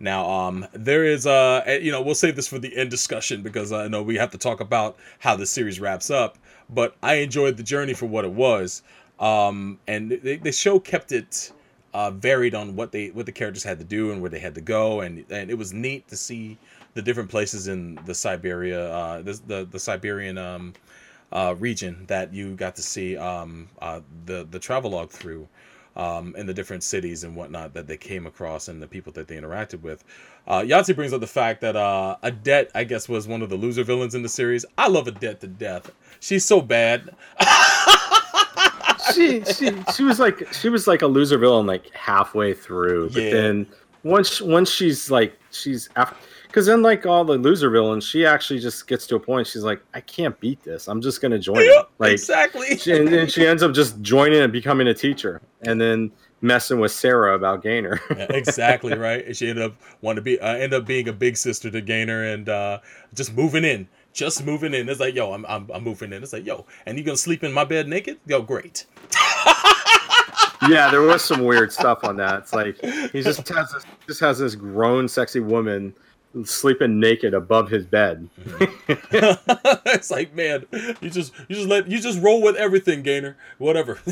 Now, 0.00 0.30
um, 0.30 0.66
there 0.72 1.04
is 1.04 1.26
uh, 1.26 1.78
you 1.82 1.90
know, 1.90 2.02
we'll 2.02 2.14
save 2.14 2.36
this 2.36 2.46
for 2.48 2.58
the 2.58 2.76
end 2.76 2.90
discussion 2.90 3.42
because 3.42 3.72
I 3.72 3.88
know 3.88 4.02
we 4.02 4.16
have 4.16 4.30
to 4.30 4.38
talk 4.38 4.60
about 4.60 4.96
how 5.18 5.36
the 5.36 5.46
series 5.46 5.80
wraps 5.80 6.10
up. 6.10 6.38
But 6.70 6.96
I 7.02 7.14
enjoyed 7.14 7.56
the 7.56 7.62
journey 7.62 7.94
for 7.94 8.06
what 8.06 8.24
it 8.24 8.30
was, 8.30 8.82
um, 9.18 9.78
and 9.86 10.10
the, 10.10 10.36
the 10.36 10.52
show 10.52 10.78
kept 10.78 11.12
it 11.12 11.50
uh, 11.94 12.10
varied 12.10 12.54
on 12.54 12.76
what 12.76 12.92
they 12.92 13.08
what 13.08 13.26
the 13.26 13.32
characters 13.32 13.64
had 13.64 13.78
to 13.78 13.84
do 13.84 14.12
and 14.12 14.20
where 14.20 14.30
they 14.30 14.38
had 14.38 14.54
to 14.54 14.60
go, 14.60 15.00
and 15.00 15.24
and 15.30 15.50
it 15.50 15.56
was 15.56 15.72
neat 15.72 16.06
to 16.08 16.16
see 16.16 16.58
the 16.94 17.02
different 17.02 17.30
places 17.30 17.68
in 17.68 17.98
the 18.06 18.14
Siberia, 18.14 18.90
uh, 18.92 19.22
the 19.22 19.40
the, 19.46 19.68
the 19.70 19.78
Siberian 19.78 20.36
um, 20.36 20.74
uh, 21.32 21.54
region 21.58 22.04
that 22.06 22.32
you 22.32 22.54
got 22.54 22.76
to 22.76 22.82
see 22.82 23.16
um, 23.16 23.68
uh, 23.80 24.00
the 24.26 24.46
the 24.50 24.58
travelogue 24.58 25.10
through. 25.10 25.48
Um, 25.98 26.36
in 26.36 26.46
the 26.46 26.54
different 26.54 26.84
cities 26.84 27.24
and 27.24 27.34
whatnot 27.34 27.74
that 27.74 27.88
they 27.88 27.96
came 27.96 28.24
across 28.24 28.68
and 28.68 28.80
the 28.80 28.86
people 28.86 29.12
that 29.14 29.26
they 29.26 29.34
interacted 29.36 29.82
with. 29.82 30.04
Uh, 30.46 30.60
Yahtzee 30.60 30.94
brings 30.94 31.12
up 31.12 31.20
the 31.20 31.26
fact 31.26 31.60
that 31.62 31.74
uh, 31.74 32.14
Adette, 32.22 32.70
I 32.72 32.84
guess, 32.84 33.08
was 33.08 33.26
one 33.26 33.42
of 33.42 33.50
the 33.50 33.56
loser 33.56 33.82
villains 33.82 34.14
in 34.14 34.22
the 34.22 34.28
series. 34.28 34.64
I 34.78 34.86
love 34.86 35.08
Adette 35.08 35.40
to 35.40 35.48
death. 35.48 35.90
She's 36.20 36.44
so 36.44 36.60
bad. 36.60 37.10
she 39.14 39.42
she 39.44 39.72
she 39.94 40.02
was 40.04 40.20
like 40.20 40.52
she 40.52 40.68
was 40.68 40.86
like 40.86 41.02
a 41.02 41.06
loser 41.06 41.38
villain 41.38 41.66
like 41.66 41.90
halfway 41.94 42.54
through, 42.54 43.10
but 43.10 43.22
Yeah. 43.22 43.30
then 43.32 43.66
once 44.04 44.40
once 44.40 44.70
she's 44.70 45.10
like 45.10 45.38
she's 45.50 45.88
after 45.96 46.14
because 46.48 46.64
then 46.64 46.82
like 46.82 47.04
all 47.06 47.24
the 47.24 47.36
loser 47.36 47.70
villains, 47.70 48.04
she 48.04 48.24
actually 48.24 48.58
just 48.58 48.86
gets 48.88 49.06
to 49.06 49.16
a 49.16 49.20
point. 49.20 49.46
She's 49.46 49.62
like, 49.62 49.82
I 49.94 50.00
can't 50.00 50.38
beat 50.40 50.62
this. 50.64 50.88
I'm 50.88 51.00
just 51.00 51.20
gonna 51.20 51.38
join 51.38 51.60
it. 51.60 51.86
Like 51.98 52.12
exactly. 52.12 52.76
she, 52.78 52.96
and 52.96 53.06
then 53.06 53.28
she 53.28 53.46
ends 53.46 53.62
up 53.62 53.74
just 53.74 54.00
joining 54.00 54.40
and 54.40 54.52
becoming 54.52 54.88
a 54.88 54.94
teacher, 54.94 55.42
and 55.62 55.80
then 55.80 56.10
messing 56.40 56.80
with 56.80 56.92
Sarah 56.92 57.34
about 57.34 57.62
Gainer. 57.62 58.00
Yeah, 58.18 58.26
exactly 58.30 58.94
right. 58.94 59.24
And 59.26 59.36
she 59.36 59.48
ended 59.48 59.64
up 59.64 59.76
wanting 60.00 60.16
to 60.16 60.22
be 60.22 60.40
uh, 60.40 60.54
end 60.54 60.72
up 60.72 60.86
being 60.86 61.08
a 61.08 61.12
big 61.12 61.36
sister 61.36 61.70
to 61.70 61.80
Gainer 61.80 62.24
and 62.24 62.48
uh, 62.48 62.80
just 63.14 63.34
moving 63.34 63.64
in, 63.64 63.86
just 64.12 64.44
moving 64.44 64.72
in. 64.74 64.88
It's 64.88 64.98
like, 64.98 65.14
yo, 65.14 65.32
I'm, 65.34 65.44
I'm 65.46 65.70
I'm 65.72 65.84
moving 65.84 66.12
in. 66.12 66.22
It's 66.22 66.32
like, 66.32 66.46
yo, 66.46 66.64
and 66.86 66.98
you 66.98 67.04
gonna 67.04 67.16
sleep 67.16 67.44
in 67.44 67.52
my 67.52 67.64
bed 67.64 67.86
naked? 67.86 68.18
Yo, 68.26 68.40
great. 68.40 68.86
yeah, 70.68 70.90
there 70.90 71.02
was 71.02 71.22
some 71.22 71.44
weird 71.44 71.72
stuff 71.72 72.02
on 72.04 72.16
that. 72.16 72.40
It's 72.40 72.54
like 72.54 72.80
he 73.12 73.22
just 73.22 73.46
has 73.48 73.70
this, 73.72 73.84
just 74.06 74.20
has 74.20 74.38
this 74.38 74.54
grown, 74.54 75.06
sexy 75.06 75.40
woman 75.40 75.94
sleeping 76.44 77.00
naked 77.00 77.34
above 77.34 77.70
his 77.70 77.86
bed. 77.86 78.28
it's 78.60 80.10
like, 80.10 80.34
man, 80.34 80.66
you 81.00 81.10
just 81.10 81.32
you 81.48 81.56
just 81.56 81.68
let 81.68 81.88
you 81.88 82.00
just 82.00 82.20
roll 82.20 82.42
with 82.42 82.56
everything, 82.56 83.02
Gainer. 83.02 83.36
Whatever. 83.58 83.98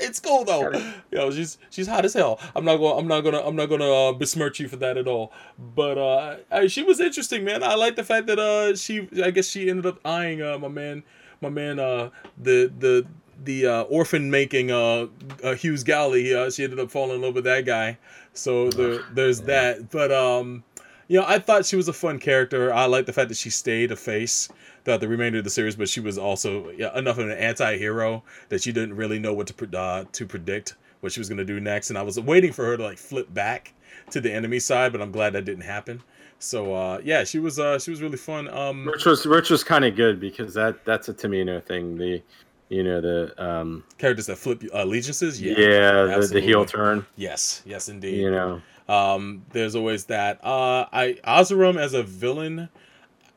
it's 0.00 0.20
cool 0.20 0.44
though. 0.44 0.70
Know, 1.12 1.30
she's 1.30 1.58
she's 1.70 1.86
hot 1.86 2.04
as 2.04 2.14
hell. 2.14 2.40
I'm 2.54 2.64
not 2.64 2.76
going. 2.76 2.98
I'm 2.98 3.08
not 3.08 3.22
gonna. 3.22 3.40
I'm 3.40 3.56
not 3.56 3.66
gonna 3.66 3.90
uh, 3.90 4.12
besmirch 4.12 4.60
you 4.60 4.68
for 4.68 4.76
that 4.76 4.96
at 4.96 5.08
all. 5.08 5.32
But 5.58 5.98
uh, 5.98 6.36
I, 6.50 6.66
she 6.66 6.82
was 6.82 7.00
interesting, 7.00 7.44
man. 7.44 7.62
I 7.62 7.74
like 7.74 7.96
the 7.96 8.04
fact 8.04 8.26
that 8.26 8.38
uh, 8.38 8.76
she. 8.76 9.08
I 9.22 9.30
guess 9.30 9.48
she 9.48 9.70
ended 9.70 9.86
up 9.86 9.98
eyeing 10.04 10.42
uh, 10.42 10.58
my 10.58 10.68
man, 10.68 11.02
my 11.40 11.50
man, 11.50 11.78
uh, 11.78 12.10
the 12.38 12.72
the 12.78 13.06
the 13.42 13.66
uh, 13.66 13.82
orphan 13.82 14.30
making 14.30 14.70
uh, 14.70 15.06
uh 15.42 15.54
Hughes 15.54 15.84
Gauli. 15.84 16.34
Uh, 16.34 16.50
she 16.50 16.64
ended 16.64 16.78
up 16.78 16.90
falling 16.90 17.16
in 17.16 17.22
love 17.22 17.34
with 17.34 17.44
that 17.44 17.64
guy. 17.64 17.98
So 18.32 18.70
there, 18.70 19.00
there's 19.12 19.42
that. 19.42 19.90
But 19.90 20.12
um, 20.12 20.64
you 21.08 21.20
know, 21.20 21.26
I 21.26 21.38
thought 21.38 21.66
she 21.66 21.76
was 21.76 21.88
a 21.88 21.92
fun 21.92 22.18
character. 22.18 22.72
I 22.72 22.86
like 22.86 23.06
the 23.06 23.12
fact 23.12 23.28
that 23.28 23.36
she 23.36 23.50
stayed 23.50 23.92
a 23.92 23.96
face 23.96 24.48
throughout 24.84 25.00
the 25.00 25.08
remainder 25.08 25.38
of 25.38 25.44
the 25.44 25.50
series, 25.50 25.76
but 25.76 25.88
she 25.88 26.00
was 26.00 26.18
also 26.18 26.70
yeah, 26.70 26.96
enough 26.98 27.18
of 27.18 27.28
an 27.28 27.36
anti-hero 27.36 28.22
that 28.48 28.66
you 28.66 28.72
didn't 28.72 28.96
really 28.96 29.18
know 29.18 29.32
what 29.32 29.46
to 29.46 29.78
uh, 29.78 30.04
to 30.12 30.26
predict 30.26 30.76
what 31.00 31.12
she 31.12 31.20
was 31.20 31.28
going 31.28 31.38
to 31.38 31.44
do 31.44 31.60
next. 31.60 31.90
And 31.90 31.98
I 31.98 32.02
was 32.02 32.18
waiting 32.18 32.52
for 32.52 32.64
her 32.64 32.76
to 32.76 32.82
like 32.82 32.98
flip 32.98 33.32
back 33.32 33.74
to 34.10 34.20
the 34.20 34.32
enemy 34.32 34.58
side, 34.58 34.92
but 34.92 35.00
I'm 35.00 35.12
glad 35.12 35.34
that 35.34 35.44
didn't 35.44 35.64
happen. 35.64 36.02
So 36.38 36.74
uh, 36.74 37.00
yeah, 37.02 37.24
she 37.24 37.38
was 37.38 37.58
uh, 37.58 37.78
she 37.78 37.90
was 37.90 38.02
really 38.02 38.16
fun. 38.16 38.48
Um, 38.48 38.86
Which 38.86 39.06
was 39.06 39.24
which 39.26 39.50
was 39.50 39.64
kind 39.64 39.84
of 39.84 39.96
good 39.96 40.20
because 40.20 40.54
that 40.54 40.84
that's 40.84 41.08
a 41.08 41.14
Tomino 41.14 41.64
thing. 41.64 41.96
The 41.96 42.22
you 42.68 42.82
know 42.82 43.00
the 43.00 43.42
um 43.42 43.84
characters 43.98 44.26
that 44.26 44.36
flip 44.36 44.62
uh, 44.64 44.84
allegiances, 44.84 45.40
yeah, 45.40 45.54
yeah, 45.56 46.18
the, 46.18 46.28
the 46.32 46.40
heel 46.40 46.64
turn. 46.64 47.06
yes, 47.16 47.62
yes, 47.64 47.88
indeed. 47.88 48.20
You 48.20 48.30
know, 48.30 48.60
Um, 48.88 49.44
there's 49.52 49.74
always 49.74 50.06
that. 50.06 50.44
Uh, 50.44 50.86
I 50.92 51.18
Azurum 51.24 51.78
as 51.78 51.94
a 51.94 52.02
villain, 52.02 52.68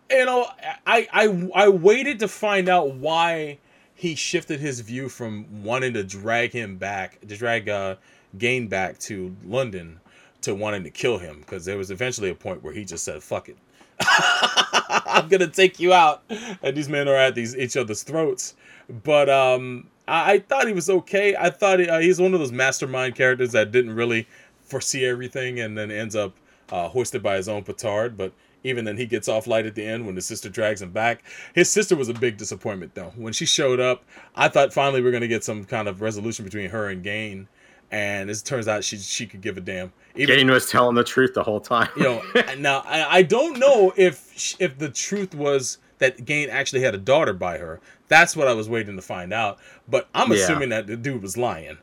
you 0.10 0.26
know, 0.26 0.48
I 0.86 1.08
I 1.12 1.50
I 1.56 1.70
waited 1.70 2.20
to 2.20 2.28
find 2.28 2.70
out 2.70 2.96
why 2.96 3.60
he 3.96 4.16
shifted 4.16 4.60
his 4.60 4.82
view 4.82 5.10
from 5.10 5.64
wanting 5.64 5.94
to 5.94 6.04
drag 6.04 6.52
him 6.52 6.78
back, 6.78 7.20
to 7.22 7.36
drag 7.38 7.70
uh, 7.70 7.96
Gain 8.38 8.68
back 8.68 9.00
to 9.00 9.36
London, 9.46 10.00
to 10.42 10.54
wanting 10.54 10.84
to 10.84 10.90
kill 10.90 11.18
him, 11.18 11.40
because 11.40 11.66
there 11.66 11.78
was 11.78 11.92
eventually 11.92 12.30
a 12.30 12.36
point 12.36 12.62
where 12.64 12.74
he 12.74 12.84
just 12.86 13.04
said, 13.04 13.24
"Fuck 13.24 13.50
it." 13.50 13.58
I'm 14.00 15.28
gonna 15.30 15.48
take 15.48 15.80
you 15.80 15.94
out, 15.94 16.24
and 16.62 16.76
these 16.76 16.90
men 16.90 17.08
are 17.08 17.16
at 17.16 17.36
these 17.36 17.56
each 17.56 17.78
other's 17.78 18.04
throats. 18.04 18.56
But 19.04 19.30
um, 19.30 19.88
I, 20.08 20.34
I 20.34 20.40
thought 20.40 20.68
he 20.68 20.74
was 20.74 20.90
okay. 20.90 21.36
I 21.36 21.50
thought 21.50 21.80
he, 21.80 21.90
uh, 21.90 22.00
he's 22.00 22.20
one 22.22 22.34
of 22.34 22.40
those 22.40 22.52
mastermind 22.52 23.16
characters 23.16 23.54
that 23.54 23.72
didn't 23.72 23.96
really 23.96 24.28
foresee 24.68 25.06
everything, 25.06 25.60
and 25.60 25.78
then 25.78 25.90
ends 25.92 26.16
up 26.16 26.34
uh, 26.72 26.88
hoisted 26.90 27.24
by 27.24 27.36
his 27.38 27.48
own 27.50 27.64
petard. 27.64 28.18
But 28.18 28.34
even 28.64 28.86
then, 28.86 28.98
he 28.98 29.06
gets 29.06 29.28
off 29.28 29.48
light 29.48 29.66
at 29.66 29.76
the 29.76 29.86
end 29.86 30.06
when 30.06 30.16
his 30.16 30.26
sister 30.26 30.50
drags 30.50 30.82
him 30.82 30.92
back. 30.92 31.24
His 31.56 31.70
sister 31.70 31.96
was 31.96 32.10
a 32.10 32.14
big 32.14 32.38
disappointment, 32.38 32.94
though. 32.96 33.14
When 33.16 33.34
she 33.34 33.46
showed 33.46 33.80
up, 33.80 34.04
I 34.36 34.48
thought 34.50 34.74
finally 34.74 35.02
we 35.02 35.10
are 35.10 35.12
gonna 35.12 35.28
get 35.28 35.44
some 35.44 35.64
kind 35.66 35.88
of 35.88 36.02
resolution 36.02 36.44
between 36.46 36.70
her 36.70 36.90
and 36.90 37.04
Gain. 37.04 37.48
And 37.90 38.30
it 38.30 38.42
turns 38.44 38.68
out 38.68 38.84
she 38.84 38.98
she 38.98 39.26
could 39.26 39.40
give 39.42 39.56
a 39.58 39.62
damn. 39.62 39.94
Even, 40.16 40.36
Gain 40.36 40.52
was 40.52 40.70
telling 40.70 40.96
the 40.96 41.06
truth 41.06 41.34
the 41.34 41.44
whole 41.44 41.62
time. 41.62 41.88
you 41.96 42.04
know 42.04 42.22
now 42.58 42.84
I, 42.86 43.20
I 43.20 43.22
don't 43.24 43.58
know 43.60 43.94
if 43.96 44.60
if 44.60 44.78
the 44.78 44.90
truth 44.90 45.34
was 45.34 45.78
that 46.00 46.26
Gain 46.26 46.50
actually 46.50 46.82
had 46.82 46.94
a 46.94 46.98
daughter 46.98 47.32
by 47.34 47.58
her. 47.60 47.80
That's 48.10 48.36
what 48.36 48.48
I 48.48 48.54
was 48.54 48.68
waiting 48.68 48.98
to 48.98 49.02
find 49.02 49.32
out. 49.32 49.58
But 49.88 50.10
I'm 50.14 50.32
Yeah. 50.32 50.38
assuming 50.40 50.70
that 50.70 50.88
the 50.88 50.98
dude 50.98 51.22
was 51.22 51.38
lying. 51.38 51.78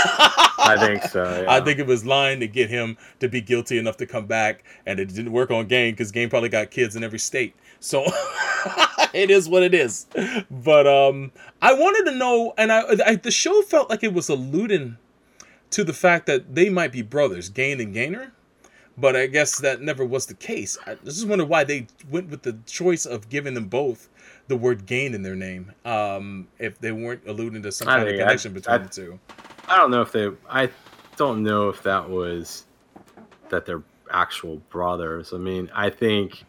I 0.58 0.76
think 0.78 1.02
so. 1.04 1.42
Yeah. 1.42 1.50
I 1.52 1.60
think 1.60 1.78
it 1.78 1.86
was 1.86 2.04
lying 2.04 2.40
to 2.40 2.48
get 2.48 2.68
him 2.70 2.96
to 3.20 3.28
be 3.28 3.40
guilty 3.40 3.78
enough 3.78 3.96
to 3.98 4.06
come 4.06 4.26
back, 4.26 4.64
and 4.84 4.98
it 4.98 5.06
didn't 5.14 5.32
work 5.32 5.50
on 5.50 5.66
Gain 5.66 5.92
because 5.92 6.10
Gain 6.12 6.28
probably 6.28 6.48
got 6.48 6.70
kids 6.70 6.96
in 6.96 7.04
every 7.04 7.18
state. 7.18 7.54
So 7.80 8.04
it 9.14 9.30
is 9.30 9.48
what 9.48 9.62
it 9.62 9.74
is. 9.74 10.06
But 10.50 10.86
um, 10.86 11.30
I 11.62 11.72
wanted 11.72 12.10
to 12.10 12.16
know, 12.16 12.52
and 12.58 12.72
I, 12.72 12.82
I 13.06 13.14
the 13.16 13.30
show 13.30 13.62
felt 13.62 13.90
like 13.90 14.02
it 14.02 14.12
was 14.12 14.28
alluding 14.28 14.96
to 15.70 15.84
the 15.84 15.92
fact 15.92 16.26
that 16.26 16.54
they 16.54 16.68
might 16.68 16.92
be 16.92 17.02
brothers, 17.02 17.48
Gain 17.48 17.80
and 17.80 17.92
Gainer. 17.94 18.32
But 18.98 19.14
I 19.14 19.26
guess 19.26 19.60
that 19.60 19.82
never 19.82 20.06
was 20.06 20.24
the 20.24 20.32
case. 20.34 20.78
I 20.86 20.94
just 21.04 21.26
wonder 21.28 21.44
why 21.44 21.64
they 21.64 21.86
went 22.10 22.30
with 22.30 22.42
the 22.42 22.56
choice 22.64 23.04
of 23.04 23.28
giving 23.28 23.52
them 23.52 23.66
both 23.68 24.08
the 24.48 24.56
word 24.56 24.86
gain 24.86 25.12
in 25.12 25.20
their 25.20 25.34
name. 25.34 25.72
Um, 25.84 26.48
if 26.58 26.78
they 26.78 26.92
weren't 26.92 27.20
alluding 27.26 27.62
to 27.62 27.72
some 27.72 27.88
I 27.88 27.96
kind 27.96 28.02
of 28.04 28.08
think- 28.08 28.20
I- 28.20 28.24
connection 28.24 28.52
between 28.54 28.74
I- 28.74 28.78
the 28.78 28.88
two. 28.88 29.20
I 29.68 29.76
don't 29.76 29.90
know 29.90 30.02
if 30.02 30.12
they. 30.12 30.30
I 30.48 30.70
don't 31.16 31.42
know 31.42 31.68
if 31.68 31.82
that 31.82 32.08
was 32.08 32.64
that 33.48 33.66
they're 33.66 33.82
actual 34.10 34.56
brothers. 34.70 35.32
I 35.32 35.38
mean, 35.38 35.70
I 35.74 35.90
think 35.90 36.44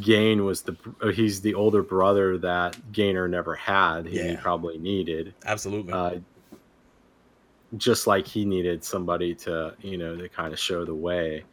Gain 0.00 0.44
was 0.44 0.62
the 0.62 0.76
uh, 1.00 1.08
he's 1.08 1.40
the 1.40 1.54
older 1.54 1.82
brother 1.82 2.38
that 2.38 2.92
Gainer 2.92 3.28
never 3.28 3.54
had. 3.54 4.06
He 4.06 4.18
Yeah. 4.18 4.40
probably 4.40 4.78
needed, 4.78 5.34
Absolutely. 5.44 5.92
uh, 5.92 6.16
just 7.78 8.06
like 8.06 8.26
he 8.26 8.44
needed 8.44 8.84
somebody 8.84 9.34
to 9.34 9.74
you 9.80 9.96
know 9.96 10.16
to 10.16 10.28
kind 10.28 10.52
of 10.52 10.58
show 10.58 10.84
the 10.84 10.94
way. 10.94 11.44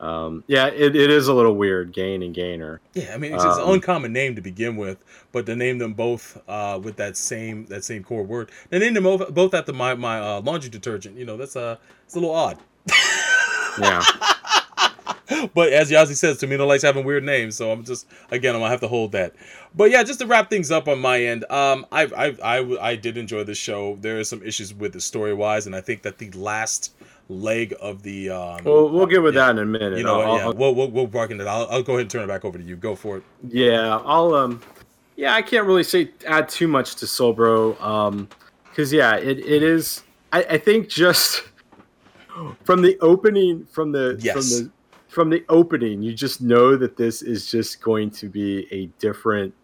Um, 0.00 0.44
yeah, 0.46 0.66
it, 0.66 0.94
it 0.94 1.10
is 1.10 1.28
a 1.28 1.34
little 1.34 1.56
weird, 1.56 1.92
Gain 1.92 2.22
and 2.22 2.34
Gainer. 2.34 2.80
Yeah, 2.94 3.14
I 3.14 3.18
mean 3.18 3.32
it's 3.34 3.44
just 3.44 3.58
an 3.60 3.66
Um, 3.66 3.74
uncommon 3.74 4.12
name 4.12 4.34
to 4.36 4.42
begin 4.42 4.76
with, 4.76 4.98
but 5.32 5.46
to 5.46 5.56
name 5.56 5.78
them 5.78 5.94
both 5.94 6.40
uh, 6.48 6.78
with 6.82 6.96
that 6.96 7.16
same 7.16 7.66
that 7.66 7.84
same 7.84 8.04
core 8.04 8.22
word, 8.24 8.50
they 8.70 8.78
named 8.78 8.96
them 8.96 9.04
both, 9.04 9.32
both 9.34 9.54
after 9.54 9.72
my 9.72 9.94
my 9.94 10.20
uh, 10.20 10.40
laundry 10.42 10.70
detergent. 10.70 11.16
You 11.16 11.24
know, 11.24 11.36
that's 11.36 11.56
uh, 11.56 11.76
it's 12.04 12.14
a 12.14 12.20
little 12.20 12.34
odd. 12.34 12.58
Yeah, 13.80 14.02
But 15.54 15.72
as 15.72 15.90
Yazzie 15.90 16.14
says, 16.16 16.38
Tomino 16.38 16.66
likes 16.66 16.82
having 16.82 17.04
weird 17.04 17.24
names, 17.24 17.56
so 17.56 17.72
I'm 17.72 17.84
just 17.84 18.06
again 18.30 18.54
I'm 18.54 18.60
gonna 18.60 18.70
have 18.70 18.80
to 18.80 18.88
hold 18.88 19.12
that. 19.12 19.34
But 19.74 19.90
yeah, 19.90 20.02
just 20.04 20.20
to 20.20 20.26
wrap 20.26 20.50
things 20.50 20.70
up 20.70 20.88
on 20.88 21.00
my 21.00 21.20
end, 21.22 21.44
um, 21.50 21.84
I 21.90 22.04
I 22.04 22.36
I, 22.58 22.90
I 22.90 22.96
did 22.96 23.16
enjoy 23.16 23.44
the 23.44 23.54
show. 23.54 23.96
There 24.00 24.18
are 24.20 24.24
some 24.24 24.42
issues 24.42 24.72
with 24.72 24.92
the 24.92 25.00
story 25.00 25.34
wise, 25.34 25.66
and 25.66 25.74
I 25.74 25.80
think 25.80 26.02
that 26.02 26.18
the 26.18 26.30
last 26.32 26.94
leg 27.28 27.74
of 27.80 28.02
the. 28.02 28.30
Um, 28.30 28.64
Well, 28.64 28.88
we'll 28.88 29.06
get 29.06 29.22
with 29.22 29.34
yeah. 29.34 29.46
that 29.46 29.50
in 29.52 29.58
a 29.58 29.66
minute. 29.66 29.98
You 29.98 30.04
know, 30.04 30.20
I'll- 30.20 30.36
yeah, 30.36 30.44
I'll- 30.46 30.52
we'll 30.54 30.74
we'll 30.74 30.90
we'll 30.90 31.06
bark 31.06 31.30
into 31.30 31.44
that. 31.44 31.50
I'll, 31.50 31.66
I'll 31.70 31.82
go 31.82 31.92
ahead 31.94 32.02
and 32.02 32.10
turn 32.10 32.22
it 32.22 32.28
back 32.28 32.44
over 32.44 32.58
to 32.58 32.64
you. 32.64 32.76
Go 32.76 32.94
for 32.94 33.18
it. 33.18 33.22
Yeah, 33.48 34.00
I'll 34.04 34.34
um 34.34 34.60
yeah, 35.16 35.34
I 35.34 35.42
can't 35.42 35.66
really 35.66 35.82
say 35.84 36.10
add 36.26 36.48
too 36.48 36.68
much 36.68 36.96
to 36.96 37.06
Soulbro. 37.06 37.80
Um 37.80 38.28
because 38.70 38.92
yeah, 38.92 39.16
it, 39.16 39.38
it 39.38 39.62
is 39.62 40.02
I, 40.32 40.42
I 40.50 40.58
think 40.58 40.88
just 40.88 41.42
from 42.64 42.82
the 42.82 42.98
opening 43.00 43.64
from 43.66 43.92
the 43.92 44.16
Yes. 44.20 44.34
from 44.34 44.42
the 44.66 44.70
from 45.08 45.30
the 45.30 45.44
opening, 45.48 46.02
you 46.02 46.12
just 46.12 46.42
know 46.42 46.76
that 46.76 46.96
this 46.98 47.22
is 47.22 47.50
just 47.50 47.80
going 47.80 48.10
to 48.10 48.28
be 48.28 48.66
a 48.70 48.86
different 48.98 49.54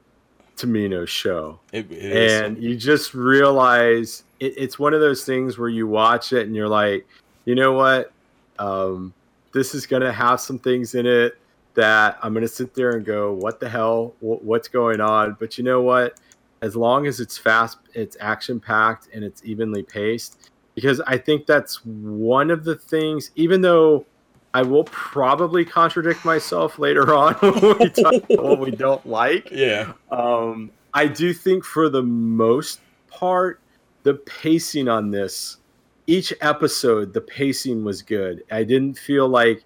Tomino 0.57 1.07
show. 1.07 1.61
It, 1.73 1.91
it 1.93 1.99
is. 2.13 2.41
and 2.41 2.63
you 2.63 2.75
just 2.75 3.13
realize 3.13 4.25
it, 4.41 4.55
it's 4.57 4.79
one 4.79 4.95
of 4.95 5.01
those 5.01 5.25
things 5.25 5.59
where 5.59 5.69
you 5.69 5.87
watch 5.87 6.33
it 6.33 6.47
and 6.47 6.57
you're 6.57 6.69
like, 6.69 7.07
you 7.45 7.55
know 7.55 7.73
what, 7.73 8.13
um, 8.59 9.13
this 9.53 9.75
is 9.75 9.87
gonna 9.87 10.13
have 10.13 10.41
some 10.41 10.59
things 10.59 10.95
in 10.95 11.07
it 11.07 11.39
that 11.75 12.19
I'm 12.23 12.35
gonna 12.35 12.49
sit 12.49 12.75
there 12.75 12.91
and 12.91 13.05
go, 13.05 13.33
what 13.33 13.61
the 13.61 13.69
hell, 13.69 14.15
Wh- 14.21 14.43
what's 14.45 14.69
going 14.69 15.01
on? 15.01 15.37
But 15.39 15.59
you 15.59 15.65
know 15.65 15.81
what? 15.81 16.19
As 16.61 16.77
long 16.77 17.07
as 17.07 17.19
it's 17.19 17.37
fast, 17.37 17.79
it's 17.95 18.17
action 18.21 18.61
packed, 18.61 19.09
and 19.13 19.25
it's 19.25 19.43
evenly 19.45 19.83
paced, 19.83 20.51
because 20.75 21.01
I 21.01 21.19
think 21.19 21.47
that's 21.47 21.85
one 21.85 22.51
of 22.51 22.65
the 22.65 22.77
things. 22.77 23.33
Even 23.35 23.61
though 23.63 24.07
I 24.55 24.63
will 24.63 24.85
probably 24.85 25.65
contradict 25.65 26.25
myself 26.25 26.79
later 26.79 27.15
on 27.17 27.35
when 27.35 27.79
we 27.79 27.89
talk 27.91 28.15
about 28.15 28.45
what 28.45 28.61
we 28.61 28.71
don't 28.71 29.05
like, 29.07 29.51
yeah. 29.51 29.93
um, 30.11 30.71
I 30.95 31.07
do 31.07 31.33
think 31.33 31.65
for 31.65 31.89
the 31.89 32.03
most 32.03 32.81
part, 33.09 33.61
the 34.03 34.15
pacing 34.15 34.89
on 34.89 35.11
this, 35.11 35.59
each 36.07 36.33
episode, 36.41 37.13
the 37.13 37.21
pacing 37.21 37.85
was 37.85 38.03
good. 38.03 38.43
I 38.51 38.65
didn't 38.65 38.99
feel 38.99 39.29
like 39.29 39.65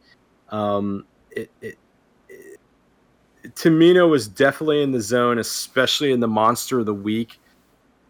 um, 0.50 1.04
it, 1.30 1.50
it, 1.60 1.78
it, 2.28 2.60
Tomino 3.54 4.08
was 4.08 4.28
definitely 4.28 4.82
in 4.82 4.92
the 4.92 5.00
zone, 5.00 5.38
especially 5.38 6.12
in 6.12 6.20
the 6.20 6.28
Monster 6.28 6.80
of 6.80 6.86
the 6.86 6.94
Week 6.94 7.40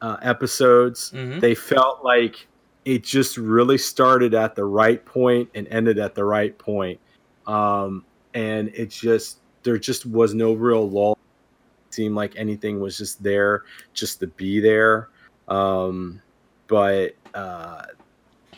uh, 0.03 0.17
episodes. 0.23 1.13
Mhm. 1.13 1.41
They 1.41 1.55
felt 1.55 2.05
like 2.05 2.47
it 2.85 3.03
just 3.03 3.37
really 3.37 3.79
started 3.79 4.35
at 4.35 4.55
the 4.55 4.65
right 4.65 5.05
point 5.05 5.49
and 5.55 5.67
ended 5.69 5.99
at 5.99 6.15
the 6.15 6.25
right 6.25 6.57
point. 6.59 7.01
Um, 7.47 8.05
and 8.35 8.69
it 8.75 8.91
just, 8.91 9.39
there 9.63 9.79
just 9.79 10.07
was 10.07 10.35
no 10.35 10.53
real 10.53 10.89
lull 10.89 11.19
It 11.89 11.95
seemed 11.95 12.15
like 12.15 12.35
anything 12.37 12.81
was 12.81 12.97
just 12.99 13.23
there 13.23 13.65
just 13.95 14.21
to 14.21 14.29
be 14.29 14.61
there 14.61 15.09
um 15.49 16.21
but 16.69 17.15
uh 17.35 17.83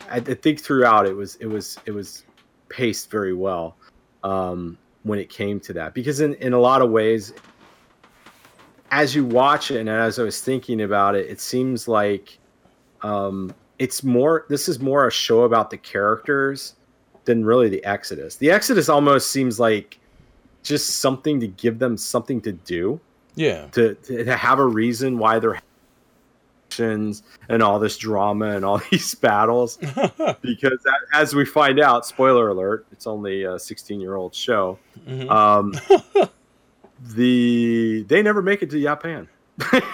I, 0.09 0.19
think 0.19 0.59
throughout 0.59 1.07
it 1.07 1.15
was 1.15 1.35
it 1.35 1.45
was 1.45 1.77
it 1.85 1.91
was 1.91 2.25
paced 2.69 3.09
very 3.09 3.33
well 3.33 3.75
um 4.23 4.77
when 5.03 5.19
it 5.19 5.29
came 5.29 5.59
to 5.61 5.73
that. 5.73 5.93
Because 5.93 6.19
in 6.19 6.33
in 6.35 6.53
a 6.53 6.59
lot 6.59 6.81
of 6.81 6.89
ways 6.89 7.33
as 8.91 9.13
you 9.13 9.23
watch 9.23 9.69
it 9.69 9.79
and 9.79 9.87
as 9.87 10.17
i 10.17 10.23
was 10.23 10.41
thinking 10.41 10.81
about 10.81 11.13
it 11.13 11.29
it 11.29 11.39
seems 11.39 11.87
like 11.87 12.39
um 13.03 13.53
it's 13.77 14.03
more 14.03 14.45
this 14.49 14.67
is 14.67 14.79
more 14.79 15.05
a 15.07 15.11
show 15.11 15.43
about 15.43 15.69
the 15.69 15.77
characters 15.77 16.75
than 17.25 17.45
really 17.45 17.69
the 17.69 17.83
exodus. 17.85 18.35
The 18.37 18.49
exodus 18.49 18.89
almost 18.89 19.31
seems 19.31 19.59
like 19.59 19.99
just 20.63 20.97
something 20.97 21.39
to 21.39 21.47
give 21.47 21.77
them 21.79 21.95
something 21.95 22.41
to 22.41 22.51
do. 22.51 22.99
Yeah. 23.35 23.67
to, 23.67 23.93
to 23.95 24.35
have 24.35 24.59
a 24.59 24.65
reason 24.65 25.17
why 25.17 25.39
they're 25.39 25.61
actions 26.79 27.23
and 27.49 27.61
all 27.61 27.79
this 27.79 27.97
drama 27.97 28.49
and 28.55 28.63
all 28.63 28.77
these 28.91 29.15
battles 29.15 29.77
because 30.41 30.79
as 31.13 31.35
we 31.35 31.45
find 31.45 31.79
out 31.79 32.05
spoiler 32.05 32.49
alert 32.49 32.85
it's 32.91 33.07
only 33.07 33.43
a 33.43 33.59
16 33.59 33.99
year 33.99 34.15
old 34.15 34.33
show 34.33 34.77
Mhm. 35.07 35.29
um 35.29 35.73
the 37.15 38.03
they 38.07 38.21
never 38.21 38.41
make 38.41 38.61
it 38.61 38.69
to 38.71 38.81
japan 38.81 39.27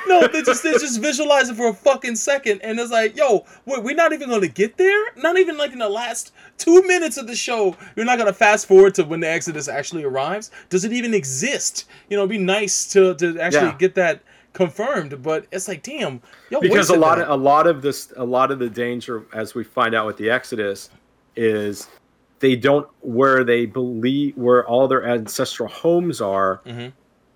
no, 0.08 0.28
they 0.28 0.44
just 0.44 0.62
they 0.62 0.74
just 0.74 1.02
visualize 1.02 1.50
it 1.50 1.56
for 1.56 1.70
a 1.70 1.74
fucking 1.74 2.16
second, 2.18 2.62
and 2.62 2.80
it's 2.80 2.92
like, 2.92 3.18
yo, 3.18 3.46
we're, 3.66 3.82
we're 3.82 3.96
not 3.96 4.14
even 4.14 4.30
gonna 4.30 4.48
get 4.48 4.78
there. 4.78 5.06
Not 5.16 5.40
even 5.40 5.58
like 5.58 5.72
in 5.74 5.80
the 5.80 5.90
last 5.90 6.34
two 6.60 6.84
minutes 6.84 7.18
of 7.18 7.26
the 7.26 7.36
show, 7.36 7.76
you're 7.96 8.06
not 8.06 8.20
gonna 8.20 8.32
fast 8.32 8.68
forward 8.68 8.94
to 8.94 9.04
when 9.06 9.22
the 9.22 9.28
Exodus 9.28 9.68
actually 9.68 10.04
arrives. 10.04 10.52
Does 10.70 10.86
it 10.86 10.94
even 10.94 11.16
exist? 11.16 11.86
You 12.12 12.16
know, 12.16 12.22
it'd 12.26 12.30
be 12.30 12.38
nice 12.38 12.86
to 12.94 13.16
to 13.16 13.40
actually 13.40 13.70
Yeah. 13.70 13.78
get 13.80 13.96
that 13.96 14.22
confirmed, 14.56 15.22
but 15.22 15.46
it's 15.52 15.68
like, 15.68 15.84
damn, 15.84 16.20
yo, 16.50 16.60
because 16.60 16.90
a 16.90 16.96
lot 16.96 17.20
that. 17.20 17.26
of 17.28 17.40
a 17.40 17.44
lot 17.44 17.68
of 17.68 17.84
this 17.84 18.12
a 18.18 18.26
lot 18.26 18.50
of 18.50 18.58
the 18.58 18.70
danger 18.70 19.26
as 19.34 19.54
we 19.54 19.64
find 19.64 19.94
out 19.94 20.08
with 20.08 20.18
the 20.18 20.30
exodus 20.32 20.90
is 21.36 21.88
they 22.40 22.56
don't 22.56 22.88
where 23.02 23.44
they 23.44 23.66
believe 23.68 24.36
where 24.36 24.66
all 24.66 24.88
their 24.88 25.06
ancestral 25.06 25.70
homes 25.70 26.22
are 26.22 26.62
Mhm. 26.66 26.92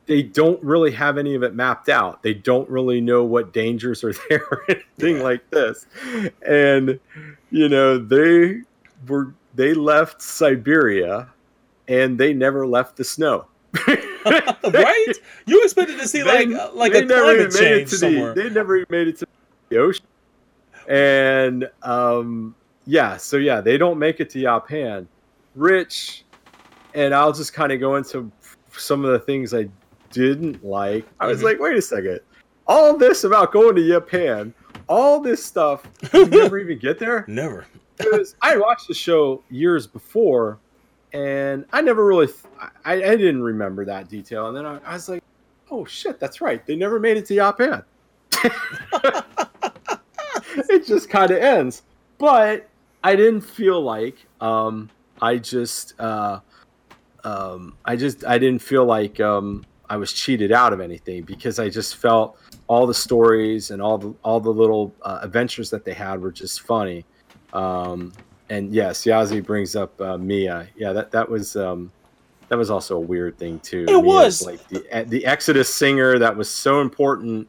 they 0.08 0.24
don't 0.24 0.62
really 0.64 0.92
have 0.92 1.18
any 1.18 1.36
of 1.36 1.44
it 1.44 1.54
mapped 1.54 1.90
out 1.90 2.22
they 2.24 2.34
don't 2.34 2.70
really 2.70 3.00
know 3.02 3.24
what 3.24 3.54
dangers 3.54 4.04
are 4.04 4.14
there 4.30 4.44
or 4.52 4.64
anything 4.70 5.18
Yeah. 5.18 5.24
like 5.24 5.50
this 5.52 5.86
and 6.46 7.00
you 7.52 7.70
know 7.70 7.98
they 7.98 8.62
were 9.08 9.34
they 9.56 9.74
left 9.74 10.22
siberia 10.22 11.28
and 11.88 12.18
they 12.18 12.34
never 12.34 12.66
left 12.68 12.96
the 12.98 13.04
snow 13.04 13.46
right? 14.74 15.14
You 15.46 15.64
expected 15.64 16.00
to 16.00 16.08
see 16.08 16.22
They- 16.22 16.46
like 16.46 16.60
uh, 16.60 16.72
like 16.74 16.94
a 16.94 17.06
climate 17.06 17.52
change 17.54 17.90
somewhere. 17.90 18.34
The, 18.34 18.44
they 18.44 18.50
never 18.50 18.78
even 18.78 18.88
made 18.90 19.08
it 19.10 19.18
to 19.20 19.28
the 19.70 19.78
ocean. 19.78 20.06
And 20.88 21.70
um, 21.84 22.56
yeah, 22.86 23.18
so 23.18 23.38
yeah, 23.38 23.62
they 23.62 23.78
don't 23.78 24.00
make 24.00 24.20
it 24.20 24.30
to 24.32 24.42
Japan. 24.42 25.08
Rich, 25.56 26.26
and 26.94 27.14
I'll 27.14 27.34
just 27.34 27.54
kind 27.54 27.72
of 27.72 27.80
go 27.80 27.96
into 27.96 28.32
some 28.72 29.04
of 29.04 29.12
the 29.12 29.20
things 29.20 29.54
I 29.54 29.68
didn't 30.12 30.64
like. 30.64 31.06
I 31.20 31.28
was 31.28 31.40
Mhm. 31.42 31.44
like, 31.44 31.60
wait 31.60 31.78
a 31.78 31.82
second, 31.82 32.20
all 32.68 32.98
this 32.98 33.24
about 33.24 33.52
going 33.52 33.76
to 33.76 33.88
Japan, 33.88 34.54
all 34.88 35.20
this 35.20 35.44
stuff, 35.44 35.84
you 36.14 36.26
never 36.28 36.58
even 36.60 36.80
get 36.80 36.98
there 37.00 37.26
Never. 37.28 37.66
because 37.98 38.36
I 38.42 38.58
watched 38.58 38.88
the 38.88 38.94
show 38.94 39.44
years 39.50 39.86
before, 39.86 40.60
and 41.14 41.66
I 41.72 41.82
never 41.82 42.06
really, 42.06 42.28
th- 42.28 42.46
I, 42.86 42.94
I 42.94 43.16
didn't 43.16 43.42
remember 43.42 43.86
that 43.86 44.10
detail. 44.10 44.48
And 44.48 44.58
then 44.58 44.66
I, 44.66 44.80
I 44.86 44.94
was 44.94 45.10
like, 45.10 45.24
oh 45.72 45.86
shit, 45.86 46.20
that's 46.20 46.42
right. 46.42 46.66
They 46.66 46.76
never 46.76 47.00
made 47.00 47.18
it 47.18 47.26
to 47.28 47.36
Japan. 47.36 47.84
it 50.70 50.86
just 50.86 51.10
kind 51.10 51.32
of 51.32 51.38
ends. 51.38 51.84
But 52.18 52.70
I 53.04 53.16
didn't 53.16 53.42
feel 53.42 53.82
like, 53.82 54.26
um, 54.42 54.90
I 55.22 55.38
just, 55.38 56.00
uh, 56.00 56.40
um, 57.24 57.76
I 57.86 57.96
just, 57.96 58.26
I 58.26 58.38
didn't 58.38 58.62
feel 58.62 58.86
like 58.86 59.20
um, 59.20 59.66
I 59.90 59.98
was 59.98 60.14
cheated 60.14 60.52
out 60.52 60.74
of 60.74 60.80
anything 60.80 61.24
because 61.24 61.60
I 61.60 61.70
just 61.70 61.96
felt 61.96 62.38
all 62.68 62.86
the 62.86 62.94
stories 62.94 63.72
and 63.72 63.82
all 63.82 63.98
the 63.98 64.14
all 64.24 64.40
the 64.40 64.52
little 64.52 64.94
uh, 65.02 65.20
adventures 65.24 65.70
that 65.72 65.84
they 65.84 65.94
had 65.94 66.22
were 66.22 66.32
just 66.32 66.62
funny. 66.62 67.04
Um, 67.54 68.14
and 68.50 68.74
yes, 68.74 69.04
Yazi 69.04 69.44
brings 69.46 69.76
up 69.76 70.00
uh, 70.02 70.18
Mia. 70.18 70.68
Yeah, 70.76 70.94
that 70.94 71.12
that 71.12 71.30
was 71.30 71.56
um, 71.56 71.92
that 72.48 72.58
was 72.58 72.70
also 72.72 72.96
a 72.98 73.00
weird 73.00 73.38
thing 73.38 73.60
too. 73.60 73.86
It 73.88 73.92
Mia's 73.94 74.04
was. 74.04 74.46
like 74.46 74.68
the 74.70 75.06
the 75.08 75.26
Exodus 75.26 75.74
singer 75.74 76.18
that 76.20 76.36
was 76.36 76.50
so 76.50 76.82
important 76.82 77.48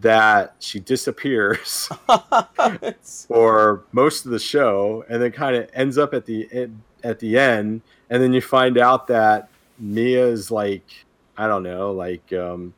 that 0.00 0.54
she 0.58 0.78
disappears 0.78 1.88
for 3.28 3.84
most 3.92 4.24
of 4.26 4.30
the 4.30 4.38
show, 4.38 5.04
and 5.08 5.20
then 5.22 5.32
kind 5.32 5.56
of 5.56 5.68
ends 5.74 5.98
up 5.98 6.14
at 6.14 6.26
the 6.26 6.68
at 7.02 7.18
the 7.18 7.38
end, 7.38 7.82
and 8.10 8.22
then 8.22 8.32
you 8.32 8.40
find 8.40 8.78
out 8.78 9.06
that 9.08 9.48
Mia 9.78 10.26
is 10.26 10.50
like 10.50 10.84
I 11.36 11.46
don't 11.46 11.62
know, 11.62 11.92
like 11.92 12.32
um, 12.32 12.72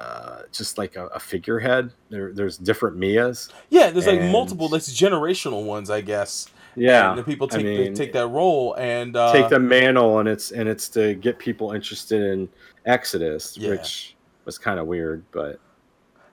uh, 0.00 0.42
just 0.52 0.76
like 0.78 0.96
a, 0.96 1.06
a 1.08 1.20
figurehead. 1.20 1.90
There, 2.10 2.32
there's 2.32 2.58
different 2.58 2.96
Mias. 2.96 3.48
yeah, 3.70 3.90
there's 3.90 4.06
like 4.06 4.20
And- 4.20 4.32
multiple, 4.32 4.68
like 4.68 4.82
generational 4.82 5.64
ones, 5.64 5.88
I 5.90 6.00
guess. 6.00 6.48
Yeah, 6.76 7.10
and 7.10 7.18
the 7.18 7.24
people 7.24 7.48
I 7.50 7.56
take 7.56 7.64
mean, 7.64 7.94
take 7.94 8.12
that 8.12 8.26
role 8.28 8.74
and 8.74 9.16
uh, 9.16 9.32
take 9.32 9.48
the 9.48 9.58
mantle, 9.60 10.18
and 10.18 10.28
it's 10.28 10.50
and 10.50 10.68
it's 10.68 10.88
to 10.90 11.14
get 11.14 11.38
people 11.38 11.72
interested 11.72 12.22
in 12.22 12.48
Exodus, 12.84 13.56
Yeah. 13.56 13.70
which 13.70 14.16
was 14.44 14.58
kind 14.58 14.78
of 14.78 14.86
weird, 14.86 15.24
but 15.32 15.60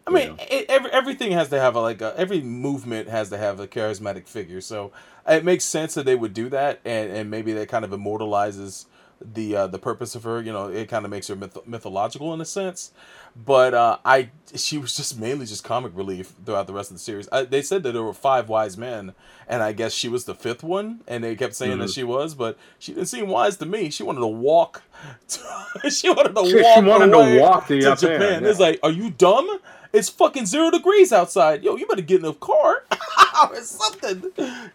I 0.07 0.11
mean, 0.11 0.35
it, 0.39 0.65
every, 0.67 0.91
everything 0.91 1.31
has 1.31 1.49
to 1.49 1.59
have 1.59 1.75
a, 1.75 1.81
like 1.81 2.01
a, 2.01 2.13
every 2.17 2.41
movement 2.41 3.07
has 3.07 3.29
to 3.29 3.37
have 3.37 3.59
a 3.59 3.67
charismatic 3.67 4.27
figure. 4.27 4.59
So 4.61 4.91
it 5.27 5.45
makes 5.45 5.63
sense 5.63 5.93
that 5.93 6.05
they 6.05 6.15
would 6.15 6.33
do 6.33 6.49
that, 6.49 6.79
and, 6.83 7.11
and 7.11 7.31
maybe 7.31 7.53
that 7.53 7.69
kind 7.69 7.85
of 7.85 7.93
immortalizes 7.93 8.87
the 9.21 9.55
uh, 9.55 9.67
the 9.67 9.77
purpose 9.79 10.15
of 10.15 10.23
her. 10.23 10.41
You 10.41 10.51
know, 10.51 10.67
it 10.67 10.89
kind 10.89 11.05
of 11.05 11.11
makes 11.11 11.27
her 11.27 11.35
myth- 11.35 11.67
mythological 11.67 12.33
in 12.33 12.41
a 12.41 12.45
sense. 12.45 12.91
But 13.35 13.73
uh, 13.73 13.97
I 14.03 14.29
she 14.55 14.77
was 14.77 14.95
just 14.97 15.17
mainly 15.17 15.45
just 15.45 15.63
comic 15.63 15.93
relief 15.95 16.33
throughout 16.45 16.67
the 16.67 16.73
rest 16.73 16.91
of 16.91 16.97
the 16.97 17.01
series. 17.03 17.29
I, 17.31 17.43
they 17.43 17.61
said 17.61 17.83
that 17.83 17.93
there 17.93 18.03
were 18.03 18.13
five 18.13 18.49
wise 18.49 18.77
men, 18.77 19.13
and 19.47 19.63
I 19.63 19.71
guess 19.71 19.93
she 19.93 20.09
was 20.09 20.25
the 20.25 20.35
fifth 20.35 20.63
one, 20.63 21.01
and 21.07 21.23
they 21.23 21.35
kept 21.35 21.55
saying 21.55 21.79
that 21.79 21.89
Mhm. 21.89 21.95
she 21.95 22.03
was, 22.03 22.35
but 22.35 22.57
she 22.77 22.93
didn't 22.93 23.07
seem 23.07 23.29
wise 23.29 23.55
to 23.57 23.65
me. 23.65 23.89
She 23.89 24.03
wanted 24.03 24.19
to 24.19 24.27
walk. 24.27 24.83
she 25.89 26.09
wanted 26.09 26.35
to 26.35 26.45
she, 26.49 26.61
walk. 26.61 26.75
she 26.75 26.81
wanted 26.89 27.11
to 27.11 27.39
walk 27.39 27.67
to, 27.67 27.75
to 27.75 27.81
Japan. 27.81 27.97
Japan. 27.97 28.43
yeah. 28.43 28.49
It's 28.49 28.59
like, 28.59 28.79
are 28.83 28.91
you 28.91 29.09
dumb? 29.11 29.59
it's 29.93 30.07
fucking 30.07 30.45
zero 30.45 30.71
degrees 30.71 31.11
outside. 31.11 31.63
Yo, 31.65 31.75
you 31.75 31.85
better 31.85 32.01
get 32.01 32.17
in 32.17 32.21
the 32.23 32.33
car 32.33 32.85
or 33.49 33.61
something. 33.61 34.23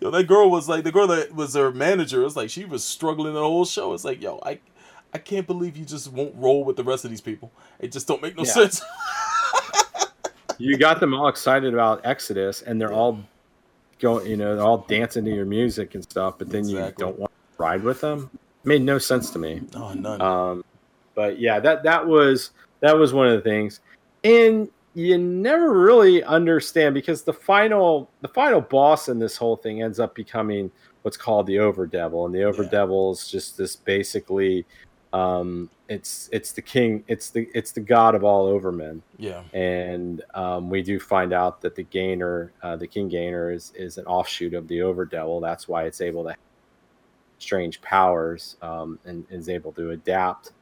Yo, 0.01 0.11
that 0.11 0.25
girl 0.27 0.51
was 0.51 0.69
like 0.69 0.85
the 0.85 0.93
girl 0.93 1.07
that 1.07 1.35
was 1.35 1.55
her 1.55 1.71
manager. 1.73 2.21
Was 2.21 2.37
like 2.37 2.51
she 2.51 2.65
was 2.67 2.85
struggling 2.85 3.33
the 3.33 3.41
whole 3.41 3.65
show. 3.65 3.95
It's 3.95 4.05
like, 4.05 4.21
yo, 4.23 4.39
I, 4.45 4.59
I 5.17 5.19
can't 5.19 5.47
believe 5.47 5.79
you 5.79 5.87
just 5.87 6.13
won't 6.13 6.35
roll 6.37 6.63
with 6.63 6.77
the 6.77 6.85
rest 6.85 7.07
of 7.07 7.11
these 7.11 7.23
people. 7.23 7.51
It 7.79 7.91
just 7.91 8.07
don't 8.07 8.21
make 8.21 8.37
no 8.37 8.43
Yeah. 8.45 8.53
sense. 8.53 8.83
you 10.59 10.77
got 10.77 11.01
them 11.01 11.15
all 11.15 11.29
excited 11.29 11.73
about 11.73 12.05
Exodus, 12.05 12.61
and 12.61 12.79
they're 12.79 12.93
all 12.93 13.19
going, 13.99 14.27
you 14.27 14.37
know, 14.37 14.55
they're 14.57 14.65
all 14.65 14.85
dancing 14.89 15.25
to 15.25 15.35
your 15.35 15.47
music 15.47 15.95
and 15.95 16.03
stuff. 16.05 16.35
But 16.39 16.51
then 16.51 16.61
Exactly. 16.61 16.85
you 17.07 17.13
don't 17.13 17.19
want 17.19 17.33
to 17.33 17.63
ride 17.63 17.83
with 17.83 18.03
them. 18.03 18.29
made 18.65 18.83
no 18.83 18.99
sense 18.99 19.31
to 19.31 19.39
me. 19.39 19.63
oh, 19.75 19.95
none. 19.95 20.21
Um, 20.21 20.65
but 21.15 21.39
yeah, 21.41 21.59
that 21.61 21.83
that 21.85 22.07
was 22.07 22.51
that 22.81 22.95
was 22.99 23.15
one 23.15 23.27
of 23.27 23.33
the 23.33 23.41
things, 23.41 23.81
and 24.23 24.69
you 24.93 25.17
never 25.17 25.73
really 25.73 26.23
understand 26.25 26.95
because 26.95 27.23
the 27.23 27.33
final 27.33 28.11
the 28.21 28.29
final 28.29 28.61
boss 28.61 29.09
in 29.09 29.19
this 29.19 29.35
whole 29.39 29.57
thing 29.57 29.81
ends 29.83 29.99
up 29.99 30.15
becoming 30.15 30.71
what's 31.03 31.17
called 31.17 31.47
the 31.47 31.57
Overdevil, 31.57 32.27
and 32.27 32.35
the 32.35 32.41
Overdevil 32.41 33.13
is 33.15 33.29
just 33.29 33.57
this 33.57 33.77
basically. 33.77 34.67
Um, 35.17 35.71
it's 35.89 36.29
it's 36.33 36.53
the 36.53 36.63
king. 36.63 37.05
It's 37.09 37.31
the 37.31 37.49
it's 37.55 37.73
the 37.73 37.81
god 37.81 38.15
of 38.15 38.25
all 38.25 38.49
overmen 38.53 39.01
yeah. 39.19 39.43
and 39.53 40.23
um, 40.35 40.69
we 40.69 40.83
do 40.83 40.99
find 41.01 41.33
out 41.33 41.61
that 41.63 41.75
the 41.75 41.85
gainer, 41.85 42.53
uh, 42.63 42.77
the 42.77 42.87
king 42.87 43.09
gainer, 43.09 43.51
is 43.51 43.73
is 43.75 43.97
an 43.99 44.05
offshoot 44.07 44.53
of 44.53 44.69
the 44.69 44.81
overdevil. 44.81 45.41
That's 45.41 45.69
why 45.69 45.85
it's 45.85 46.01
able 46.01 46.25
to 46.25 46.31
have 46.31 46.39
strange 47.39 47.81
powers 47.81 48.57
um, 48.63 48.99
and 49.05 49.25
is 49.31 49.49
able 49.49 49.73
to 49.73 49.91
adapt. 49.93 50.53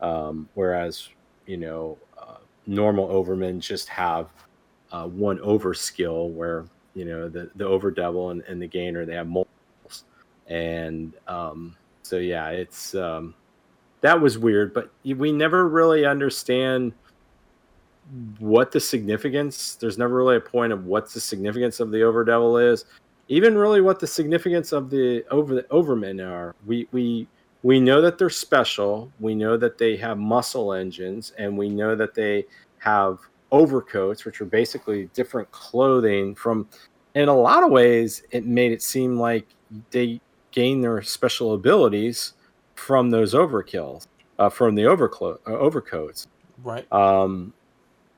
Um, 0.00 0.48
whereas 0.54 1.08
you 1.46 1.56
know 1.56 1.98
uh, 2.16 2.38
normal 2.66 3.08
overmen 3.08 3.58
just 3.58 3.88
have 3.88 4.28
uh, 4.92 5.06
one 5.06 5.40
over 5.40 5.74
skill, 5.74 6.28
where 6.28 6.66
you 6.94 7.04
know 7.04 7.28
the 7.28 7.50
the 7.56 7.64
overdevil 7.64 8.30
and, 8.30 8.42
and 8.42 8.62
the 8.62 8.68
gainer 8.68 9.04
they 9.04 9.14
have 9.14 9.28
multiples, 9.28 10.04
and 10.46 11.14
um, 11.26 11.74
so 12.02 12.18
yeah, 12.18 12.50
it's 12.50 12.94
um, 12.94 13.34
that 14.04 14.20
was 14.20 14.36
weird, 14.36 14.74
but 14.74 14.90
we 15.02 15.32
never 15.32 15.66
really 15.66 16.04
understand 16.04 16.92
what 18.38 18.70
the 18.70 18.78
significance 18.78 19.76
there's 19.76 19.96
never 19.96 20.14
really 20.14 20.36
a 20.36 20.40
point 20.40 20.74
of 20.74 20.84
what 20.84 21.10
the 21.10 21.18
significance 21.18 21.80
of 21.80 21.90
the 21.90 22.00
overdevil 22.00 22.70
is. 22.70 22.84
Even 23.28 23.56
really 23.56 23.80
what 23.80 23.98
the 23.98 24.06
significance 24.06 24.72
of 24.72 24.90
the 24.90 25.24
over 25.30 25.54
the 25.54 25.62
overmen 25.64 26.22
are. 26.22 26.54
We 26.66 26.86
we 26.92 27.26
we 27.62 27.80
know 27.80 28.02
that 28.02 28.18
they're 28.18 28.28
special. 28.28 29.10
We 29.20 29.34
know 29.34 29.56
that 29.56 29.78
they 29.78 29.96
have 29.96 30.18
muscle 30.18 30.74
engines 30.74 31.32
and 31.38 31.56
we 31.56 31.70
know 31.70 31.96
that 31.96 32.14
they 32.14 32.44
have 32.80 33.20
overcoats 33.52 34.26
which 34.26 34.42
are 34.42 34.44
basically 34.44 35.08
different 35.14 35.50
clothing 35.50 36.34
from 36.34 36.68
in 37.14 37.30
a 37.30 37.34
lot 37.34 37.62
of 37.62 37.70
ways 37.70 38.22
it 38.32 38.44
made 38.44 38.70
it 38.70 38.82
seem 38.82 39.18
like 39.18 39.46
they 39.92 40.20
gain 40.50 40.82
their 40.82 41.00
special 41.00 41.54
abilities 41.54 42.34
from 42.74 43.10
those 43.10 43.34
overkills 43.34 44.06
uh, 44.38 44.48
from 44.48 44.74
the 44.74 44.82
overclo- 44.82 45.38
uh, 45.46 45.50
overcoats 45.50 46.26
Right. 46.62 46.90
um, 46.92 47.52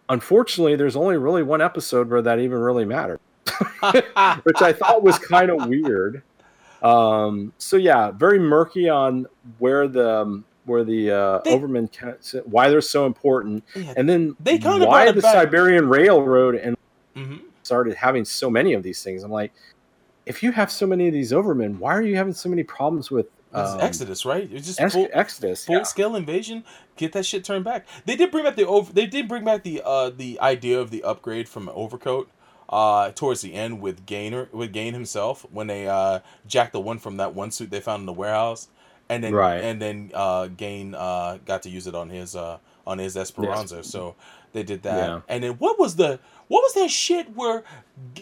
unfortunately, 0.09 0.77
there's 0.77 0.97
only 0.97 1.17
really 1.17 1.43
one 1.43 1.61
episode 1.61 2.09
where 2.11 2.23
that 2.23 2.39
even 2.39 2.59
really 2.59 2.85
mattered, 2.85 3.19
which 4.45 4.63
I 4.63 4.73
thought 4.73 5.03
was 5.03 5.19
kind 5.19 5.51
of 5.51 5.67
weird. 5.67 6.23
Um, 6.83 7.53
so 7.59 7.77
yeah, 7.77 8.11
very 8.13 8.39
murky 8.39 8.89
on 8.89 9.27
where 9.59 9.89
the 9.89 10.19
um, 10.21 10.45
where 10.67 10.85
the 10.85 11.11
uh, 11.11 11.39
They- 11.45 11.57
Overmen 11.59 12.45
why 12.47 12.69
they're 12.69 12.81
so 12.81 13.07
important, 13.07 13.65
Yeah. 13.75 13.95
and 13.97 14.09
then 14.09 14.37
They 14.41 14.59
kinda 14.59 14.87
why 14.87 15.05
brought 15.05 15.15
the 15.17 15.23
back. 15.23 15.35
Siberian 15.35 15.89
Railroad 15.89 16.55
and 16.57 16.77
hmm 17.15 17.37
started 17.63 17.97
having 17.97 18.25
so 18.25 18.49
many 18.49 18.75
of 18.75 18.85
these 18.85 19.03
things. 19.03 19.25
I'm 19.25 19.31
like, 19.33 19.53
if 20.25 20.41
you 20.43 20.53
have 20.53 20.71
so 20.71 20.87
many 20.87 21.09
of 21.09 21.13
these 21.15 21.33
Overmen, 21.33 21.79
why 21.79 21.97
are 21.97 22.03
you 22.03 22.15
having 22.15 22.33
so 22.35 22.49
many 22.49 22.63
problems 22.63 23.11
with 23.11 23.27
um, 23.57 23.81
Exodus, 23.81 24.25
right? 24.25 24.49
It's 24.53 24.67
just 24.67 24.81
Ex- 24.81 24.95
full, 24.95 25.09
Exodus? 25.13 25.65
full 25.65 25.77
yeah. 25.77 25.83
scale 25.83 26.15
invasion. 26.17 26.65
Get 26.97 27.13
that 27.13 27.27
shit 27.27 27.45
turned 27.45 27.65
back. 27.65 27.87
They 28.05 28.17
did 28.17 28.31
bring 28.31 28.45
back 28.45 28.57
the 28.57 28.67
over. 28.67 28.93
They 28.93 29.07
did 29.07 29.29
bring 29.29 29.45
back 29.45 29.63
the 29.63 29.83
uh 29.85 30.11
the 30.11 30.39
idea 30.41 30.81
of 30.81 30.91
the 30.91 31.03
upgrade 31.05 31.49
from 31.49 31.69
overcoat. 31.75 32.31
Uh, 32.69 33.13
towards 33.13 33.43
the 33.43 33.55
end 33.55 33.81
with 33.81 34.07
Gainer 34.07 34.49
with 34.51 34.73
Gain 34.73 34.93
himself 34.93 35.47
when 35.53 35.69
they 35.69 35.87
uh 35.87 36.19
jacked 36.49 36.73
the 36.73 36.81
one 36.81 36.99
from 36.99 37.19
that 37.19 37.33
one 37.33 37.53
suit 37.53 37.71
they 37.71 37.79
found 37.81 38.01
in 38.01 38.07
the 38.07 38.13
warehouse, 38.13 38.67
and 39.09 39.23
then 39.23 39.33
Right. 39.33 39.59
and 39.63 39.81
then 39.81 40.11
uh 40.13 40.49
Gain 40.49 40.93
uh 40.97 41.39
got 41.45 41.63
to 41.63 41.71
use 41.71 41.87
it 41.87 41.95
on 41.95 42.11
his 42.11 42.35
uh 42.35 42.59
on 42.85 42.99
his 42.99 43.17
Esperanza. 43.17 43.85
So 43.85 44.17
they 44.53 44.65
did 44.65 44.83
that. 44.83 45.09
Yeah. 45.09 45.21
And 45.29 45.45
then 45.45 45.53
what 45.59 45.79
was 45.79 45.95
the 45.95 46.19
what 46.49 46.63
was 46.63 46.75
that 46.75 46.91
shit 46.91 47.37
where 47.37 47.63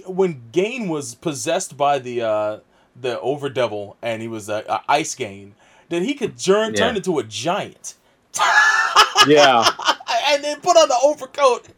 when 0.07 0.43
Gain 0.53 0.89
was 0.89 1.15
possessed 1.15 1.79
by 1.79 1.99
the 1.99 2.21
uh 2.21 2.59
the 3.01 3.17
Overdevil 3.19 3.97
and 4.03 4.23
he 4.23 4.29
was 4.29 4.49
a, 4.49 4.65
a 4.69 4.81
ice 4.89 5.15
Gain 5.15 5.55
that 5.89 6.03
he 6.03 6.15
could 6.15 6.39
turn 6.39 6.73
Yeah. 6.75 6.81
turn 6.87 6.97
into 6.97 7.19
a 7.19 7.25
giant. 7.25 7.95
yeah, 9.27 9.65
and 10.29 10.43
then 10.45 10.61
put 10.61 10.77
on 10.77 10.89
the 10.89 10.99
overcoat 11.05 11.69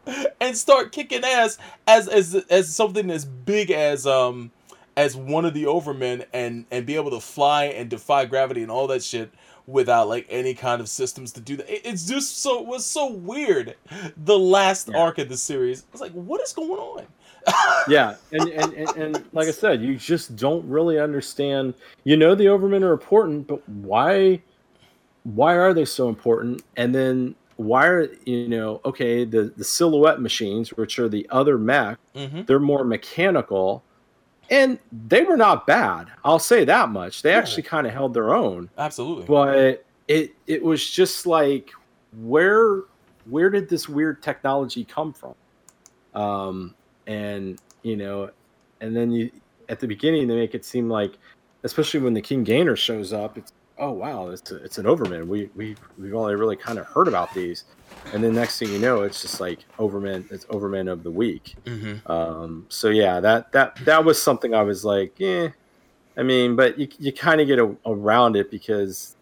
and 0.41 0.57
start 0.57 0.91
kicking 0.91 1.23
ass 1.23 1.57
as 1.87 2.07
as 2.07 2.35
as 2.49 2.73
something 2.73 3.09
as 3.11 3.25
big 3.25 3.71
as 3.71 4.05
um 4.07 4.51
as 4.95 5.15
one 5.15 5.45
of 5.45 5.53
the 5.53 5.63
overmen 5.65 6.25
and 6.33 6.65
and 6.71 6.85
be 6.85 6.95
able 6.95 7.11
to 7.11 7.19
fly 7.19 7.65
and 7.65 7.89
defy 7.89 8.25
gravity 8.25 8.61
and 8.63 8.71
all 8.71 8.87
that 8.87 9.03
shit 9.03 9.31
without 9.67 10.07
like 10.07 10.25
any 10.29 10.53
kind 10.53 10.81
of 10.81 10.87
systems 10.89 11.31
to 11.33 11.41
do 11.41 11.57
that. 11.57 11.69
It- 11.71 11.81
It's 11.85 12.05
just 12.07 12.39
so 12.39 12.59
it 12.61 12.65
was 12.65 12.85
so 12.85 13.11
weird. 13.11 13.75
The 14.15 14.39
last 14.39 14.87
Yeah. 14.89 14.97
arc 14.97 15.17
of 15.19 15.29
the 15.29 15.37
series, 15.37 15.81
I 15.81 15.85
was 15.91 16.01
like, 16.01 16.13
what 16.13 16.41
is 16.41 16.53
going 16.53 16.71
on? 16.71 17.05
Yeah 17.87 18.15
and, 18.31 18.49
and, 18.49 18.73
and, 18.73 18.89
and 18.97 19.25
like 19.33 19.47
i 19.47 19.51
said 19.51 19.81
you 19.81 19.95
just 19.95 20.35
don't 20.35 20.67
really 20.67 20.99
understand 20.99 21.73
you 22.03 22.17
know 22.17 22.35
the 22.35 22.45
overmen 22.45 22.81
are 22.83 22.91
important 22.93 23.47
but 23.47 23.67
why 23.69 24.41
why 25.23 25.53
are 25.55 25.73
they 25.73 25.85
so 25.85 26.09
important 26.09 26.61
and 26.75 26.93
then 26.93 27.33
why 27.55 27.85
are 27.87 28.07
you 28.25 28.47
know 28.49 28.81
okay 28.85 29.23
the 29.25 29.53
the 29.57 29.63
silhouette 29.63 30.21
machines 30.21 30.69
which 30.73 30.99
are 30.99 31.09
the 31.09 31.27
other 31.29 31.57
mech 31.57 31.97
Mm-hmm. 32.15 32.41
they're 32.47 32.59
more 32.59 32.83
mechanical 32.83 33.83
and 34.49 34.79
they 35.07 35.23
were 35.23 35.37
not 35.37 35.67
bad 35.67 36.07
i'll 36.25 36.39
say 36.39 36.65
that 36.65 36.89
much 36.89 37.21
they 37.21 37.31
Yeah. 37.31 37.37
actually 37.37 37.63
kind 37.63 37.85
of 37.87 37.93
held 37.93 38.13
their 38.13 38.33
own 38.33 38.69
Absolutely. 38.77 39.25
but 39.25 39.85
it 40.07 40.33
it 40.47 40.63
was 40.63 40.89
just 40.89 41.25
like 41.27 41.71
where 42.21 42.83
where 43.29 43.49
did 43.49 43.69
this 43.69 43.87
weird 43.87 44.23
technology 44.23 44.83
come 44.83 45.13
from 45.13 45.35
um 46.15 46.73
and 47.07 47.59
you 47.81 47.97
know 47.97 48.29
and 48.81 48.95
then 48.95 49.11
you 49.11 49.31
at 49.69 49.79
the 49.79 49.87
beginning 49.87 50.27
they 50.27 50.35
make 50.35 50.53
it 50.53 50.63
seem 50.63 50.89
like 50.89 51.17
especially 51.63 51.99
when 51.99 52.13
the 52.13 52.21
king 52.21 52.43
gainer 52.43 52.75
shows 52.75 53.11
up 53.11 53.37
it's 53.37 53.51
oh 53.79 53.91
wow 53.91 54.29
it's 54.29 54.51
a, 54.51 54.63
it's 54.63 54.77
an 54.77 54.85
overman 54.85 55.27
we 55.27 55.49
we 55.55 55.75
we've 55.97 56.13
only 56.13 56.35
really 56.35 56.55
kind 56.55 56.77
of 56.77 56.85
heard 56.85 57.07
about 57.07 57.33
these 57.33 57.63
and 58.13 58.23
then 58.23 58.33
next 58.33 58.59
thing 58.59 58.71
you 58.71 58.79
know 58.79 59.01
it's 59.01 59.21
just 59.21 59.39
like 59.39 59.59
overman 59.79 60.27
it's 60.31 60.45
overman 60.49 60.87
of 60.87 61.03
the 61.03 61.11
week 61.11 61.55
mm-hmm. 61.65 62.11
um, 62.11 62.65
so 62.69 62.89
yeah, 62.89 63.19
that 63.19 63.51
that 63.51 63.75
that 63.85 64.03
was 64.05 64.21
something 64.21 64.53
I 64.53 64.63
was 64.63 64.83
like, 64.85 65.13
yeah. 65.17 65.49
I 66.17 66.23
mean, 66.23 66.55
but 66.55 66.77
you 66.77 66.87
you 66.99 67.11
kind 67.11 67.41
of 67.41 67.47
get 67.47 67.59
a, 67.59 67.75
around 67.85 68.35
it 68.35 68.49
because 68.51 69.15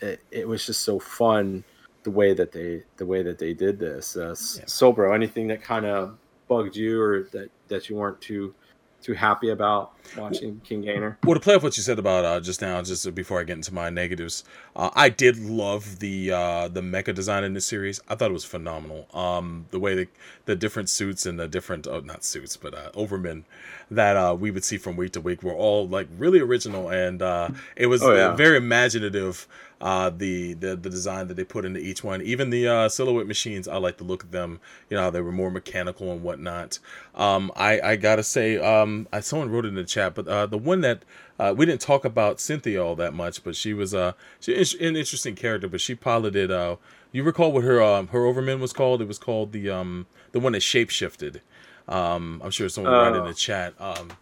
it, 0.00 0.20
it 0.30 0.48
was 0.48 0.66
just 0.66 0.82
so 0.82 0.98
fun 0.98 1.64
the 2.02 2.10
way 2.10 2.34
that 2.34 2.52
they 2.52 2.82
the 2.96 3.06
way 3.06 3.22
that 3.22 3.38
they 3.38 3.52
did 3.52 3.78
this. 3.78 4.16
Uh, 4.16 4.28
Yeah. 4.28 4.64
Sobro, 4.64 5.14
anything 5.14 5.48
that 5.48 5.62
kind 5.62 5.86
of 5.86 6.18
bugged 6.48 6.76
you 6.76 7.00
or 7.00 7.22
that 7.32 7.50
that 7.68 7.88
you 7.88 7.96
weren't 7.96 8.20
too 8.20 8.54
too 9.02 9.12
happy 9.12 9.50
about 9.50 9.92
watching 10.16 10.60
King 10.64 10.80
Gainer? 10.80 11.16
Well, 11.22 11.34
to 11.34 11.40
play 11.40 11.54
off 11.54 11.62
what 11.62 11.76
you 11.76 11.82
said 11.82 11.98
about 11.98 12.24
uh, 12.24 12.40
just 12.40 12.60
now, 12.60 12.80
just 12.82 13.14
before 13.14 13.38
I 13.38 13.44
get 13.44 13.52
into 13.52 13.72
my 13.72 13.88
negatives, 13.88 14.42
uh, 14.74 14.90
I 14.94 15.10
did 15.10 15.38
love 15.38 16.00
the 16.00 16.32
uh, 16.32 16.68
the 16.68 16.80
mecha 16.80 17.14
design 17.14 17.44
in 17.44 17.54
this 17.54 17.66
series. 17.66 18.00
I 18.08 18.14
thought 18.16 18.30
it 18.30 18.34
was 18.34 18.44
phenomenal. 18.44 19.06
Um, 19.14 19.66
the 19.70 19.78
way 19.78 19.94
the 19.94 20.08
the 20.46 20.56
different 20.56 20.88
suits 20.88 21.24
and 21.26 21.38
the 21.38 21.46
different 21.46 21.86
oh, 21.86 22.00
not 22.00 22.24
suits 22.24 22.56
but 22.56 22.74
uh, 22.74 22.90
overmen 22.92 23.44
that 23.90 24.16
uh, 24.16 24.34
we 24.34 24.50
would 24.50 24.64
see 24.64 24.76
from 24.78 24.96
week 24.96 25.12
to 25.12 25.20
week 25.20 25.42
were 25.42 25.54
all 25.54 25.86
like 25.86 26.08
really 26.18 26.40
original, 26.40 26.88
and 26.88 27.22
uh, 27.22 27.50
it 27.76 27.86
was 27.86 28.02
Oh, 28.02 28.12
yeah. 28.14 28.34
very 28.34 28.56
imaginative. 28.56 29.46
Uh, 29.78 30.08
the, 30.08 30.54
the 30.54 30.74
the 30.74 30.88
design 30.88 31.28
that 31.28 31.34
they 31.34 31.44
put 31.44 31.66
into 31.66 31.78
each 31.78 32.02
one, 32.02 32.22
even 32.22 32.48
the 32.48 32.66
uh, 32.66 32.88
silhouette 32.88 33.26
machines, 33.26 33.68
I 33.68 33.76
like 33.76 33.98
the 33.98 34.04
look 34.04 34.22
of 34.22 34.30
them. 34.30 34.58
You 34.88 34.96
know, 34.96 35.02
how 35.02 35.10
they 35.10 35.20
were 35.20 35.32
more 35.32 35.50
mechanical 35.50 36.10
and 36.10 36.22
whatnot. 36.22 36.78
Um, 37.14 37.52
I 37.54 37.80
I 37.80 37.96
gotta 37.96 38.22
say, 38.22 38.56
um, 38.56 39.06
I 39.12 39.20
someone 39.20 39.50
wrote 39.50 39.66
it 39.66 39.68
in 39.68 39.74
the 39.74 39.84
chat, 39.84 40.14
but 40.14 40.26
uh, 40.26 40.46
the 40.46 40.56
one 40.56 40.80
that 40.80 41.02
uh, 41.38 41.52
we 41.54 41.66
didn't 41.66 41.82
talk 41.82 42.06
about 42.06 42.40
Cynthia 42.40 42.82
all 42.82 42.96
that 42.96 43.12
much, 43.12 43.44
but 43.44 43.54
she 43.54 43.74
was 43.74 43.94
uh 43.94 44.12
she 44.40 44.54
an 44.54 44.96
interesting 44.96 45.34
character. 45.34 45.68
But 45.68 45.80
she 45.82 45.94
piloted. 45.94 46.50
Uh, 46.50 46.76
you 47.12 47.22
recall 47.22 47.52
what 47.52 47.64
her 47.64 47.82
um, 47.82 48.08
her 48.08 48.24
overman 48.24 48.60
was 48.60 48.72
called? 48.72 49.02
It 49.02 49.08
was 49.08 49.18
called 49.18 49.52
the 49.52 49.68
um 49.68 50.06
the 50.32 50.40
one 50.40 50.52
that 50.52 50.62
shapeshifted. 50.62 51.40
Um, 51.88 52.40
I'm 52.42 52.50
sure 52.50 52.68
someone 52.68 52.92
wrote 52.92 53.14
it 53.14 53.18
in 53.18 53.24
the 53.26 53.34
chat. 53.34 53.74
Um, 53.80 54.12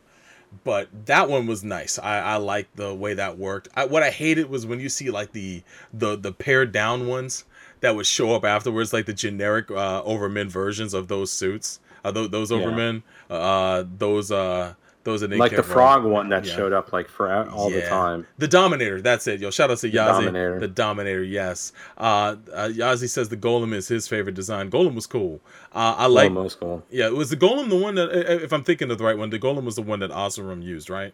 but 0.63 0.89
that 1.07 1.29
one 1.29 1.47
was 1.47 1.65
nice. 1.65 1.99
I, 1.99 2.21
I 2.21 2.37
liked 2.37 2.77
the 2.77 2.95
way 2.95 3.15
that 3.15 3.39
worked. 3.39 3.69
I, 3.75 3.87
what 3.87 4.03
I 4.03 4.11
hated 4.11 4.49
was 4.49 4.67
when 4.67 4.81
you 4.81 4.89
see 4.89 5.11
like 5.11 5.33
the 5.33 5.63
the 5.93 6.17
the 6.17 6.33
pared 6.33 6.73
down 6.73 7.07
ones 7.07 7.45
that 7.81 7.97
would 7.97 8.07
show 8.07 8.35
up 8.35 8.45
afterwards, 8.45 8.93
like 8.93 9.07
the 9.07 9.13
generic 9.13 9.71
uh, 9.71 10.03
Overmen 10.03 10.49
versions 10.49 10.95
of 10.95 11.09
those 11.09 11.31
suits, 11.31 11.81
uh, 12.05 12.11
those, 12.11 12.31
those 12.31 12.51
Yeah. 12.51 13.37
Uh, 13.37 13.85
those 13.99 14.31
uh, 14.31 14.75
those 15.05 15.21
that 15.21 15.31
like 15.33 15.55
the 15.55 15.63
frog 15.63 16.03
one 16.05 16.31
that 16.31 16.45
Yeah. 16.45 16.57
showed 16.57 16.73
up 16.73 16.93
like 16.93 17.09
for 17.09 17.33
all 17.51 17.71
the 17.71 17.83
time. 17.83 18.27
The 18.39 18.49
Dominator, 18.49 19.01
that's 19.01 19.27
it. 19.27 19.41
Yo, 19.41 19.51
shout 19.51 19.71
out 19.71 19.79
to 19.79 19.89
The 19.89 19.97
Yazi. 19.97 20.07
Dominator. 20.25 20.59
The 20.61 20.69
Dominator, 20.69 21.23
yes. 21.23 21.73
Uh, 21.97 22.37
uh, 22.53 22.69
Yazi 22.73 23.09
says 23.09 23.29
the 23.29 23.37
Golem 23.37 23.73
is 23.75 23.87
his 23.89 24.09
favorite 24.09 24.35
design. 24.35 24.71
Golem 24.71 24.95
was 24.95 25.07
cool. 25.07 25.41
Uh, 25.75 25.95
I 25.99 26.07
like. 26.07 26.31
Almost 26.31 26.59
cool. 26.61 26.83
Yeah, 26.91 27.09
was 27.11 27.31
the 27.31 27.37
Golem 27.37 27.69
the 27.69 27.77
one 27.77 27.95
that, 27.97 28.11
if 28.43 28.53
I'm 28.53 28.65
thinking 28.65 28.91
of 28.91 28.99
the 28.99 29.05
right 29.05 29.17
one, 29.19 29.31
the 29.31 29.39
Golem 29.39 29.65
was 29.65 29.77
the 29.77 29.83
one 29.83 30.01
that 30.01 30.11
Oseram 30.11 30.63
used, 30.63 30.89
right? 30.91 31.13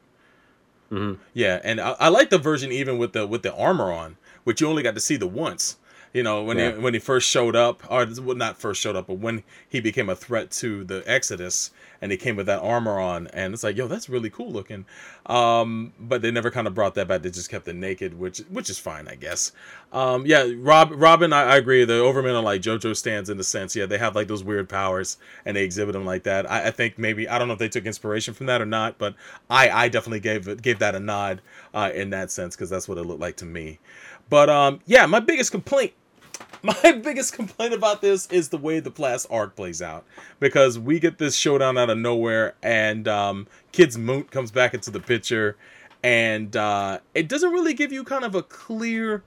Mhm. 0.91 1.19
Yeah, 1.35 1.61
and 1.63 1.81
I, 1.81 1.95
I 2.01 2.09
like 2.09 2.31
the 2.31 2.39
version 2.39 2.73
even 2.73 2.99
with 2.99 3.13
the 3.13 3.27
with 3.27 3.43
the 3.43 3.55
armor 3.55 3.93
on, 3.93 4.17
which 4.45 4.61
you 4.61 4.67
only 4.69 4.83
got 4.83 4.95
to 4.95 5.01
see 5.01 5.17
the 5.17 5.27
once. 5.29 5.77
You 6.13 6.25
know, 6.25 6.43
when 6.43 6.59
Yeah. 6.59 6.73
he 6.73 6.79
when 6.79 6.93
he 6.93 6.99
first 6.99 7.29
showed 7.29 7.55
up, 7.55 7.83
or 7.89 8.05
well, 8.23 8.35
not 8.37 8.59
first 8.59 8.81
showed 8.81 8.97
up, 8.97 9.07
but 9.07 9.19
when 9.19 9.45
he 9.69 9.81
became 9.81 10.09
a 10.09 10.17
threat 10.17 10.51
to 10.53 10.83
the 10.83 11.05
Exodus, 11.07 11.71
and 12.03 12.11
he 12.11 12.19
came 12.19 12.35
with 12.35 12.47
that 12.47 12.59
armor 12.61 12.99
on, 12.99 13.29
and 13.29 13.55
it's 13.55 13.63
like, 13.63 13.77
yo, 13.77 13.87
that's 13.87 14.09
really 14.09 14.29
cool 14.29 14.51
looking. 14.51 14.87
Um, 15.27 15.93
but 16.01 16.21
they 16.21 16.33
never 16.33 16.51
kind 16.51 16.67
of 16.67 16.75
brought 16.75 16.95
that 16.97 17.07
back. 17.07 17.23
They 17.23 17.31
just 17.31 17.49
kept 17.49 17.69
it 17.69 17.77
naked, 17.77 18.19
which 18.19 18.39
which 18.49 18.69
is 18.69 18.77
fine, 18.79 19.07
I 19.07 19.15
guess. 19.15 19.53
Um, 19.93 20.27
yeah, 20.27 20.51
Rob 20.57 20.91
Robin, 20.97 21.33
I, 21.33 21.43
I 21.45 21.57
agree. 21.59 21.85
The 21.85 22.01
Overmen 22.01 22.35
are 22.37 22.43
like 22.43 22.61
JoJo 22.61 22.97
stands 22.97 23.31
in 23.31 23.39
a 23.39 23.45
sense. 23.45 23.77
Yeah, 23.77 23.87
they 23.87 23.99
have 23.99 24.17
like 24.17 24.27
those 24.27 24.43
weird 24.43 24.69
powers, 24.69 25.17
and 25.45 25.57
they 25.57 25.63
exhibit 25.63 25.93
them 25.93 26.05
like 26.07 26.25
that. 26.25 26.51
I, 26.51 26.67
I 26.67 26.71
think 26.73 26.99
maybe 26.99 27.29
I 27.29 27.39
don't 27.39 27.47
know 27.47 27.55
if 27.55 27.61
they 27.61 27.69
took 27.69 27.87
inspiration 27.87 28.35
from 28.35 28.47
that 28.47 28.61
or 28.61 28.67
not, 28.67 28.99
but 28.99 29.15
I 29.49 29.71
I 29.71 29.89
definitely 29.89 30.21
gave 30.21 30.49
it 30.49 30.61
gave 30.61 30.81
that 30.81 30.97
a 30.97 31.01
nod 31.01 31.41
uh, 31.73 31.93
in 31.95 32.11
that 32.11 32.33
sense 32.33 32.57
because 32.57 32.69
that's 32.69 32.89
what 32.89 32.99
it 32.99 33.05
looked 33.05 33.21
like 33.21 33.37
to 33.37 33.45
me. 33.45 33.79
But 34.29 34.51
um, 34.51 34.81
yeah, 34.87 35.07
my 35.07 35.21
biggest 35.21 35.53
complaint 35.53 35.93
my 36.83 36.93
biggest 36.93 37.33
complaint 37.33 37.73
about 37.73 38.03
this 38.03 38.27
is 38.31 38.51
the 38.51 38.59
way 38.59 38.81
the 38.81 38.93
last 39.01 39.27
arc 39.31 39.57
plays 39.57 39.81
out 39.81 40.05
because 40.41 40.79
we 40.79 41.01
get 41.01 41.19
this 41.19 41.35
showdown 41.35 41.79
out 41.79 41.89
of 41.89 41.97
nowhere 41.97 42.55
and 42.63 43.09
um, 43.09 43.47
kids 43.73 43.97
moot 43.97 44.31
comes 44.31 44.51
back 44.51 44.75
into 44.75 44.91
the 44.91 45.01
picture 45.01 45.57
and 46.03 46.57
uh, 46.57 46.99
it 47.15 47.29
doesn't 47.29 47.51
really 47.53 47.75
give 47.75 47.93
you 47.93 48.05
kind 48.05 48.25
of 48.25 48.35
a 48.35 48.43
clear 48.43 49.23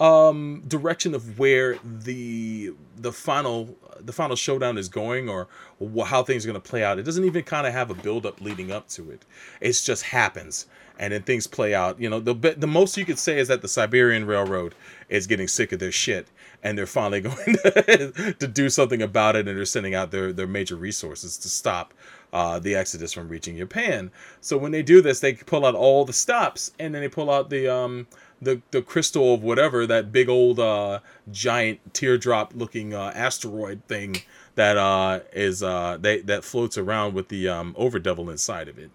um, 0.00 0.62
direction 0.66 1.14
of 1.14 1.38
where 1.38 1.78
the 1.84 2.72
the 2.96 3.12
final 3.12 3.76
the 3.98 4.12
final 4.12 4.34
showdown 4.34 4.78
is 4.78 4.88
going 4.88 5.28
or 5.28 5.46
wh- 5.78 6.06
how 6.06 6.22
things 6.22 6.44
are 6.46 6.48
going 6.48 6.60
to 6.60 6.68
play 6.68 6.82
out. 6.82 6.98
It 6.98 7.02
doesn't 7.02 7.24
even 7.24 7.44
kind 7.44 7.66
of 7.66 7.74
have 7.74 7.90
a 7.90 7.94
build 7.94 8.24
up 8.24 8.40
leading 8.40 8.72
up 8.72 8.88
to 8.90 9.10
it. 9.10 9.26
It 9.60 9.72
just 9.72 10.04
happens 10.04 10.66
and 10.98 11.12
then 11.12 11.22
things 11.22 11.46
play 11.46 11.74
out. 11.74 12.00
You 12.00 12.08
know, 12.08 12.20
the 12.20 12.34
the 12.34 12.66
most 12.66 12.96
you 12.96 13.04
could 13.04 13.18
say 13.18 13.38
is 13.38 13.48
that 13.48 13.60
the 13.60 13.68
Siberian 13.68 14.26
Railroad 14.26 14.74
is 15.10 15.26
getting 15.26 15.48
sick 15.48 15.72
of 15.72 15.80
their 15.80 15.92
shit 15.92 16.28
and 16.62 16.76
they're 16.76 16.86
finally 16.86 17.20
going 17.20 17.56
to, 17.64 18.34
to 18.38 18.46
do 18.48 18.68
something 18.68 19.02
about 19.02 19.36
it 19.36 19.48
and 19.48 19.56
they're 19.56 19.64
sending 19.64 19.94
out 19.94 20.10
their 20.10 20.32
their 20.32 20.46
major 20.46 20.76
resources 20.76 21.36
to 21.38 21.48
stop 21.48 21.94
uh, 22.32 22.58
the 22.58 22.74
exodus 22.74 23.12
from 23.12 23.28
reaching 23.28 23.56
Japan. 23.56 24.10
So 24.40 24.56
when 24.56 24.72
they 24.72 24.82
do 24.82 25.02
this, 25.02 25.20
they 25.20 25.34
pull 25.34 25.66
out 25.66 25.74
all 25.74 26.04
the 26.04 26.12
stops 26.12 26.72
and 26.78 26.94
then 26.94 27.02
they 27.02 27.08
pull 27.08 27.30
out 27.30 27.50
the 27.50 27.68
um 27.68 28.06
the 28.42 28.62
the 28.70 28.82
crystal 28.82 29.34
of 29.34 29.42
whatever 29.42 29.86
that 29.86 30.12
big 30.12 30.28
old 30.28 30.58
uh 30.58 31.00
giant 31.30 31.92
teardrop 31.92 32.52
looking 32.54 32.94
uh 32.94 33.12
asteroid 33.14 33.82
thing 33.86 34.16
that 34.54 34.76
uh 34.76 35.20
is 35.32 35.62
uh 35.62 35.98
they 36.00 36.20
that 36.22 36.42
floats 36.44 36.78
around 36.78 37.14
with 37.14 37.28
the 37.28 37.48
um 37.48 37.74
overdevil 37.78 38.30
inside 38.30 38.68
of 38.68 38.78
it 38.78 38.90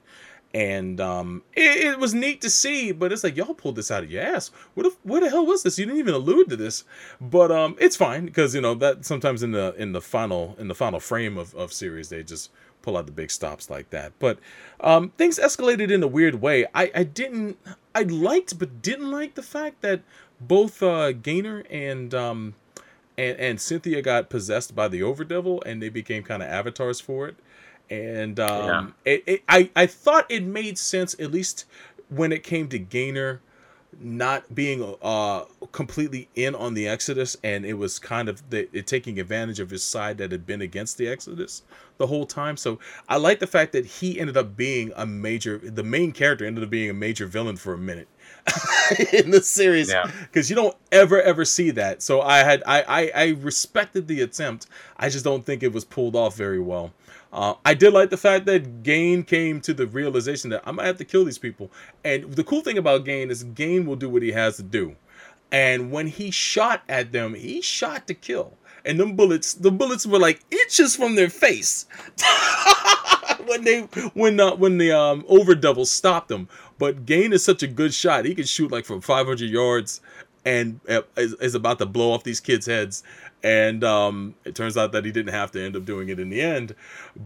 and 0.55 1.01
um 1.01 1.43
it, 1.53 1.85
it 1.85 1.99
was 1.99 2.13
neat 2.13 2.39
to 2.39 2.49
see 2.49 2.93
but 2.93 3.11
it's 3.11 3.25
like 3.25 3.35
y'all 3.35 3.53
pulled 3.53 3.75
this 3.75 3.91
out 3.91 4.03
of 4.03 4.09
your 4.09 4.23
ass. 4.23 4.51
What 4.73 4.83
the, 5.05 5.19
the 5.19 5.29
hell 5.29 5.45
was 5.45 5.63
this? 5.63 5.77
You 5.77 5.85
didn't 5.85 5.99
even 5.99 6.13
allude 6.13 6.49
to 6.49 6.55
this. 6.55 6.85
But 7.19 7.51
um 7.51 7.75
it's 7.77 7.97
fine 7.97 8.25
because 8.25 8.55
you 8.55 8.61
know 8.61 8.73
that 8.75 9.05
sometimes 9.05 9.43
in 9.43 9.51
the 9.51 9.75
in 9.77 9.91
the 9.91 10.01
final 10.01 10.55
in 10.57 10.69
the 10.69 10.75
final 10.75 11.01
frame 11.01 11.37
of, 11.37 11.53
of 11.55 11.73
series 11.73 12.07
they 12.07 12.23
just 12.23 12.51
pull 12.81 12.95
out 12.95 13.05
the 13.05 13.11
big 13.11 13.31
stops 13.31 13.69
like 13.69 13.89
that. 13.89 14.13
But 14.17 14.39
um 14.79 15.09
things 15.17 15.37
escalated 15.37 15.91
in 15.91 16.01
a 16.01 16.07
weird 16.07 16.35
way. 16.41 16.65
I 16.73 16.89
i 16.95 17.03
didn't 17.03 17.57
i 17.93 18.03
liked 18.03 18.57
but 18.57 18.81
didn't 18.81 19.11
like 19.11 19.35
the 19.35 19.43
fact 19.43 19.81
that 19.81 20.03
both 20.39 20.81
uh 20.81 21.11
gainer 21.11 21.65
and 21.69 22.15
um 22.15 22.55
and 23.17 23.37
and 23.39 23.61
cynthia 23.61 24.01
got 24.01 24.29
possessed 24.29 24.73
by 24.73 24.87
the 24.87 25.01
overdevil 25.01 25.61
and 25.65 25.81
they 25.81 25.89
became 25.89 26.23
kind 26.23 26.41
of 26.41 26.49
avatars 26.49 27.01
for 27.01 27.27
it 27.27 27.35
and 27.89 28.39
um 28.39 28.95
it, 29.05 29.23
it 29.27 29.43
i 29.47 29.69
i 29.75 29.85
thought 29.85 30.25
it 30.29 30.43
made 30.43 30.77
sense 30.77 31.15
at 31.19 31.31
least 31.31 31.65
when 32.09 32.31
it 32.31 32.43
came 32.43 32.67
to 32.67 32.79
gainer 32.79 33.41
not 33.99 34.53
being 34.53 34.95
uh 35.01 35.43
completely 35.71 36.27
in 36.35 36.53
on 36.53 36.73
the 36.73 36.85
exodus 36.87 37.37
and 37.43 37.65
it 37.65 37.75
was 37.75 37.97
kind 37.97 38.27
of 38.27 38.49
the, 38.49 38.67
it 38.77 38.85
taking 38.87 39.19
advantage 39.19 39.59
of 39.59 39.69
his 39.69 39.83
side 39.83 40.17
that 40.17 40.31
had 40.33 40.45
been 40.45 40.61
against 40.61 40.97
the 40.97 41.07
exodus 41.07 41.61
the 41.97 42.07
whole 42.07 42.25
time. 42.25 42.57
So 42.57 42.77
i 43.07 43.15
like 43.15 43.39
the 43.39 43.47
fact 43.47 43.71
that 43.71 43.85
he 43.85 44.19
ended 44.19 44.35
up 44.35 44.57
being 44.57 44.91
a 44.97 45.05
major 45.05 45.57
the 45.59 45.83
main 45.83 46.11
character 46.11 46.45
ended 46.45 46.63
up 46.63 46.69
being 46.69 46.89
a 46.89 46.93
major 46.93 47.25
villain 47.25 47.55
for 47.55 47.73
a 47.73 47.77
minute 47.77 48.09
in 49.13 49.31
the 49.31 49.41
series 49.41 49.89
Yeah. 49.89 50.11
because 50.23 50.49
you 50.49 50.57
don't 50.57 50.75
ever 50.91 51.21
ever 51.21 51.45
see 51.45 51.71
that. 51.71 52.01
So 52.01 52.21
i 52.21 52.39
had 52.39 52.63
I, 52.67 52.81
I 52.81 53.11
i 53.15 53.27
respected 53.39 54.09
the 54.09 54.21
attempt. 54.21 54.67
I 54.97 55.07
just 55.07 55.23
don't 55.23 55.45
think 55.45 55.63
it 55.63 55.71
was 55.71 55.85
pulled 55.85 56.17
off 56.17 56.35
very 56.35 56.59
well 56.59 56.91
uh, 57.35 57.55
I 57.65 57.73
did 57.73 57.93
like 57.93 58.09
the 58.09 58.17
fact 58.17 58.45
that 58.45 58.81
Gain 58.81 59.23
came 59.23 59.59
to 59.61 59.73
the 59.73 59.87
realization 59.87 60.49
that 60.51 60.63
I'm 60.65 60.77
gonna 60.77 60.87
have 60.87 60.97
to 60.97 61.05
kill 61.05 61.25
these 61.25 61.37
people. 61.37 61.69
And 62.05 62.33
the 62.33 62.45
cool 62.45 62.61
thing 62.61 62.77
about 62.77 63.03
Gain 63.03 63.29
is 63.29 63.43
Gain 63.43 63.85
will 63.85 63.97
do 63.97 64.09
what 64.09 64.21
he 64.21 64.31
has 64.31 64.55
to 64.55 64.63
do. 64.63 64.95
And 65.51 65.91
when 65.91 66.07
he 66.07 66.31
shot 66.31 66.83
at 66.87 67.11
them, 67.11 67.33
he 67.33 67.61
shot 67.61 68.07
to 68.07 68.13
kill. 68.13 68.57
And 68.85 68.99
them 68.99 69.17
bullets, 69.17 69.53
the 69.53 69.71
bullets 69.71 70.05
were 70.05 70.19
like 70.19 70.41
inches 70.49 70.95
from 70.95 71.15
their 71.15 71.29
face. 71.29 71.87
when 73.47 73.63
they 73.65 73.81
when 74.13 74.39
uh, 74.39 74.55
when 74.55 74.77
the 74.77 74.91
um 74.91 75.23
overdevil 75.23 75.87
stopped 75.87 76.29
them. 76.29 76.47
But 76.77 77.05
Gain 77.05 77.33
is 77.33 77.43
such 77.43 77.63
a 77.63 77.67
good 77.67 77.93
shot; 77.93 78.25
he 78.25 78.33
can 78.35 78.45
shoot 78.45 78.71
like 78.71 78.85
from 78.85 79.01
500 79.01 79.49
yards, 79.49 80.01
and 80.45 80.79
uh, 80.87 81.01
is, 81.17 81.33
is 81.35 81.55
about 81.55 81.79
to 81.79 81.85
blow 81.85 82.11
off 82.11 82.23
these 82.23 82.39
kids' 82.39 82.65
heads. 82.65 83.03
And 83.45 83.83
um, 83.83 84.33
it 84.43 84.55
turns 84.55 84.75
out 84.75 84.91
that 84.93 85.05
he 85.05 85.11
didn't 85.11 85.33
have 85.33 85.51
to 85.51 85.63
end 85.63 85.75
up 85.75 85.85
doing 85.85 86.09
it 86.09 86.19
in 86.19 86.29
the 86.29 86.41
end. 86.41 86.73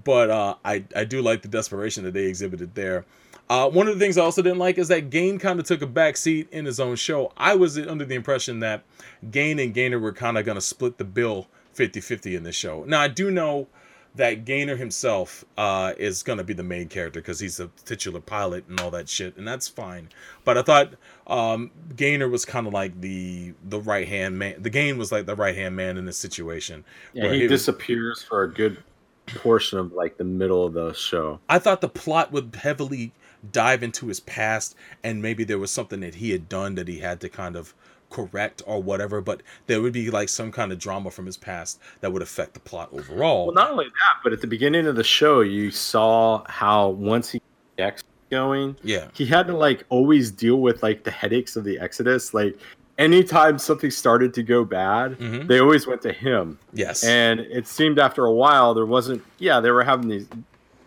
But 0.03 0.29
uh, 0.29 0.55
I 0.65 0.83
I 0.93 1.05
do 1.05 1.21
like 1.21 1.43
the 1.43 1.47
desperation 1.47 2.03
that 2.03 2.13
they 2.13 2.25
exhibited 2.25 2.75
there. 2.75 3.05
Uh, 3.49 3.69
one 3.69 3.87
of 3.87 3.97
the 3.97 3.99
things 4.03 4.17
I 4.17 4.21
also 4.21 4.41
didn't 4.41 4.59
like 4.59 4.77
is 4.77 4.89
that 4.89 5.09
Gain 5.09 5.39
kind 5.39 5.59
of 5.59 5.65
took 5.65 5.81
a 5.81 5.87
back 5.87 6.17
seat 6.17 6.49
in 6.51 6.65
his 6.65 6.79
own 6.79 6.97
show. 6.97 7.31
I 7.37 7.55
was 7.55 7.79
under 7.79 8.03
the 8.03 8.15
impression 8.15 8.59
that 8.59 8.83
Gain 9.31 9.59
and 9.59 9.73
Gainer 9.73 9.97
were 9.97 10.11
kind 10.11 10.37
of 10.37 10.45
going 10.45 10.57
to 10.57 10.61
split 10.61 10.97
the 10.97 11.05
bill 11.05 11.47
50 11.73 12.01
50 12.01 12.35
in 12.35 12.43
this 12.43 12.55
show. 12.55 12.83
Now, 12.85 12.99
I 12.99 13.07
do 13.07 13.31
know 13.31 13.67
that 14.15 14.43
Gainer 14.43 14.75
himself 14.75 15.45
uh, 15.57 15.93
is 15.97 16.21
going 16.21 16.37
to 16.37 16.43
be 16.43 16.53
the 16.53 16.63
main 16.63 16.89
character 16.89 17.21
because 17.21 17.39
he's 17.39 17.59
a 17.59 17.69
titular 17.85 18.19
pilot 18.19 18.67
and 18.67 18.79
all 18.79 18.91
that 18.91 19.07
shit, 19.07 19.37
and 19.37 19.47
that's 19.47 19.67
fine. 19.67 20.09
But 20.43 20.57
I 20.57 20.61
thought 20.61 20.93
um, 21.29 21.71
Gainer 21.95 22.27
was 22.27 22.45
kind 22.45 22.67
of 22.67 22.73
like 22.73 22.99
the 22.99 23.53
the 23.65 23.79
right 23.79 24.07
hand 24.07 24.37
man. 24.37 24.61
The 24.61 24.69
Gain 24.69 24.97
was 24.97 25.11
like 25.11 25.25
the 25.25 25.35
right 25.35 25.55
hand 25.55 25.75
man 25.75 25.97
in 25.97 26.05
this 26.05 26.17
situation. 26.17 26.83
Yeah, 27.13 27.31
he 27.31 27.43
was- 27.43 27.49
disappears 27.49 28.21
for 28.23 28.43
a 28.43 28.51
good 28.51 28.83
portion 29.27 29.77
of 29.77 29.93
like 29.93 30.17
the 30.17 30.23
middle 30.23 30.65
of 30.65 30.73
the 30.73 30.93
show. 30.93 31.39
I 31.49 31.59
thought 31.59 31.81
the 31.81 31.89
plot 31.89 32.31
would 32.31 32.55
heavily 32.55 33.13
dive 33.51 33.83
into 33.83 34.07
his 34.07 34.19
past 34.19 34.75
and 35.03 35.21
maybe 35.21 35.43
there 35.43 35.59
was 35.59 35.71
something 35.71 35.99
that 36.01 36.15
he 36.15 36.31
had 36.31 36.49
done 36.49 36.75
that 36.75 36.87
he 36.87 36.99
had 36.99 37.21
to 37.21 37.29
kind 37.29 37.55
of 37.55 37.73
correct 38.09 38.61
or 38.65 38.81
whatever, 38.81 39.21
but 39.21 39.41
there 39.67 39.81
would 39.81 39.93
be 39.93 40.09
like 40.09 40.29
some 40.29 40.51
kind 40.51 40.71
of 40.71 40.79
drama 40.79 41.11
from 41.11 41.25
his 41.25 41.37
past 41.37 41.79
that 42.01 42.11
would 42.11 42.21
affect 42.21 42.55
the 42.55 42.59
plot 42.59 42.89
overall. 42.91 43.45
Well, 43.45 43.53
not 43.55 43.71
only 43.71 43.85
that, 43.85 44.23
but 44.23 44.33
at 44.33 44.41
the 44.41 44.47
beginning 44.47 44.87
of 44.87 44.95
the 44.95 45.03
show, 45.03 45.41
you 45.41 45.71
saw 45.71 46.43
how 46.47 46.89
once 46.89 47.31
he 47.31 47.41
X 47.77 48.03
going, 48.29 48.75
yeah. 48.83 49.07
he 49.13 49.25
had 49.25 49.47
to 49.47 49.55
like 49.55 49.85
always 49.89 50.31
deal 50.31 50.57
with 50.57 50.81
like 50.83 51.03
the 51.03 51.11
headaches 51.11 51.55
of 51.55 51.63
the 51.63 51.79
Exodus. 51.79 52.33
Like 52.33 52.57
anytime 52.97 53.57
something 53.57 53.91
started 53.91 54.33
to 54.35 54.43
go 54.43 54.63
bad, 54.63 55.13
hmm 55.13 55.47
they 55.47 55.59
always 55.59 55.87
went 55.87 56.01
to 56.03 56.13
him. 56.13 56.59
Yes. 56.73 57.03
And 57.03 57.39
it 57.39 57.67
seemed 57.67 57.99
after 57.99 58.25
a 58.25 58.33
while 58.33 58.73
there 58.73 58.85
wasn't. 58.85 59.23
Yeah, 59.37 59.59
they 59.59 59.71
were 59.71 59.83
having 59.83 60.07
these. 60.07 60.27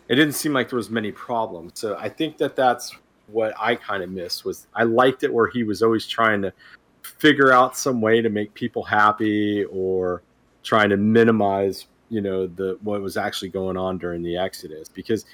It 0.09 0.17
didn't 0.17 0.35
seem 0.35 0.53
like 0.53 0.69
there 0.69 0.77
was 0.77 0.91
many 0.91 1.13
problems. 1.13 1.73
So 1.75 1.97
I 1.97 2.09
think 2.09 2.37
that 2.39 2.57
that's 2.57 2.95
what 3.29 3.55
I 3.59 3.77
kind 3.77 4.03
of 4.03 4.11
missed 4.11 4.45
was 4.45 4.67
I 4.75 4.85
liked 4.85 5.23
it 5.23 5.33
where 5.33 5.49
he 5.49 5.65
was 5.65 5.83
always 5.83 6.07
trying 6.07 6.43
to 6.43 6.53
figure 7.03 7.53
out 7.53 7.77
some 7.77 8.01
way 8.01 8.21
to 8.21 8.29
make 8.29 8.53
people 8.55 8.83
happy 8.83 9.65
or 9.65 10.23
trying 10.63 10.91
to 10.91 10.97
minimize 10.97 11.87
you 12.09 12.21
know 12.21 12.47
the 12.47 12.79
what 12.83 13.01
was 13.01 13.17
actually 13.17 13.49
going 13.49 13.77
on 13.77 13.99
during 13.99 14.23
the 14.23 14.37
exodus 14.37 14.89
because 14.89 15.25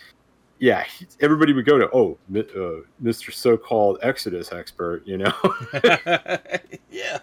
yeah 0.59 0.85
everybody 1.21 1.53
would 1.53 1.67
go 1.67 1.79
to 1.79 1.89
oh 1.93 2.19
uh, 2.35 2.83
mr 3.03 3.33
so-called 3.33 3.99
exodus 4.03 4.53
expert 4.53 5.07
you 5.07 5.17
know 5.17 5.33
yeah. 6.91 7.19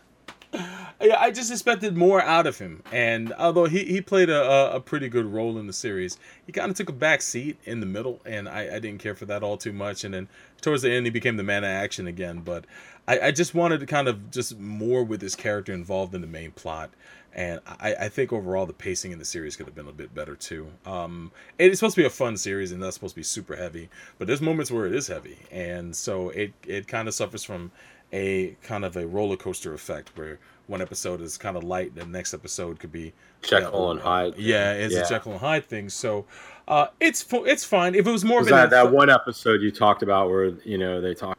yeah, 1.01 1.19
I 1.19 1.31
just 1.31 1.51
expected 1.51 1.97
more 1.97 2.21
out 2.21 2.47
of 2.47 2.57
him. 2.57 2.81
And 2.91 3.33
although 3.33 3.65
he, 3.65 3.83
he 3.85 4.01
played 4.01 4.29
a, 4.29 4.41
a, 4.41 4.75
a 4.75 4.79
pretty 4.79 5.09
good 5.09 5.25
role 5.25 5.57
in 5.57 5.67
the 5.67 5.73
series, 5.73 6.17
he 6.45 6.51
kind 6.51 6.71
of 6.71 6.77
took 6.77 6.89
a 6.89 6.93
back 6.93 7.21
seat 7.21 7.57
in 7.65 7.79
the 7.79 7.85
middle, 7.85 8.21
and 8.25 8.47
I, 8.47 8.75
I 8.75 8.79
didn't 8.79 8.99
care 8.99 9.15
for 9.15 9.25
that 9.25 9.43
all 9.43 9.57
too 9.57 9.73
much. 9.73 10.03
And 10.03 10.13
then 10.13 10.27
towards 10.61 10.83
the 10.83 10.91
end, 10.91 11.05
he 11.05 11.09
became 11.09 11.37
the 11.37 11.43
man 11.43 11.63
of 11.63 11.69
action 11.69 12.07
again. 12.07 12.39
But 12.39 12.65
I, 13.07 13.19
I 13.19 13.31
just 13.31 13.53
wanted 13.53 13.79
to 13.81 13.85
kind 13.85 14.07
of 14.07 14.31
just 14.31 14.57
more 14.59 15.03
with 15.03 15.21
his 15.21 15.35
character 15.35 15.73
involved 15.73 16.15
in 16.15 16.21
the 16.21 16.27
main 16.27 16.51
plot. 16.51 16.91
And 17.35 17.59
I, 17.67 17.93
I 17.95 18.09
think 18.09 18.31
overall 18.31 18.65
the 18.65 18.71
pacing 18.73 19.11
in 19.11 19.19
the 19.19 19.25
series 19.25 19.57
could 19.57 19.65
have 19.65 19.75
been 19.75 19.89
a 19.89 19.91
bit 19.91 20.15
better 20.15 20.35
too. 20.37 20.67
Um, 20.85 21.31
it's 21.59 21.79
supposed 21.79 21.95
to 21.95 22.01
be 22.01 22.05
a 22.05 22.09
fun 22.09 22.37
series 22.37 22.71
and 22.71 22.79
not 22.79 22.93
supposed 22.93 23.13
to 23.13 23.19
be 23.19 23.23
super 23.23 23.57
heavy, 23.57 23.89
but 24.17 24.25
there's 24.27 24.41
moments 24.41 24.71
where 24.71 24.85
it 24.85 24.95
is 24.95 25.07
heavy, 25.07 25.37
and 25.51 25.93
so 25.93 26.29
it 26.29 26.53
it 26.65 26.87
kind 26.87 27.07
of 27.09 27.13
suffers 27.13 27.43
from 27.43 27.71
a 28.13 28.55
kind 28.63 28.85
of 28.85 28.95
a 28.95 29.05
roller 29.05 29.35
coaster 29.35 29.73
effect 29.73 30.11
where 30.15 30.39
one 30.67 30.81
episode 30.81 31.19
is 31.19 31.37
kind 31.37 31.57
of 31.57 31.63
light, 31.65 31.87
and 31.91 31.97
the 31.97 32.05
next 32.05 32.33
episode 32.33 32.79
could 32.79 32.91
be 32.91 33.11
Jekyll 33.41 33.91
and 33.91 33.99
Hyde. 33.99 34.35
Yeah, 34.37 34.71
it's 34.71 34.93
Yeah. 34.95 35.01
a 35.01 35.09
Jekyll 35.09 35.33
and 35.33 35.41
Hyde 35.41 35.65
thing. 35.65 35.89
So 35.89 36.25
uh, 36.69 36.87
it's 37.01 37.25
it's 37.31 37.65
fine. 37.65 37.95
If 37.95 38.07
it 38.07 38.11
was 38.11 38.23
more 38.23 38.39
Was 38.39 38.47
of 38.47 38.51
that, 38.55 38.69
that 38.69 38.91
one 38.91 39.09
episode 39.09 39.61
you 39.61 39.71
talked 39.71 40.01
about 40.03 40.29
where 40.29 40.45
you 40.63 40.77
know 40.77 41.01
they 41.01 41.13
talk 41.13 41.37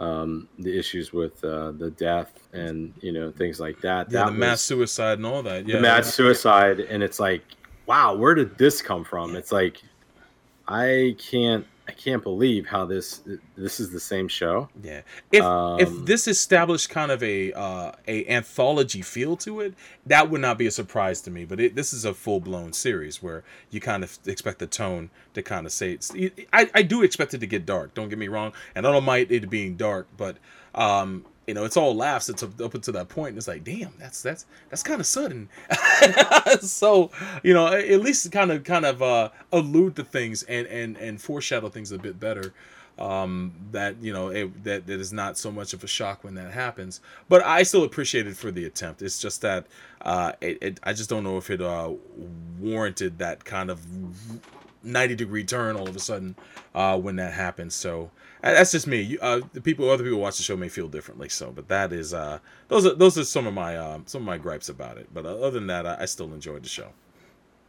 um, 0.00 0.48
the 0.58 0.76
issues 0.76 1.12
with 1.12 1.44
uh, 1.44 1.72
the 1.72 1.90
death 1.90 2.32
and 2.52 2.92
you 3.00 3.12
know 3.12 3.30
things 3.30 3.60
like 3.60 3.80
that. 3.82 4.10
yeah, 4.10 4.24
that 4.24 4.32
the 4.32 4.32
mass 4.32 4.62
suicide 4.62 5.18
and 5.18 5.26
all 5.26 5.42
that. 5.42 5.68
Yeah, 5.68 5.76
the 5.76 5.82
mass 5.82 6.12
suicide, 6.12 6.80
and 6.80 7.02
it's 7.02 7.20
like, 7.20 7.42
wow, 7.86 8.14
where 8.14 8.34
did 8.34 8.56
this 8.56 8.80
come 8.80 9.04
from? 9.04 9.36
It's 9.36 9.52
like, 9.52 9.82
I 10.66 11.16
can't, 11.18 11.66
I 11.90 11.92
can't 11.92 12.22
believe 12.22 12.66
how 12.66 12.84
this 12.84 13.20
this 13.56 13.80
is 13.80 13.90
the 13.90 13.98
same 13.98 14.28
show. 14.28 14.68
Yeah. 14.80 15.00
If 15.32 15.42
Um, 15.42 15.80
if 15.80 15.88
this 16.04 16.28
established 16.28 16.88
kind 16.88 17.10
of 17.10 17.20
a 17.20 17.52
uh, 17.52 17.92
a 18.06 18.26
anthology 18.28 19.02
feel 19.02 19.36
to 19.38 19.60
it, 19.60 19.74
that 20.06 20.30
would 20.30 20.40
not 20.40 20.56
be 20.56 20.66
a 20.66 20.70
surprise 20.70 21.20
to 21.22 21.32
me. 21.32 21.44
But 21.44 21.58
it, 21.58 21.74
this 21.74 21.92
is 21.92 22.04
a 22.04 22.14
full 22.14 22.38
blown 22.38 22.72
series 22.72 23.20
where 23.20 23.42
you 23.72 23.80
kind 23.80 24.04
of 24.04 24.18
expect 24.24 24.60
the 24.60 24.68
tone 24.68 25.10
to 25.34 25.42
kind 25.42 25.66
of 25.66 25.72
say 25.72 25.90
it's. 25.92 26.12
I, 26.52 26.70
I 26.72 26.82
do 26.82 27.02
expect 27.02 27.34
it 27.34 27.38
to 27.38 27.46
get 27.48 27.66
dark. 27.66 27.92
Don't 27.94 28.08
get 28.08 28.18
me 28.18 28.28
wrong, 28.28 28.52
and 28.76 28.86
I 28.86 28.92
don't 28.92 29.04
mind 29.04 29.32
it 29.32 29.50
being 29.50 29.76
dark, 29.76 30.06
but 30.16 30.36
um, 30.76 31.24
you 31.50 31.54
know, 31.54 31.64
it's 31.64 31.76
all 31.76 31.96
laughs. 31.96 32.28
It's 32.28 32.44
up 32.44 32.74
until 32.74 32.94
that 32.94 33.08
point. 33.08 33.30
And 33.30 33.38
it's 33.38 33.48
like, 33.48 33.64
damn, 33.64 33.92
that's 33.98 34.22
that's 34.22 34.46
that's 34.68 34.84
kind 34.84 35.00
of 35.00 35.06
sudden. 35.06 35.48
so 36.60 37.10
you 37.42 37.52
know, 37.52 37.66
at 37.66 38.00
least 38.00 38.30
kind 38.30 38.52
of 38.52 38.62
kind 38.62 38.86
of 38.86 39.02
uh, 39.02 39.30
allude 39.50 39.96
to 39.96 40.04
things 40.04 40.44
and 40.44 40.68
and 40.68 40.96
and 40.96 41.20
foreshadow 41.20 41.68
things 41.68 41.90
a 41.90 41.98
bit 41.98 42.20
better 42.20 42.54
um 43.00 43.52
that 43.72 43.96
you 44.02 44.12
know 44.12 44.28
it, 44.28 44.62
that 44.62 44.86
that 44.86 45.00
is 45.00 45.12
not 45.12 45.38
so 45.38 45.50
much 45.50 45.72
of 45.72 45.82
a 45.82 45.86
shock 45.86 46.22
when 46.22 46.34
that 46.34 46.52
happens 46.52 47.00
but 47.30 47.42
i 47.46 47.62
still 47.62 47.84
appreciate 47.84 48.26
it 48.26 48.36
for 48.36 48.50
the 48.50 48.66
attempt 48.66 49.00
it's 49.00 49.18
just 49.18 49.40
that 49.40 49.66
uh 50.02 50.32
it, 50.42 50.58
it 50.60 50.80
i 50.82 50.92
just 50.92 51.08
don't 51.08 51.24
know 51.24 51.38
if 51.38 51.48
it 51.48 51.62
uh 51.62 51.90
warranted 52.58 53.16
that 53.18 53.42
kind 53.42 53.70
of 53.70 53.80
90 54.82 55.14
degree 55.14 55.44
turn 55.44 55.76
all 55.76 55.88
of 55.88 55.96
a 55.96 56.00
sudden 56.00 56.36
uh 56.74 56.98
when 56.98 57.16
that 57.16 57.32
happens 57.32 57.74
so 57.74 58.10
that's 58.42 58.72
just 58.72 58.86
me. 58.86 59.18
Uh 59.20 59.40
the 59.52 59.60
people 59.60 59.90
other 59.90 60.04
people 60.04 60.20
watch 60.20 60.36
the 60.36 60.42
show 60.42 60.56
may 60.56 60.68
feel 60.68 60.88
differently 60.88 61.28
so 61.28 61.50
but 61.50 61.68
that 61.68 61.92
is 61.92 62.14
uh 62.14 62.38
those 62.68 62.86
are 62.86 62.94
those 62.94 63.18
are 63.18 63.24
some 63.24 63.46
of 63.46 63.54
my 63.54 63.76
um 63.76 64.04
some 64.06 64.22
of 64.22 64.26
my 64.26 64.38
gripes 64.38 64.68
about 64.68 64.98
it. 64.98 65.08
But 65.12 65.26
uh, 65.26 65.36
other 65.36 65.50
than 65.52 65.66
that 65.68 65.86
I, 65.86 65.98
I 66.00 66.04
still 66.06 66.32
enjoyed 66.32 66.62
the 66.62 66.68
show. 66.68 66.88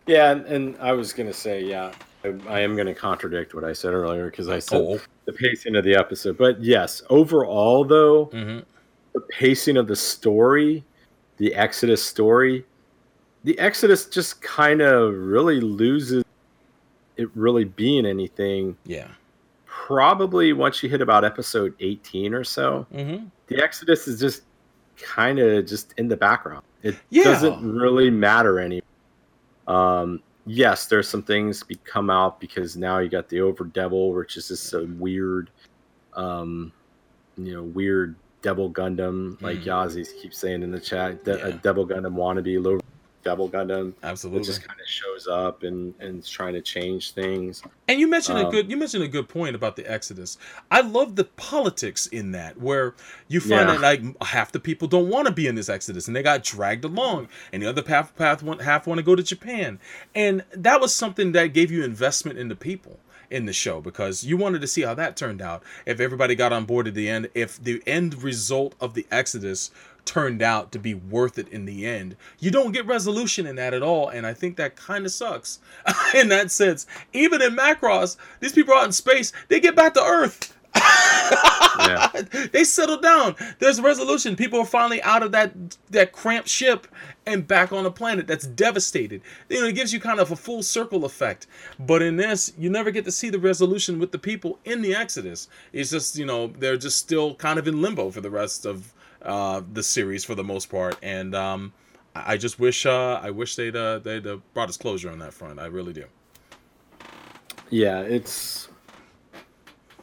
Yeah, 0.07 0.31
and, 0.31 0.45
and 0.47 0.77
I 0.79 0.93
was 0.93 1.13
gonna 1.13 1.33
say, 1.33 1.63
yeah, 1.63 1.93
I, 2.23 2.33
I 2.47 2.59
am 2.61 2.75
gonna 2.75 2.95
contradict 2.95 3.53
what 3.53 3.63
I 3.63 3.73
said 3.73 3.93
earlier 3.93 4.29
because 4.29 4.49
I 4.49 4.59
said 4.59 4.81
oh. 4.81 4.99
the 5.25 5.33
pacing 5.33 5.75
of 5.75 5.83
the 5.83 5.95
episode. 5.95 6.37
But 6.37 6.61
yes, 6.63 7.01
overall 7.09 7.83
though, 7.85 8.25
hmm 8.25 8.59
the 9.13 9.21
pacing 9.21 9.75
of 9.75 9.87
the 9.87 9.95
story, 9.95 10.83
the 11.37 11.53
Exodus 11.53 12.03
story, 12.03 12.65
the 13.43 13.57
Exodus 13.59 14.05
just 14.05 14.41
kind 14.41 14.81
of 14.81 15.13
really 15.13 15.59
loses 15.59 16.23
it 17.17 17.29
really 17.35 17.65
being 17.65 18.05
anything. 18.05 18.77
yeah 18.85 19.09
Probably 19.95 20.53
once 20.53 20.81
you 20.81 20.87
hit 20.89 21.01
about 21.01 21.25
episode 21.25 21.73
18 21.81 22.33
or 22.33 22.45
so, 22.45 22.87
hmm 22.93 23.25
the 23.47 23.61
Exodus 23.61 24.07
is 24.07 24.17
just 24.17 24.43
kind 24.95 25.37
of 25.37 25.65
just 25.65 25.93
in 25.97 26.07
the 26.07 26.15
background. 26.15 26.63
It 26.83 26.95
Yeah. 27.09 27.25
doesn't 27.25 27.69
really 27.69 28.09
matter 28.09 28.57
anymore. 28.61 28.81
Um, 29.67 30.21
yes, 30.45 30.85
there's 30.87 31.09
some 31.09 31.21
things 31.23 31.61
be 31.61 31.75
come 31.83 32.09
out 32.09 32.39
because 32.39 32.77
now 32.77 32.99
you 32.99 33.09
got 33.09 33.27
the 33.27 33.41
Over 33.41 33.65
Devil, 33.65 34.13
which 34.13 34.37
is 34.37 34.47
just 34.47 34.73
a 34.73 34.85
weird, 34.97 35.49
um, 36.13 36.71
you 37.35 37.53
know, 37.53 37.63
weird 37.63 38.15
Devil 38.41 38.71
Gundam, 38.71 39.39
like 39.41 39.57
Mm. 39.59 39.65
Yazzie 39.65 40.21
keeps 40.21 40.37
saying 40.37 40.63
in 40.63 40.71
the 40.71 40.79
chat, 40.79 41.25
de- 41.25 41.45
a 41.45 41.51
Devil 41.51 41.85
Gundam 41.85 42.13
wannabe, 42.15 42.63
low 42.63 42.79
Devil 43.23 43.49
Gundam. 43.49 43.93
Absolutely, 44.01 44.01
It 44.01 44.11
absolutely 44.11 44.43
just 44.43 44.67
kind 44.67 44.79
of 44.79 44.87
shows 44.87 45.27
up 45.27 45.63
and 45.63 45.93
and 45.99 46.19
is 46.19 46.29
trying 46.29 46.53
to 46.53 46.61
change 46.61 47.11
things. 47.11 47.63
And 47.87 47.99
you 47.99 48.07
mentioned 48.07 48.39
a 48.39 48.45
Um, 48.45 48.51
good 48.51 48.69
you 48.69 48.77
mentioned 48.77 49.03
a 49.03 49.07
good 49.07 49.27
point 49.29 49.55
about 49.55 49.75
the 49.75 49.89
Exodus. 49.89 50.37
I 50.69 50.81
love 50.81 51.15
the 51.15 51.25
politics 51.25 52.07
in 52.07 52.31
that, 52.31 52.59
where 52.59 52.95
you 53.27 53.39
find 53.39 53.51
Yeah. 53.69 53.77
that 53.77 53.81
like 53.81 54.23
half 54.23 54.51
the 54.51 54.59
people 54.59 54.87
don't 54.87 55.09
want 55.09 55.27
to 55.27 55.33
be 55.33 55.47
in 55.47 55.55
this 55.55 55.69
Exodus, 55.69 56.07
and 56.07 56.15
they 56.15 56.23
got 56.23 56.43
dragged 56.43 56.85
along, 56.85 57.27
and 57.51 57.61
the 57.63 57.67
other 57.67 57.83
half 57.85 58.15
path 58.15 58.41
one 58.43 58.59
half 58.59 58.87
want 58.87 58.99
to 58.99 59.03
go 59.03 59.15
to 59.15 59.23
Japan, 59.23 59.79
and 60.15 60.43
that 60.51 60.81
was 60.81 60.93
something 60.93 61.31
that 61.33 61.47
gave 61.53 61.71
you 61.71 61.83
investment 61.83 62.37
in 62.39 62.47
the 62.47 62.55
people 62.55 62.99
in 63.29 63.45
the 63.45 63.53
show 63.53 63.79
because 63.79 64.25
you 64.25 64.35
wanted 64.35 64.59
to 64.59 64.67
see 64.67 64.81
how 64.81 64.93
that 64.93 65.15
turned 65.15 65.41
out. 65.41 65.63
If 65.85 66.01
everybody 66.01 66.35
got 66.35 66.51
on 66.51 66.65
board 66.65 66.85
at 66.87 66.95
the 66.95 67.07
end, 67.07 67.29
if 67.33 67.63
the 67.63 67.81
end 67.87 68.21
result 68.23 68.75
of 68.81 68.93
the 68.93 69.07
Exodus 69.09 69.71
turned 70.05 70.41
out 70.41 70.71
to 70.71 70.79
be 70.79 70.93
worth 70.93 71.37
it 71.37 71.47
in 71.49 71.65
the 71.65 71.85
end. 71.85 72.15
You 72.39 72.51
don't 72.51 72.71
get 72.71 72.85
resolution 72.85 73.45
in 73.45 73.55
that 73.55 73.73
at 73.73 73.83
all, 73.83 74.09
and 74.09 74.25
I 74.25 74.33
think 74.33 74.57
that 74.57 74.75
kind 74.75 75.05
of 75.05 75.11
sucks 75.11 75.59
in 76.15 76.29
that 76.29 76.51
sense. 76.51 76.85
Even 77.13 77.41
in 77.41 77.55
Macross, 77.55 78.17
these 78.39 78.53
people 78.53 78.73
are 78.73 78.79
out 78.79 78.85
in 78.85 78.91
space, 78.91 79.31
they 79.47 79.59
get 79.59 79.75
back 79.75 79.93
to 79.95 80.03
Earth. 80.03 80.55
Yeah. 80.75 82.09
they 82.51 82.63
settle 82.63 82.97
down. 82.97 83.35
There's 83.59 83.81
resolution. 83.81 84.35
People 84.35 84.59
are 84.59 84.65
finally 84.65 85.01
out 85.03 85.23
of 85.23 85.31
that 85.31 85.53
that 85.89 86.11
cramped 86.11 86.49
ship 86.49 86.87
and 87.25 87.47
back 87.47 87.71
on 87.71 87.85
a 87.85 87.91
planet 87.91 88.27
that's 88.27 88.47
devastated. 88.47 89.21
You 89.49 89.61
know, 89.61 89.67
it 89.67 89.75
gives 89.75 89.93
you 89.93 89.99
kind 89.99 90.19
of 90.19 90.31
a 90.31 90.35
full 90.35 90.63
circle 90.63 91.05
effect. 91.05 91.47
But 91.79 92.01
in 92.01 92.17
this, 92.17 92.53
you 92.57 92.69
never 92.69 92.91
get 92.91 93.05
to 93.05 93.11
see 93.11 93.29
the 93.29 93.39
resolution 93.39 93.99
with 93.99 94.11
the 94.11 94.19
people 94.19 94.59
in 94.65 94.81
the 94.81 94.95
Exodus. 94.95 95.47
It's 95.73 95.91
just 95.91 96.17
you 96.17 96.25
know 96.25 96.47
they're 96.47 96.77
just 96.77 96.97
still 96.97 97.35
kind 97.35 97.59
of 97.59 97.67
in 97.67 97.81
limbo 97.81 98.09
for 98.11 98.21
the 98.21 98.31
rest 98.31 98.65
of 98.65 98.93
uh, 99.23 99.61
the 99.73 99.83
series 99.83 100.23
for 100.23 100.35
the 100.35 100.43
most 100.43 100.69
part. 100.69 100.97
And 101.01 101.33
um, 101.35 101.73
I 102.15 102.37
just 102.37 102.59
wish 102.59 102.85
uh, 102.85 103.19
I 103.23 103.31
wish 103.31 103.55
they'd 103.55 103.75
uh, 103.75 103.99
they'd 103.99 104.25
uh, 104.27 104.37
brought 104.53 104.69
us 104.69 104.77
closure 104.77 105.09
on 105.09 105.19
that 105.19 105.33
front. 105.33 105.59
I 105.59 105.67
really 105.67 105.93
do. 105.93 106.05
yeah 107.69 108.01
it's 108.01 108.67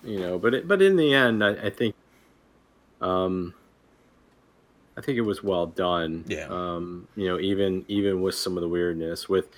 you 0.04 0.18
know 0.20 0.38
but 0.38 0.54
it, 0.54 0.68
but 0.68 0.80
in 0.80 0.96
the 0.96 1.12
end 1.12 1.44
I, 1.44 1.50
I 1.66 1.70
think 1.70 1.94
um 3.00 3.52
i 4.96 5.00
think 5.00 5.18
it 5.18 5.22
was 5.22 5.42
well 5.42 5.66
done 5.66 6.24
Yeah. 6.28 6.46
um 6.48 7.06
you 7.16 7.26
know 7.28 7.38
even 7.40 7.84
even 7.88 8.22
with 8.22 8.34
some 8.36 8.56
of 8.56 8.62
the 8.62 8.68
weirdness 8.68 9.28
with 9.28 9.48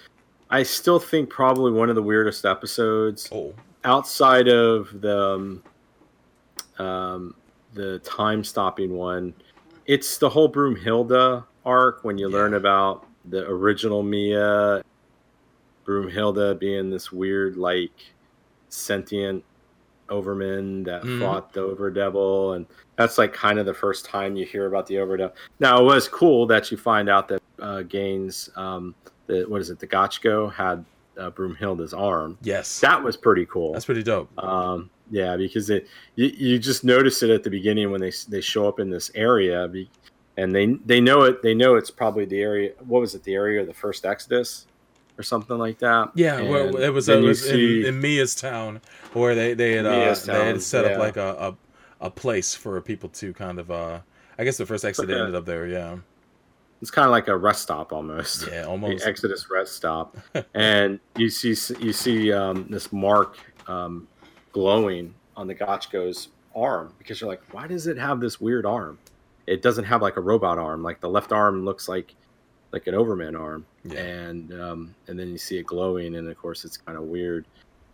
i 0.51 0.62
still 0.62 0.99
think 0.99 1.31
probably 1.31 1.73
one 1.73 1.89
of 1.89 1.95
the 1.95 2.03
weirdest 2.03 2.45
episodes 2.45 3.28
Oh, 3.32 3.55
outside 3.85 4.49
of 4.49 5.01
the 5.01 5.19
um, 5.19 5.62
um 6.78 7.35
the 7.74 7.99
time 8.01 8.43
stopping 8.43 8.97
one 8.97 9.35
it's 9.91 10.19
the 10.19 10.29
whole 10.31 10.51
broomhilda 10.51 11.45
arc 11.67 12.05
when 12.05 12.17
you 12.17 12.29
Yeah. 12.29 12.37
learn 12.37 12.55
about 12.55 13.05
the 13.29 13.45
original 13.49 14.05
mia 14.05 14.83
broomhilda 15.85 16.59
being 16.61 16.91
this 16.91 17.11
weird 17.11 17.57
like 17.57 17.91
sentient 18.69 19.43
overman 20.09 20.85
that 20.85 21.03
Mhm. 21.03 21.19
fought 21.19 21.53
the 21.53 21.61
overdevil 21.61 22.55
and 22.57 22.67
that's 22.97 23.19
like 23.19 23.33
kind 23.33 23.59
of 23.59 23.67
the 23.67 23.75
first 23.75 24.05
time 24.05 24.37
you 24.37 24.45
hear 24.47 24.67
about 24.67 24.87
the 24.87 24.95
overdevil 24.97 25.33
now 25.59 25.81
it 25.81 25.85
was 25.85 26.07
cool 26.09 26.47
that 26.47 26.71
you 26.71 26.77
find 26.77 27.09
out 27.09 27.27
that 27.29 27.43
uh 27.61 27.83
gaines 27.83 28.49
um 28.57 28.95
the 29.27 29.43
what 29.49 29.61
is 29.61 29.71
it 29.71 29.79
the 29.81 29.87
gotchko 29.89 30.53
had 30.53 30.85
uh, 31.19 31.31
broomhilda's 31.33 31.93
arm 31.93 32.39
yes, 32.43 32.79
that 32.81 33.03
was 33.03 33.17
pretty 33.17 33.45
cool 33.47 33.73
that's 33.73 33.85
pretty 33.85 34.03
dope. 34.05 34.31
um, 34.43 34.89
yeah, 35.11 35.37
because 35.37 35.70
it 35.70 35.87
you, 36.15 36.27
you 36.27 36.59
just 36.59 36.85
notice 36.85 37.23
it 37.23 37.31
at 37.31 37.43
the 37.43 37.51
beginning 37.51 37.91
when 37.91 38.01
they 38.01 38.12
they 38.28 38.41
show 38.41 38.69
up 38.69 38.81
in 38.81 38.91
this 38.91 39.11
area, 39.15 39.66
be, 39.69 39.91
and 40.37 40.55
they 40.55 40.66
they 40.87 41.01
know 41.01 41.23
it. 41.23 41.43
They 41.43 41.55
know 41.55 41.74
it's 41.74 41.91
probably 41.91 42.24
the 42.24 42.41
area. 42.41 42.73
What 42.87 43.01
was 43.01 43.15
it? 43.15 43.24
The 43.24 43.35
area 43.35 43.61
of 43.61 43.66
the 43.66 43.74
first 43.74 44.07
Exodus, 44.07 44.66
or 45.19 45.23
something 45.23 45.59
like 45.59 45.78
that. 45.78 46.11
Yeah, 46.15 46.41
well, 46.43 46.77
it 46.77 46.93
was, 46.93 47.09
it 47.09 47.20
was 47.20 47.45
see- 47.45 47.81
in, 47.81 47.95
in 47.95 48.01
Mia's 48.01 48.35
town 48.35 48.81
where 49.12 49.35
they 49.35 49.55
they 49.55 49.73
had 49.73 49.87
uh, 49.87 49.91
Mia's 49.91 50.24
they 50.24 50.32
had 50.32 50.53
town, 50.53 50.61
set 50.61 50.85
yeah. 50.85 50.93
up 50.93 50.99
like 50.99 51.16
a, 51.16 51.57
a 52.01 52.07
a 52.07 52.11
place 52.11 52.55
for 52.55 52.81
people 52.81 53.09
to 53.11 53.32
kind 53.35 53.59
of 53.59 53.70
uh 53.70 54.01
I 54.39 54.45
guess 54.45 54.57
the 54.57 54.65
first 54.65 54.85
exit 54.85 55.09
like 55.09 55.19
ended 55.19 55.35
up 55.35 55.45
there. 55.45 55.66
Yeah, 55.66 55.99
it's 56.81 56.91
kind 56.91 57.05
of 57.05 57.11
like 57.11 57.28
a 57.28 57.37
rest 57.37 57.62
stop 57.62 57.93
almost. 57.93 58.47
yeah, 58.47 58.62
the 58.62 58.69
almost. 58.69 59.07
Exodus 59.07 59.51
rest 59.51 59.74
stop, 59.74 60.16
and 60.55 60.99
you 61.16 61.28
see 61.28 61.51
you 61.78 61.93
see 61.93 62.32
um, 62.32 62.66
this 62.70 62.91
mark 62.93 63.37
um, 63.69 64.09
glowing 64.52 65.14
on 65.36 65.47
the 65.47 65.55
Gotchko's 65.55 66.28
arm 66.55 66.93
because 66.98 67.20
you're 67.20 67.31
like, 67.31 67.43
why 67.52 67.66
does 67.66 67.86
it 67.86 67.97
have 67.97 68.20
this 68.20 68.40
weird 68.40 68.66
arm? 68.66 68.98
it 69.47 69.62
doesn't 69.62 69.85
have 69.85 70.01
like 70.01 70.16
a 70.16 70.20
robot 70.20 70.59
arm. 70.59 70.81
Like 70.81 71.01
the 71.01 71.09
left 71.09 71.32
arm 71.32 71.64
looks 71.64 71.89
like 71.89 72.14
like 72.70 72.86
an 72.86 72.94
Overman 72.94 73.35
arm, 73.35 73.66
Yeah. 73.85 73.98
and 73.98 74.52
um, 74.60 74.94
and 75.09 75.18
then 75.18 75.28
you 75.28 75.39
see 75.39 75.59
it 75.59 75.66
glowing, 75.66 76.14
and 76.14 76.28
of 76.28 76.39
course 76.39 76.64
it's 76.64 76.77
kind 76.77 76.97
of 76.97 77.05
weird. 77.05 77.47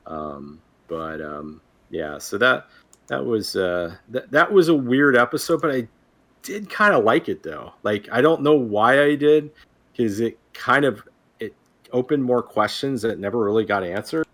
Um, 0.06 0.60
but 0.86 1.22
um, 1.22 1.62
yeah, 1.88 2.18
so 2.18 2.36
that 2.38 2.66
that 3.06 3.24
was 3.24 3.56
uh, 3.56 3.94
that 4.10 4.30
that 4.32 4.52
was 4.52 4.68
a 4.68 4.74
weird 4.74 5.16
episode, 5.16 5.62
but 5.62 5.70
I 5.70 5.88
did 6.42 6.68
kind 6.68 6.94
of 6.94 7.04
like 7.04 7.30
it 7.30 7.42
though. 7.42 7.72
Like 7.84 8.06
I 8.12 8.20
don't 8.20 8.42
know 8.42 8.54
why 8.56 9.02
I 9.02 9.14
did, 9.14 9.50
because 9.92 10.20
it 10.20 10.38
kind 10.52 10.84
of 10.84 11.08
it 11.40 11.54
opened 11.92 12.22
more 12.22 12.42
questions 12.42 13.00
that 13.02 13.18
never 13.18 13.38
really 13.42 13.64
got 13.64 13.82
answered. 13.82 14.26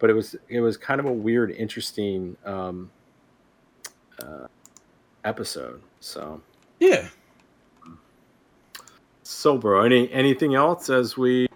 But 0.00 0.10
it 0.10 0.14
was 0.14 0.34
it 0.48 0.60
was 0.60 0.76
kind 0.76 0.98
of 0.98 1.06
a 1.06 1.12
weird, 1.12 1.52
interesting 1.52 2.36
um, 2.44 2.90
uh, 4.20 4.46
episode. 5.24 5.82
So 6.00 6.40
Yeah. 6.80 7.08
so, 9.22 9.56
bro, 9.58 9.82
any 9.82 10.10
anything 10.12 10.54
else 10.54 10.90
as 10.90 11.16
we 11.16 11.46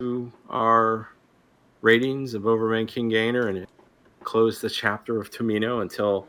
do 0.00 0.30
our 0.50 1.08
ratings 1.80 2.34
of 2.34 2.46
Overman 2.46 2.86
King 2.86 3.08
Gainer 3.08 3.48
and 3.48 3.66
close 4.24 4.60
the 4.60 4.70
chapter 4.70 5.20
of 5.20 5.30
Tomino 5.30 5.82
until 5.82 6.28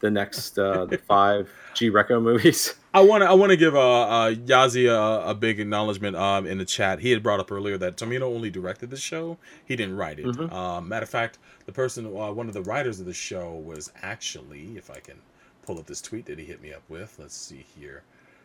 the 0.00 0.10
next 0.10 0.58
uh, 0.58 0.84
the 0.84 0.98
five 1.08 1.50
G 1.74 1.90
Reco 1.90 2.22
movies? 2.22 2.74
I 2.94 3.00
want 3.00 3.22
to 3.22 3.28
I 3.28 3.32
want 3.32 3.50
to 3.50 3.56
give 3.56 3.74
uh, 3.74 4.02
uh 4.02 4.30
Yazi 4.34 4.88
a, 4.88 5.30
a 5.30 5.34
big 5.34 5.58
acknowledgement 5.58 6.16
um 6.16 6.46
in 6.46 6.58
the 6.58 6.64
chat. 6.64 7.00
He 7.00 7.10
had 7.10 7.22
brought 7.22 7.40
up 7.40 7.50
earlier 7.50 7.76
that 7.78 7.96
Tomino 7.96 8.22
only 8.22 8.50
directed 8.50 8.90
the 8.90 8.96
show. 8.96 9.36
He 9.66 9.74
didn't 9.74 9.96
write 9.96 10.20
it. 10.20 10.26
Mhm. 10.26 10.52
Uh, 10.52 10.80
matter 10.80 11.02
of 11.02 11.10
fact, 11.10 11.38
the 11.66 11.72
person 11.72 12.06
uh, 12.06 12.32
one 12.32 12.46
of 12.46 12.54
the 12.54 12.62
writers 12.62 13.00
of 13.00 13.06
the 13.06 13.12
show 13.12 13.52
was 13.54 13.90
actually, 14.02 14.76
if 14.76 14.90
I 14.90 15.00
can 15.00 15.16
pull 15.66 15.78
up 15.78 15.86
this 15.86 16.00
tweet 16.00 16.26
that 16.26 16.38
he 16.38 16.44
hit 16.44 16.62
me 16.62 16.72
up 16.72 16.82
with. 16.88 17.16
Let's 17.18 17.34
see 17.36 17.64
here. 17.76 18.02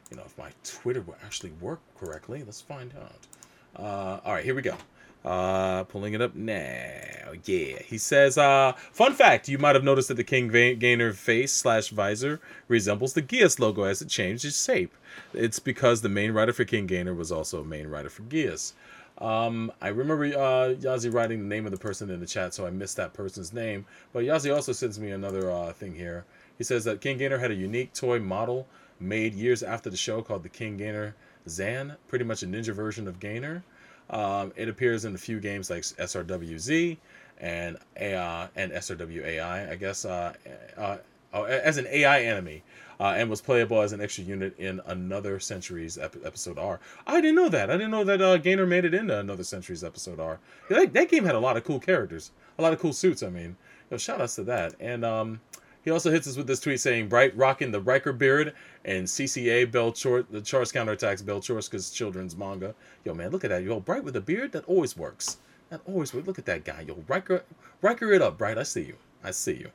You 0.10 0.18
know, 0.18 0.24
if 0.26 0.36
my 0.38 0.50
Twitter 0.64 1.02
will 1.02 1.18
actually 1.24 1.52
work 1.62 1.80
correctly, 2.00 2.44
let's 2.44 2.62
find 2.62 2.92
out. 3.00 3.28
Uh, 3.76 4.20
all 4.26 4.34
right, 4.34 4.44
here 4.44 4.56
we 4.56 4.64
go. 4.64 4.76
Uh, 5.24 5.84
pulling 5.84 6.14
it 6.14 6.22
up 6.22 6.34
now. 6.34 7.34
Yeah, 7.44 7.82
he 7.86 7.98
says. 7.98 8.38
Uh, 8.38 8.74
fun 8.92 9.14
fact: 9.14 9.50
You 9.50 9.58
might 9.58 9.76
have 9.76 9.84
noticed 9.84 10.08
that 10.08 10.16
the 10.16 10.24
King 10.24 10.48
Gainer 10.48 11.14
face 11.14 11.52
slash 11.52 11.90
visor 11.90 12.40
resembles 12.68 13.14
the 13.14 13.22
Geass 13.22 13.60
logo 13.60 13.84
as 13.84 14.02
it 14.02 14.08
changed 14.08 14.46
its 14.46 14.64
shape. 14.64 14.96
It's 15.34 15.60
because 15.60 16.02
the 16.02 16.10
main 16.10 16.32
writer 16.32 16.54
for 16.54 16.64
King 16.64 16.88
Gainer 16.88 17.14
was 17.14 17.32
also 17.32 17.62
a 17.62 17.66
main 17.66 17.88
writer 17.88 18.10
for 18.10 18.24
Geass. 18.24 18.74
Um, 19.18 19.72
I 19.82 19.90
remember 19.90 20.24
uh, 20.26 20.76
Yazi 20.76 21.14
writing 21.14 21.40
the 21.40 21.56
name 21.56 21.66
of 21.66 21.74
the 21.74 21.78
person 21.78 22.10
in 22.10 22.22
the 22.22 22.26
chat, 22.26 22.54
so 22.54 22.66
I 22.66 22.70
missed 22.70 22.96
that 22.96 23.14
person's 23.14 23.52
name. 23.52 23.86
But 24.14 24.24
Yazi 24.24 24.54
also 24.54 24.72
sends 24.72 24.98
me 24.98 25.12
another 25.12 25.52
uh, 25.52 25.74
thing 25.74 25.96
here. 25.96 26.26
He 26.58 26.64
says 26.64 26.86
that 26.86 27.02
King 27.02 27.18
Gainer 27.18 27.38
had 27.38 27.52
a 27.52 27.56
unique 27.56 27.94
toy 27.94 28.20
model 28.20 28.68
made 29.00 29.34
years 29.34 29.62
after 29.62 29.90
the 29.90 29.98
show 29.98 30.22
called 30.22 30.44
the 30.44 30.50
King 30.50 30.78
Gainer 30.78 31.16
Zan, 31.48 31.98
pretty 32.08 32.26
much 32.26 32.44
a 32.44 32.48
ninja 32.48 32.74
version 32.74 33.08
of 33.08 33.20
Gainer. 33.20 33.64
Um, 34.10 34.52
it 34.56 34.70
appears 34.70 35.06
in 35.06 35.16
a 35.16 35.18
few 35.18 35.40
games 35.40 35.70
like 35.70 35.84
SRWZ 35.84 36.98
and 37.40 37.78
AI 37.98 38.50
and 38.56 38.72
SRWAI, 38.72 39.72
I 39.72 39.76
guess, 39.76 40.06
uh, 40.06 40.34
uh, 40.78 40.98
uh, 41.34 41.44
as 41.44 41.78
an 41.78 41.88
AI 41.88 42.24
enemy, 42.24 42.64
uh, 43.00 43.14
and 43.16 43.30
was 43.30 43.40
playable 43.42 43.82
as 43.82 43.94
an 43.94 44.02
extra 44.02 44.24
unit 44.24 44.58
in 44.58 44.82
Another 44.88 45.40
Centuries 45.40 45.98
ep- 45.98 46.18
episode 46.26 46.58
R. 46.58 46.80
I 47.08 47.22
didn't 47.22 47.36
know 47.36 47.50
that. 47.50 47.70
I 47.70 47.74
didn't 47.74 47.92
know 47.92 48.04
that 48.04 48.22
uh, 48.22 48.38
Gainer 48.38 48.66
made 48.66 48.84
it 48.84 48.94
into 48.94 49.18
Another 49.18 49.44
Centuries 49.44 49.84
episode 49.84 50.20
R. 50.20 50.40
That, 50.70 50.94
that 50.94 51.10
game 51.10 51.24
had 51.24 51.36
a 51.36 51.40
lot 51.40 51.56
of 51.56 51.64
cool 51.64 51.80
characters, 51.80 52.32
a 52.58 52.62
lot 52.62 52.74
of 52.74 52.80
cool 52.80 52.94
suits. 52.94 53.24
I 53.24 53.30
mean, 53.30 53.56
yo, 53.90 53.98
shout 53.98 54.20
outs 54.20 54.36
to 54.36 54.44
that. 54.46 54.76
And 54.80 55.06
um, 55.06 55.40
he 55.90 55.92
also 55.92 56.12
hits 56.12 56.28
us 56.28 56.38
with 56.38 56.46
this 56.46 56.60
tweet 56.60 56.80
saying, 56.80 57.08
"Bright 57.08 57.36
rocking 57.36 57.72
the 57.72 57.82
Riker 57.82 58.14
beard 58.14 58.54
and 58.86 59.08
CCA 59.08 59.66
Bell 59.66 59.92
Chor 59.92 60.22
the 60.22 60.40
Charles 60.40 60.72
counterattacks 60.72 61.24
Beltorchika's 61.24 61.90
children's 61.90 62.38
manga." 62.38 62.76
Yo, 63.04 63.16
man, 63.16 63.32
look 63.32 63.44
at 63.44 63.50
that. 63.50 63.64
Yo, 63.64 63.80
Bright 63.80 64.04
with 64.04 64.16
a 64.16 64.22
beard 64.22 64.52
that 64.52 64.66
always 64.66 64.96
works. 64.96 65.38
That 65.72 65.82
always 65.88 66.14
works. 66.14 66.28
Look 66.28 66.38
at 66.38 66.46
that 66.46 66.64
guy. 66.64 66.86
Yo, 66.88 67.04
Riker, 67.08 67.44
Riker 67.82 68.14
it 68.14 68.22
up, 68.22 68.38
Bright. 68.38 68.60
I 68.60 68.64
see 68.64 68.84
you. 68.84 68.98
I 69.24 69.32
see 69.32 69.56
you. 69.56 69.72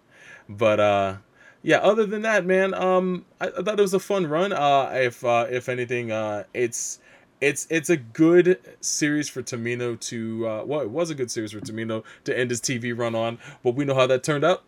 But 0.48 0.78
uh, 0.78 1.16
yeah. 1.64 1.78
Other 1.78 2.06
than 2.06 2.22
that, 2.22 2.46
man, 2.46 2.74
um, 2.74 3.24
I, 3.40 3.48
I 3.48 3.62
thought 3.62 3.80
it 3.80 3.82
was 3.82 3.94
a 3.94 3.98
fun 3.98 4.28
run. 4.28 4.52
Uh, 4.52 4.92
if 4.94 5.24
uh, 5.24 5.48
if 5.50 5.68
anything, 5.68 6.12
uh, 6.12 6.44
it's 6.54 7.00
it's 7.40 7.66
it's 7.70 7.90
a 7.90 7.96
good 7.96 8.60
series 8.80 9.28
for 9.28 9.42
Tomino 9.42 9.98
to 9.98 10.46
uh, 10.46 10.64
well, 10.64 10.80
it 10.80 10.90
was 10.90 11.10
a 11.10 11.16
good 11.16 11.32
series 11.32 11.50
for 11.50 11.58
Tomino 11.58 12.04
to 12.22 12.38
end 12.38 12.50
his 12.50 12.60
TV 12.60 12.96
run 12.96 13.16
on, 13.16 13.40
but 13.64 13.74
we 13.74 13.84
know 13.84 13.96
how 13.96 14.06
that 14.06 14.22
turned 14.22 14.44
out. 14.44 14.62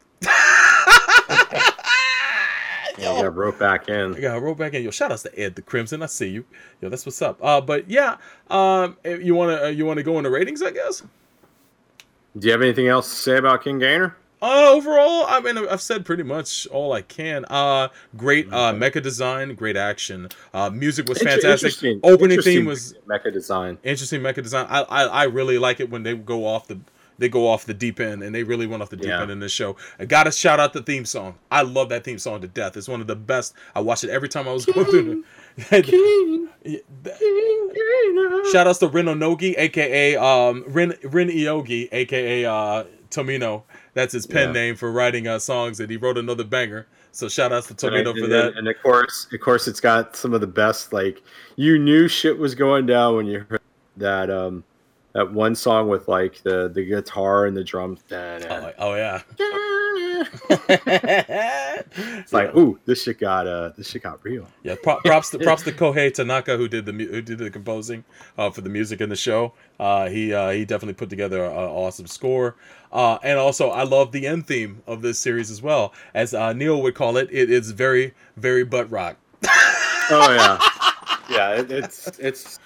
Yeah, 2.98 3.10
I 3.12 3.22
got 3.22 3.36
roped 3.36 3.58
back 3.58 3.88
in. 3.90 4.14
I 4.16 4.20
got 4.20 4.56
back 4.56 4.72
in. 4.72 4.82
Yo, 4.82 4.90
shout 4.90 5.12
outs 5.12 5.22
to 5.24 5.38
Ed 5.38 5.54
the 5.54 5.60
Crimson. 5.62 6.02
I 6.02 6.06
see 6.06 6.28
you. 6.28 6.44
Yo, 6.80 6.88
that's 6.88 7.04
what's 7.04 7.20
up. 7.20 7.38
Uh, 7.44 7.60
but 7.60 7.90
yeah, 7.90 8.16
um, 8.48 8.96
you 9.04 9.34
wanna 9.34 9.64
uh, 9.64 9.66
you 9.66 9.84
wanna 9.84 10.02
go 10.02 10.16
into 10.16 10.30
ratings, 10.30 10.62
I 10.62 10.70
guess. 10.70 11.02
Do 12.38 12.46
you 12.46 12.52
have 12.52 12.62
anything 12.62 12.86
else 12.88 13.08
to 13.10 13.16
say 13.16 13.36
about 13.36 13.62
King 13.64 13.78
Gainer? 13.78 14.16
Uh, 14.42 14.70
overall, 14.72 15.24
I 15.28 15.40
mean, 15.40 15.56
I've 15.68 15.80
said 15.80 16.04
pretty 16.04 16.22
much 16.22 16.66
all 16.68 16.92
I 16.92 17.00
can. 17.02 17.44
Uh, 17.50 17.88
great 18.16 18.50
uh, 18.52 18.72
mecha 18.74 19.02
design, 19.02 19.54
great 19.54 19.76
action. 19.76 20.28
Uh, 20.52 20.68
music 20.70 21.08
was 21.08 21.18
fantastic. 21.18 21.50
interesting- 21.50 22.00
Opening 22.02 22.32
interesting 22.32 22.58
theme 22.60 22.64
was 22.66 22.94
mecha 23.08 23.32
design. 23.32 23.78
interesting 23.82 24.20
mecha 24.22 24.42
design. 24.42 24.66
I, 24.70 24.82
I 24.82 25.02
I 25.04 25.24
really 25.24 25.58
like 25.58 25.80
it 25.80 25.90
when 25.90 26.02
they 26.02 26.14
go 26.14 26.46
off 26.46 26.66
the 26.68 26.78
they 27.18 27.28
go 27.28 27.48
off 27.48 27.64
the 27.64 27.74
deep 27.74 27.98
end, 28.00 28.22
and 28.22 28.34
they 28.34 28.42
really 28.42 28.66
went 28.66 28.82
off 28.82 28.90
the 28.90 28.96
deep 28.96 29.08
Yeah. 29.08 29.22
end 29.22 29.30
in 29.30 29.40
this 29.40 29.52
show. 29.52 29.76
I 29.98 30.04
gotta 30.04 30.30
shout 30.30 30.60
out 30.60 30.72
the 30.72 30.82
theme 30.82 31.04
song. 31.04 31.36
I 31.50 31.62
love 31.62 31.88
that 31.90 32.04
theme 32.04 32.18
song 32.18 32.40
to 32.42 32.48
death. 32.48 32.76
It's 32.76 32.88
one 32.88 33.00
of 33.00 33.06
the 33.06 33.16
best. 33.16 33.54
I 33.74 33.80
watched 33.80 34.04
it 34.04 34.10
every 34.10 34.28
time 34.28 34.46
I 34.48 34.52
was 34.52 34.66
going 34.66 34.86
through. 34.86 35.24
The, 35.56 36.48
shout 38.52 38.66
outs 38.66 38.78
to 38.80 38.88
Ren 38.88 39.06
Onogi, 39.06 39.54
aka 39.56 40.16
um 40.16 40.64
Ren 40.68 40.94
Ren 41.04 41.28
Iogi, 41.28 41.88
aka 41.92 42.44
uh 42.44 42.84
Tomino. 43.10 43.62
That's 43.94 44.12
his 44.12 44.26
pen 44.26 44.48
Yeah. 44.48 44.52
name 44.52 44.76
for 44.76 44.92
writing 44.92 45.26
uh 45.28 45.38
songs, 45.38 45.80
and 45.80 45.90
he 45.90 45.96
wrote 45.96 46.18
another 46.18 46.44
banger. 46.44 46.86
So 47.12 47.28
shout 47.28 47.52
outs 47.52 47.68
to 47.68 47.74
Tomino 47.74 48.10
and, 48.10 48.18
for 48.18 48.24
and- 48.24 48.32
that. 48.32 48.56
and 48.56 48.68
of 48.68 48.76
course, 48.82 49.26
of 49.32 49.40
course, 49.40 49.66
it's 49.68 49.80
got 49.80 50.16
some 50.16 50.34
of 50.34 50.40
the 50.40 50.46
best. 50.46 50.92
Like 50.92 51.22
you 51.56 51.78
knew 51.78 52.08
shit 52.08 52.38
was 52.38 52.54
going 52.54 52.86
down 52.86 53.16
when 53.16 53.26
you 53.26 53.46
heard 53.48 53.60
that 53.96 54.28
um 54.30 54.64
that 55.16 55.32
one 55.32 55.54
song 55.54 55.88
with 55.88 56.08
like 56.08 56.42
the 56.42 56.68
the 56.68 56.84
guitar 56.84 57.46
and 57.46 57.56
the 57.56 57.64
drums. 57.64 58.00
Oh, 58.12 58.72
oh 58.78 58.94
yeah. 58.94 59.22
It's 61.98 62.32
like, 62.32 62.54
ooh, 62.56 62.78
this 62.84 63.02
shit 63.02 63.18
got 63.18 63.46
uh, 63.46 63.70
this 63.76 63.88
shit 63.88 64.02
got 64.02 64.22
real. 64.24 64.46
Yeah, 64.62 64.74
pro- 64.82 65.00
props 65.00 65.30
to 65.30 65.38
props 65.38 65.62
to 65.62 65.72
Kohei 65.72 66.12
Tanaka 66.12 66.56
who 66.56 66.68
did 66.68 66.84
the 66.84 66.92
who 66.92 67.22
did 67.22 67.38
the 67.38 67.50
composing 67.50 68.04
uh, 68.36 68.50
for 68.50 68.60
the 68.60 68.68
music 68.68 69.00
in 69.00 69.08
the 69.08 69.16
show. 69.16 69.52
Uh, 69.78 70.08
he 70.08 70.34
uh, 70.34 70.50
he 70.50 70.64
definitely 70.64 70.94
put 70.94 71.08
together 71.08 71.44
an 71.44 71.52
awesome 71.52 72.06
score. 72.06 72.56
Uh, 72.92 73.18
and 73.22 73.38
also, 73.38 73.70
I 73.70 73.84
love 73.84 74.12
the 74.12 74.26
end 74.26 74.46
theme 74.46 74.82
of 74.86 75.02
this 75.02 75.18
series 75.18 75.50
as 75.50 75.62
well. 75.62 75.92
As 76.14 76.34
uh, 76.34 76.52
Neil 76.52 76.82
would 76.82 76.94
call 76.94 77.16
it, 77.16 77.28
it 77.30 77.50
is 77.50 77.70
very 77.70 78.12
very 78.36 78.64
butt 78.64 78.90
rock. 78.90 79.16
Oh 80.10 80.32
yeah, 80.32 80.58
yeah. 81.30 81.60
It, 81.60 81.70
it's 81.70 82.18
it's 82.18 82.58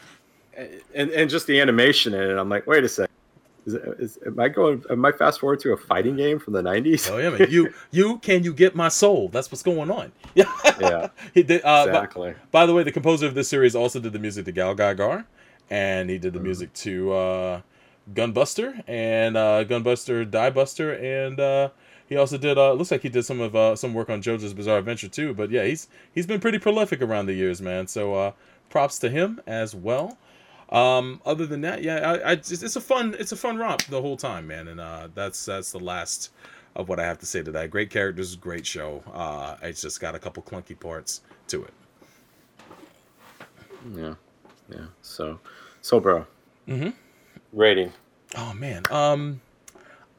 and 0.95 1.11
and 1.11 1.31
just 1.31 1.47
the 1.47 1.61
animation 1.61 2.15
in 2.15 2.23
it. 2.31 2.37
I'm 2.39 2.49
like, 2.49 2.66
wait 2.66 2.85
a 2.85 2.89
second. 2.89 3.15
Is, 3.66 3.74
is 3.74 4.19
am 4.27 4.41
I 4.41 4.49
going? 4.49 4.82
Am 4.91 5.05
I 5.05 5.12
fast 5.12 5.39
forward 5.41 5.61
to 5.61 5.73
a 5.73 5.77
fighting 5.77 6.16
game 6.16 6.39
from 6.39 6.55
the 6.55 6.62
'90s? 6.62 7.11
Oh 7.11 7.19
yeah, 7.19 7.31
man. 7.31 7.47
You 7.51 7.73
you 7.91 8.19
can 8.19 8.43
you 8.43 8.55
get 8.55 8.74
my 8.74 8.89
soul? 8.89 9.28
That's 9.28 9.51
what's 9.53 9.62
going 9.62 9.91
on. 9.91 10.12
Yeah, 10.35 10.45
Yeah, 10.81 11.09
he 11.35 11.43
did. 11.43 11.61
Uh, 11.62 11.85
by- 11.85 11.91
exactly. 11.91 12.35
By 12.51 12.66
the 12.66 12.73
way, 12.74 12.82
the 12.85 12.93
composer 12.93 13.27
of 13.27 13.35
this 13.35 13.49
series 13.49 13.74
also 13.77 14.01
did 14.01 14.12
the 14.15 14.19
music 14.19 14.47
to 14.47 14.53
GaoGaiGar, 14.53 15.24
and 15.69 16.09
he 16.09 16.16
did 16.19 16.32
the 16.32 16.39
Mhm. 16.41 16.45
music 16.45 16.73
to 16.74 17.12
uh, 17.12 17.61
Gunbuster 18.15 18.82
and 18.89 19.37
uh, 19.37 19.65
Gunbuster 19.65 20.28
Diebuster, 20.28 20.99
and 21.03 21.39
uh, 21.39 21.69
he 22.09 22.16
also 22.16 22.39
did. 22.39 22.57
Uh, 22.57 22.73
looks 22.73 22.91
like 22.91 23.03
he 23.03 23.11
did 23.11 23.24
some 23.27 23.41
of 23.43 23.55
uh, 23.55 23.77
some 23.77 23.93
work 23.93 24.09
on 24.09 24.23
JoJo's 24.23 24.55
Bizarre 24.55 24.78
Adventure 24.78 25.09
too. 25.09 25.35
But 25.35 25.51
yeah, 25.51 25.65
he's 25.65 25.89
he's 26.15 26.27
been 26.27 26.41
pretty 26.41 26.59
prolific 26.59 27.03
around 27.03 27.27
the 27.27 27.35
years, 27.35 27.61
man. 27.61 27.87
So 27.87 28.15
uh, 28.15 28.32
props 28.70 28.99
to 29.01 29.11
him 29.11 29.41
as 29.47 29.74
well. 29.74 30.16
Um, 30.71 31.21
other 31.27 31.47
than 31.47 31.63
that, 31.63 31.83
yeah, 31.83 31.97
I, 32.25 32.31
I 32.33 32.35
just, 32.37 32.63
it's 32.63 32.77
a 32.77 32.81
fun 32.81 33.17
it's 33.19 33.33
a 33.33 33.37
fun 33.37 33.59
romp 33.59 33.83
the 33.85 34.01
whole 34.01 34.17
time, 34.17 34.47
man. 34.47 34.69
And 34.69 34.81
uh, 34.81 35.09
that's 35.15 35.45
that's 35.45 35.73
the 35.73 35.81
last 35.81 36.31
of 36.77 36.89
what 36.89 37.01
I 37.01 37.05
have 37.05 37.19
to 37.19 37.27
say 37.27 37.43
to 37.43 37.51
that. 37.53 37.71
Great 37.71 37.91
characters, 37.91 38.37
great 38.37 38.65
show. 38.65 39.03
Uh, 39.13 39.57
it's 39.63 39.83
just 39.83 40.01
got 40.01 40.15
a 40.15 40.19
couple 40.21 40.43
clunky 40.45 40.79
parts 40.79 41.23
to 41.49 41.65
it. 41.65 41.73
Yeah, 43.95 44.15
yeah. 44.69 44.87
So, 45.03 45.41
so 45.83 46.01
bro, 46.01 46.27
Mm-hmm. 46.69 46.91
rating. 47.53 47.93
Oh 48.37 48.53
man, 48.55 48.85
um, 48.91 49.41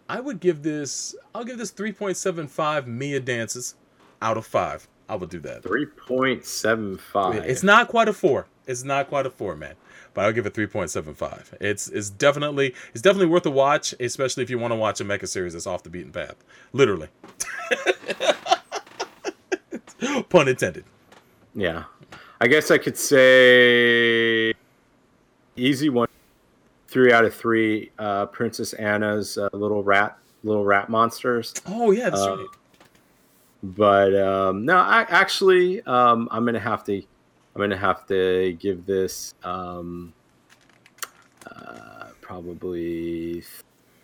I 0.10 0.20
would 0.20 0.40
give 0.42 0.64
this. 0.64 1.16
I'll 1.34 1.46
give 1.46 1.58
this 1.58 1.72
three 1.72 1.94
point 1.94 2.18
seven 2.18 2.48
five 2.48 2.88
Mia 2.88 3.20
dances 3.22 3.76
out 4.22 4.36
of 4.38 4.46
five. 4.46 4.88
I 5.08 5.16
would 5.16 5.30
do 5.30 5.40
that. 5.42 5.64
Three 5.64 5.86
point 5.86 6.44
seven 6.46 6.98
five. 6.98 7.36
It's 7.46 7.64
not 7.64 7.88
quite 7.88 8.10
a 8.10 8.14
four. 8.14 8.48
It's 8.68 8.84
not 8.84 9.08
quite 9.08 9.26
a 9.26 9.30
four, 9.30 9.56
man. 9.56 9.76
But 10.14 10.26
I'll 10.26 10.34
give 10.34 10.46
it 10.46 10.54
three 10.54 10.68
point 10.68 10.90
seven 10.90 11.14
five. 11.14 11.56
It's 11.62 11.88
it's 11.88 12.10
definitely 12.10 12.74
it's 12.94 13.02
definitely 13.02 13.28
worth 13.28 13.46
a 13.46 13.52
watch, 13.52 13.96
especially 14.00 14.44
if 14.44 14.50
you 14.50 14.60
want 14.60 14.72
to 14.72 14.76
watch 14.76 15.00
a 15.00 15.06
mecha 15.06 15.28
series 15.28 15.54
that's 15.54 15.68
off 15.68 15.84
the 15.84 15.90
beaten 15.90 16.12
path. 16.12 16.36
Literally. 16.74 17.08
Pun 20.30 20.48
intended. 20.48 20.84
Yeah, 21.54 21.84
I 22.40 22.48
guess 22.48 22.72
I 22.72 22.78
could 22.78 22.98
say 22.98 24.54
easy 25.56 25.90
one, 25.90 26.08
three 26.88 27.12
out 27.14 27.26
of 27.26 27.36
three. 27.36 27.92
Uh, 28.00 28.26
Princess 28.28 28.74
Anna's 28.74 29.38
uh, 29.38 29.50
little 29.54 29.84
rat, 29.84 30.18
little 30.44 30.66
rat 30.66 30.90
monsters. 30.90 31.54
Oh 31.68 31.92
yeah, 31.92 32.10
that's 32.10 32.22
Uh, 32.22 32.38
right. 32.38 32.48
But 33.64 34.16
um, 34.16 34.66
no, 34.66 34.78
I 34.78 35.06
actually 35.10 35.82
um, 35.84 36.28
I'm 36.32 36.46
gonna 36.46 36.60
have 36.60 36.84
to 36.86 37.02
I'm 37.56 37.62
gonna 37.62 37.78
have 37.78 38.06
to 38.08 38.54
give 38.60 38.86
this 38.86 39.34
um, 39.44 40.14
uh, 41.46 42.08
probably 42.22 43.44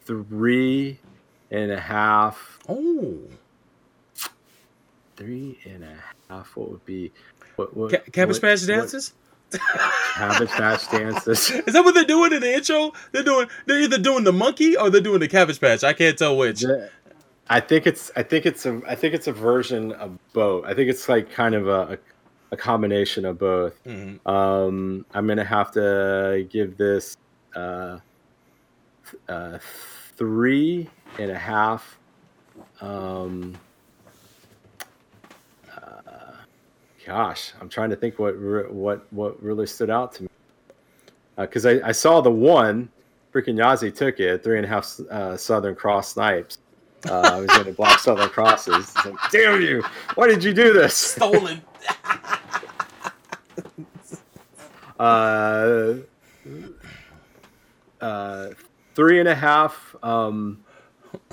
three 0.06 1.00
and 1.52 1.72
a 1.72 1.80
half. 1.80 2.60
Oh, 2.68 3.18
Three 5.16 5.58
and 5.66 5.84
a 5.84 5.98
half. 6.30 6.56
What 6.56 6.70
would 6.72 6.86
be? 6.86 7.12
What, 7.56 7.76
what, 7.76 7.92
Ca- 7.92 8.12
Cabbage 8.12 8.40
Patch 8.40 8.62
what- 8.62 8.68
dances. 8.68 9.14
Cabbage 10.14 10.50
Patch 10.50 10.92
dances. 10.92 11.50
Is 11.68 11.74
that 11.74 11.84
what 11.84 11.96
they're 11.96 12.04
doing 12.06 12.34
in 12.34 12.42
the 12.42 12.54
intro? 12.54 12.92
They're 13.14 13.24
doing. 13.24 13.48
They're 13.66 13.82
either 13.82 13.98
doing 13.98 14.26
the 14.26 14.34
monkey 14.34 14.78
or 14.78 14.90
they're 14.92 15.02
doing 15.02 15.20
the 15.20 15.28
Cabbage 15.28 15.60
Patch. 15.60 15.84
I 15.84 15.94
can't 15.94 16.18
tell 16.18 16.38
which. 16.38 16.62
The- 16.62 16.90
I 17.50 17.62
think 17.62 17.88
it's 17.88 18.12
I 18.16 18.24
think 18.24 18.46
it's 18.46 18.66
a 18.66 18.82
I 18.88 18.94
think 18.94 19.14
it's 19.16 19.26
a 19.28 19.32
version 19.32 19.94
of 19.94 20.20
both. 20.34 20.66
I 20.66 20.74
think 20.76 20.90
it's 20.90 21.08
like 21.10 21.32
kind 21.32 21.56
of 21.56 21.68
a, 21.68 21.94
a, 21.94 21.98
a 22.52 22.58
combination 22.58 23.26
of 23.26 23.38
both. 23.40 23.82
Mhm. 23.84 24.26
Um, 24.28 25.06
I'm 25.14 25.28
gonna 25.28 25.44
have 25.44 25.72
to 25.72 26.48
give 26.50 26.78
this 26.78 27.18
uh, 27.56 28.00
uh, 29.28 29.58
three 30.16 30.90
and 31.20 31.32
a 31.32 31.38
half. 31.38 31.98
Um, 32.82 33.56
uh, 35.76 36.32
gosh, 37.06 37.54
I'm 37.60 37.70
trying 37.70 37.90
to 37.90 37.96
think 37.96 38.20
what 38.20 38.38
re- 38.40 38.70
what 38.70 39.06
what 39.12 39.42
really 39.42 39.68
stood 39.68 39.90
out 39.90 40.14
to 40.14 40.24
me 40.24 40.30
because 41.38 41.66
I, 41.66 41.80
I 41.88 41.92
saw 41.92 42.22
the 42.22 42.32
one 42.32 42.90
freaking 43.34 43.56
Yazi 43.56 43.94
took 43.94 44.20
it 44.20 44.44
three 44.44 44.58
and 44.58 44.66
a 44.66 44.70
half 44.70 45.00
uh, 45.12 45.38
Southern 45.38 45.76
Cross 45.76 46.14
snipes. 46.14 46.58
Uh, 47.08 47.32
I 47.36 47.40
was 47.40 47.48
going 47.48 47.66
to 47.66 47.74
block 47.74 48.00
Southern 48.00 48.30
Crosses. 48.30 48.94
Like, 49.06 49.16
Damn 49.32 49.62
you! 49.62 49.84
Why 50.16 50.28
did 50.28 50.44
you 50.44 50.52
do 50.54 50.74
this? 50.74 50.96
Stolen. 50.96 51.62
Uh, 55.00 55.96
uh, 58.02 58.50
three 58.96 59.20
and 59.20 59.30
a 59.30 59.36
half. 59.36 59.96
Um, 60.04 60.64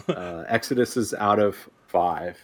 uh, 0.08 0.44
Exodus 0.48 0.96
is 0.96 1.14
out 1.14 1.38
of 1.38 1.56
five 1.88 2.38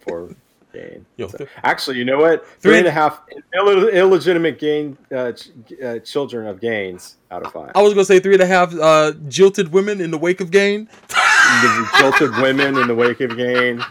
for 0.00 0.34
gain. 0.72 1.04
Yo, 1.16 1.28
So- 1.28 1.38
th- 1.38 1.50
actually, 1.62 1.98
you 1.98 2.04
know 2.04 2.18
what? 2.18 2.46
Three 2.46 2.56
Three 2.72 2.78
and- 2.78 2.86
a 2.88 2.90
half 2.90 3.20
Ill- 3.54 3.88
illegitimate 3.88 4.58
gain 4.58 4.96
uh, 5.14 5.32
ch- 5.32 5.50
uh, 5.82 5.98
children 6.00 6.46
of 6.46 6.60
gains 6.60 7.16
out 7.30 7.44
of 7.44 7.52
five. 7.52 7.72
I 7.74 7.82
was 7.82 7.92
gonna 7.94 8.04
say 8.04 8.18
three 8.20 8.34
and 8.34 8.42
a 8.42 8.46
half 8.46 8.74
uh, 8.74 9.12
jilted 9.28 9.72
women 9.72 10.00
in 10.00 10.10
the 10.10 10.18
wake 10.18 10.40
of 10.40 10.50
gain. 10.50 10.88
jilted 11.98 12.30
women 12.36 12.76
in 12.78 12.88
the 12.88 12.94
wake 12.94 13.20
of 13.20 13.36
gain. 13.36 13.84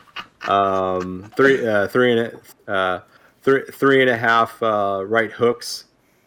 Um, 0.48 1.32
three, 1.38 1.66
uh, 1.66 1.88
three 1.88 2.18
and 2.18 2.42
a, 2.68 2.72
uh, 2.72 3.02
three, 3.44 3.64
three 3.72 4.02
and 4.02 4.10
a 4.10 4.18
half 4.18 4.62
uh, 4.64 5.04
right 5.06 5.32
hooks 5.32 5.86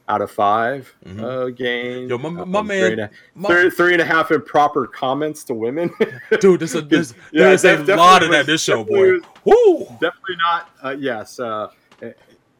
out 0.09 0.21
of 0.21 0.31
5 0.31 0.95
Mhm. 1.07 1.23
uh, 1.23 1.49
gain. 1.51 2.09
Yo, 2.09 2.19
my- 2.19 2.29
Um, 2.43 2.51
my 2.51 2.61
three 2.61 2.69
man- 2.69 2.93
and 2.93 3.01
a- 3.01 3.11
my- 3.35 3.49
three- 3.49 3.71
three 3.71 3.93
and 3.95 4.03
a 4.03 4.05
half 4.05 4.31
improper 4.31 4.87
comments 4.87 5.45
to 5.45 5.55
women. 5.55 5.91
Dude, 6.41 6.61
there's 6.61 6.75
a 6.75 6.83
there's, 6.83 7.15
Yeah, 7.33 7.55
there's 7.57 7.65
a 7.89 7.97
lot 7.97 8.23
of 8.23 8.31
that 8.31 8.45
this 8.47 8.63
show, 8.63 8.85
boy. 8.85 9.19
Woo! 9.45 9.85
Definitely 10.01 10.37
not. 10.43 10.71
Uh, 10.83 10.97
yes. 10.99 11.41
Uh, 11.41 11.69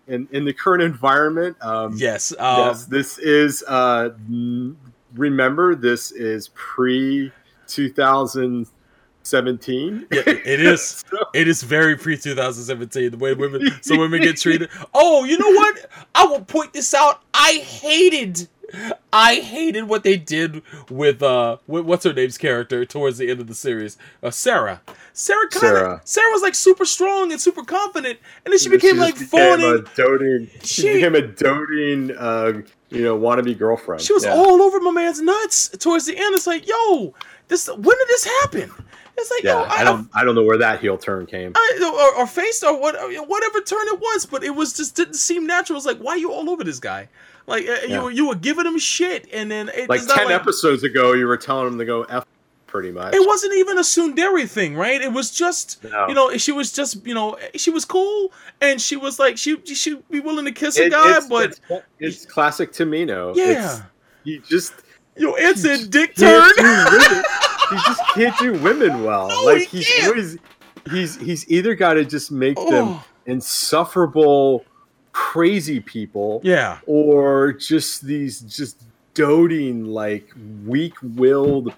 in 0.07 0.29
in 0.33 0.45
the 0.45 0.53
current 0.53 0.83
environment. 0.83 1.57
Um, 1.63 1.93
Yes. 1.97 2.33
Um, 2.39 2.59
yes. 2.69 2.85
This 2.87 3.19
is. 3.19 3.63
Uh, 3.67 4.11
remember, 5.15 5.75
this 5.75 6.13
is 6.13 6.49
pre 6.55 7.33
2017. 9.25 10.07
Yeah, 10.11 10.23
it 10.27 10.61
is. 10.61 11.05
It 11.35 11.49
is 11.49 11.63
very 11.63 11.97
pre 11.97 12.17
2017. 12.17 13.11
The 13.11 13.17
way 13.17 13.35
women, 13.35 13.69
some 13.83 13.99
women 13.99 14.21
get 14.23 14.37
treated. 14.37 14.69
Oh, 14.95 15.25
you 15.25 15.37
know 15.39 15.51
what? 15.51 15.91
I 16.15 16.25
will 16.27 16.43
point 16.45 16.73
this 16.73 16.95
out. 16.95 17.23
I 17.33 17.55
hated, 17.65 18.49
I 19.13 19.37
hated 19.37 19.85
what 19.89 20.05
they 20.05 20.17
did 20.17 20.63
with 20.91 21.23
uh, 21.23 21.57
with, 21.67 21.85
what's 21.85 22.05
her 22.05 22.13
name's 22.13 22.39
character 22.39 22.85
towards 22.85 23.19
the 23.19 23.31
end 23.31 23.41
of 23.41 23.47
the 23.49 23.55
series, 23.55 23.97
uh, 24.23 24.31
Sarah. 24.31 24.81
Sarah 25.13 25.49
kind 25.49 25.55
of, 25.77 25.79
Sarah. 25.79 26.01
Sarah. 26.05 26.31
was 26.33 26.43
like 26.43 26.55
super 26.55 26.85
strong 26.85 27.33
and 27.33 27.41
super 27.41 27.65
confident, 27.65 28.19
and 28.45 28.53
then 28.53 28.59
she 28.59 28.69
became 28.69 28.97
just 28.97 29.01
like 29.01 29.19
became 29.19 29.61
a 29.61 29.83
doting. 29.97 30.51
She, 30.63 30.83
She- 30.83 30.93
became 30.95 31.15
a 31.17 31.23
doting, 31.23 32.17
uh, 32.17 32.63
you 32.91 33.03
know, 33.03 33.19
wannabe 33.19 33.57
girlfriend. 33.59 34.03
She 34.03 34.13
was 34.13 34.25
Yeah. 34.25 34.35
all 34.35 34.63
over 34.63 34.79
my 34.81 34.91
man's 34.93 35.21
nuts 35.21 35.69
towards 35.69 36.07
the 36.07 36.17
end. 36.17 36.35
It's 36.35 36.47
like, 36.47 36.67
yo, 36.69 37.15
this 37.49 37.67
when 37.69 37.83
did 37.99 38.09
this 38.09 38.25
happen? 38.43 38.71
It's 39.17 39.31
like, 39.31 39.43
Yeah, 39.45 39.61
yo, 39.63 39.69
I 39.69 39.85
don't, 39.85 40.09
I 40.15 40.25
don't 40.25 40.35
know 40.35 40.43
where 40.43 40.59
that 40.59 40.81
heel 40.81 40.99
turn 40.99 41.27
came. 41.27 41.53
I, 41.55 42.13
or, 42.17 42.23
or 42.23 42.27
face 42.27 42.63
or 42.63 42.79
what, 42.81 42.95
whatever 43.29 43.61
turn 43.61 43.87
it 43.89 44.01
was, 44.01 44.27
but 44.27 44.43
it 44.43 44.51
was 44.55 44.73
just 44.73 44.97
didn't 44.97 45.15
seem 45.15 45.47
natural. 45.47 45.75
It 45.77 45.79
was 45.79 45.87
like, 45.87 45.99
why 45.99 46.13
are 46.13 46.19
you 46.19 46.33
all 46.33 46.51
over 46.51 46.65
this 46.65 46.81
guy? 46.81 47.09
Like 47.47 47.69
uh, 47.69 47.73
you 47.83 47.89
Yeah. 47.89 48.03
were 48.03 48.11
you 48.11 48.29
were 48.29 48.35
giving 48.35 48.65
him 48.67 48.79
shit, 48.79 49.29
and 49.33 49.51
then 49.51 49.69
it, 49.69 49.89
Like 49.89 50.01
it's 50.03 50.13
ten 50.13 50.27
like- 50.27 50.35
episodes 50.35 50.83
ago, 50.83 51.13
you 51.13 51.27
were 51.27 51.37
telling 51.37 51.67
him 51.69 51.79
to 51.79 51.85
go 51.85 52.03
f, 52.05 52.25
pretty 52.67 52.91
much. 52.91 53.15
It 53.15 53.25
wasn't 53.27 53.53
even 53.55 53.77
a 53.77 53.83
tsundere 53.83 54.49
thing, 54.49 54.75
right? 54.77 55.01
It 55.01 55.13
was 55.13 55.31
just 55.31 55.85
No. 55.85 56.09
you 56.09 56.15
know 56.15 56.37
she 56.39 56.53
was 56.53 56.73
just 56.73 57.07
you 57.07 57.13
know 57.15 57.37
she 57.55 57.69
was 57.71 57.85
cool 57.85 58.33
and 58.63 58.81
she 58.81 58.97
was 58.97 59.19
like 59.19 59.37
she 59.37 59.61
she'd 59.67 60.09
be 60.09 60.21
willing 60.21 60.47
to 60.47 60.53
kiss 60.53 60.79
a 60.79 60.89
guy, 60.89 61.19
it's, 61.19 61.27
but 61.29 61.51
it's, 61.51 61.61
it's 62.01 62.27
classic 62.27 62.73
Tomino. 62.73 63.37
yeah, 63.37 63.45
It's- 63.51 63.83
you 64.25 64.41
just 64.41 64.73
yo, 65.15 65.35
it's 65.37 65.65
a 65.65 65.87
dick 65.87 66.17
turn. 66.17 66.51
He 67.71 67.77
just 67.77 68.03
can't 68.15 68.39
do 68.39 68.53
women 68.63 69.03
well. 69.05 69.29
No, 69.29 69.43
like 69.43 69.63
he 69.69 69.79
he's 69.79 69.89
can't. 69.89 70.09
always 70.09 70.39
he's 70.91 71.17
he's 71.17 71.51
either 71.51 71.75
got 71.75 71.95
to 71.95 72.05
just 72.05 72.31
make 72.31 72.57
them 72.57 72.89
Oh. 72.89 73.05
insufferable, 73.27 74.65
crazy 75.13 75.81
people, 75.81 76.41
yeah, 76.45 76.79
or 76.87 77.53
just 77.53 78.03
these 78.03 78.41
just 78.41 78.83
doting 79.15 79.85
like 79.87 80.29
weak-willed 80.65 81.73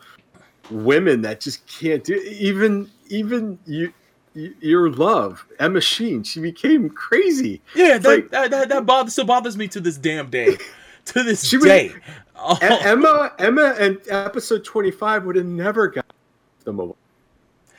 women 0.70 1.20
that 1.22 1.40
just 1.40 1.66
can't 1.66 2.02
do 2.02 2.14
even 2.14 2.90
even 3.08 3.58
you 3.66 3.92
your 4.34 4.90
love 4.90 5.46
emma 5.60 5.80
sheen 5.80 6.22
she 6.22 6.40
became 6.40 6.90
crazy 6.90 7.60
yeah, 7.74 7.96
that, 7.98 8.08
like- 8.08 8.30
that, 8.30 8.50
that 8.50 8.68
that 8.68 8.84
bothers 8.86 9.12
still 9.12 9.24
bothers 9.24 9.56
me 9.56 9.68
to 9.68 9.80
this 9.80 9.96
damn 9.96 10.28
day, 10.28 10.56
to 11.06 11.22
this 11.22 11.46
She 11.46 11.58
day. 11.58 11.94
Oh. 12.38 12.58
Emma 12.60 13.32
emma 13.38 13.74
and 13.78 13.98
episode 14.08 14.64
25 14.64 15.24
would 15.24 15.36
have 15.36 15.46
never 15.46 15.88
got 15.88 16.06
them 16.64 16.78
away 16.80 16.94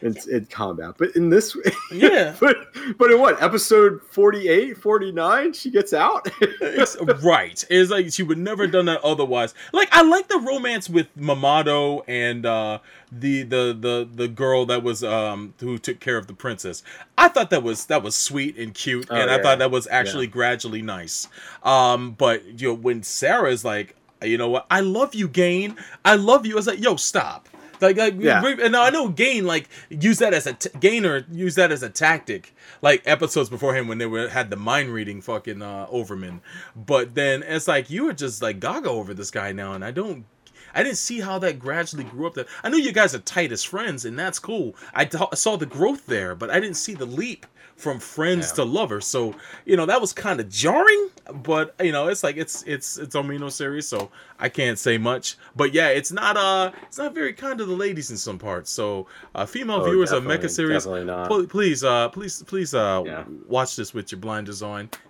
in, 0.01 0.15
in 0.31 0.45
combat 0.45 0.93
but 0.97 1.15
in 1.15 1.29
this 1.29 1.57
Yeah. 1.91 2.35
but 2.39 2.55
but 2.99 3.09
in 3.11 3.19
what 3.19 3.41
episode 3.41 4.01
48 4.03 4.77
49 4.77 5.53
she 5.53 5.71
gets 5.71 5.91
out 5.93 6.27
It's- 6.41 6.97
right. 7.23 7.65
It's 7.69 7.89
like 7.91 8.11
she 8.13 8.21
would 8.23 8.37
never 8.37 8.63
have 8.63 8.71
done 8.71 8.85
that 8.85 9.03
otherwise. 9.03 9.53
Like 9.73 9.89
I 9.91 10.03
like 10.03 10.27
the 10.27 10.37
romance 10.39 10.89
with 10.89 11.07
Mamado 11.17 12.03
and 12.07 12.45
uh 12.45 12.79
the 13.11 13.43
the 13.43 13.75
the 13.79 14.07
the 14.13 14.27
girl 14.27 14.65
that 14.67 14.83
was 14.83 15.03
um 15.03 15.53
who 15.59 15.77
took 15.79 15.99
care 15.99 16.17
of 16.17 16.27
the 16.27 16.33
princess. 16.33 16.83
I 17.17 17.27
thought 17.29 17.49
that 17.49 17.63
was 17.63 17.85
that 17.87 18.03
was 18.03 18.15
sweet 18.15 18.57
and 18.57 18.73
cute 18.73 19.07
Oh, 19.09 19.15
and 19.15 19.29
I 19.31 19.41
thought 19.41 19.59
that 19.59 19.71
was 19.71 19.87
actually 19.89 20.27
gradually 20.27 20.81
nice. 20.81 21.27
Um 21.63 22.11
but 22.11 22.59
you 22.61 22.67
know 22.69 22.73
when 22.75 23.01
Sarah's 23.03 23.65
like 23.65 23.95
you 24.23 24.37
know 24.37 24.49
what? 24.49 24.65
I 24.71 24.81
love 24.81 25.13
you, 25.15 25.27
Gain. 25.27 25.75
I 26.03 26.15
love 26.15 26.45
you. 26.45 26.53
I 26.53 26.55
was 26.57 26.67
like, 26.67 26.79
yo, 26.81 26.95
stop. 26.95 27.47
Like, 27.79 27.97
like 27.97 28.15
Yeah. 28.17 28.43
and 28.43 28.75
I 28.75 28.89
know 28.89 29.09
Gain 29.09 29.45
like 29.45 29.69
use 29.89 30.17
that 30.19 30.33
as 30.33 30.47
a 30.47 30.53
t- 30.53 30.69
Gainer 30.79 31.25
use 31.31 31.55
that 31.55 31.71
as 31.71 31.83
a 31.83 31.89
tactic, 31.89 32.55
like 32.81 33.03
episodes 33.05 33.49
before 33.49 33.75
him 33.75 33.87
when 33.87 33.99
they 33.99 34.07
were 34.07 34.29
had 34.29 34.49
the 34.49 34.55
mind 34.55 34.89
reading 34.89 35.21
fucking 35.21 35.61
uh, 35.61 35.85
Overman. 35.91 36.41
But 36.75 37.13
then 37.13 37.43
it's 37.43 37.67
like 37.67 37.89
you 37.91 38.05
were 38.05 38.13
just 38.13 38.41
like 38.41 38.59
gaga 38.59 38.89
over 38.89 39.13
this 39.13 39.29
guy 39.29 39.51
now, 39.51 39.73
and 39.73 39.85
I 39.85 39.91
don't. 39.91 40.25
I 40.73 40.83
didn't 40.83 40.97
see 40.97 41.21
how 41.21 41.39
that 41.39 41.59
gradually 41.59 42.03
grew 42.03 42.27
up. 42.27 42.33
That 42.35 42.47
I 42.63 42.69
know 42.69 42.77
you 42.77 42.91
guys 42.91 43.13
are 43.15 43.19
tight 43.19 43.51
as 43.51 43.63
friends, 43.63 44.05
and 44.05 44.17
that's 44.17 44.37
cool. 44.39 44.75
I 44.93 45.05
t- 45.05 45.17
saw 45.35 45.55
the 45.55 45.65
growth 45.65 46.05
there, 46.07 46.33
but 46.35 46.49
I 46.49 46.59
didn't 46.59 46.77
see 46.77 46.93
the 46.93 47.05
leap 47.05 47.45
from 47.77 47.99
friends 47.99 48.49
Yeah. 48.49 48.55
to 48.55 48.63
lovers. 48.65 49.05
So 49.07 49.35
you 49.65 49.77
know 49.77 49.85
that 49.85 50.01
was 50.01 50.11
kind 50.13 50.39
of 50.39 50.49
jarring. 50.49 51.09
But 51.33 51.75
you 51.83 51.91
know 51.91 52.07
it's 52.07 52.23
like 52.23 52.37
it's 52.37 52.63
it's 52.63 52.97
it's 52.97 53.15
Omino 53.15 53.51
series, 53.51 53.87
so 53.87 54.09
I 54.39 54.49
can't 54.49 54.79
say 54.79 54.97
much. 54.97 55.35
But 55.55 55.73
yeah, 55.73 55.89
it's 55.89 56.11
not 56.11 56.37
uh 56.37 56.71
it's 56.83 56.97
not 56.97 57.13
very 57.13 57.33
kind 57.33 57.57
to 57.59 57.65
the 57.65 57.73
ladies 57.75 58.09
in 58.11 58.17
some 58.17 58.37
parts. 58.39 58.71
So 58.71 59.07
uh, 59.35 59.45
female 59.45 59.81
Oh, 59.81 59.85
viewers 59.89 60.11
of 60.11 60.23
Mecha 60.23 60.49
series, 60.49 60.85
pl- 60.85 61.47
please 61.47 61.83
uh 61.83 62.09
please 62.09 62.43
please 62.43 62.73
uh 62.73 63.03
Yeah. 63.05 63.23
watch 63.47 63.75
this 63.75 63.93
with 63.93 64.11
your 64.11 64.19
blinders 64.21 64.61
on. 64.61 64.89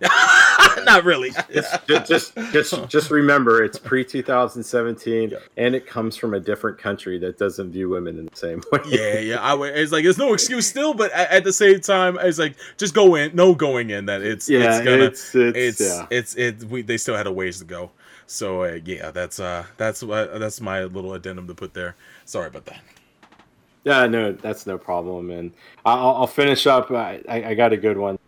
Not 0.84 1.04
really. 1.04 1.30
just, 1.52 1.86
just, 1.86 2.36
just, 2.52 2.88
just 2.88 3.10
remember, 3.10 3.62
it's 3.62 3.78
pre 3.78 4.04
2017, 4.04 5.32
and 5.56 5.74
it 5.74 5.86
comes 5.86 6.16
from 6.16 6.34
a 6.34 6.40
different 6.40 6.78
country 6.78 7.18
that 7.18 7.38
doesn't 7.38 7.70
view 7.70 7.88
women 7.88 8.18
in 8.18 8.26
the 8.26 8.36
same 8.36 8.62
way. 8.72 8.80
yeah, 8.86 9.18
yeah. 9.18 9.40
I 9.40 9.54
would, 9.54 9.76
it's 9.76 9.92
like 9.92 10.04
there's 10.04 10.18
no 10.18 10.32
excuse 10.32 10.66
still, 10.66 10.94
but 10.94 11.12
at, 11.12 11.30
at 11.30 11.44
the 11.44 11.52
same 11.52 11.80
time, 11.80 12.18
it's 12.20 12.38
like 12.38 12.56
just 12.76 12.94
go 12.94 13.14
in, 13.14 13.34
no 13.34 13.54
going 13.54 13.90
in 13.90 14.06
that 14.06 14.22
it's 14.22 14.48
yeah, 14.48 14.76
it's 14.76 14.84
gonna 14.84 15.04
it's 15.04 15.34
it's, 15.34 15.56
it's 15.56 15.80
yeah. 15.80 16.06
it's 16.10 16.34
it 16.36 16.64
we 16.64 16.82
they 16.82 16.96
still 16.96 17.16
had 17.16 17.26
a 17.26 17.32
ways 17.32 17.58
to 17.58 17.64
go. 17.64 17.90
So 18.26 18.62
uh, 18.62 18.78
yeah, 18.84 19.10
that's 19.10 19.40
uh 19.40 19.64
that's 19.76 20.02
what 20.02 20.38
that's 20.38 20.60
my 20.60 20.84
little 20.84 21.14
addendum 21.14 21.46
to 21.48 21.54
put 21.54 21.74
there. 21.74 21.96
Sorry 22.24 22.48
about 22.48 22.66
that. 22.66 22.80
Yeah, 23.84 24.06
no, 24.06 24.32
that's 24.32 24.66
no 24.66 24.76
problem. 24.76 25.30
And 25.30 25.52
I'll, 25.84 26.16
I'll 26.16 26.26
finish 26.26 26.66
up. 26.66 26.90
I, 26.90 27.22
I 27.28 27.44
I 27.50 27.54
got 27.54 27.72
a 27.72 27.76
good 27.76 27.96
one 27.96 28.18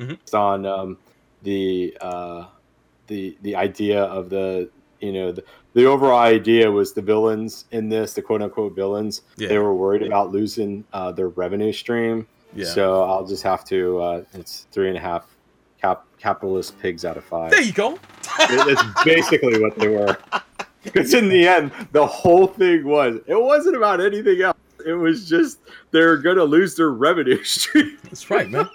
Mhm. 0.00 0.12
It's 0.12 0.34
on 0.34 0.66
um, 0.66 0.98
the 1.42 1.96
uh, 2.00 2.46
the 3.06 3.36
the 3.42 3.56
idea 3.56 4.02
of 4.04 4.30
the 4.30 4.70
you 5.00 5.12
know 5.12 5.32
the, 5.32 5.42
the 5.74 5.84
overall 5.86 6.18
idea 6.18 6.70
was 6.70 6.92
the 6.92 7.02
villains 7.02 7.64
in 7.70 7.88
this, 7.88 8.14
the 8.14 8.22
quote 8.22 8.42
unquote 8.42 8.74
villains. 8.74 9.22
Yeah. 9.36 9.48
They 9.48 9.58
were 9.58 9.74
worried 9.74 10.02
about 10.02 10.30
losing 10.30 10.84
uh, 10.92 11.12
their 11.12 11.28
revenue 11.28 11.72
stream. 11.72 12.26
Yeah. 12.54 12.64
So 12.66 13.02
I'll 13.04 13.26
just 13.26 13.42
have 13.44 13.64
to. 13.66 13.98
Uh, 14.00 14.24
it's 14.34 14.66
three 14.72 14.88
and 14.88 14.96
a 14.96 15.00
half 15.00 15.26
cap, 15.80 16.04
capitalist 16.18 16.78
pigs 16.80 17.04
out 17.04 17.16
of 17.16 17.24
five. 17.24 17.50
There 17.52 17.62
you 17.62 17.72
go. 17.72 17.94
It- 17.94 17.98
it's 18.78 18.82
basically 19.04 19.60
what 19.62 19.76
they 19.78 19.88
were. 19.88 20.16
Because 20.82 21.12
in 21.12 21.28
the 21.28 21.46
end, 21.46 21.72
the 21.92 22.06
whole 22.06 22.46
thing 22.46 22.84
was 22.86 23.16
it 23.26 23.38
wasn't 23.38 23.76
about 23.76 24.00
anything 24.00 24.40
else. 24.40 24.56
It 24.86 24.94
was 24.94 25.28
just 25.28 25.58
they're 25.90 26.16
gonna 26.16 26.42
lose 26.44 26.74
their 26.74 26.88
revenue 26.88 27.44
stream. 27.44 27.98
That's 28.04 28.30
right, 28.30 28.48
man. 28.50 28.66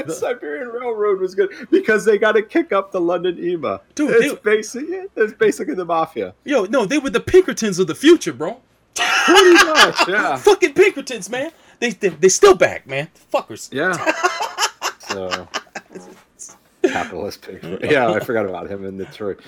Siberian 0.08 0.68
Railroad 0.68 1.20
was 1.20 1.34
good 1.34 1.50
because 1.70 2.04
they 2.04 2.18
got 2.18 2.32
to 2.32 2.42
kick 2.42 2.72
up 2.72 2.92
the 2.92 3.00
London 3.00 3.38
IMA. 3.38 3.80
Dude, 3.94 4.10
it's 4.10 4.34
they- 4.34 4.40
basically 4.42 4.96
it's 5.16 5.32
basically 5.34 5.74
the 5.74 5.84
mafia. 5.84 6.34
Yo, 6.44 6.64
no, 6.64 6.84
they 6.86 6.98
were 6.98 7.10
the 7.10 7.20
Pinkertons 7.20 7.78
of 7.78 7.86
the 7.86 7.94
future, 7.94 8.32
bro. 8.32 8.60
Pretty 8.94 9.52
much, 9.64 9.96
yeah, 10.08 10.36
Fucking 10.36 10.74
Pinkertons, 10.74 11.28
man. 11.28 11.50
They 11.80 11.90
they 11.90 12.08
they 12.10 12.28
still 12.28 12.54
back, 12.54 12.86
man. 12.86 13.08
Fuckers. 13.32 13.68
yeah. 13.72 13.96
So 15.06 15.46
capitalist 16.82 17.42
pig. 17.42 17.62
Yeah, 17.82 18.10
I 18.10 18.18
forgot 18.20 18.46
about 18.46 18.68
him 18.70 18.84
in 18.84 18.96
Detroit. 18.96 19.38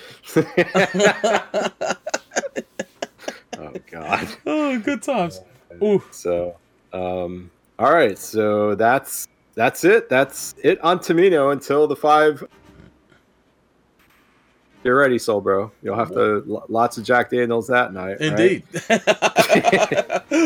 oh 3.59 3.73
God. 3.91 4.29
Oh, 4.47 4.79
good 4.79 5.03
times. 5.03 5.41
Ooh. 5.83 6.03
So, 6.11 6.57
um, 6.93 7.51
all 7.79 7.93
right. 7.93 8.19
So 8.19 8.75
that's 8.75 9.27
that's 9.57 9.83
it. 9.85 10.09
That's 10.09 10.55
it 10.63 10.81
on 10.83 11.01
Tomino 11.01 11.51
until 11.53 11.89
the 11.89 11.97
five. 11.97 12.45
You're 14.85 14.97
ready, 14.97 15.19
Soul 15.19 15.41
Bro. 15.41 15.73
You'll 15.83 15.97
have 15.97 16.13
to 16.13 16.63
lots 16.69 16.97
of 16.97 17.03
Jack 17.03 17.31
Daniels 17.31 17.67
that 17.67 17.93
night. 17.93 18.19
all 18.21 18.31
right? 18.31 18.41
Indeed. 18.41 18.63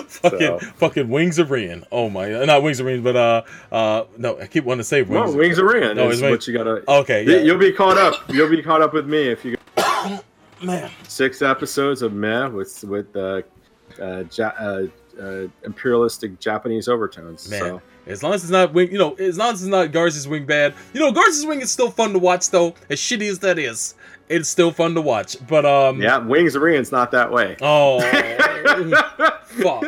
fucking 0.08 0.40
So- 0.40 0.58
fucking 0.76 1.10
wings 1.10 1.38
of 1.38 1.50
Rean. 1.50 1.84
Oh 1.92 2.08
my, 2.08 2.28
not 2.46 2.62
wings 2.62 2.80
of 2.80 2.86
Rean, 2.86 3.02
but 3.02 3.16
uh 3.16 3.42
uh 3.70 4.04
no, 4.16 4.38
I 4.38 4.46
keep 4.46 4.64
wanting 4.64 4.80
to 4.80 4.84
say 4.84 5.02
No, 5.04 5.24
wings. 5.24 5.36
Wings 5.36 5.58
of 5.58 5.66
Ren. 5.66 5.96
No, 5.96 6.08
it's 6.08 6.22
what 6.22 6.46
you 6.46 6.56
gotta. 6.56 6.82
Okay, 6.90 7.22
yeah. 7.24 7.38
You'll 7.38 7.58
be 7.58 7.70
caught 7.72 7.98
up. 7.98 8.14
You'll 8.30 8.48
be 8.48 8.62
caught 8.62 8.80
up 8.80 8.94
with 8.94 9.06
me 9.06 9.28
if 9.28 9.44
you 9.44 9.56
Man, 10.62 10.90
six 11.08 11.42
episodes 11.42 12.00
of 12.02 12.12
meh 12.14 12.46
with 12.46 12.82
with 12.84 13.14
uh, 13.16 13.42
uh, 14.00 14.24
ja- 14.32 14.52
uh, 14.58 14.82
uh, 15.20 15.46
imperialistic 15.64 16.38
Japanese 16.40 16.88
overtones. 16.88 17.48
man. 17.50 17.60
So 17.60 17.82
As 18.06 18.22
long 18.22 18.32
as 18.34 18.42
it's 18.42 18.50
not 18.50 18.72
wing, 18.72 18.90
you 18.90 18.98
know, 18.98 19.14
as 19.14 19.38
long 19.38 19.52
as 19.52 19.62
it's 19.62 19.68
not 19.70 19.88
Garzey's 19.92 20.26
wing 20.26 20.46
bad. 20.46 20.74
You 20.92 21.00
know, 21.00 21.12
Garzey's 21.12 21.46
wing 21.46 21.60
is 21.60 21.70
still 21.70 21.90
fun 21.90 22.12
to 22.12 22.18
watch 22.18 22.50
though. 22.50 22.74
As 22.88 22.98
shitty 22.98 23.28
as 23.30 23.38
that 23.40 23.58
is, 23.58 23.94
it's 24.28 24.48
still 24.48 24.70
fun 24.72 24.94
to 24.94 25.00
watch. 25.00 25.36
But 25.46 25.64
um, 25.66 26.00
yeah, 26.00 26.18
Wings 26.18 26.54
of 26.54 26.62
Ren's 26.62 26.90
not 26.92 27.10
that 27.12 27.30
way. 27.30 27.56
Oh, 27.60 28.00
fuck. 29.44 29.84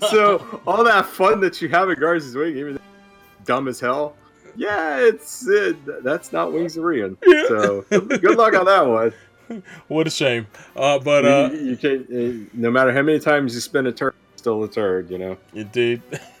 so 0.10 0.60
all 0.66 0.84
that 0.84 1.06
fun 1.06 1.40
that 1.40 1.60
you 1.60 1.68
have 1.70 1.90
at 1.90 1.98
Garzey's 1.98 2.36
Wing, 2.36 2.56
even 2.56 2.78
dumb 3.44 3.68
as 3.68 3.80
hell. 3.80 4.16
Yeah, 4.56 4.98
it's 4.98 5.46
it, 5.48 5.76
that's 6.04 6.32
not 6.32 6.52
Wings 6.52 6.76
of 6.76 6.84
Rean. 6.84 7.16
Yeah. 7.26 7.44
So 7.48 7.84
good 7.90 8.36
luck 8.36 8.54
on 8.54 8.66
that 8.66 8.86
one. 8.86 9.12
What 9.88 10.06
a 10.06 10.10
shame. 10.10 10.46
Uh, 10.76 11.00
but 11.00 11.24
uh, 11.24 11.50
you, 11.52 11.70
you 11.70 11.76
can't. 11.76 12.02
uh, 12.08 12.48
No 12.54 12.70
matter 12.70 12.92
how 12.92 13.02
many 13.02 13.18
times 13.18 13.52
you 13.52 13.60
spend 13.60 13.88
a 13.88 13.90
it's 13.90 14.00
still 14.40 14.64
a 14.64 14.68
turd. 14.68 15.10
You 15.10 15.18
know. 15.18 15.36
Indeed. 15.54 16.02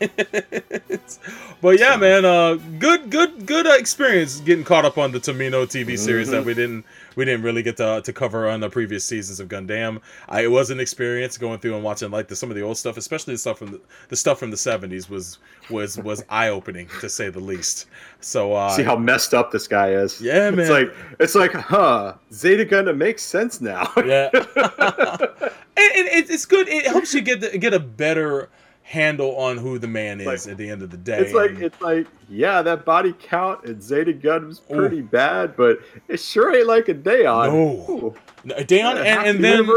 but 1.60 1.78
yeah, 1.78 1.96
man, 1.96 2.24
uh, 2.24 2.54
good, 2.78 3.10
good, 3.10 3.46
good 3.46 3.66
uh, 3.66 3.74
experience 3.74 4.40
getting 4.40 4.64
caught 4.64 4.84
up 4.84 4.98
on 4.98 5.12
the 5.12 5.20
Tomino 5.20 5.64
TV 5.66 5.96
series 5.98 6.26
Mm-hmm. 6.28 6.36
that 6.36 6.44
we 6.44 6.54
didn't 6.54 6.84
we 7.16 7.24
didn't 7.24 7.42
really 7.42 7.62
get 7.62 7.76
to, 7.78 8.00
to 8.04 8.12
cover 8.12 8.48
on 8.48 8.60
the 8.60 8.70
previous 8.70 9.04
seasons 9.04 9.40
of 9.40 9.48
Gundam. 9.48 10.00
I, 10.28 10.42
it 10.42 10.50
was 10.50 10.70
an 10.70 10.80
experience 10.80 11.36
going 11.38 11.58
through 11.58 11.74
and 11.74 11.84
watching 11.84 12.10
like 12.10 12.28
the, 12.28 12.36
some 12.36 12.50
of 12.50 12.56
the 12.56 12.62
old 12.62 12.78
stuff, 12.78 12.96
especially 12.96 13.34
the 13.34 13.38
stuff 13.38 13.58
from 13.58 13.72
the, 13.72 13.80
the 14.08 14.16
stuff 14.16 14.38
from 14.38 14.50
the 14.50 14.56
seventies 14.56 15.08
was 15.08 15.38
was 15.70 15.98
was 15.98 16.24
eye 16.28 16.48
opening 16.48 16.88
to 17.00 17.08
say 17.08 17.28
the 17.28 17.40
least. 17.40 17.86
So 18.20 18.52
uh, 18.52 18.70
See 18.70 18.82
how 18.82 18.96
messed 18.96 19.34
up 19.34 19.50
this 19.50 19.66
guy 19.68 19.90
is. 19.90 20.20
Yeah, 20.20 20.48
It's 20.48 20.56
man. 20.56 20.70
like 20.70 20.94
it's 21.18 21.34
like, 21.34 21.52
huh? 21.52 22.14
Zeta 22.32 22.64
Gundam 22.64 22.96
makes 22.96 23.22
sense 23.22 23.60
now. 23.60 23.90
yeah, 23.96 24.30
and, 24.34 24.42
and 24.56 26.08
it's 26.30 26.46
good. 26.46 26.68
It 26.68 26.86
helps 26.86 27.14
you 27.14 27.20
get 27.20 27.40
the, 27.40 27.58
get 27.58 27.74
a 27.74 27.80
better 27.80 28.48
handle 28.90 29.36
on 29.36 29.56
who 29.56 29.78
the 29.78 29.86
man 29.86 30.20
is 30.20 30.26
Like- 30.26 30.52
at 30.52 30.58
the 30.58 30.68
end 30.68 30.82
of 30.82 30.90
the 30.90 30.96
day. 30.96 31.20
It's 31.20 31.32
like 31.32 31.52
it's 31.60 31.80
like 31.80 32.08
yeah, 32.28 32.60
that 32.62 32.84
body 32.84 33.14
count 33.22 33.64
in 33.64 33.80
Zeta 33.80 34.12
Gundam's 34.12 34.58
pretty 34.58 35.00
bad, 35.00 35.56
but 35.56 35.78
it 36.08 36.18
sure 36.18 36.52
ain't 36.54 36.66
like 36.66 36.88
a 36.88 36.94
day 36.94 37.24
on. 37.24 37.48
No. 37.52 38.14
Ideon, 38.58 38.96
and, 38.98 39.26
and 39.28 39.44
then 39.44 39.68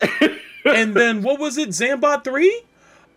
and 0.64 0.94
then 0.94 1.22
what 1.22 1.38
was 1.38 1.58
it? 1.58 1.68
Zambot 1.70 2.24
three? 2.24 2.62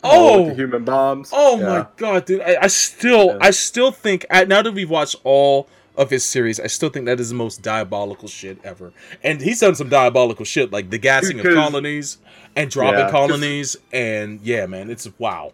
oh, 0.03 0.43
Oh, 0.43 0.49
the 0.49 0.55
human 0.55 0.83
bombs. 0.83 1.29
oh 1.31 1.57
Yeah. 1.59 1.67
my 1.67 1.87
god, 1.95 2.25
dude! 2.25 2.41
I, 2.41 2.57
I 2.63 2.67
still, 2.67 3.27
Yeah. 3.27 3.37
I 3.39 3.51
still 3.51 3.91
think 3.91 4.25
I- 4.29 4.43
now 4.45 4.61
that 4.61 4.73
we've 4.73 4.89
watched 4.89 5.15
all 5.23 5.69
of 5.97 6.09
his 6.09 6.23
series, 6.23 6.59
I 6.59 6.67
still 6.67 6.89
think 6.89 7.05
that 7.05 7.19
is 7.19 7.29
the 7.29 7.35
most 7.35 7.61
diabolical 7.61 8.27
shit 8.27 8.59
ever. 8.63 8.93
And 9.23 9.41
he's 9.41 9.59
done 9.59 9.75
some 9.75 9.89
diabolical 9.89 10.45
shit, 10.45 10.71
like 10.71 10.89
the 10.89 10.97
gassing 10.97 11.39
of 11.39 11.45
colonies 11.45 12.17
and 12.55 12.69
dropping 12.69 12.99
Yeah, 12.99 13.11
colonies, 13.11 13.77
and 13.91 14.41
yeah, 14.41 14.65
man, 14.65 14.89
it's 14.89 15.07
wow, 15.17 15.53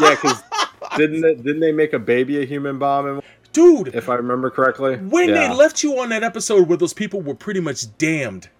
Yeah, 0.00 0.10
because 0.10 0.42
didn't 0.96 1.20
they, 1.20 1.34
didn't 1.34 1.60
they 1.60 1.72
make 1.72 1.92
a 1.92 1.98
baby 1.98 2.42
a 2.42 2.46
human 2.46 2.78
bomb? 2.78 3.20
dude. 3.54 3.94
If 3.94 4.10
I 4.10 4.16
remember 4.16 4.50
correctly. 4.50 4.96
When 4.96 5.30
yeah. 5.30 5.48
they 5.48 5.54
left 5.54 5.82
you 5.82 5.98
on 6.00 6.10
that 6.10 6.22
episode 6.22 6.68
where 6.68 6.76
those 6.76 6.92
people 6.92 7.22
were 7.22 7.34
pretty 7.34 7.60
much 7.60 7.96
damned, 7.96 8.50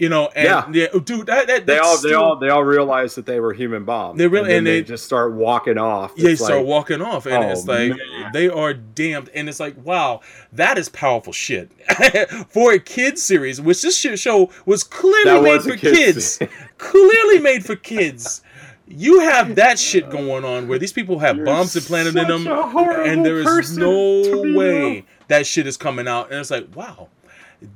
you 0.00 0.08
know, 0.08 0.28
and 0.34 0.44
Yeah. 0.46 0.68
yeah, 0.72 0.86
oh, 0.94 0.98
dude, 0.98 1.26
that, 1.26 1.46
that 1.46 1.66
they 1.66 1.78
all 1.78 2.00
they 2.00 2.14
all 2.14 2.36
they 2.36 2.48
all 2.48 2.64
realized 2.64 3.16
that 3.16 3.26
they 3.26 3.38
were 3.38 3.52
human 3.52 3.84
bombs. 3.84 4.18
They 4.18 4.26
really- 4.26 4.48
and, 4.48 4.58
and 4.58 4.66
they, 4.66 4.80
they- 4.80 4.88
just 4.88 5.04
start 5.04 5.32
walking 5.34 5.76
off. 5.76 6.12
Yeah, 6.16 6.24
they 6.24 6.36
start 6.36 6.60
like, 6.60 6.66
walking 6.66 7.02
off, 7.02 7.26
and 7.26 7.44
oh, 7.44 7.48
it's 7.50 7.66
like 7.66 7.90
man. 7.90 8.30
they 8.32 8.48
are 8.48 8.72
damned, 8.72 9.28
and 9.34 9.48
it's 9.48 9.60
like, 9.60 9.76
wow, 9.84 10.20
that 10.54 10.78
is 10.78 10.88
powerful 10.88 11.34
shit 11.34 11.70
for 12.48 12.72
a 12.72 12.78
kids 12.78 13.22
series, 13.22 13.60
which 13.60 13.82
this 13.82 13.98
show 13.98 14.50
was 14.64 14.82
clearly 14.84 15.24
That 15.24 15.42
made 15.42 15.56
was 15.56 15.66
for 15.66 15.76
kids 15.76 16.38
kids, 16.38 16.52
clearly 16.78 17.38
made 17.38 17.64
for 17.64 17.76
kids. 17.76 18.42
You 18.88 19.20
have 19.20 19.54
that 19.56 19.78
shit 19.78 20.10
going 20.10 20.44
on 20.44 20.66
where 20.66 20.78
these 20.78 20.92
people 20.92 21.18
have 21.20 21.36
You're 21.36 21.46
bombs 21.46 21.76
implanted 21.76 22.16
in 22.16 22.26
them, 22.26 22.46
and 22.48 23.24
there 23.24 23.60
is 23.60 23.76
no 23.76 24.22
way 24.56 25.04
that 25.28 25.46
shit 25.46 25.66
is 25.66 25.76
coming 25.76 26.08
out, 26.08 26.30
and 26.30 26.40
it's 26.40 26.50
like, 26.50 26.74
wow. 26.74 27.08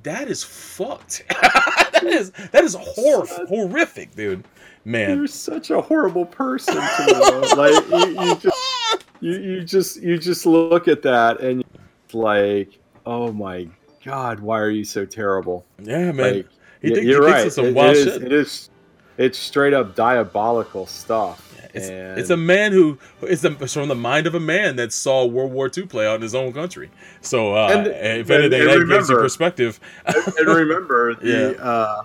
That 0.03 0.29
is 0.29 0.43
fucked. 0.43 1.25
that 1.31 2.05
is 2.05 2.31
that 2.53 2.65
is 2.65 2.75
hor- 2.79 3.27
horrific, 3.27 4.15
dude. 4.15 4.45
Man, 4.87 5.17
You're 5.17 5.27
such 5.27 5.71
a 5.71 5.81
horrible 5.81 6.27
person. 6.27 6.75
To 6.75 7.55
like 7.57 7.89
you, 7.91 8.21
you 8.21 8.35
just 8.37 9.05
you, 9.21 9.33
you 9.39 9.65
just 9.65 10.03
you 10.03 10.19
just 10.19 10.47
look 10.47 10.89
at 10.89 11.03
that 11.03 11.41
and 11.41 11.65
it's 12.05 12.15
like, 12.15 12.79
oh 13.07 13.33
my 13.33 13.69
god, 14.05 14.41
why 14.41 14.59
are 14.61 14.71
you 14.71 14.85
so 14.85 15.05
terrible? 15.07 15.65
yeah, 15.83 16.13
man. 16.13 16.37
Like, 16.37 16.49
he, 16.83 16.95
think, 16.95 17.07
you're 17.07 17.27
he 17.27 17.33
right. 17.33 17.59
It- 17.59 17.75
wild 17.75 17.97
it 17.97 17.99
is, 17.99 18.05
shit. 18.05 18.23
It 18.23 18.33
is. 18.33 18.71
It's 19.17 19.39
straight 19.39 19.73
up 19.73 19.95
diabolical 19.95 20.87
stuff. 20.87 21.54
It's, 21.75 21.89
and 21.89 22.19
it's 22.19 22.31
a 22.31 22.37
man 22.37 22.73
who 22.73 22.99
it's, 23.23 23.43
a, 23.45 23.53
it's 23.63 23.75
from 23.75 23.89
the 23.89 23.95
mind 23.95 24.27
of 24.27 24.35
a 24.35 24.41
man 24.41 24.77
that 24.77 24.93
saw 24.93 25.25
World 25.27 25.53
War 25.53 25.71
II 25.77 25.87
play 25.87 26.07
out 26.07 26.17
in 26.17 26.23
his 26.23 26.35
own 26.35 26.53
country. 26.53 26.91
So, 27.21 27.55
uh, 27.55 27.69
And- 27.73 27.87
if 27.89 28.31
and- 28.31 28.45
anything, 28.45 28.61
and 28.61 28.71
that 28.83 28.89
gives 28.89 29.11
you 29.11 29.17
perspective. 29.17 29.81
and 30.07 30.47
remember 30.49 31.15
the 31.21 31.61
uh, 31.63 32.03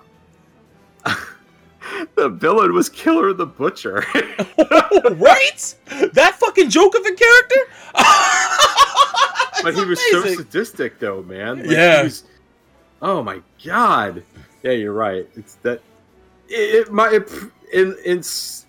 the 2.16 2.30
villain 2.30 2.74
was 2.74 2.90
Killer 2.90 3.34
the 3.34 3.46
Butcher. 3.46 4.04
right? 4.58 5.76
That 6.14 6.36
fucking 6.40 6.70
joke 6.70 6.96
of 6.96 7.06
a 7.06 7.14
character? 7.14 7.60
but 9.64 9.76
he 9.76 9.86
was 9.86 10.00
so 10.12 10.24
sadistic, 10.36 11.00
though, 11.00 11.22
man. 11.24 11.60
Like, 11.60 11.70
Yeah. 11.70 12.04
was- 12.04 12.24
oh 13.02 13.22
my 13.24 13.42
god. 13.64 14.24
Yeah, 14.64 14.72
you're 14.72 14.94
right. 14.94 15.28
It's 15.36 15.56
that. 15.56 15.82
It, 16.48 16.88
it 16.88 16.92
might 16.92 17.14
in 17.72 17.96
in 18.04 18.20
s- 18.20 18.66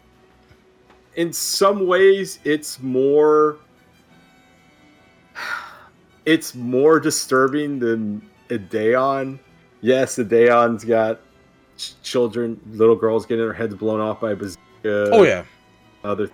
in 1.14 1.32
some 1.32 1.86
ways 1.86 2.38
it's 2.44 2.80
more. 2.80 3.58
It's 6.26 6.54
more 6.54 7.00
disturbing 7.00 7.78
than 7.78 8.22
Ideon. 8.50 9.38
Yes, 9.80 10.18
Ideon's 10.18 10.84
got 10.84 11.20
ch- 11.78 11.94
children, 12.02 12.60
little 12.72 12.94
girls 12.94 13.24
getting 13.26 13.44
their 13.44 13.54
heads 13.54 13.74
blown 13.74 14.00
off 14.00 14.20
by 14.20 14.32
a 14.32 14.36
bazooka. 14.36 14.60
Oh 14.84 15.22
yeah, 15.22 15.44
Other, 16.04 16.30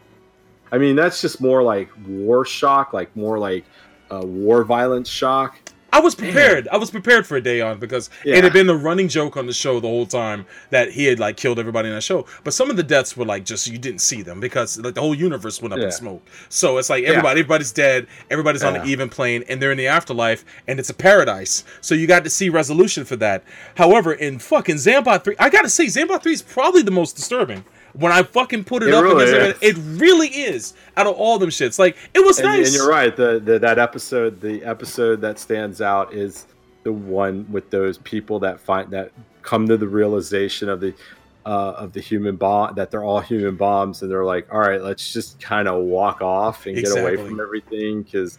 I 0.72 0.78
mean, 0.78 0.96
that's 0.96 1.20
just 1.20 1.40
more 1.40 1.62
like 1.62 1.88
war 2.06 2.44
shock, 2.44 2.92
like 2.92 3.14
more 3.16 3.38
like 3.38 3.64
uh, 4.10 4.22
war 4.24 4.64
violence 4.64 5.08
shock. 5.08 5.56
I 5.96 6.00
was 6.00 6.14
prepared. 6.14 6.68
I 6.70 6.76
was 6.76 6.90
prepared 6.90 7.26
for 7.26 7.36
a 7.36 7.40
day 7.40 7.62
on 7.62 7.78
because 7.78 8.10
Yeah. 8.22 8.36
it 8.36 8.44
had 8.44 8.52
been 8.52 8.66
the 8.66 8.76
running 8.76 9.08
joke 9.08 9.36
on 9.38 9.46
the 9.46 9.52
show 9.54 9.80
the 9.80 9.88
whole 9.88 10.04
time 10.04 10.44
that 10.68 10.90
he 10.90 11.06
had 11.06 11.18
like 11.18 11.38
killed 11.38 11.58
everybody 11.58 11.88
in 11.88 11.94
that 11.94 12.02
show. 12.02 12.26
But 12.44 12.52
some 12.52 12.68
of 12.68 12.76
the 12.76 12.82
deaths 12.82 13.16
were 13.16 13.24
like 13.24 13.46
just 13.46 13.66
you 13.66 13.78
didn't 13.78 14.00
see 14.02 14.20
them 14.20 14.38
because 14.38 14.78
like 14.78 14.92
the 14.94 15.00
whole 15.00 15.14
universe 15.14 15.62
went 15.62 15.72
up 15.72 15.78
Yeah. 15.78 15.86
in 15.86 15.92
smoke. 15.92 16.22
So 16.50 16.76
it's 16.76 16.90
like 16.90 17.04
everybody, 17.04 17.40
everybody's 17.40 17.72
dead, 17.72 18.08
everybody's 18.30 18.62
on 18.62 18.74
Yeah. 18.74 18.82
an 18.82 18.88
even 18.88 19.08
plane, 19.08 19.42
and 19.48 19.60
they're 19.62 19.72
in 19.72 19.78
the 19.78 19.86
afterlife, 19.86 20.44
and 20.68 20.78
it's 20.78 20.90
a 20.90 20.94
paradise. 20.94 21.64
So 21.80 21.94
you 21.94 22.06
got 22.06 22.24
to 22.24 22.30
see 22.30 22.50
resolution 22.50 23.06
for 23.06 23.16
that. 23.16 23.42
However, 23.76 24.12
in 24.12 24.38
fucking 24.38 24.76
Zambot 24.76 25.24
three, 25.24 25.36
I 25.38 25.48
gotta 25.48 25.70
say 25.70 25.86
Zambot 25.86 26.22
three 26.22 26.34
is 26.34 26.42
probably 26.42 26.82
the 26.82 26.90
most 26.90 27.16
disturbing. 27.16 27.64
When 27.98 28.12
I 28.12 28.22
fucking 28.22 28.64
put 28.64 28.82
it, 28.82 28.88
It 28.90 28.94
up 28.94 29.02
really 29.02 29.30
against 29.30 29.62
it, 29.62 29.76
it 29.76 29.80
really 30.00 30.28
is. 30.28 30.74
Out 30.96 31.06
of 31.06 31.14
all 31.16 31.38
them 31.38 31.50
shits, 31.50 31.78
like 31.78 31.96
it 32.14 32.20
was 32.20 32.38
And, 32.38 32.46
nice. 32.48 32.66
and 32.66 32.74
you're 32.76 32.88
right. 32.88 33.14
The, 33.16 33.40
the 33.42 33.58
that 33.58 33.78
episode, 33.78 34.40
the 34.40 34.62
episode 34.64 35.20
that 35.22 35.38
stands 35.38 35.80
out 35.80 36.12
is 36.12 36.46
the 36.82 36.92
one 36.92 37.46
with 37.50 37.70
those 37.70 37.98
people 37.98 38.38
that 38.40 38.60
find 38.60 38.90
that 38.90 39.12
come 39.42 39.66
to 39.68 39.76
the 39.76 39.88
realization 39.88 40.68
of 40.68 40.80
the 40.80 40.94
uh, 41.46 41.74
of 41.78 41.92
the 41.92 42.00
human 42.00 42.34
bomb 42.36 42.74
that 42.74 42.90
they're 42.90 43.04
all 43.04 43.20
human 43.20 43.54
bombs, 43.56 44.02
and 44.02 44.10
they're 44.10 44.24
like, 44.24 44.52
all 44.52 44.58
right, 44.60 44.82
let's 44.82 45.12
just 45.12 45.40
kind 45.40 45.68
of 45.68 45.84
walk 45.84 46.20
off 46.20 46.66
and 46.66 46.76
get 46.76 46.90
away 46.98 47.16
from 47.16 47.40
everything 47.40 48.02
because, 48.02 48.38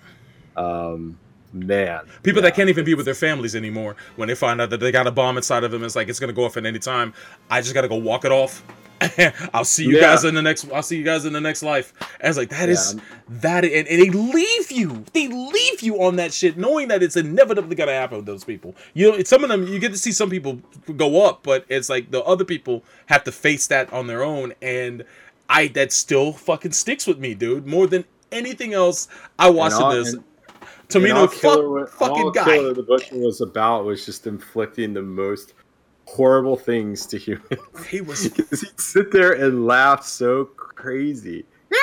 um, 0.58 1.18
man, 1.54 2.02
People 2.24 2.42
yeah. 2.42 2.50
that 2.50 2.56
can't 2.56 2.70
even 2.70 2.84
be 2.84 2.94
with 2.96 3.06
their 3.06 3.16
families 3.16 3.56
anymore 3.56 3.96
when 4.18 4.28
they 4.28 4.36
find 4.36 4.60
out 4.60 4.70
that 4.72 4.82
they 4.82 4.92
got 4.92 5.08
a 5.08 5.12
bomb 5.12 5.38
inside 5.38 5.64
of 5.64 5.72
them, 5.72 5.84
it's 5.84 5.96
like 5.96 6.10
it's 6.10 6.20
gonna 6.20 6.34
go 6.34 6.44
off 6.44 6.58
at 6.58 6.66
any 6.66 6.80
time. 6.80 7.14
I 7.50 7.62
just 7.62 7.74
gotta 7.74 7.88
go 7.88 7.96
walk 7.96 8.26
it 8.26 8.32
off. 8.32 8.62
I'll 9.53 9.64
see 9.65 9.86
you 9.86 9.95
Yeah. 9.95 10.02
guys 10.02 10.24
in 10.24 10.34
the 10.36 10.41
next. 10.41 10.72
I'll 10.74 10.82
see 10.84 10.98
you 10.98 11.03
guys 11.03 11.26
in 11.26 11.34
the 11.34 11.41
next 11.41 11.61
life. 11.64 11.94
And 12.19 12.30
it's 12.30 12.38
like 12.38 12.49
that 12.49 12.69
is 12.69 12.95
Yeah. 12.95 13.02
that, 13.41 13.65
and, 13.65 13.88
and 13.88 14.02
they 14.02 14.10
leave 14.10 14.72
you. 14.72 15.03
They 15.14 15.28
leave 15.28 15.82
you 15.82 16.02
on 16.02 16.15
that 16.15 16.34
shit, 16.34 16.57
knowing 16.57 16.88
that 16.88 17.03
it's 17.03 17.15
inevitably 17.15 17.76
gonna 17.76 17.91
happen 17.94 18.18
with 18.18 18.26
those 18.26 18.44
people. 18.44 18.76
You 18.94 19.11
know, 19.11 19.24
some 19.24 19.44
of 19.44 19.49
them 19.49 19.68
you 19.68 19.80
get 19.80 19.91
to 19.91 19.98
see 19.98 20.11
some 20.11 20.30
people 20.30 20.60
go 20.95 21.24
up, 21.26 21.44
but 21.44 21.65
it's 21.69 21.90
like 21.90 22.11
the 22.11 22.24
other 22.24 22.44
people 22.45 22.84
have 23.07 23.24
to 23.26 23.32
face 23.32 23.68
that 23.68 23.91
on 23.94 24.07
their 24.07 24.24
own, 24.24 24.53
and 24.61 25.03
I 25.49 25.68
that 25.69 25.91
still 25.91 26.34
fucking 26.34 26.72
sticks 26.72 27.06
with 27.07 27.19
me, 27.19 27.34
dude. 27.34 27.68
More 27.68 27.88
than 27.88 28.03
anything 28.32 28.74
else, 28.74 29.07
I 29.38 29.49
watched 29.49 29.78
this. 29.91 30.14
and- 30.14 30.24
Tomino, 30.90 31.30
fuck, 31.30 31.41
Killer 31.41 31.86
fucking 31.88 32.24
all 32.24 32.32
guy. 32.32 32.45
Killer 32.45 32.74
the 32.74 32.82
Butcher 32.84 33.18
was 33.18 33.41
about 33.41 33.84
was 33.84 34.06
just 34.06 34.26
inflicting 34.26 34.94
the 34.94 35.02
most 35.02 35.53
horrible 36.08 36.56
things 36.58 37.06
to 37.08 37.18
humans. 37.18 37.46
He 37.90 38.02
was 38.02 38.24
he'd 38.36 38.80
sit 38.80 39.12
there 39.12 39.34
and 39.34 39.66
laugh 39.68 40.04
so 40.06 40.46
crazy. 40.46 41.46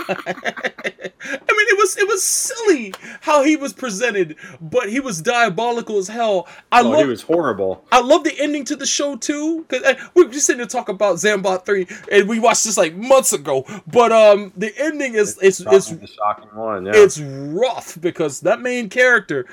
I 0.00 1.04
mean, 1.30 1.66
it 1.68 1.78
was 1.78 1.96
it 1.96 2.08
was 2.08 2.22
silly 2.22 2.92
how 3.20 3.44
he 3.44 3.56
was 3.56 3.72
presented, 3.72 4.36
but 4.60 4.88
he 4.88 4.98
was 5.00 5.22
diabolical 5.22 5.96
as 5.98 6.08
hell. 6.08 6.48
I 6.72 6.80
Oh, 6.80 6.90
love 6.90 7.00
he 7.04 7.06
was 7.06 7.22
horrible. 7.22 7.84
I 7.92 8.00
love 8.00 8.24
the 8.24 8.34
ending 8.38 8.64
to 8.66 8.76
the 8.76 8.86
show 8.86 9.16
too, 9.16 9.64
because 9.68 9.96
we 10.14 10.24
were 10.24 10.32
just 10.32 10.46
sitting 10.46 10.66
to 10.66 10.70
talk 10.70 10.88
about 10.88 11.16
Zambot 11.16 11.64
three, 11.64 11.86
and 12.10 12.28
we 12.28 12.38
watched 12.40 12.64
this 12.64 12.76
like 12.76 12.94
months 12.96 13.32
ago. 13.32 13.64
But 13.86 14.10
um, 14.12 14.52
the 14.56 14.72
ending 14.76 15.14
is 15.14 15.38
it's 15.40 15.60
it's 15.60 15.90
the 15.90 16.06
shocking 16.06 16.54
one. 16.58 16.86
Yeah. 16.86 16.92
it's 16.94 17.20
rough 17.20 17.96
because 18.00 18.40
that 18.40 18.60
main 18.60 18.88
character 18.88 19.46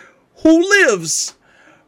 who 0.43 0.61
lives 0.67 1.35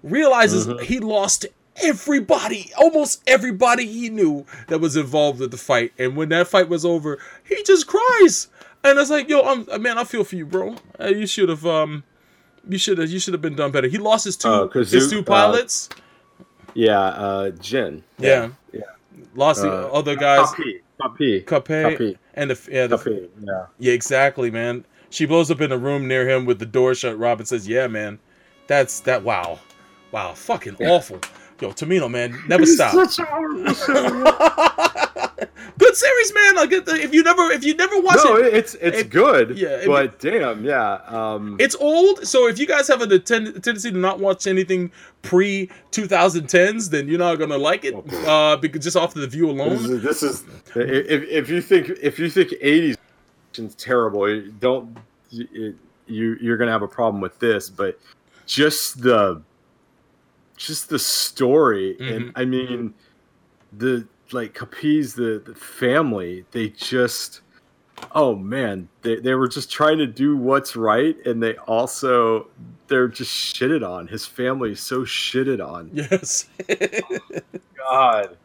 realizes 0.03 0.67
Mhm. 0.67 0.81
he 0.81 0.99
lost 0.99 1.47
everybody 1.83 2.71
almost 2.77 3.21
everybody 3.27 3.85
he 3.85 4.09
knew 4.09 4.45
that 4.67 4.79
was 4.79 4.95
involved 4.95 5.39
with 5.39 5.51
the 5.51 5.57
fight 5.57 5.91
and 5.97 6.15
when 6.15 6.29
that 6.29 6.47
fight 6.47 6.67
was 6.69 6.83
over 6.85 7.19
he 7.47 7.61
just 7.63 7.87
cries 7.87 8.47
and 8.83 8.97
it's 8.99 9.09
like 9.09 9.29
yo 9.29 9.41
I'm, 9.41 9.81
man 9.81 9.97
i 9.97 10.03
feel 10.03 10.23
for 10.23 10.35
you 10.35 10.45
bro 10.45 10.75
Uh, 10.99 11.05
you 11.07 11.27
should 11.27 11.49
have 11.49 11.65
um 11.65 12.03
you 12.67 12.77
should 12.77 12.97
have 12.97 13.09
you 13.09 13.19
should 13.19 13.33
have 13.33 13.41
been 13.41 13.55
done 13.55 13.71
better 13.71 13.87
he 13.87 13.97
lost 13.97 14.25
his 14.25 14.35
two 14.37 14.47
Oh, 14.49 14.67
'cause 14.67 14.91
his 14.91 15.05
you- 15.05 15.17
two 15.17 15.19
uh, 15.19 15.23
pilots 15.23 15.89
yeah, 16.73 16.99
uh, 16.99 17.49
Jin. 17.51 18.03
yeah, 18.19 18.49
yeah. 18.71 18.81
lost 19.33 19.61
the 19.63 19.71
Uh, 19.71 19.89
other 19.91 20.15
guys 20.15 20.47
Puppy. 20.99 21.41
Puppy. 21.41 21.95
Cape 21.97 22.17
and 22.35 22.51
the 22.51 22.71
yeah 22.71 22.85
the, 22.87 22.97
Puppy. 22.97 23.29
Yeah. 23.41 23.65
Yeah, 23.79 23.93
exactly, 23.93 24.51
man. 24.51 24.85
She 25.09 25.25
blows 25.25 25.49
up 25.49 25.59
in 25.61 25.71
a 25.71 25.77
room 25.77 26.07
near 26.07 26.27
him 26.29 26.45
with 26.45 26.59
the 26.59 26.65
door 26.67 26.93
shut. 26.93 27.17
Robin 27.17 27.45
says, 27.47 27.67
"Yeah, 27.67 27.87
man, 27.87 28.19
that's 28.67 28.99
that. 29.01 29.23
Wow, 29.23 29.59
wow, 30.11 30.33
fucking 30.33 30.75
awful." 30.85 31.19
Yo, 31.59 31.71
Tomino, 31.71 32.09
man, 32.09 32.39
never 32.47 32.63
It's 32.63 32.75
stop. 32.75 32.93
such 32.93 33.19
a 33.19 33.25
horrible 33.29 33.73
show. 33.73 35.43
Good 35.79 35.95
series, 35.95 36.33
man. 36.33 36.55
Like 36.55 36.71
if 36.71 36.87
if 36.87 37.13
you 37.13 37.23
never 37.23 37.51
if 37.51 37.63
you 37.63 37.75
never 37.75 37.99
watch 37.99 38.17
no, 38.23 38.35
it, 38.37 38.47
it, 38.47 38.53
it's 38.53 38.73
it's 38.75 38.97
it- 38.99 39.09
good. 39.09 39.57
yeah, 39.57 39.69
it- 39.77 39.87
but 39.87 40.19
damn, 40.19 40.63
yeah. 40.63 40.99
Um, 41.07 41.55
it's 41.59 41.75
old. 41.75 42.25
So 42.27 42.47
if 42.47 42.57
you 42.59 42.65
guys 42.67 42.87
have 42.87 43.01
a 43.01 43.19
ten- 43.19 43.53
tendency 43.53 43.91
to 43.91 43.97
not 43.97 44.19
watch 44.19 44.45
anything 44.47 44.91
pre 45.21 45.69
2010s, 45.91 46.89
then 46.89 47.07
you're 47.07 47.19
not 47.19 47.35
gonna 47.35 47.57
like 47.57 47.85
it. 47.85 47.95
Uh, 48.25 48.57
because 48.57 48.83
just 48.83 48.95
off 48.97 49.13
the 49.13 49.27
view 49.27 49.47
this 49.47 49.55
alone. 49.61 49.71
is, 49.97 50.01
this 50.03 50.23
is 50.23 50.43
if, 50.75 51.23
if 51.23 51.49
you 51.49 51.61
think 51.61 51.89
if 52.01 52.17
you 52.19 52.29
think 52.29 52.49
80s 52.51 52.97
is 53.55 53.75
terrible, 53.75 54.29
you 54.29 54.51
don't 54.59 54.97
you 55.31 55.75
you- 56.07 56.37
you're 56.41 56.57
gonna 56.57 56.71
have 56.71 56.83
a 56.83 56.87
problem 56.87 57.21
with 57.21 57.37
this. 57.39 57.69
But 57.69 57.99
just 58.47 59.01
the 59.03 59.41
just 60.57 60.89
the 60.89 60.99
story, 60.99 61.95
and 61.99 62.25
mm-hmm. 62.25 62.37
I 62.37 62.45
mean 62.45 62.93
the 63.71 64.07
like 64.33 64.53
Capiz, 64.53 65.15
the, 65.15 65.41
the 65.45 65.57
family, 65.57 66.45
they 66.51 66.69
just 66.69 67.41
oh 68.13 68.35
man, 68.35 68.89
they 69.01 69.15
they 69.17 69.33
were 69.33 69.47
just 69.47 69.71
trying 69.71 69.97
to 69.99 70.07
do 70.07 70.35
what's 70.35 70.75
right, 70.75 71.15
and 71.25 71.41
they 71.41 71.55
also 71.59 72.47
they're 72.87 73.07
just 73.07 73.31
shitted 73.31 73.87
on. 73.87 74.07
His 74.07 74.25
family 74.25 74.71
is 74.71 74.79
so 74.79 75.01
shitted 75.01 75.65
on. 75.65 75.91
Yes. 75.93 76.49
God. 77.77 78.37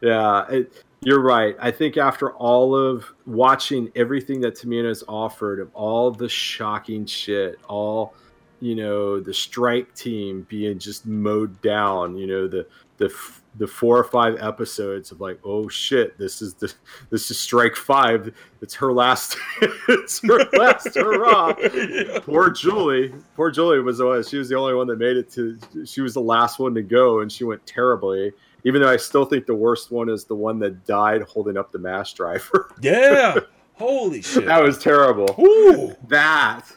Yeah, 0.00 0.48
it, 0.48 0.84
you're 1.00 1.20
right. 1.20 1.56
I 1.60 1.70
think 1.70 1.96
after 1.96 2.32
all 2.32 2.76
of 2.76 3.04
watching 3.26 3.90
everything 3.94 4.40
that 4.42 4.56
Tomino's 4.56 5.04
offered, 5.08 5.60
of 5.60 5.74
all 5.74 6.10
the 6.10 6.28
shocking 6.28 7.06
shit, 7.06 7.58
all 7.68 8.14
you 8.62 8.76
know, 8.76 9.18
the 9.18 9.34
strike 9.34 9.92
team 9.96 10.46
being 10.48 10.78
just 10.78 11.04
mowed 11.04 11.60
down, 11.62 12.16
you 12.16 12.28
know, 12.28 12.46
the 12.46 12.64
the 12.98 13.06
f- 13.06 13.42
the 13.56 13.66
four 13.66 13.98
or 13.98 14.04
five 14.04 14.40
episodes 14.40 15.10
of 15.10 15.20
like, 15.20 15.38
oh 15.44 15.68
shit, 15.68 16.16
this 16.16 16.40
is 16.40 16.54
the 16.54 16.72
this 17.10 17.28
is 17.32 17.40
strike 17.40 17.74
five. 17.74 18.32
It's 18.60 18.74
her 18.74 18.92
last. 18.92 19.36
it's 19.88 20.20
her 20.20 20.48
last 20.52 20.94
hurrah. 20.94 21.54
Poor 22.20 22.50
Julie. 22.50 23.12
Poor 23.34 23.50
Julie 23.50 23.80
was 23.80 23.98
the 23.98 24.06
one. 24.06 24.22
She 24.22 24.38
was 24.38 24.48
the 24.48 24.56
only 24.56 24.74
one 24.74 24.86
that 24.86 24.98
made 24.98 25.16
it 25.16 25.28
to. 25.32 25.58
She 25.84 26.00
was 26.00 26.14
the 26.14 26.20
last 26.20 26.60
one 26.60 26.72
to 26.74 26.82
go, 26.82 27.20
and 27.20 27.32
she 27.32 27.42
went 27.42 27.66
terribly. 27.66 28.32
Even 28.64 28.80
though 28.80 28.90
I 28.90 28.96
still 28.96 29.24
think 29.24 29.46
the 29.46 29.56
worst 29.56 29.90
one 29.90 30.08
is 30.08 30.24
the 30.24 30.36
one 30.36 30.60
that 30.60 30.86
died 30.86 31.22
holding 31.22 31.56
up 31.56 31.72
the 31.72 31.80
mash 31.80 32.14
driver. 32.14 32.70
yeah. 32.80 33.40
Holy 33.74 34.22
shit. 34.22 34.44
that 34.46 34.62
was 34.62 34.78
terrible. 34.78 35.34
Ooh. 35.40 35.96
That 36.06 36.70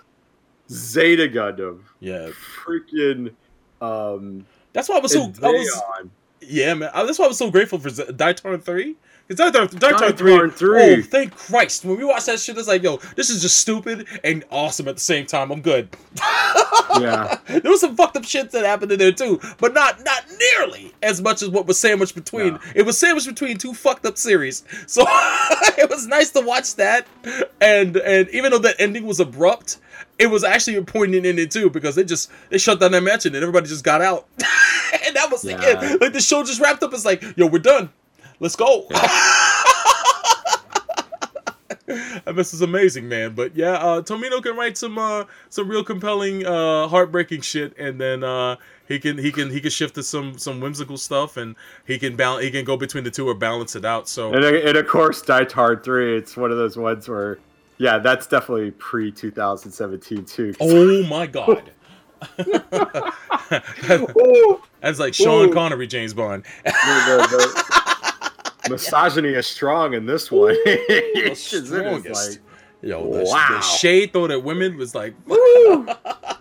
Zeta 0.69 1.27
Gundam, 1.27 1.81
Yeah. 1.99 2.29
freaking 2.65 3.33
um, 3.81 4.45
That's 4.73 4.89
why 4.89 4.97
I 4.97 4.99
was 4.99 5.13
so. 5.13 5.31
I 5.43 5.51
was, 5.51 5.81
Yeah, 6.41 6.73
man. 6.73 6.89
I- 6.93 7.03
That's 7.05 7.19
why 7.19 7.25
I 7.25 7.27
was 7.29 7.37
so 7.37 7.49
grateful 7.51 7.79
for 7.79 7.89
Z- 7.89 8.03
Daitarn 8.11 8.63
3. 8.63 8.95
Because 9.27 9.51
Daitarn, 9.51 9.67
Daitarn 9.69 10.15
3, 10.17 10.31
Daitarn 10.31 10.53
3. 10.53 10.81
Oh, 10.81 11.01
thank 11.01 11.35
Christ. 11.35 11.83
When 11.83 11.97
we 11.97 12.05
watched 12.05 12.27
that 12.27 12.39
shit, 12.39 12.57
it's 12.57 12.67
like, 12.67 12.83
yo, 12.83 12.97
this 13.15 13.31
is 13.31 13.41
just 13.41 13.57
stupid 13.57 14.07
and 14.23 14.43
awesome 14.51 14.87
at 14.87 14.95
the 14.95 15.01
same 15.01 15.25
time. 15.25 15.51
I'm 15.51 15.61
good. 15.61 15.89
yeah. 16.99 17.39
there 17.47 17.71
was 17.71 17.81
some 17.81 17.95
fucked 17.95 18.17
up 18.17 18.23
shit 18.23 18.51
that 18.51 18.65
happened 18.65 18.91
in 18.91 18.99
there 18.99 19.11
too, 19.11 19.39
but 19.59 19.73
not 19.73 20.03
not 20.03 20.25
nearly 20.39 20.93
as 21.01 21.21
much 21.21 21.41
as 21.41 21.49
what 21.49 21.65
was 21.65 21.79
sandwiched 21.79 22.13
between. 22.13 22.53
No. 22.53 22.59
It 22.75 22.85
was 22.85 22.99
sandwiched 22.99 23.27
between 23.27 23.57
two 23.57 23.73
fucked 23.73 24.05
up 24.05 24.17
series, 24.17 24.63
so 24.87 25.03
it 25.07 25.89
was 25.89 26.05
nice 26.05 26.29
to 26.31 26.41
watch 26.41 26.75
that. 26.75 27.07
And 27.59 27.97
and 27.97 28.29
even 28.29 28.51
though 28.51 28.59
that 28.59 28.75
ending 28.77 29.07
was 29.07 29.19
abrupt, 29.19 29.79
it 30.19 30.27
was 30.27 30.43
actually 30.43 30.75
a 30.75 30.83
poignant 30.83 31.25
ending 31.25 31.49
too 31.49 31.71
because 31.71 31.95
they 31.95 32.03
just 32.03 32.31
they 32.49 32.59
shut 32.59 32.79
down 32.79 32.91
that 32.91 33.01
mansion 33.01 33.33
and 33.33 33.43
everybody 33.43 33.67
just 33.67 33.83
got 33.83 34.01
out, 34.01 34.27
and 34.37 35.15
that 35.15 35.29
was 35.31 35.41
the 35.41 35.53
end. 35.53 35.99
Like 35.99 36.13
the 36.13 36.21
show 36.21 36.43
just 36.43 36.61
wrapped 36.61 36.83
up. 36.83 36.93
It's 36.93 37.05
like, 37.05 37.23
yo, 37.35 37.47
we're 37.47 37.57
done. 37.57 37.89
Let's 38.39 38.55
go. 38.55 38.87
this 42.25 42.53
is 42.53 42.61
amazing, 42.61 43.07
man. 43.07 43.33
But 43.33 43.55
yeah, 43.55 43.73
uh, 43.73 44.01
Tomino 44.01 44.41
can 44.41 44.57
write 44.57 44.77
some 44.77 44.97
uh, 44.97 45.25
some 45.49 45.69
real 45.69 45.83
compelling, 45.83 46.45
uh, 46.45 46.87
heartbreaking 46.87 47.41
shit, 47.41 47.77
and 47.77 47.99
then 47.99 48.23
uh, 48.23 48.55
he 48.87 48.99
can 48.99 49.17
he 49.17 49.31
can 49.31 49.49
he 49.49 49.61
can 49.61 49.69
shift 49.69 49.95
to 49.95 50.03
some 50.03 50.37
some 50.37 50.59
whimsical 50.59 50.97
stuff, 50.97 51.37
and 51.37 51.55
he 51.85 51.97
can 51.97 52.15
balance 52.15 52.43
he 52.43 52.51
can 52.51 52.65
go 52.65 52.77
between 52.77 53.03
the 53.03 53.11
two 53.11 53.27
or 53.27 53.33
balance 53.33 53.75
it 53.75 53.85
out. 53.85 54.07
So 54.07 54.33
And, 54.33 54.43
and 54.43 54.77
of 54.77 54.87
course, 54.87 55.21
Daitarn 55.21 55.83
3, 55.83 56.17
it's 56.17 56.35
one 56.35 56.51
of 56.51 56.57
those 56.57 56.77
ones 56.77 57.07
where, 57.07 57.39
yeah, 57.77 57.99
that's 57.99 58.27
definitely 58.27 58.71
pre 58.71 59.11
2017 59.11 60.25
too. 60.25 60.53
oh 60.59 61.03
my 61.03 61.27
god, 61.27 61.71
That's 64.81 64.99
like 64.99 65.13
Sean 65.13 65.49
Ooh. 65.49 65.53
Connery, 65.53 65.87
James 65.87 66.13
Bond. 66.13 66.43
the, 66.63 66.71
the 66.71 67.94
misogyny 68.69 69.29
is 69.29 69.47
strong 69.47 69.93
in 69.93 70.05
this 70.05 70.31
one. 70.31 70.55
It's 70.65 71.53
it 71.53 71.63
is 71.63 71.71
like, 71.71 72.39
Yo, 72.81 73.11
the, 73.11 73.23
Wow. 73.23 73.47
the 73.49 73.61
shade 73.61 74.13
thrown 74.13 74.31
at 74.31 74.43
women 74.43 74.77
was 74.77 74.93
like, 74.93 75.15
Woo! 75.25 75.87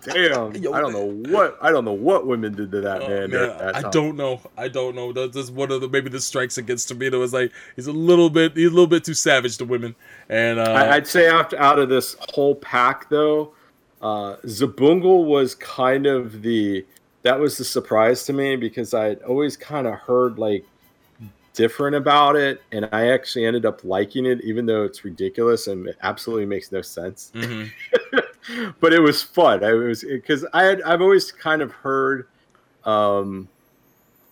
Damn, 0.03 0.55
Yo, 0.61 0.73
I 0.73 0.81
don't 0.81 0.93
know 0.93 1.31
what 1.31 1.57
I 1.61 1.71
don't 1.71 1.85
know 1.85 1.93
what 1.93 2.27
women 2.27 2.53
did 2.53 2.71
to 2.71 2.81
that 2.81 3.01
oh, 3.01 3.07
man. 3.07 3.31
man, 3.31 3.49
at 3.49 3.57
that 3.57 3.85
I 3.85 3.89
don't 3.89 4.15
know. 4.15 4.39
I 4.57 4.67
don't 4.67 4.95
know. 4.95 5.11
That's 5.11 5.35
just 5.35 5.53
one 5.53 5.71
of 5.71 5.81
the 5.81 5.89
maybe 5.89 6.09
the 6.09 6.21
strikes 6.21 6.57
against 6.57 6.91
Tomino 6.91 7.23
is 7.23 7.33
like 7.33 7.51
he's 7.75 7.87
a 7.87 7.91
little 7.91 8.29
bit 8.29 8.55
he's 8.55 8.67
a 8.67 8.69
little 8.69 8.87
bit 8.87 9.03
too 9.03 9.15
savage 9.15 9.57
to 9.57 9.65
women. 9.65 9.95
And 10.29 10.59
uh, 10.59 10.63
I, 10.63 10.95
I'd 10.95 11.07
say 11.07 11.27
after 11.27 11.59
out 11.59 11.79
of 11.79 11.89
this 11.89 12.15
whole 12.33 12.55
pack 12.55 13.09
though, 13.09 13.53
uh, 14.01 14.35
Xabungle 14.45 15.25
was 15.25 15.55
kind 15.55 16.05
of 16.05 16.43
the 16.43 16.85
that 17.23 17.39
was 17.39 17.57
the 17.57 17.65
surprise 17.65 18.23
to 18.25 18.33
me 18.33 18.55
because 18.55 18.93
I'd 18.93 19.21
always 19.23 19.57
kind 19.57 19.87
of 19.87 19.95
heard 19.95 20.37
like 20.37 20.63
different 21.55 21.95
about 21.95 22.35
it, 22.35 22.61
and 22.71 22.87
I 22.91 23.07
actually 23.07 23.45
ended 23.45 23.65
up 23.65 23.83
liking 23.83 24.25
it, 24.25 24.41
even 24.43 24.65
though 24.65 24.83
it's 24.83 25.03
ridiculous 25.05 25.67
and 25.67 25.87
it 25.87 25.97
absolutely 26.03 26.45
makes 26.45 26.71
no 26.71 26.81
sense. 26.81 27.31
mhm. 27.33 27.71
but 28.79 28.93
it 28.93 28.99
was 28.99 29.23
fun. 29.23 29.63
I 29.63 29.73
was 29.73 30.03
because 30.03 30.45
I 30.53 30.63
had 30.63 30.81
I've 30.83 31.01
always 31.01 31.31
kind 31.31 31.61
of 31.61 31.71
heard, 31.71 32.27
um, 32.83 33.47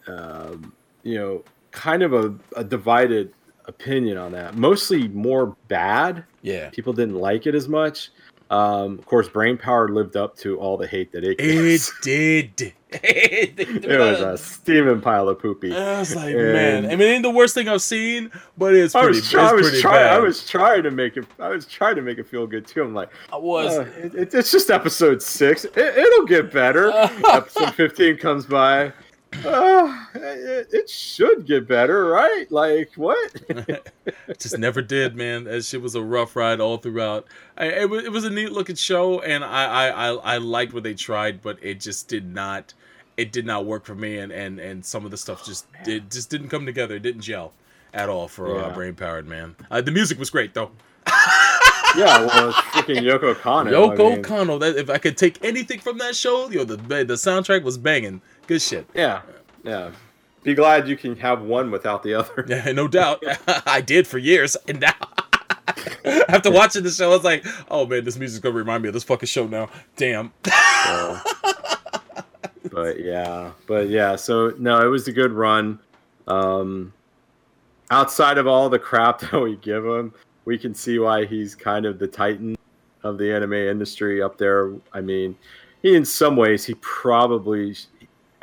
um, 0.08 0.74
you 1.04 1.16
know, 1.18 1.44
kind 1.72 2.04
of 2.04 2.14
a, 2.14 2.36
a 2.56 2.64
divided 2.64 3.34
opinion 3.66 4.18
on 4.18 4.32
that. 4.34 4.56
Mostly 4.56 5.08
more 5.08 5.56
bad. 5.68 6.24
yeah, 6.42 6.70
People 6.70 6.94
didn't 6.94 7.16
like 7.16 7.48
it 7.48 7.56
as 7.56 7.68
much. 7.68 8.12
Um, 8.50 9.00
of 9.00 9.06
course, 9.06 9.28
Brain 9.30 9.58
Power 9.58 9.88
lived 9.90 10.16
up 10.16 10.36
to 10.38 10.60
all 10.60 10.78
the 10.78 10.86
hate 10.86 11.12
that 11.14 11.24
it 11.24 11.40
gets. 11.40 11.90
it 11.90 11.94
did. 12.04 12.74
It 13.04 14.00
was 14.00 14.20
a 14.22 14.38
steaming 14.44 15.02
pile 15.02 15.30
of 15.30 15.40
poopy. 15.40 15.74
I 15.76 16.00
was 16.00 16.16
like, 16.16 16.34
And- 16.36 16.54
man. 16.54 16.86
I 16.86 16.90
mean, 16.90 17.02
it 17.02 17.06
ain't 17.12 17.24
the 17.24 17.30
worst 17.30 17.54
thing 17.54 17.68
I've 17.70 17.82
seen, 17.82 18.32
but 18.58 18.74
it's 18.76 18.94
I 18.96 19.06
was, 19.06 19.34
I 19.34 19.54
was 19.54 19.62
pretty 19.70 19.82
trying. 19.82 20.08
I 20.08 20.20
was 20.20 20.48
trying 20.48 20.84
to 20.84 20.92
make 20.92 21.18
it. 21.18 21.26
I 21.40 21.50
was 21.50 21.66
trying 21.66 21.96
to 21.96 22.02
make 22.02 22.18
it 22.18 22.28
feel 22.28 22.46
good 22.48 22.68
too. 22.68 22.84
I'm 22.84 22.94
like, 22.94 23.10
I 23.32 23.38
was. 23.38 23.78
Uh, 23.78 23.82
it, 23.98 24.16
it- 24.16 24.34
it's 24.34 24.52
just 24.52 24.70
episode 24.70 25.22
six. 25.22 25.66
It, 25.66 25.78
it'll 25.78 26.26
get 26.26 26.52
better. 26.52 26.90
episode 27.32 27.74
15 27.76 28.18
comes 28.18 28.46
by. 28.46 28.92
Uh, 29.44 29.98
it, 30.14 30.68
it 30.72 30.88
should 30.90 31.48
get 31.48 31.68
better, 31.68 32.06
right? 32.06 32.52
Like, 32.52 32.92
what? 32.96 33.34
just 34.40 34.60
never 34.60 34.82
did, 34.82 35.16
man. 35.16 35.46
That 35.46 35.66
shit 35.66 35.82
was 35.82 35.96
a 35.96 36.04
rough 36.04 36.36
ride 36.36 36.60
all 36.60 36.78
throughout. 36.78 37.26
I, 37.58 37.66
it, 37.66 37.90
was, 37.90 38.06
it 38.06 38.12
was 38.12 38.26
a 38.26 38.30
neat 38.30 38.52
looking 38.52 38.76
show, 38.76 39.22
and 39.22 39.44
I, 39.44 39.66
I, 39.66 39.88
I, 39.90 40.08
I 40.14 40.38
liked 40.38 40.74
what 40.74 40.84
they 40.84 40.94
tried, 40.94 41.42
but 41.42 41.58
it 41.64 41.80
just 41.80 42.08
did 42.08 42.32
not. 42.32 42.76
It 43.18 43.32
did 43.32 43.46
not 43.46 43.66
work 43.66 43.86
for 43.86 43.96
me, 43.96 44.18
and, 44.18 44.32
and, 44.32 44.60
and 44.60 44.86
some 44.86 45.06
of 45.06 45.12
the 45.12 45.18
stuff 45.18 45.46
just 45.46 45.68
did 45.84 46.12
just 46.12 46.30
didn't 46.30 46.50
come 46.50 46.66
together. 46.66 46.96
It 46.96 47.04
didn't 47.04 47.22
gel 47.22 47.54
at 47.94 48.10
all 48.10 48.28
for 48.28 48.60
uh, 48.60 48.74
Brain 48.74 48.96
Powered 48.96 49.28
Man. 49.28 49.56
Uh, 49.70 49.82
the 49.82 49.92
music 49.92 50.18
was 50.18 50.30
great 50.30 50.54
though. 50.54 50.72
yeah, 51.96 52.26
well, 52.26 52.50
it's 52.50 52.58
freaking 52.58 53.02
Yoko 53.02 53.36
Kanno. 53.36 53.72
Yoko 53.72 54.12
I 54.12 54.16
mean, 54.16 54.24
Kanno. 54.24 54.60
That 54.60 54.78
if 54.78 54.90
I 54.90 54.98
could 54.98 55.18
take 55.18 55.44
anything 55.44 55.80
from 55.80 56.00
that 56.00 56.16
show, 56.16 56.50
yo, 56.50 56.64
the 56.64 56.78
the 56.78 57.14
soundtrack 57.14 57.64
was 57.64 57.78
banging. 57.78 58.22
Good 58.48 58.62
shit. 58.62 58.88
Yeah, 58.94 59.22
yeah. 59.64 59.92
Be 60.42 60.54
glad 60.56 60.90
you 60.90 60.98
can 60.98 61.16
have 61.18 61.42
one 61.42 61.72
without 61.72 62.04
the 62.04 62.16
other. 62.16 62.46
Yeah, 62.48 62.72
no 62.74 62.88
doubt. 62.88 63.24
I 63.66 63.80
did 63.80 64.08
for 64.08 64.18
years, 64.18 64.58
and 64.68 64.80
now 64.82 64.94
after 66.28 66.52
watching 66.52 66.84
the 66.84 66.92
show, 66.92 67.12
I 67.12 67.16
was 67.16 67.24
like, 67.24 67.46
"Oh 67.70 67.86
man, 67.86 68.04
this 68.04 68.18
music's 68.18 68.42
gonna 68.42 68.56
remind 68.56 68.84
me 68.84 68.90
of 68.90 68.94
this 68.94 69.04
fucking 69.04 69.28
show 69.28 69.48
now." 69.48 69.70
Damn. 69.96 70.34
So, 70.86 71.20
but 72.72 73.00
yeah, 73.00 73.52
but 73.68 73.90
yeah. 73.90 74.16
So 74.16 74.54
no, 74.58 74.86
it 74.86 74.90
was 74.90 75.08
a 75.08 75.12
good 75.12 75.32
run. 75.32 75.80
Um, 76.28 76.94
outside 77.92 78.38
of 78.38 78.48
all 78.48 78.70
the 78.70 78.80
crap 78.80 79.20
that 79.32 79.40
we 79.40 79.56
give 79.58 79.86
him, 79.86 80.14
we 80.46 80.58
can 80.58 80.74
see 80.74 81.00
why 81.00 81.26
he's 81.26 81.56
kind 81.56 81.86
of 81.86 82.00
the 82.00 82.08
titan 82.08 82.56
of 83.04 83.18
the 83.18 83.34
anime 83.34 83.54
industry 83.54 84.22
up 84.22 84.38
there. 84.38 84.74
I 84.94 85.02
mean, 85.02 85.36
he 85.82 85.96
in 85.96 86.06
some 86.06 86.36
ways 86.36 86.66
he 86.66 86.76
probably, 86.76 87.76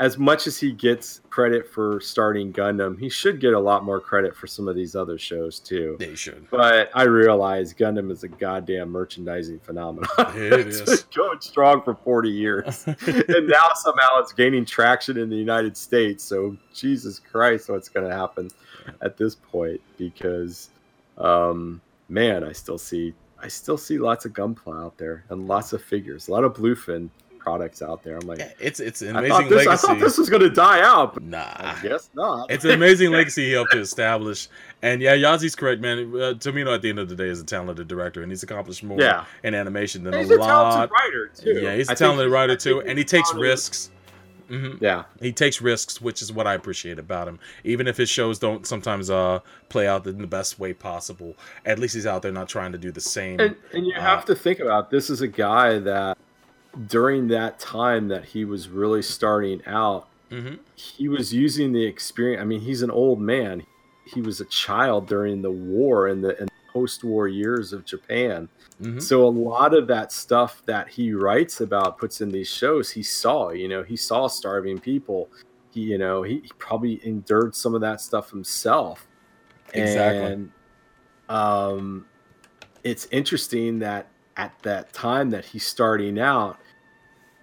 as 0.00 0.16
much 0.16 0.46
as 0.46 0.58
he 0.58 0.72
gets 0.72 1.20
credit 1.28 1.68
for 1.68 2.00
starting 2.00 2.54
Gundam, 2.54 2.98
he 2.98 3.10
should 3.10 3.38
get 3.38 3.52
a 3.52 3.60
lot 3.60 3.84
more 3.84 4.00
credit 4.00 4.34
for 4.34 4.46
some 4.46 4.66
of 4.66 4.74
these 4.74 4.96
other 4.96 5.18
shows 5.18 5.58
too. 5.58 5.96
They 5.98 6.14
should. 6.14 6.48
But 6.50 6.90
I 6.94 7.02
realize 7.02 7.74
Gundam 7.74 8.10
is 8.10 8.24
a 8.24 8.28
goddamn 8.28 8.90
merchandising 8.90 9.60
phenomenon. 9.60 10.08
It 10.18 10.52
it's 10.68 10.80
is. 10.80 11.02
been 11.02 11.22
going 11.22 11.40
strong 11.42 11.82
for 11.82 11.94
40 11.94 12.30
years. 12.30 12.84
and 12.86 13.46
now 13.46 13.68
somehow 13.74 14.20
it's 14.20 14.32
gaining 14.32 14.64
traction 14.64 15.18
in 15.18 15.28
the 15.28 15.36
United 15.36 15.76
States. 15.76 16.24
So 16.24 16.56
Jesus 16.74 17.18
Christ, 17.18 17.68
what's 17.68 17.90
going 17.90 18.08
to 18.08 18.16
happen 18.16 18.50
at 19.02 19.18
this 19.18 19.34
point? 19.34 19.82
Because, 19.98 20.70
um, 21.18 21.82
man, 22.08 22.42
I 22.42 22.52
still 22.52 22.78
see 22.78 23.12
I 23.42 23.48
still 23.48 23.78
see 23.78 23.98
lots 23.98 24.24
of 24.24 24.32
Gunpla 24.32 24.84
out 24.84 24.98
there 24.98 25.24
and 25.28 25.46
lots 25.46 25.72
of 25.74 25.82
figures, 25.82 26.28
a 26.28 26.32
lot 26.32 26.44
of 26.44 26.54
Bluefin 26.54 27.10
products 27.40 27.82
out 27.82 28.02
there. 28.04 28.16
I'm 28.16 28.26
like, 28.28 28.38
Yeah, 28.38 28.52
it's 28.60 28.78
it's 28.78 29.02
an 29.02 29.16
I 29.16 29.20
amazing 29.20 29.48
thought, 29.48 29.50
this, 29.50 29.66
I 29.66 29.76
thought 29.76 29.98
this 29.98 30.18
was 30.18 30.30
going 30.30 30.42
to 30.42 30.50
die 30.50 30.80
out, 30.82 31.14
but 31.14 31.22
Nah. 31.24 31.44
I 31.58 31.78
guess 31.82 32.10
not. 32.14 32.50
It's 32.50 32.64
an 32.64 32.70
amazing 32.72 33.10
legacy 33.18 33.46
he 33.46 33.52
helped 33.52 33.72
to 33.72 33.80
establish. 33.80 34.48
And 34.82 35.02
yeah, 35.02 35.14
Yazi's 35.14 35.56
correct, 35.56 35.80
man. 35.80 35.98
Uh, 35.98 36.34
Tomino 36.34 36.74
at 36.74 36.82
the 36.82 36.88
end 36.90 36.98
of 37.00 37.08
the 37.08 37.16
day 37.16 37.28
is 37.28 37.40
a 37.40 37.44
talented 37.44 37.88
director, 37.88 38.22
and 38.22 38.30
he's 38.30 38.42
accomplished 38.42 38.84
more 38.84 39.00
Yeah. 39.00 39.24
in 39.42 39.54
animation 39.54 40.04
than 40.04 40.14
he's 40.14 40.30
a 40.30 40.36
a 40.36 40.38
lot. 40.38 40.46
talented 40.46 40.90
writer 40.92 41.30
too. 41.34 41.60
Yeah, 41.60 41.74
he's 41.74 41.88
a 41.88 41.92
I 41.92 41.94
think 41.94 41.98
talented 41.98 42.26
he's- 42.26 42.32
writer 42.32 42.56
too, 42.56 42.80
and 42.82 42.96
he 42.98 43.04
takes 43.04 43.30
probably- 43.30 43.48
risks. 43.48 43.90
hmm 44.48 44.72
Yeah, 44.80 45.04
He 45.20 45.30
takes 45.32 45.60
risks, 45.62 46.00
which 46.00 46.22
is 46.22 46.32
what 46.32 46.46
I 46.48 46.54
appreciate 46.54 46.98
about 46.98 47.28
him. 47.28 47.38
Even 47.62 47.86
if 47.86 47.96
his 47.96 48.10
shows 48.10 48.38
don't 48.40 48.66
sometimes 48.66 49.08
uh 49.08 49.38
play 49.68 49.86
out 49.86 50.04
in 50.08 50.18
the 50.20 50.26
best 50.26 50.58
way 50.58 50.72
possible, 50.72 51.36
at 51.64 51.78
least 51.78 51.94
he's 51.94 52.06
out 52.06 52.22
there 52.22 52.32
not 52.32 52.48
trying 52.48 52.72
to 52.72 52.78
do 52.78 52.90
the 52.90 53.00
same. 53.00 53.38
and, 53.38 53.54
and 53.72 53.86
you 53.86 53.94
Uh, 53.96 54.00
have 54.00 54.24
to 54.24 54.34
think 54.34 54.58
about 54.58 54.90
this 54.90 55.08
is 55.08 55.20
a 55.20 55.28
guy 55.28 55.78
that 55.78 56.18
during 56.86 57.28
that 57.28 57.58
time 57.58 58.08
that 58.08 58.24
he 58.24 58.44
was 58.44 58.68
really 58.68 59.02
starting 59.02 59.60
out 59.66 60.08
Mhm. 60.30 60.58
he 60.76 61.08
was 61.08 61.34
using 61.34 61.72
the 61.72 61.84
experience 61.84 62.40
i 62.40 62.44
mean 62.44 62.60
he's 62.60 62.82
an 62.82 62.90
old 62.90 63.20
man 63.20 63.62
he 64.04 64.20
was 64.22 64.40
a 64.40 64.44
child 64.46 65.06
during 65.08 65.42
the 65.42 65.50
war 65.50 66.06
and 66.08 66.22
the, 66.22 66.38
and 66.40 66.48
post-war 66.72 67.26
years 67.26 67.72
of 67.72 67.84
japan 67.84 68.48
Mhm. 68.80 69.02
so 69.02 69.26
a 69.26 69.28
lot 69.28 69.74
of 69.74 69.88
that 69.88 70.12
stuff 70.12 70.62
that 70.66 70.88
he 70.88 71.12
writes 71.12 71.60
about 71.60 71.98
puts 71.98 72.20
in 72.20 72.28
these 72.30 72.46
shows 72.48 72.90
he 72.90 73.02
saw 73.02 73.50
you 73.50 73.66
know 73.66 73.82
he 73.82 73.96
saw 73.96 74.28
starving 74.28 74.78
people 74.78 75.28
he 75.72 75.80
you 75.80 75.98
know 75.98 76.22
he, 76.22 76.34
he 76.34 76.50
probably 76.58 77.00
endured 77.04 77.54
some 77.56 77.74
of 77.74 77.80
that 77.80 78.00
stuff 78.00 78.30
himself 78.30 79.08
Exactly. 79.74 80.32
and 80.32 80.50
um 81.28 82.06
it's 82.84 83.06
interesting 83.10 83.80
that 83.80 84.06
at 84.40 84.52
that 84.62 84.92
time 84.92 85.30
that 85.30 85.44
he's 85.44 85.66
starting 85.66 86.18
out 86.18 86.58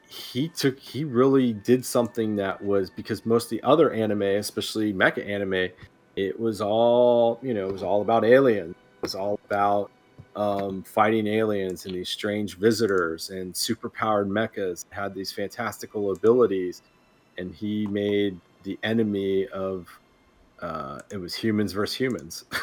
he 0.10 0.48
took 0.48 0.80
he 0.80 1.04
really 1.04 1.54
did 1.54 1.86
something 1.86 2.36
that 2.36 2.62
was 2.64 2.90
because 2.90 3.26
most 3.26 3.46
of 3.46 3.50
the 3.50 3.64
other 3.64 3.92
anime 3.92 4.22
especially 4.22 4.94
mecha 4.94 5.28
anime 5.28 5.70
it 6.18 6.38
was 6.38 6.62
all 6.62 7.40
you 7.44 7.54
know 7.54 7.70
it 7.70 7.72
was 7.72 7.84
all 7.84 8.02
about 8.02 8.26
aliens. 8.26 8.76
It 8.76 9.02
was 9.04 9.16
all 9.16 9.40
about 9.46 9.92
um, 10.36 10.84
fighting 10.84 11.28
aliens 11.28 11.86
and 11.86 11.94
these 11.94 12.10
strange 12.10 12.58
visitors 12.58 13.30
and 13.30 13.54
superpowered 13.54 14.28
mechas 14.28 14.86
had 14.90 15.14
these 15.14 15.32
fantastical 15.32 16.12
abilities. 16.12 16.82
And 17.38 17.54
he 17.54 17.86
made 17.86 18.40
the 18.64 18.80
enemy 18.82 19.48
of 19.50 19.88
uh, 20.62 21.00
it 21.12 21.18
was 21.18 21.36
humans 21.36 21.72
versus 21.74 21.96
humans 21.96 22.46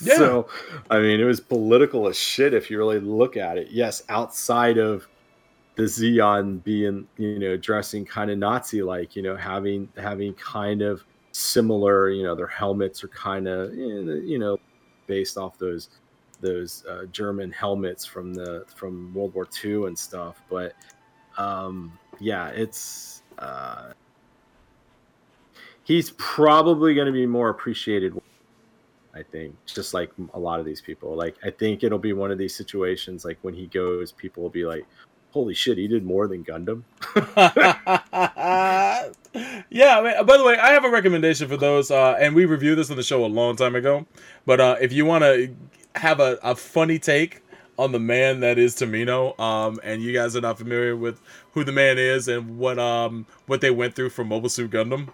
Yeah. 0.00 0.16
so 0.16 0.48
i 0.90 0.98
mean 0.98 1.20
it 1.20 1.24
was 1.24 1.40
political 1.40 2.06
as 2.08 2.18
shit 2.18 2.52
if 2.52 2.70
you 2.70 2.76
really 2.78 3.00
look 3.00 3.36
at 3.36 3.56
it 3.56 3.70
yes 3.70 4.02
outside 4.08 4.76
of 4.76 5.06
the 5.76 5.82
Zeon 5.82 6.62
being, 6.62 7.06
you 7.16 7.38
know, 7.38 7.56
dressing 7.56 8.04
kind 8.04 8.30
of 8.30 8.38
Nazi 8.38 8.82
like, 8.82 9.16
you 9.16 9.22
know, 9.22 9.36
having 9.36 9.88
having 9.96 10.34
kind 10.34 10.82
of 10.82 11.02
similar, 11.32 12.10
you 12.10 12.22
know, 12.22 12.34
their 12.34 12.46
helmets 12.46 13.02
are 13.02 13.08
kind 13.08 13.48
of, 13.48 13.74
you 13.74 14.38
know, 14.38 14.58
based 15.06 15.36
off 15.36 15.58
those 15.58 15.88
those 16.40 16.84
uh, 16.88 17.06
German 17.06 17.50
helmets 17.50 18.04
from 18.04 18.34
the 18.34 18.64
from 18.74 19.12
World 19.14 19.34
War 19.34 19.48
II 19.64 19.86
and 19.86 19.98
stuff. 19.98 20.40
But 20.48 20.74
um, 21.38 21.98
yeah, 22.20 22.48
it's 22.48 23.22
uh, 23.38 23.92
he's 25.84 26.10
probably 26.12 26.94
going 26.94 27.06
to 27.06 27.12
be 27.12 27.26
more 27.26 27.50
appreciated. 27.50 28.20
I 29.14 29.22
think, 29.22 29.54
just 29.64 29.94
like 29.94 30.10
a 30.32 30.38
lot 30.38 30.58
of 30.58 30.66
these 30.66 30.80
people. 30.80 31.14
Like, 31.14 31.36
I 31.44 31.50
think 31.50 31.84
it'll 31.84 32.00
be 32.00 32.12
one 32.12 32.32
of 32.32 32.38
these 32.38 32.52
situations. 32.52 33.24
Like 33.24 33.38
when 33.42 33.54
he 33.54 33.68
goes, 33.68 34.10
people 34.10 34.42
will 34.42 34.50
be 34.50 34.64
like, 34.64 34.84
holy 35.30 35.54
shit, 35.54 35.78
he 35.78 35.86
did 35.86 36.04
more 36.04 36.26
than 36.26 36.44
Gundam. 36.44 36.82
yeah. 39.70 39.98
I 39.98 40.02
mean, 40.02 40.26
by 40.26 40.36
the 40.36 40.44
way, 40.44 40.58
I 40.58 40.72
have 40.72 40.84
a 40.84 40.90
recommendation 40.90 41.46
for 41.48 41.56
those, 41.56 41.92
uh, 41.92 42.16
and 42.18 42.34
we 42.34 42.44
reviewed 42.44 42.76
this 42.76 42.90
on 42.90 42.96
the 42.96 43.04
show 43.04 43.24
a 43.24 43.26
long 43.26 43.54
time 43.54 43.76
ago. 43.76 44.04
But 44.46 44.60
uh, 44.60 44.76
if 44.80 44.92
you 44.92 45.04
want 45.04 45.22
to 45.22 45.54
have 45.94 46.18
a, 46.18 46.38
a 46.42 46.56
funny 46.56 46.98
take 46.98 47.40
on 47.78 47.92
the 47.92 48.00
man 48.00 48.40
that 48.40 48.58
is 48.58 48.74
Tomino. 48.76 49.38
Um, 49.38 49.80
and 49.82 50.02
you 50.02 50.12
guys 50.12 50.36
are 50.36 50.40
not 50.40 50.58
familiar 50.58 50.96
with 50.96 51.20
who 51.52 51.64
the 51.64 51.72
man 51.72 51.98
is 51.98 52.28
and 52.28 52.58
what 52.58 52.78
um 52.78 53.26
what 53.46 53.60
they 53.60 53.70
went 53.70 53.94
through 53.94 54.10
for 54.10 54.24
Mobile 54.24 54.48
Suit 54.48 54.70
Gundam. 54.70 55.08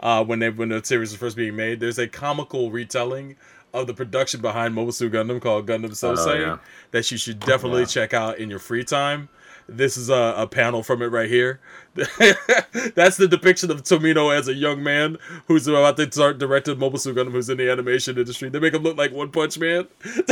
Uh, 0.00 0.24
when 0.24 0.38
they 0.40 0.50
when 0.50 0.68
the 0.68 0.84
series 0.84 1.10
was 1.12 1.18
first 1.18 1.36
being 1.36 1.56
made, 1.56 1.80
there's 1.80 1.98
a 1.98 2.06
comical 2.08 2.70
retelling 2.70 3.36
of 3.72 3.86
the 3.86 3.94
production 3.94 4.40
behind 4.40 4.74
Mobile 4.74 4.92
Suit 4.92 5.12
Gundam 5.12 5.40
called 5.40 5.66
Gundam 5.66 5.90
Sosei 5.90 6.26
Oh, 6.28 6.34
yeah. 6.34 6.58
that 6.92 7.10
you 7.10 7.16
should 7.18 7.40
definitely 7.40 7.80
Yeah. 7.80 7.86
check 7.86 8.14
out 8.14 8.38
in 8.38 8.48
your 8.50 8.58
free 8.60 8.84
time. 8.84 9.28
This 9.66 9.96
is 9.96 10.10
a, 10.10 10.34
a 10.36 10.46
panel 10.46 10.82
from 10.82 11.00
it 11.00 11.06
right 11.06 11.28
here. 11.28 11.58
That's 11.94 13.16
the 13.16 13.26
depiction 13.28 13.70
of 13.70 13.82
Tomino 13.82 14.36
as 14.36 14.46
a 14.46 14.52
young 14.54 14.82
man 14.82 15.16
who's 15.48 15.66
about 15.66 15.96
to 15.96 16.12
start 16.12 16.38
directing 16.38 16.78
Mobile 16.78 16.98
Suit 16.98 17.16
Gundam, 17.16 17.32
who's 17.32 17.48
in 17.48 17.56
the 17.56 17.70
animation 17.70 18.18
industry. 18.18 18.50
They 18.50 18.58
make 18.58 18.74
him 18.74 18.82
look 18.82 18.96
like 18.98 19.12
One 19.12 19.30
Punch 19.30 19.58
Man. 19.58 19.86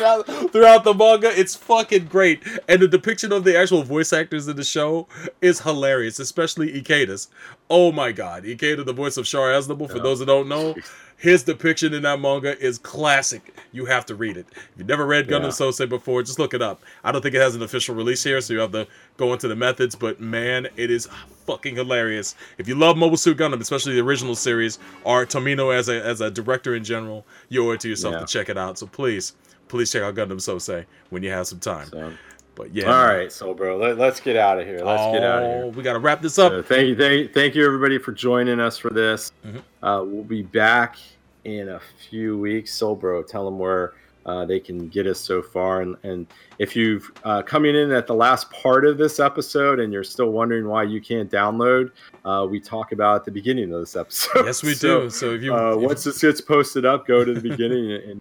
throughout, 0.00 0.52
throughout 0.52 0.84
the 0.84 0.94
manga, 0.94 1.30
it's 1.38 1.54
fucking 1.54 2.06
great, 2.06 2.42
and 2.68 2.80
the 2.80 2.88
depiction 2.88 3.32
of 3.32 3.44
the 3.44 3.56
actual 3.58 3.82
voice 3.82 4.12
actors 4.12 4.48
in 4.48 4.56
the 4.56 4.64
show 4.64 5.06
is 5.40 5.60
hilarious, 5.60 6.18
especially 6.18 6.72
Ikeda's. 6.80 7.28
Oh 7.68 7.92
my 7.92 8.12
god, 8.12 8.44
Ikeda, 8.44 8.84
the 8.84 8.92
voice 8.92 9.16
of 9.16 9.26
Char 9.26 9.48
Aznable. 9.50 9.88
For 9.88 9.96
Yeah. 9.98 10.02
those 10.02 10.18
that 10.20 10.26
don't 10.26 10.48
know, 10.48 10.74
his 11.16 11.42
depiction 11.44 11.94
in 11.94 12.02
that 12.02 12.18
manga 12.20 12.58
is 12.58 12.78
classic. 12.78 13.54
You 13.72 13.84
have 13.84 14.06
to 14.06 14.14
read 14.14 14.36
it. 14.36 14.46
If 14.50 14.70
you've 14.78 14.88
never 14.88 15.06
read 15.06 15.28
Gundam 15.28 15.42
Yeah. 15.42 15.48
Sosei 15.48 15.88
before, 15.88 16.22
just 16.22 16.38
look 16.38 16.54
it 16.54 16.62
up. 16.62 16.82
I 17.04 17.12
don't 17.12 17.20
think 17.22 17.34
it 17.34 17.40
has 17.40 17.54
an 17.54 17.62
official 17.62 17.94
release 17.94 18.24
here, 18.24 18.40
so 18.40 18.52
you 18.54 18.58
have 18.60 18.72
to 18.72 18.86
go 19.16 19.32
into 19.32 19.46
the 19.46 19.54
methods. 19.54 19.94
But 19.94 20.20
man, 20.20 20.66
it 20.76 20.90
is 20.90 21.08
fucking 21.46 21.76
hilarious. 21.76 22.34
If 22.58 22.66
you 22.66 22.74
love 22.74 22.96
Mobile 22.96 23.16
Suit 23.16 23.36
Gundam, 23.36 23.60
especially 23.60 23.94
the 23.94 24.00
original 24.00 24.34
series, 24.34 24.78
or 25.04 25.24
Tomino 25.26 25.72
as 25.76 25.88
a 25.88 26.04
as 26.04 26.20
a 26.20 26.30
director 26.30 26.74
in 26.74 26.82
general, 26.82 27.24
you 27.48 27.68
owe 27.68 27.72
it 27.72 27.80
to 27.80 27.88
yourself 27.88 28.14
Yeah. 28.14 28.20
to 28.20 28.26
check 28.26 28.48
it 28.48 28.56
out. 28.58 28.78
So 28.78 28.86
please, 28.86 29.34
please 29.70 29.90
check 29.90 30.02
out 30.02 30.14
Gundam 30.14 30.36
Sosei 30.36 30.84
when 31.10 31.22
you 31.22 31.30
have 31.30 31.46
some 31.46 31.60
time. 31.60 31.86
So, 31.88 32.12
But 32.54 32.74
yeah, 32.74 32.92
All 32.92 33.06
right, 33.06 33.30
so 33.32 33.54
bro, 33.54 33.78
let, 33.78 33.96
let's 33.96 34.20
get 34.20 34.36
out 34.36 34.58
of 34.60 34.66
here. 34.66 34.80
Let's 34.84 35.12
get 35.14 35.22
out 35.24 35.42
of 35.42 35.48
here. 35.50 35.62
Oh, 35.64 35.68
We 35.68 35.82
gotta 35.82 35.98
wrap 36.00 36.20
this 36.20 36.38
up. 36.38 36.52
So 36.52 36.62
thank 36.62 36.88
you, 36.88 36.96
thank, 36.96 37.32
thank 37.32 37.54
you, 37.54 37.64
everybody, 37.64 37.98
for 37.98 38.12
joining 38.12 38.60
us 38.60 38.76
for 38.76 38.90
this. 38.90 39.32
Mhm. 39.46 39.58
Uh, 39.82 40.04
we'll 40.04 40.24
be 40.24 40.42
back 40.42 40.96
in 41.44 41.68
a 41.70 41.80
few 42.10 42.36
weeks. 42.38 42.74
So, 42.74 42.94
bro, 42.94 43.22
tell 43.22 43.44
them 43.46 43.58
where 43.58 43.94
uh, 44.26 44.44
they 44.44 44.60
can 44.60 44.88
get 44.88 45.06
us 45.06 45.18
so 45.18 45.40
far. 45.40 45.80
And, 45.80 45.96
and 46.02 46.26
if 46.58 46.76
you've 46.76 47.10
uh, 47.24 47.40
coming 47.40 47.74
in 47.74 47.90
at 47.92 48.06
the 48.06 48.14
last 48.14 48.50
part 48.50 48.84
of 48.84 48.98
this 48.98 49.18
episode 49.18 49.80
and 49.80 49.90
you're 49.90 50.04
still 50.04 50.28
wondering 50.30 50.68
why 50.68 50.82
you 50.82 51.00
can't 51.00 51.30
download, 51.30 51.90
uh, 52.26 52.46
we 52.48 52.60
talk 52.60 52.92
about 52.92 53.16
at 53.16 53.24
the 53.24 53.30
beginning 53.30 53.72
of 53.72 53.80
this 53.80 53.96
episode. 53.96 54.44
Yes, 54.44 54.62
we 54.62 54.74
So, 54.74 55.02
do. 55.04 55.10
So 55.10 55.32
if 55.32 55.42
you, 55.42 55.54
uh, 55.54 55.70
if- 55.76 55.80
once 55.80 56.04
this 56.04 56.20
gets 56.20 56.42
posted 56.42 56.84
up, 56.84 57.06
go 57.06 57.24
to 57.24 57.32
the 57.32 57.40
beginning 57.50 57.92
and 57.92 58.20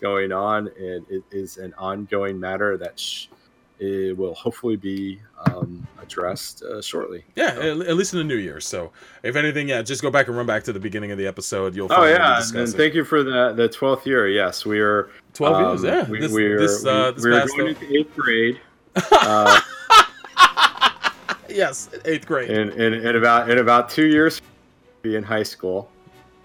going 0.00 0.32
on. 0.32 0.68
And 0.78 1.06
it 1.08 1.24
is 1.30 1.58
an 1.58 1.74
ongoing 1.78 2.38
matter 2.38 2.76
that 2.76 2.98
sh- 2.98 3.26
it 3.78 4.16
will 4.16 4.34
hopefully 4.34 4.76
be 4.76 5.20
um, 5.46 5.86
addressed 6.02 6.62
uh, 6.62 6.82
shortly. 6.82 7.24
Yeah, 7.34 7.46
at, 7.46 7.80
at 7.80 7.96
least 7.96 8.12
in 8.12 8.18
the 8.18 8.24
new 8.24 8.36
year. 8.36 8.60
So, 8.60 8.92
if 9.22 9.36
anything, 9.36 9.70
yeah, 9.70 9.80
just 9.80 10.02
go 10.02 10.10
back 10.10 10.28
and 10.28 10.36
run 10.36 10.44
back 10.44 10.64
to 10.64 10.72
the 10.72 10.80
beginning 10.80 11.12
of 11.12 11.18
the 11.18 11.26
episode. 11.26 11.74
You'll 11.74 11.88
Oh 11.90 12.04
yeah, 12.04 12.42
and 12.54 12.68
thank 12.68 12.94
you 12.94 13.04
for 13.04 13.22
the 13.22 13.54
the 13.54 13.70
twelfth 13.70 14.06
year. 14.06 14.28
Yes, 14.28 14.66
we 14.66 14.80
are 14.80 15.10
Twelve 15.32 15.56
um, 15.56 15.64
years. 15.64 15.82
Yeah, 15.82 16.10
We, 16.10 16.20
this, 16.20 16.32
we're 16.32 16.58
this, 16.58 16.84
uh, 16.84 17.06
we, 17.08 17.14
this 17.14 17.24
we're 17.24 17.40
past, 17.40 17.56
going 17.56 17.68
into 17.68 17.98
eighth 17.98 18.16
grade. 18.16 18.60
Uh, 19.12 19.60
yes, 21.48 21.90
eighth 22.04 22.26
grade. 22.26 22.50
in, 22.50 22.70
in, 22.72 22.92
in 22.92 23.16
about 23.16 23.48
in 23.48 23.58
about 23.58 23.88
two 23.88 24.06
years, 24.06 24.42
be 25.02 25.16
in 25.16 25.22
high 25.22 25.42
school, 25.44 25.90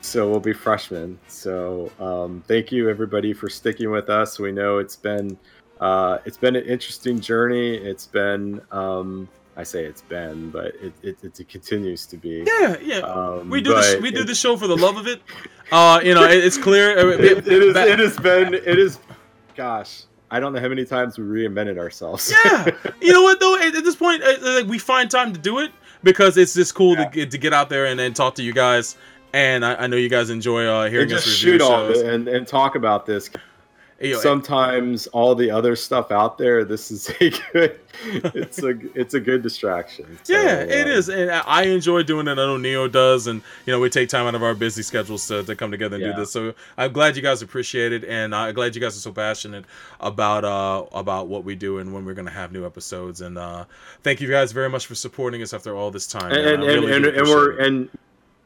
so 0.05 0.29
we'll 0.29 0.39
be 0.39 0.53
freshmen. 0.53 1.19
So 1.27 1.91
um, 1.99 2.43
thank 2.47 2.71
you 2.71 2.89
everybody 2.89 3.33
for 3.33 3.49
sticking 3.49 3.91
with 3.91 4.09
us. 4.09 4.39
We 4.39 4.51
know 4.51 4.77
it's 4.77 4.95
been 4.95 5.37
uh, 5.79 6.19
it's 6.25 6.37
been 6.37 6.55
an 6.55 6.63
interesting 6.65 7.19
journey. 7.19 7.75
It's 7.75 8.07
been 8.07 8.61
um, 8.71 9.27
I 9.57 9.63
say 9.63 9.85
it's 9.85 10.01
been, 10.01 10.49
but 10.51 10.67
it, 10.81 10.93
it, 11.01 11.17
it 11.39 11.49
continues 11.49 12.05
to 12.07 12.17
be. 12.17 12.43
yeah, 12.45 12.75
yeah. 12.81 12.97
Um, 12.99 13.49
we 13.49 13.61
do 13.61 13.69
the 13.73 13.99
we 14.01 14.11
do 14.11 14.23
the 14.23 14.35
show 14.35 14.55
for 14.57 14.67
the 14.67 14.75
love 14.77 14.97
of 14.97 15.07
it. 15.07 15.21
Uh, 15.71 15.99
you 16.03 16.13
know, 16.13 16.23
it, 16.23 16.43
it's 16.43 16.57
clear. 16.57 16.97
uh, 16.97 17.07
it, 17.17 17.47
is 17.47 17.73
back- 17.73 17.87
it 17.87 17.99
has 17.99 18.17
been 18.17 18.53
it 18.53 18.77
is 18.79 18.99
gosh 19.55 20.03
i 20.29 20.37
don't 20.39 20.51
know 20.51 20.59
how 20.59 20.67
many 20.67 20.83
times 20.83 21.17
we 21.17 21.23
reinvented 21.23 21.77
ourselves 21.77 22.33
yeah, 22.43 22.65
you 23.01 23.13
know 23.13 23.21
what 23.21 23.39
though? 23.39 23.55
At, 23.57 23.73
at 23.75 23.83
this 23.85 23.95
point, 23.95 24.21
uh, 24.21 24.35
like 24.41 24.65
we 24.67 24.77
find 24.79 25.09
time 25.09 25.31
to 25.33 25.39
do 25.39 25.59
it 25.59 25.71
because 26.03 26.35
it's 26.35 26.53
just 26.53 26.75
cool 26.75 26.95
Yeah. 26.95 27.05
to 27.05 27.09
get 27.11 27.31
to 27.31 27.37
get 27.37 27.53
out 27.53 27.69
there 27.69 27.85
and 27.85 27.97
then 27.97 28.13
talk 28.13 28.35
to 28.35 28.43
you 28.43 28.51
guys. 28.51 28.97
And 29.35 29.65
I, 29.65 29.75
I 29.75 29.87
know 29.87 29.97
you 29.97 30.09
guys 30.09 30.29
enjoy 30.29 30.65
uh, 30.65 30.89
hearing 30.89 31.09
and 31.09 31.13
us 31.17 31.25
just 31.25 31.43
review 31.43 31.59
shoot 31.59 31.61
all 31.61 31.87
shows. 31.89 32.01
and, 32.01 32.27
and 32.27 32.47
talk 32.47 32.75
about 32.75 33.05
this 33.05 33.29
sometimes 34.19 35.07
all 35.07 35.35
the 35.35 35.49
other 35.49 35.75
stuff 35.75 36.11
out 36.11 36.37
there 36.37 36.65
this 36.65 36.91
is 36.91 37.09
a 37.21 37.29
good 37.53 37.79
it's 38.35 38.61
a 38.61 38.77
it's 38.93 39.13
a 39.13 39.19
good 39.19 39.41
distraction 39.41 40.19
So, 40.23 40.33
Yeah, 40.33 40.59
it 40.59 40.85
um, 40.85 40.91
is, 40.91 41.09
and 41.09 41.31
I 41.31 41.63
enjoy 41.63 42.03
doing 42.03 42.27
it. 42.27 42.31
I 42.31 42.35
know 42.35 42.57
Neo 42.57 42.87
does, 42.89 43.27
and 43.27 43.41
you 43.65 43.71
know 43.71 43.79
we 43.79 43.89
take 43.89 44.09
time 44.09 44.27
out 44.27 44.35
of 44.35 44.43
our 44.43 44.53
busy 44.53 44.83
schedules 44.83 45.25
to, 45.27 45.43
to 45.43 45.55
come 45.55 45.71
together 45.71 45.95
and 45.95 46.03
Yeah. 46.05 46.11
do 46.11 46.19
this. 46.19 46.31
So 46.31 46.53
I'm 46.77 46.91
glad 46.91 47.15
you 47.15 47.21
guys 47.21 47.41
appreciate 47.41 47.93
it, 47.93 48.03
and 48.03 48.35
I'm 48.35 48.53
glad 48.53 48.75
you 48.75 48.81
guys 48.81 48.97
are 48.97 48.99
so 48.99 49.13
passionate 49.13 49.65
about 50.01 50.43
uh 50.43 50.85
about 50.91 51.27
what 51.27 51.45
we 51.45 51.55
do 51.55 51.77
and 51.77 51.93
when 51.93 52.05
we're 52.05 52.13
gonna 52.13 52.31
have 52.31 52.51
new 52.51 52.65
episodes. 52.65 53.21
And 53.21 53.37
uh 53.37 53.65
thank 54.03 54.19
you 54.19 54.29
guys 54.29 54.51
very 54.51 54.69
much 54.69 54.87
for 54.87 54.95
supporting 54.95 55.41
us 55.41 55.53
after 55.53 55.75
all 55.75 55.89
this 55.89 56.05
time. 56.05 56.33
and 56.33 56.45
and, 56.45 56.63
and, 56.63 56.83
really 56.83 56.93
and, 56.93 57.05
and 57.05 57.27
we're 57.27 57.51
it. 57.59 57.65
and 57.65 57.89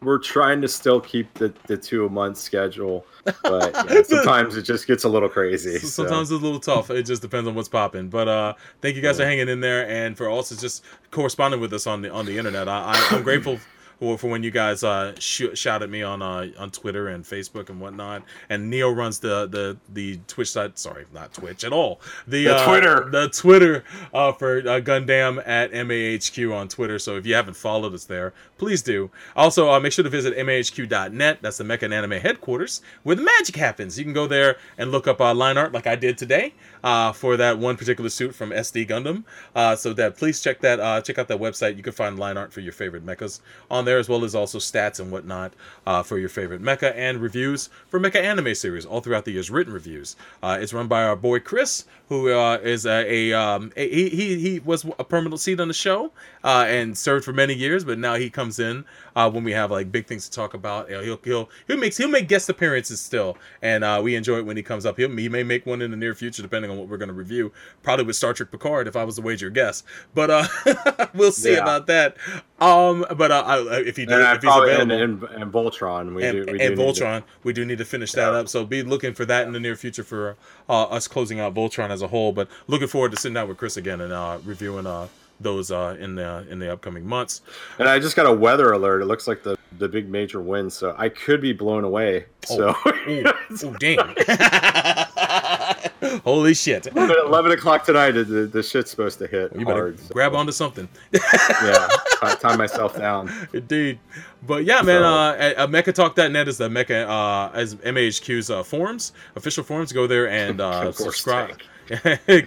we're 0.02 0.18
trying 0.18 0.62
to 0.62 0.68
still 0.68 1.00
keep 1.02 1.34
the, 1.34 1.54
the 1.68 1.76
two 1.78 2.06
a 2.06 2.10
month 2.10 2.38
schedule 2.38 3.06
but 3.44 3.72
yeah, 3.92 4.02
sometimes 4.06 4.56
it 4.56 4.62
just 4.64 4.88
gets 4.88 5.04
a 5.04 5.10
little 5.10 5.30
crazy 5.30 5.78
So 5.80 5.88
so. 5.88 6.04
sometimes 6.04 6.32
it's 6.32 6.42
a 6.42 6.44
little 6.44 6.60
tough. 6.60 6.90
It 6.90 7.04
just 7.04 7.22
depends 7.22 7.48
on 7.48 7.54
what's 7.56 7.70
popping. 7.70 8.08
But 8.10 8.28
uh, 8.28 8.54
thank 8.82 8.96
you 8.96 9.02
guys 9.02 9.18
for 9.18 9.26
hanging 9.26 9.50
in 9.50 9.60
there 9.60 9.88
and 9.90 10.18
for 10.18 10.30
also 10.30 10.56
just 10.56 10.84
corresponding 11.12 11.60
with 11.60 11.74
us 11.74 11.86
on 11.86 12.02
the 12.02 12.10
on 12.12 12.26
the 12.26 12.38
internet. 12.38 12.68
I, 12.70 12.94
I, 12.94 13.08
I'm 13.16 13.24
grateful 13.24 13.60
for, 14.00 14.18
for 14.18 14.30
when 14.30 14.42
you 14.42 14.50
guys 14.52 14.84
uh, 14.84 15.14
sh- 15.20 15.54
shout 15.54 15.84
at 15.84 15.90
me 15.90 16.02
on 16.02 16.22
uh, 16.22 16.48
on 16.58 16.72
Twitter 16.72 17.10
and 17.10 17.24
Facebook 17.24 17.70
and 17.70 17.80
whatnot. 17.82 18.24
And 18.50 18.70
Neo 18.70 18.90
runs 18.92 19.20
the 19.20 19.46
the 19.48 19.78
the 19.94 20.18
Twitch 20.28 20.50
site. 20.52 20.80
Sorry, 20.80 21.06
not 21.14 21.34
Twitch 21.34 21.64
at 21.66 21.74
all. 21.74 22.00
The, 22.28 22.46
The 22.46 22.56
uh, 22.56 22.66
Twitter. 22.66 23.10
the 23.12 23.30
Twitter 23.30 23.84
uh, 24.14 24.32
for 24.32 24.60
uh, 24.60 24.80
Gundam 24.80 25.46
at 25.46 25.72
MAHQ 25.72 26.56
on 26.56 26.68
Twitter. 26.70 26.98
So 26.98 27.18
if 27.18 27.26
you 27.28 27.36
haven't 27.36 27.56
followed 27.58 27.94
us 27.94 28.06
there, 28.06 28.34
please 28.60 28.82
do. 28.82 29.10
Also, 29.36 29.72
uh, 29.72 29.80
make 29.80 29.94
sure 29.94 30.04
to 30.04 30.10
visit 30.10 30.38
MAHQ.net. 30.38 31.40
That's 31.42 31.58
the 31.58 31.64
Mecha 31.64 31.84
and 31.84 31.94
Anime 31.94 32.20
headquarters 32.20 32.82
where 33.04 33.16
the 33.16 33.24
magic 33.24 33.56
happens. 33.56 33.98
You 33.98 34.04
can 34.04 34.14
go 34.14 34.28
there 34.28 34.58
and 34.78 34.92
look 34.92 35.08
up 35.08 35.22
uh, 35.22 35.34
line 35.34 35.58
art 35.58 35.72
like 35.72 35.88
I 35.88 35.96
did 35.96 36.18
today 36.18 36.54
uh, 36.84 37.12
for 37.14 37.38
that 37.38 37.58
one 37.58 37.78
particular 37.78 38.10
suit 38.10 38.36
from 38.36 38.52
SD 38.52 38.88
Gundam. 38.88 39.24
Uh, 39.56 39.76
so 39.76 39.94
that 39.94 40.18
please 40.18 40.42
check 40.42 40.60
that 40.62 40.80
uh, 40.80 41.02
check 41.02 41.18
out 41.18 41.28
that 41.30 41.40
website. 41.40 41.78
You 41.78 41.84
can 41.84 41.94
find 41.94 42.20
line 42.20 42.38
art 42.38 42.54
for 42.54 42.60
your 42.60 42.74
favorite 42.74 43.06
mechas 43.06 43.40
on 43.72 43.86
there, 43.86 43.98
as 43.98 44.10
well 44.10 44.24
as 44.24 44.36
also 44.36 44.60
stats 44.60 45.00
and 45.00 45.12
whatnot 45.12 45.54
uh, 45.88 46.04
for 46.04 46.20
your 46.20 46.30
favorite 46.30 46.62
mecha 46.62 46.94
and 46.96 47.20
reviews 47.20 47.70
for 47.88 48.00
mecha 48.00 48.18
anime 48.18 48.54
series 48.54 48.86
all 48.86 49.00
throughout 49.00 49.26
the 49.26 49.32
year's 49.32 49.50
written 49.50 49.74
reviews. 49.74 50.16
It's 50.44 50.74
run 50.74 50.88
by 50.88 51.04
our 51.04 51.16
boy 51.16 51.40
Chris, 51.40 51.86
who 52.10 52.28
is 52.28 52.86
a, 52.86 53.32
a, 53.32 53.34
um, 53.34 53.72
a 53.78 53.90
he, 53.90 54.10
he 54.10 54.40
he 54.40 54.60
was 54.60 54.86
a 55.00 55.04
permanent 55.04 55.40
seat 55.40 55.60
on 55.60 55.70
the 55.70 55.74
show 55.74 56.12
uh, 56.44 56.66
and 56.68 56.98
served 56.98 57.26
for 57.26 57.34
many 57.34 57.54
years, 57.54 57.84
but 57.84 57.98
now 58.00 58.16
he 58.16 58.30
comes 58.30 58.60
in 58.60 58.86
uh, 59.16 59.30
when 59.30 59.44
we 59.44 59.52
have 59.52 59.72
like 59.72 59.92
big 59.92 60.08
things 60.08 60.28
to 60.30 60.32
talk 60.36 60.54
about. 60.54 60.90
He'll 60.90 61.20
he'll 61.24 61.50
he'll 61.68 61.78
makes 61.78 61.98
he'll 61.98 62.08
make 62.08 62.28
guest 62.28 62.50
appearances 62.50 63.02
still, 63.02 63.38
and 63.62 63.84
uh, 63.84 64.00
we 64.04 64.16
enjoy 64.16 64.38
it 64.38 64.46
when 64.46 64.56
he 64.58 64.64
comes 64.64 64.86
up. 64.86 64.98
He'll, 64.98 65.16
he 65.18 65.28
may 65.30 65.44
make 65.44 65.66
one 65.66 65.82
in 65.82 65.92
the 65.92 65.98
near 65.98 66.16
future, 66.16 66.42
depending 66.42 66.72
on 66.72 66.78
what 66.78 66.88
we're 66.88 66.98
going 66.98 67.10
to 67.10 67.14
review. 67.14 67.52
Probably 67.84 68.06
with 68.06 68.16
Star 68.16 68.34
Trek 68.34 68.52
Picard, 68.52 68.88
if 68.88 68.96
I 68.96 69.04
was 69.04 69.16
to 69.16 69.22
wager 69.22 69.48
a 69.48 69.52
guess. 69.52 69.84
But 70.16 70.30
uh, 70.30 71.08
we'll 71.14 71.32
see 71.32 71.54
Yeah. 71.54 71.60
about 71.60 71.88
that. 71.88 72.16
Um, 72.60 73.06
but 73.18 73.32
uh, 73.32 73.44
I, 73.46 73.80
if 73.82 73.96
he 73.96 74.04
and, 74.04 74.12
does, 74.12 74.26
I 74.26 74.36
if 74.36 74.42
he's 74.42 74.50
probably, 74.52 74.72
and, 74.74 74.92
available 74.92 75.28
and, 75.28 75.44
and 75.44 75.52
Voltron 75.54 76.14
we 76.14 76.24
and, 76.26 76.46
do 76.46 76.52
we 76.52 76.60
and 76.60 76.76
do 76.76 76.84
need 76.86 76.96
to- 76.96 77.02
Voltron. 77.04 77.24
We 77.44 77.54
do 77.54 77.66
need 77.66 77.78
to 77.78 77.86
finish 77.86 78.12
that 78.14 78.32
Yeah. 78.34 78.40
up. 78.40 78.48
So 78.50 78.66
be 78.66 78.84
looking 78.84 79.14
for 79.14 79.26
that 79.26 79.48
in 79.48 79.54
the 79.54 79.60
near 79.60 79.76
future 79.76 80.04
for 80.04 80.36
uh, 80.68 80.84
us 80.84 81.08
closing 81.08 81.40
out 81.40 81.54
Voltron 81.54 81.90
as 81.90 82.02
a 82.02 82.08
whole. 82.08 82.32
But 82.32 82.50
looking 82.68 82.88
forward 82.88 83.12
to 83.12 83.18
sitting 83.18 83.34
down 83.36 83.48
with 83.48 83.58
Chris 83.58 83.78
again 83.78 84.02
and 84.02 84.12
uh, 84.14 84.40
reviewing 84.44 84.86
uh, 84.88 85.08
those 85.40 85.72
uh, 85.72 85.96
in 86.00 86.16
the 86.16 86.46
in 86.50 86.60
the 86.60 86.72
upcoming 86.72 87.06
months. 87.06 87.42
And 87.78 87.88
I 87.88 88.00
just 88.00 88.16
got 88.16 88.26
a 88.26 88.34
weather 88.34 88.72
alert. 88.74 89.02
It 89.02 89.06
looks 89.06 89.28
like 89.28 89.44
the 89.44 89.58
the 89.78 89.88
big 89.88 90.10
major 90.10 90.42
wind, 90.42 90.74
so 90.74 90.96
I 90.98 91.10
could 91.10 91.42
be 91.42 91.54
blown 91.54 91.84
away. 91.84 92.26
So 92.46 92.76
Ooh, 93.08 93.24
ooh, 93.64 93.76
damn! 93.80 94.16
Holy 96.24 96.54
shit! 96.54 96.88
at 96.88 96.96
eleven 96.98 97.52
o'clock 97.52 97.86
tonight, 97.86 98.12
the, 98.12 98.24
the, 98.24 98.64
shit's 98.64 98.90
supposed 98.90 99.20
to 99.20 99.28
hit 99.28 99.54
You 99.56 99.66
better 99.66 99.80
hard. 99.80 100.00
so, 100.00 100.14
grab 100.14 100.34
onto 100.34 100.52
something. 100.52 100.88
Yeah, 101.62 101.88
time, 102.22 102.38
time 102.38 102.58
myself 102.58 102.98
down. 102.98 103.32
Indeed. 103.54 104.00
But 104.48 104.64
yeah, 104.66 104.82
man, 104.82 105.02
So- 105.02 105.08
uh, 105.08 105.36
at, 105.38 105.58
uh, 105.58 105.68
MechaTalk.net 105.68 106.48
is 106.48 106.58
the 106.58 106.70
Mecha, 106.70 107.08
uh, 107.08 107.52
as 107.54 107.76
MAHQ's 107.76 108.50
uh, 108.50 108.64
forums, 108.64 109.12
official 109.36 109.64
forums. 109.64 109.92
Go 109.92 110.08
there 110.08 110.30
and 110.30 110.62
uh, 110.62 110.92
subscribe. 110.92 111.60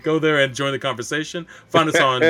Go 0.03 0.19
there 0.19 0.41
and 0.41 0.55
join 0.55 0.73
the 0.73 0.79
conversation. 0.79 1.47
Find 1.69 1.89
us 1.89 2.01
on. 2.01 2.23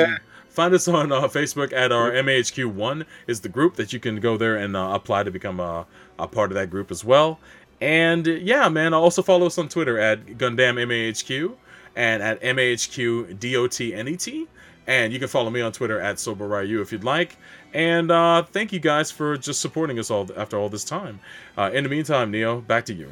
Find 0.53 0.71
us 0.75 0.87
on 0.87 1.11
uh, 1.11 1.21
Facebook 1.23 1.73
at 1.73 1.91
our 1.91 2.11
MAHQ1 2.11 3.05
is 3.25 3.41
the 3.41 3.49
group 3.49 3.75
that 3.77 3.91
you 3.91 3.99
can 3.99 4.19
go 4.19 4.37
there 4.37 4.57
and 4.57 4.77
uh, 4.77 4.91
apply 4.93 5.23
to 5.23 5.31
become 5.31 5.59
a, 5.59 5.87
a 6.19 6.27
part 6.27 6.51
of 6.51 6.55
that 6.55 6.69
group 6.69 6.91
as 6.91 7.03
well. 7.03 7.39
And 7.81 8.27
yeah, 8.27 8.69
man, 8.69 8.93
also 8.93 9.23
follow 9.23 9.47
us 9.47 9.57
on 9.57 9.67
Twitter 9.67 9.97
at 9.97 10.23
Gundam 10.37 10.75
MAHQ 10.75 11.55
and 11.95 12.21
at 12.21 12.39
MAHQ 12.43 13.39
DOTNET. 13.39 14.47
And 14.85 15.11
you 15.11 15.17
can 15.17 15.27
follow 15.27 15.49
me 15.49 15.61
on 15.61 15.71
Twitter 15.71 15.99
at 15.99 16.19
Sober 16.19 16.47
Ryu 16.47 16.81
if 16.81 16.91
you'd 16.91 17.03
like. 17.03 17.35
And 17.73 18.11
uh, 18.11 18.43
thank 18.43 18.71
you 18.71 18.79
guys 18.79 19.09
for 19.09 19.35
just 19.37 19.59
supporting 19.59 19.97
us 19.97 20.11
all 20.11 20.29
after 20.37 20.59
all 20.59 20.69
this 20.69 20.83
time. 20.83 21.19
Uh, 21.57 21.71
in 21.73 21.83
the 21.83 21.89
meantime, 21.89 22.29
Neo, 22.29 22.61
back 22.61 22.85
to 22.85 22.93
you. 22.93 23.09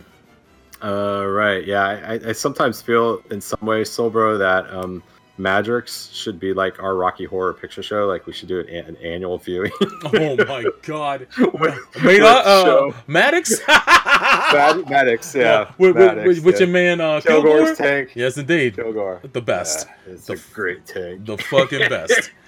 Uh, 0.83 1.25
right. 1.25 1.65
Yeah, 1.65 1.83
I, 1.83 2.29
I 2.29 2.31
sometimes 2.33 2.83
feel 2.83 3.23
in 3.31 3.41
some 3.41 3.59
ways, 3.63 3.89
Sobro, 3.89 4.37
that 4.37 4.71
um, 4.71 5.01
Madrix 5.41 6.13
should 6.13 6.39
be 6.39 6.53
like 6.53 6.81
our 6.81 6.95
Rocky 6.95 7.25
Horror 7.25 7.53
Picture 7.53 7.81
Show. 7.81 8.05
Like 8.07 8.27
we 8.27 8.33
should 8.33 8.47
do 8.47 8.59
an, 8.59 8.67
an 8.69 8.95
annual 8.97 9.37
viewing. 9.37 9.71
oh 10.05 10.35
my 10.45 10.65
god, 10.83 11.27
With- 11.37 11.79
Made 12.03 12.21
with 12.21 12.23
uh, 12.23 12.63
show. 12.63 12.93
Maddox, 13.07 13.59
Mad- 13.67 14.89
Maddox, 14.89 15.33
yeah. 15.35 15.71
with, 15.77 15.95
with, 15.95 16.05
Maddox, 16.05 16.27
with, 16.27 16.39
with 16.45 16.55
yeah. 16.55 16.59
your 16.59 16.69
man 16.69 17.01
uh, 17.01 17.21
Kilgore's 17.21 17.69
Kilgore. 17.69 17.75
tank. 17.75 18.11
Yes, 18.15 18.37
indeed, 18.37 18.75
Kilgore. 18.75 19.21
the 19.33 19.41
best, 19.41 19.87
Yeah, 20.07 20.13
it's 20.13 20.25
The 20.27 20.33
a 20.33 20.53
great 20.53 20.85
tank. 20.85 21.25
the 21.25 21.37
fucking 21.37 21.89
best. 21.89 22.31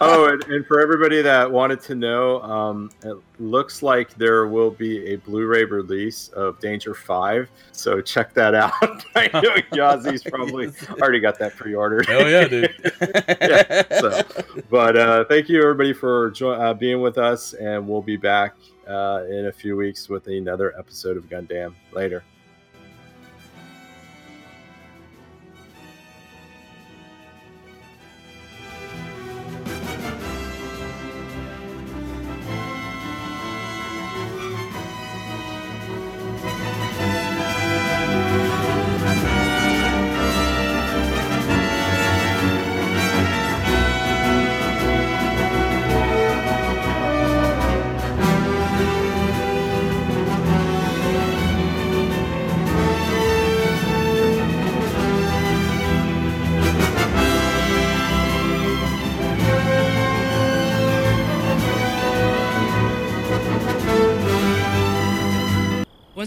oh, 0.00 0.28
and, 0.32 0.44
and 0.44 0.66
for 0.66 0.80
everybody 0.80 1.22
that 1.22 1.50
wanted 1.50 1.80
to 1.82 1.94
know, 1.94 2.40
um, 2.42 2.90
it 3.02 3.16
looks 3.38 3.82
like 3.82 4.14
there 4.14 4.46
will 4.46 4.70
be 4.70 5.06
a 5.12 5.16
Blu-ray 5.16 5.64
release 5.64 6.28
of 6.28 6.58
Danger 6.60 6.94
Five, 6.94 7.48
so 7.72 8.00
check 8.00 8.34
that 8.34 8.54
out. 8.54 8.72
I 9.14 9.28
know 9.32 9.56
Yazi's 9.72 10.22
probably 10.22 10.70
already 11.00 11.20
got 11.20 11.38
that 11.38 11.56
pre-ordered. 11.56 12.06
Oh 12.08 12.26
yeah, 12.26 12.46
dude. 12.46 12.74
Yeah, 13.40 14.00
so, 14.00 14.22
but 14.70 14.96
uh, 14.96 15.24
thank 15.24 15.48
you 15.48 15.62
everybody 15.62 15.92
for 15.92 16.30
jo- 16.30 16.50
uh, 16.50 16.74
being 16.74 17.00
with 17.00 17.18
us, 17.18 17.54
and 17.54 17.88
we'll 17.88 18.02
be 18.02 18.16
back 18.16 18.54
uh, 18.86 19.24
in 19.28 19.46
a 19.46 19.52
few 19.52 19.76
weeks 19.76 20.08
with 20.08 20.26
another 20.26 20.76
episode 20.78 21.16
of 21.16 21.28
Gundam. 21.28 21.74
Later. 21.92 22.24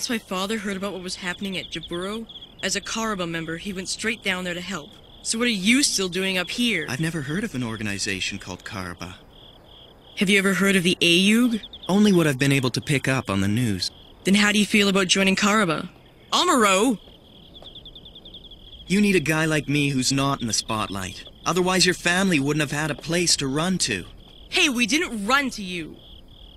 Once 0.02 0.10
my 0.10 0.18
father 0.18 0.58
heard 0.58 0.78
about 0.78 0.94
what 0.94 1.04
was 1.04 1.18
happening 1.18 1.60
at 1.60 1.70
Jaburo, 1.70 2.26
as 2.64 2.76
a 2.76 2.82
Karaba 2.82 3.30
member, 3.30 3.58
he 3.58 3.72
went 3.72 3.88
straight 3.88 4.24
down 4.24 4.44
there 4.44 4.56
to 4.56 4.60
help. 4.60 4.90
So 5.22 5.38
what 5.38 5.46
are 5.46 5.52
you 5.52 5.84
still 5.84 6.10
doing 6.10 6.40
up 6.40 6.50
here? 6.50 6.88
I've 6.90 7.00
never 7.00 7.22
heard 7.22 7.44
of 7.44 7.54
an 7.54 7.62
organization 7.62 8.40
called 8.40 8.64
Karaba. 8.64 9.14
Have 10.18 10.28
you 10.28 10.40
ever 10.40 10.56
heard 10.56 10.76
of 10.76 10.82
the 10.82 10.98
AEUG? 11.02 11.62
Only 11.88 12.12
what 12.12 12.26
I've 12.26 12.40
been 12.40 12.52
able 12.52 12.72
to 12.72 12.82
pick 12.82 13.08
up 13.08 13.30
on 13.30 13.42
the 13.42 13.48
news. 13.48 13.92
Then 14.24 14.34
how 14.34 14.52
do 14.52 14.58
you 14.58 14.66
feel 14.66 14.90
about 14.90 15.06
joining 15.06 15.36
Karaba? 15.36 15.88
Amuro! 16.34 16.98
You 18.88 19.02
need 19.02 19.16
a 19.16 19.20
guy 19.20 19.46
like 19.46 19.70
me 19.70 19.90
who's 19.90 20.12
not 20.12 20.42
in 20.42 20.48
the 20.48 20.54
spotlight. 20.54 21.26
Otherwise, 21.46 21.86
your 21.86 21.94
family 21.94 22.40
wouldn't 22.40 22.68
have 22.68 22.72
had 22.72 22.90
a 22.90 22.96
place 22.96 23.36
to 23.36 23.46
run 23.46 23.78
to. 23.78 24.06
Hey, 24.50 24.68
we 24.68 24.88
didn't 24.88 25.28
run 25.28 25.52
to 25.52 25.62
you. 25.62 25.96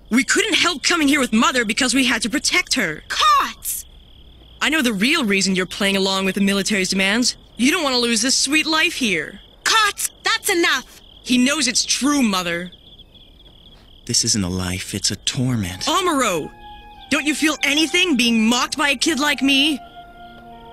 We 0.09 0.23
couldn't 0.23 0.55
help 0.55 0.83
coming 0.83 1.07
here 1.07 1.19
with 1.19 1.33
Mother 1.33 1.65
because 1.65 1.93
we 1.93 2.05
had 2.05 2.21
to 2.21 2.29
protect 2.29 2.75
her. 2.75 3.03
Katz! 3.09 3.85
I 4.61 4.69
know 4.69 4.81
the 4.81 4.93
real 4.93 5.25
reason 5.25 5.55
you're 5.55 5.65
playing 5.65 5.97
along 5.97 6.25
with 6.25 6.35
the 6.35 6.41
military's 6.41 6.89
demands. 6.89 7.37
You 7.57 7.71
don't 7.71 7.83
want 7.83 7.95
to 7.95 7.99
lose 7.99 8.21
this 8.21 8.37
sweet 8.37 8.65
life 8.65 8.93
here. 8.93 9.39
Katz! 9.63 10.11
That's 10.23 10.49
enough! 10.49 11.01
He 11.23 11.37
knows 11.37 11.67
it's 11.67 11.85
true, 11.85 12.21
Mother. 12.21 12.71
This 14.05 14.23
isn't 14.23 14.43
a 14.43 14.49
life, 14.49 14.93
it's 14.93 15.09
a 15.09 15.15
torment. 15.15 15.83
Amuro! 15.83 16.51
Don't 17.09 17.25
you 17.25 17.33
feel 17.33 17.57
anything 17.63 18.15
being 18.15 18.47
mocked 18.47 18.77
by 18.77 18.89
a 18.89 18.95
kid 18.95 19.19
like 19.19 19.41
me? 19.41 19.79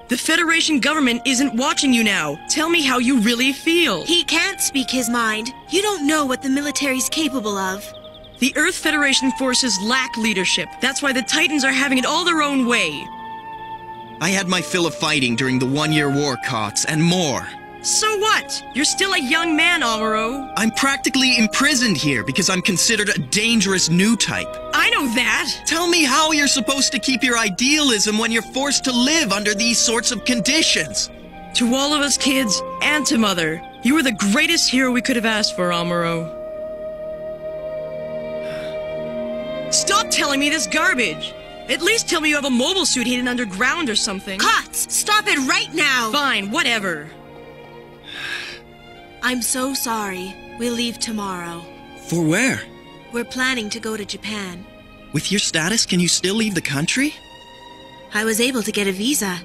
The 0.08 0.18
Federation 0.18 0.78
government 0.78 1.22
isn't 1.24 1.54
watching 1.54 1.94
you 1.94 2.04
now. 2.04 2.38
Tell 2.50 2.68
me 2.68 2.82
how 2.82 2.98
you 2.98 3.20
really 3.20 3.52
feel. 3.54 4.04
He 4.04 4.24
can't 4.24 4.60
speak 4.60 4.90
his 4.90 5.08
mind. 5.08 5.54
You 5.70 5.80
don't 5.80 6.06
know 6.06 6.26
what 6.26 6.42
the 6.42 6.50
military's 6.50 7.08
capable 7.08 7.56
of. 7.56 7.82
The 8.42 8.52
Earth 8.56 8.74
Federation 8.74 9.30
forces 9.38 9.80
lack 9.80 10.16
leadership. 10.16 10.68
That's 10.80 11.00
why 11.00 11.12
the 11.12 11.22
Titans 11.22 11.62
are 11.62 11.70
having 11.70 11.98
it 11.98 12.04
all 12.04 12.24
their 12.24 12.42
own 12.42 12.66
way. 12.66 13.06
I 14.20 14.30
had 14.30 14.48
my 14.48 14.60
fill 14.60 14.84
of 14.84 14.96
fighting 14.96 15.36
during 15.36 15.60
the 15.60 15.66
one 15.66 15.92
year 15.92 16.10
war, 16.10 16.36
Katz, 16.38 16.84
and 16.84 17.00
more. 17.00 17.46
So 17.82 18.18
what? 18.18 18.60
You're 18.74 18.84
still 18.84 19.12
a 19.12 19.22
young 19.22 19.54
man, 19.54 19.82
Amuro. 19.82 20.52
I'm 20.56 20.72
practically 20.72 21.38
imprisoned 21.38 21.96
here 21.96 22.24
because 22.24 22.50
I'm 22.50 22.62
considered 22.62 23.10
a 23.10 23.18
dangerous 23.30 23.88
new 23.88 24.16
type. 24.16 24.48
I 24.74 24.90
know 24.90 25.06
that. 25.14 25.62
Tell 25.64 25.86
me 25.86 26.02
how 26.02 26.32
you're 26.32 26.48
supposed 26.48 26.90
to 26.90 26.98
keep 26.98 27.22
your 27.22 27.38
idealism 27.38 28.18
when 28.18 28.32
you're 28.32 28.42
forced 28.42 28.82
to 28.86 28.92
live 28.92 29.30
under 29.30 29.54
these 29.54 29.78
sorts 29.78 30.10
of 30.10 30.24
conditions. 30.24 31.10
To 31.54 31.72
all 31.76 31.94
of 31.94 32.00
us 32.00 32.18
kids, 32.18 32.60
and 32.82 33.06
to 33.06 33.18
Mother, 33.18 33.62
you 33.84 33.94
were 33.94 34.02
the 34.02 34.10
greatest 34.32 34.68
hero 34.68 34.90
we 34.90 35.00
could 35.00 35.14
have 35.14 35.26
asked 35.26 35.54
for, 35.54 35.68
Amuro. 35.68 36.41
Stop 39.72 40.10
telling 40.10 40.38
me 40.38 40.50
this 40.50 40.66
garbage. 40.66 41.32
At 41.68 41.80
least 41.80 42.06
tell 42.06 42.20
me 42.20 42.28
you 42.28 42.34
have 42.34 42.44
a 42.44 42.50
mobile 42.50 42.84
suit 42.84 43.06
hidden 43.06 43.26
underground 43.26 43.88
or 43.88 43.96
something. 43.96 44.38
Katz! 44.38 44.94
Stop 44.94 45.26
it 45.26 45.38
right 45.48 45.72
now! 45.72 46.10
Fine, 46.12 46.50
whatever. 46.50 47.08
I'm 49.22 49.40
so 49.40 49.72
sorry. 49.72 50.36
We'll 50.58 50.74
leave 50.74 50.98
tomorrow. 50.98 51.64
For 52.06 52.22
where? 52.22 52.60
We're 53.12 53.24
planning 53.24 53.70
to 53.70 53.80
go 53.80 53.96
to 53.96 54.04
Japan. 54.04 54.66
With 55.14 55.32
your 55.32 55.38
status, 55.38 55.86
can 55.86 56.00
you 56.00 56.08
still 56.08 56.34
leave 56.34 56.54
the 56.54 56.60
country? 56.60 57.14
I 58.12 58.24
was 58.24 58.42
able 58.42 58.62
to 58.62 58.72
get 58.72 58.88
a 58.88 58.92
visa. 58.92 59.38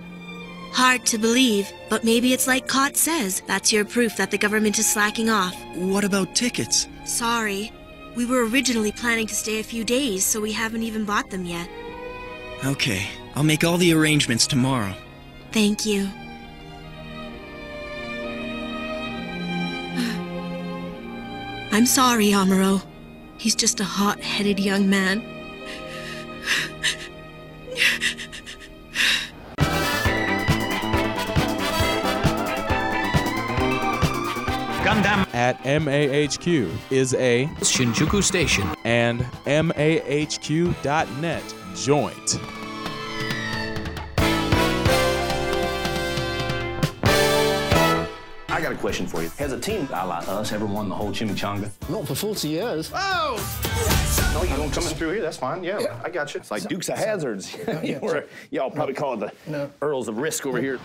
Hard 0.74 1.06
to 1.06 1.18
believe, 1.18 1.72
but 1.90 2.04
maybe 2.04 2.34
it's 2.34 2.48
like 2.48 2.68
Cot 2.68 2.98
says. 2.98 3.42
That's 3.48 3.72
your 3.72 3.86
proof 3.86 4.18
that 4.18 4.32
the 4.32 4.38
government 4.38 4.78
is 4.78 4.92
slacking 4.92 5.30
off. 5.30 5.56
What 5.76 6.04
about 6.04 6.36
tickets? 6.36 6.90
Sorry. 7.06 7.72
We 8.18 8.26
were 8.26 8.48
originally 8.48 8.92
planning 8.92 9.28
to 9.28 9.36
stay 9.36 9.60
a 9.60 9.64
few 9.64 9.84
days, 9.84 10.26
so 10.26 10.42
we 10.42 10.52
haven't 10.52 10.82
even 10.82 11.06
bought 11.06 11.30
them 11.30 11.46
yet. 11.46 11.70
Okay, 12.66 13.08
I'll 13.36 13.44
make 13.44 13.64
all 13.64 13.78
the 13.78 13.94
arrangements 13.94 14.48
tomorrow. 14.48 14.96
Thank 15.52 15.86
you. 15.86 16.10
I'm 21.72 21.86
sorry, 21.86 22.30
Amuro. 22.30 22.84
He's 23.38 23.54
just 23.54 23.80
a 23.82 23.84
hot 23.84 24.20
headed 24.20 24.60
young 24.60 24.90
man. 24.90 25.22
Gundam 34.88 35.28
At 35.34 35.62
MAHQ 35.64 36.72
is 36.92 37.14
a 37.16 37.46
Shinjuku 37.60 38.24
Station. 38.24 38.74
and 38.86 39.20
MAHQ.net 39.46 41.44
joint. 41.76 42.40
I 48.50 48.62
got 48.62 48.72
a 48.72 48.76
question 48.76 49.06
for 49.06 49.22
you. 49.22 49.30
Has 49.38 49.52
a 49.52 49.60
team 49.60 49.90
a 49.92 50.06
la 50.08 50.20
us 50.20 50.54
ever 50.54 50.66
won 50.66 50.88
the 50.88 50.96
whole 50.96 51.12
chimichanga? 51.12 51.70
Not 51.90 52.08
for 52.08 52.16
40 52.16 52.48
years. 52.48 52.90
Oh! 52.96 53.36
No, 54.34 54.44
you 54.44 54.56
don't 54.56 54.72
come 54.72 54.84
through 54.84 55.12
here. 55.12 55.22
That's 55.22 55.38
fine. 55.38 55.66
Yeah, 55.66 56.00
I 56.04 56.10
got 56.10 56.34
you. 56.34 56.40
It's 56.40 56.50
like 56.50 56.64
Dukes 56.64 56.88
of 56.88 56.98
Hazards. 56.98 57.56
yeah. 57.84 58.00
Or, 58.02 58.24
y'all 58.52 58.72
probably 58.72 58.94
call 58.94 59.22
it 59.22 59.34
the 59.46 59.52
No. 59.52 59.70
Earls 59.82 60.08
of 60.08 60.18
Risk 60.18 60.46
over 60.46 60.62
here. 60.62 60.80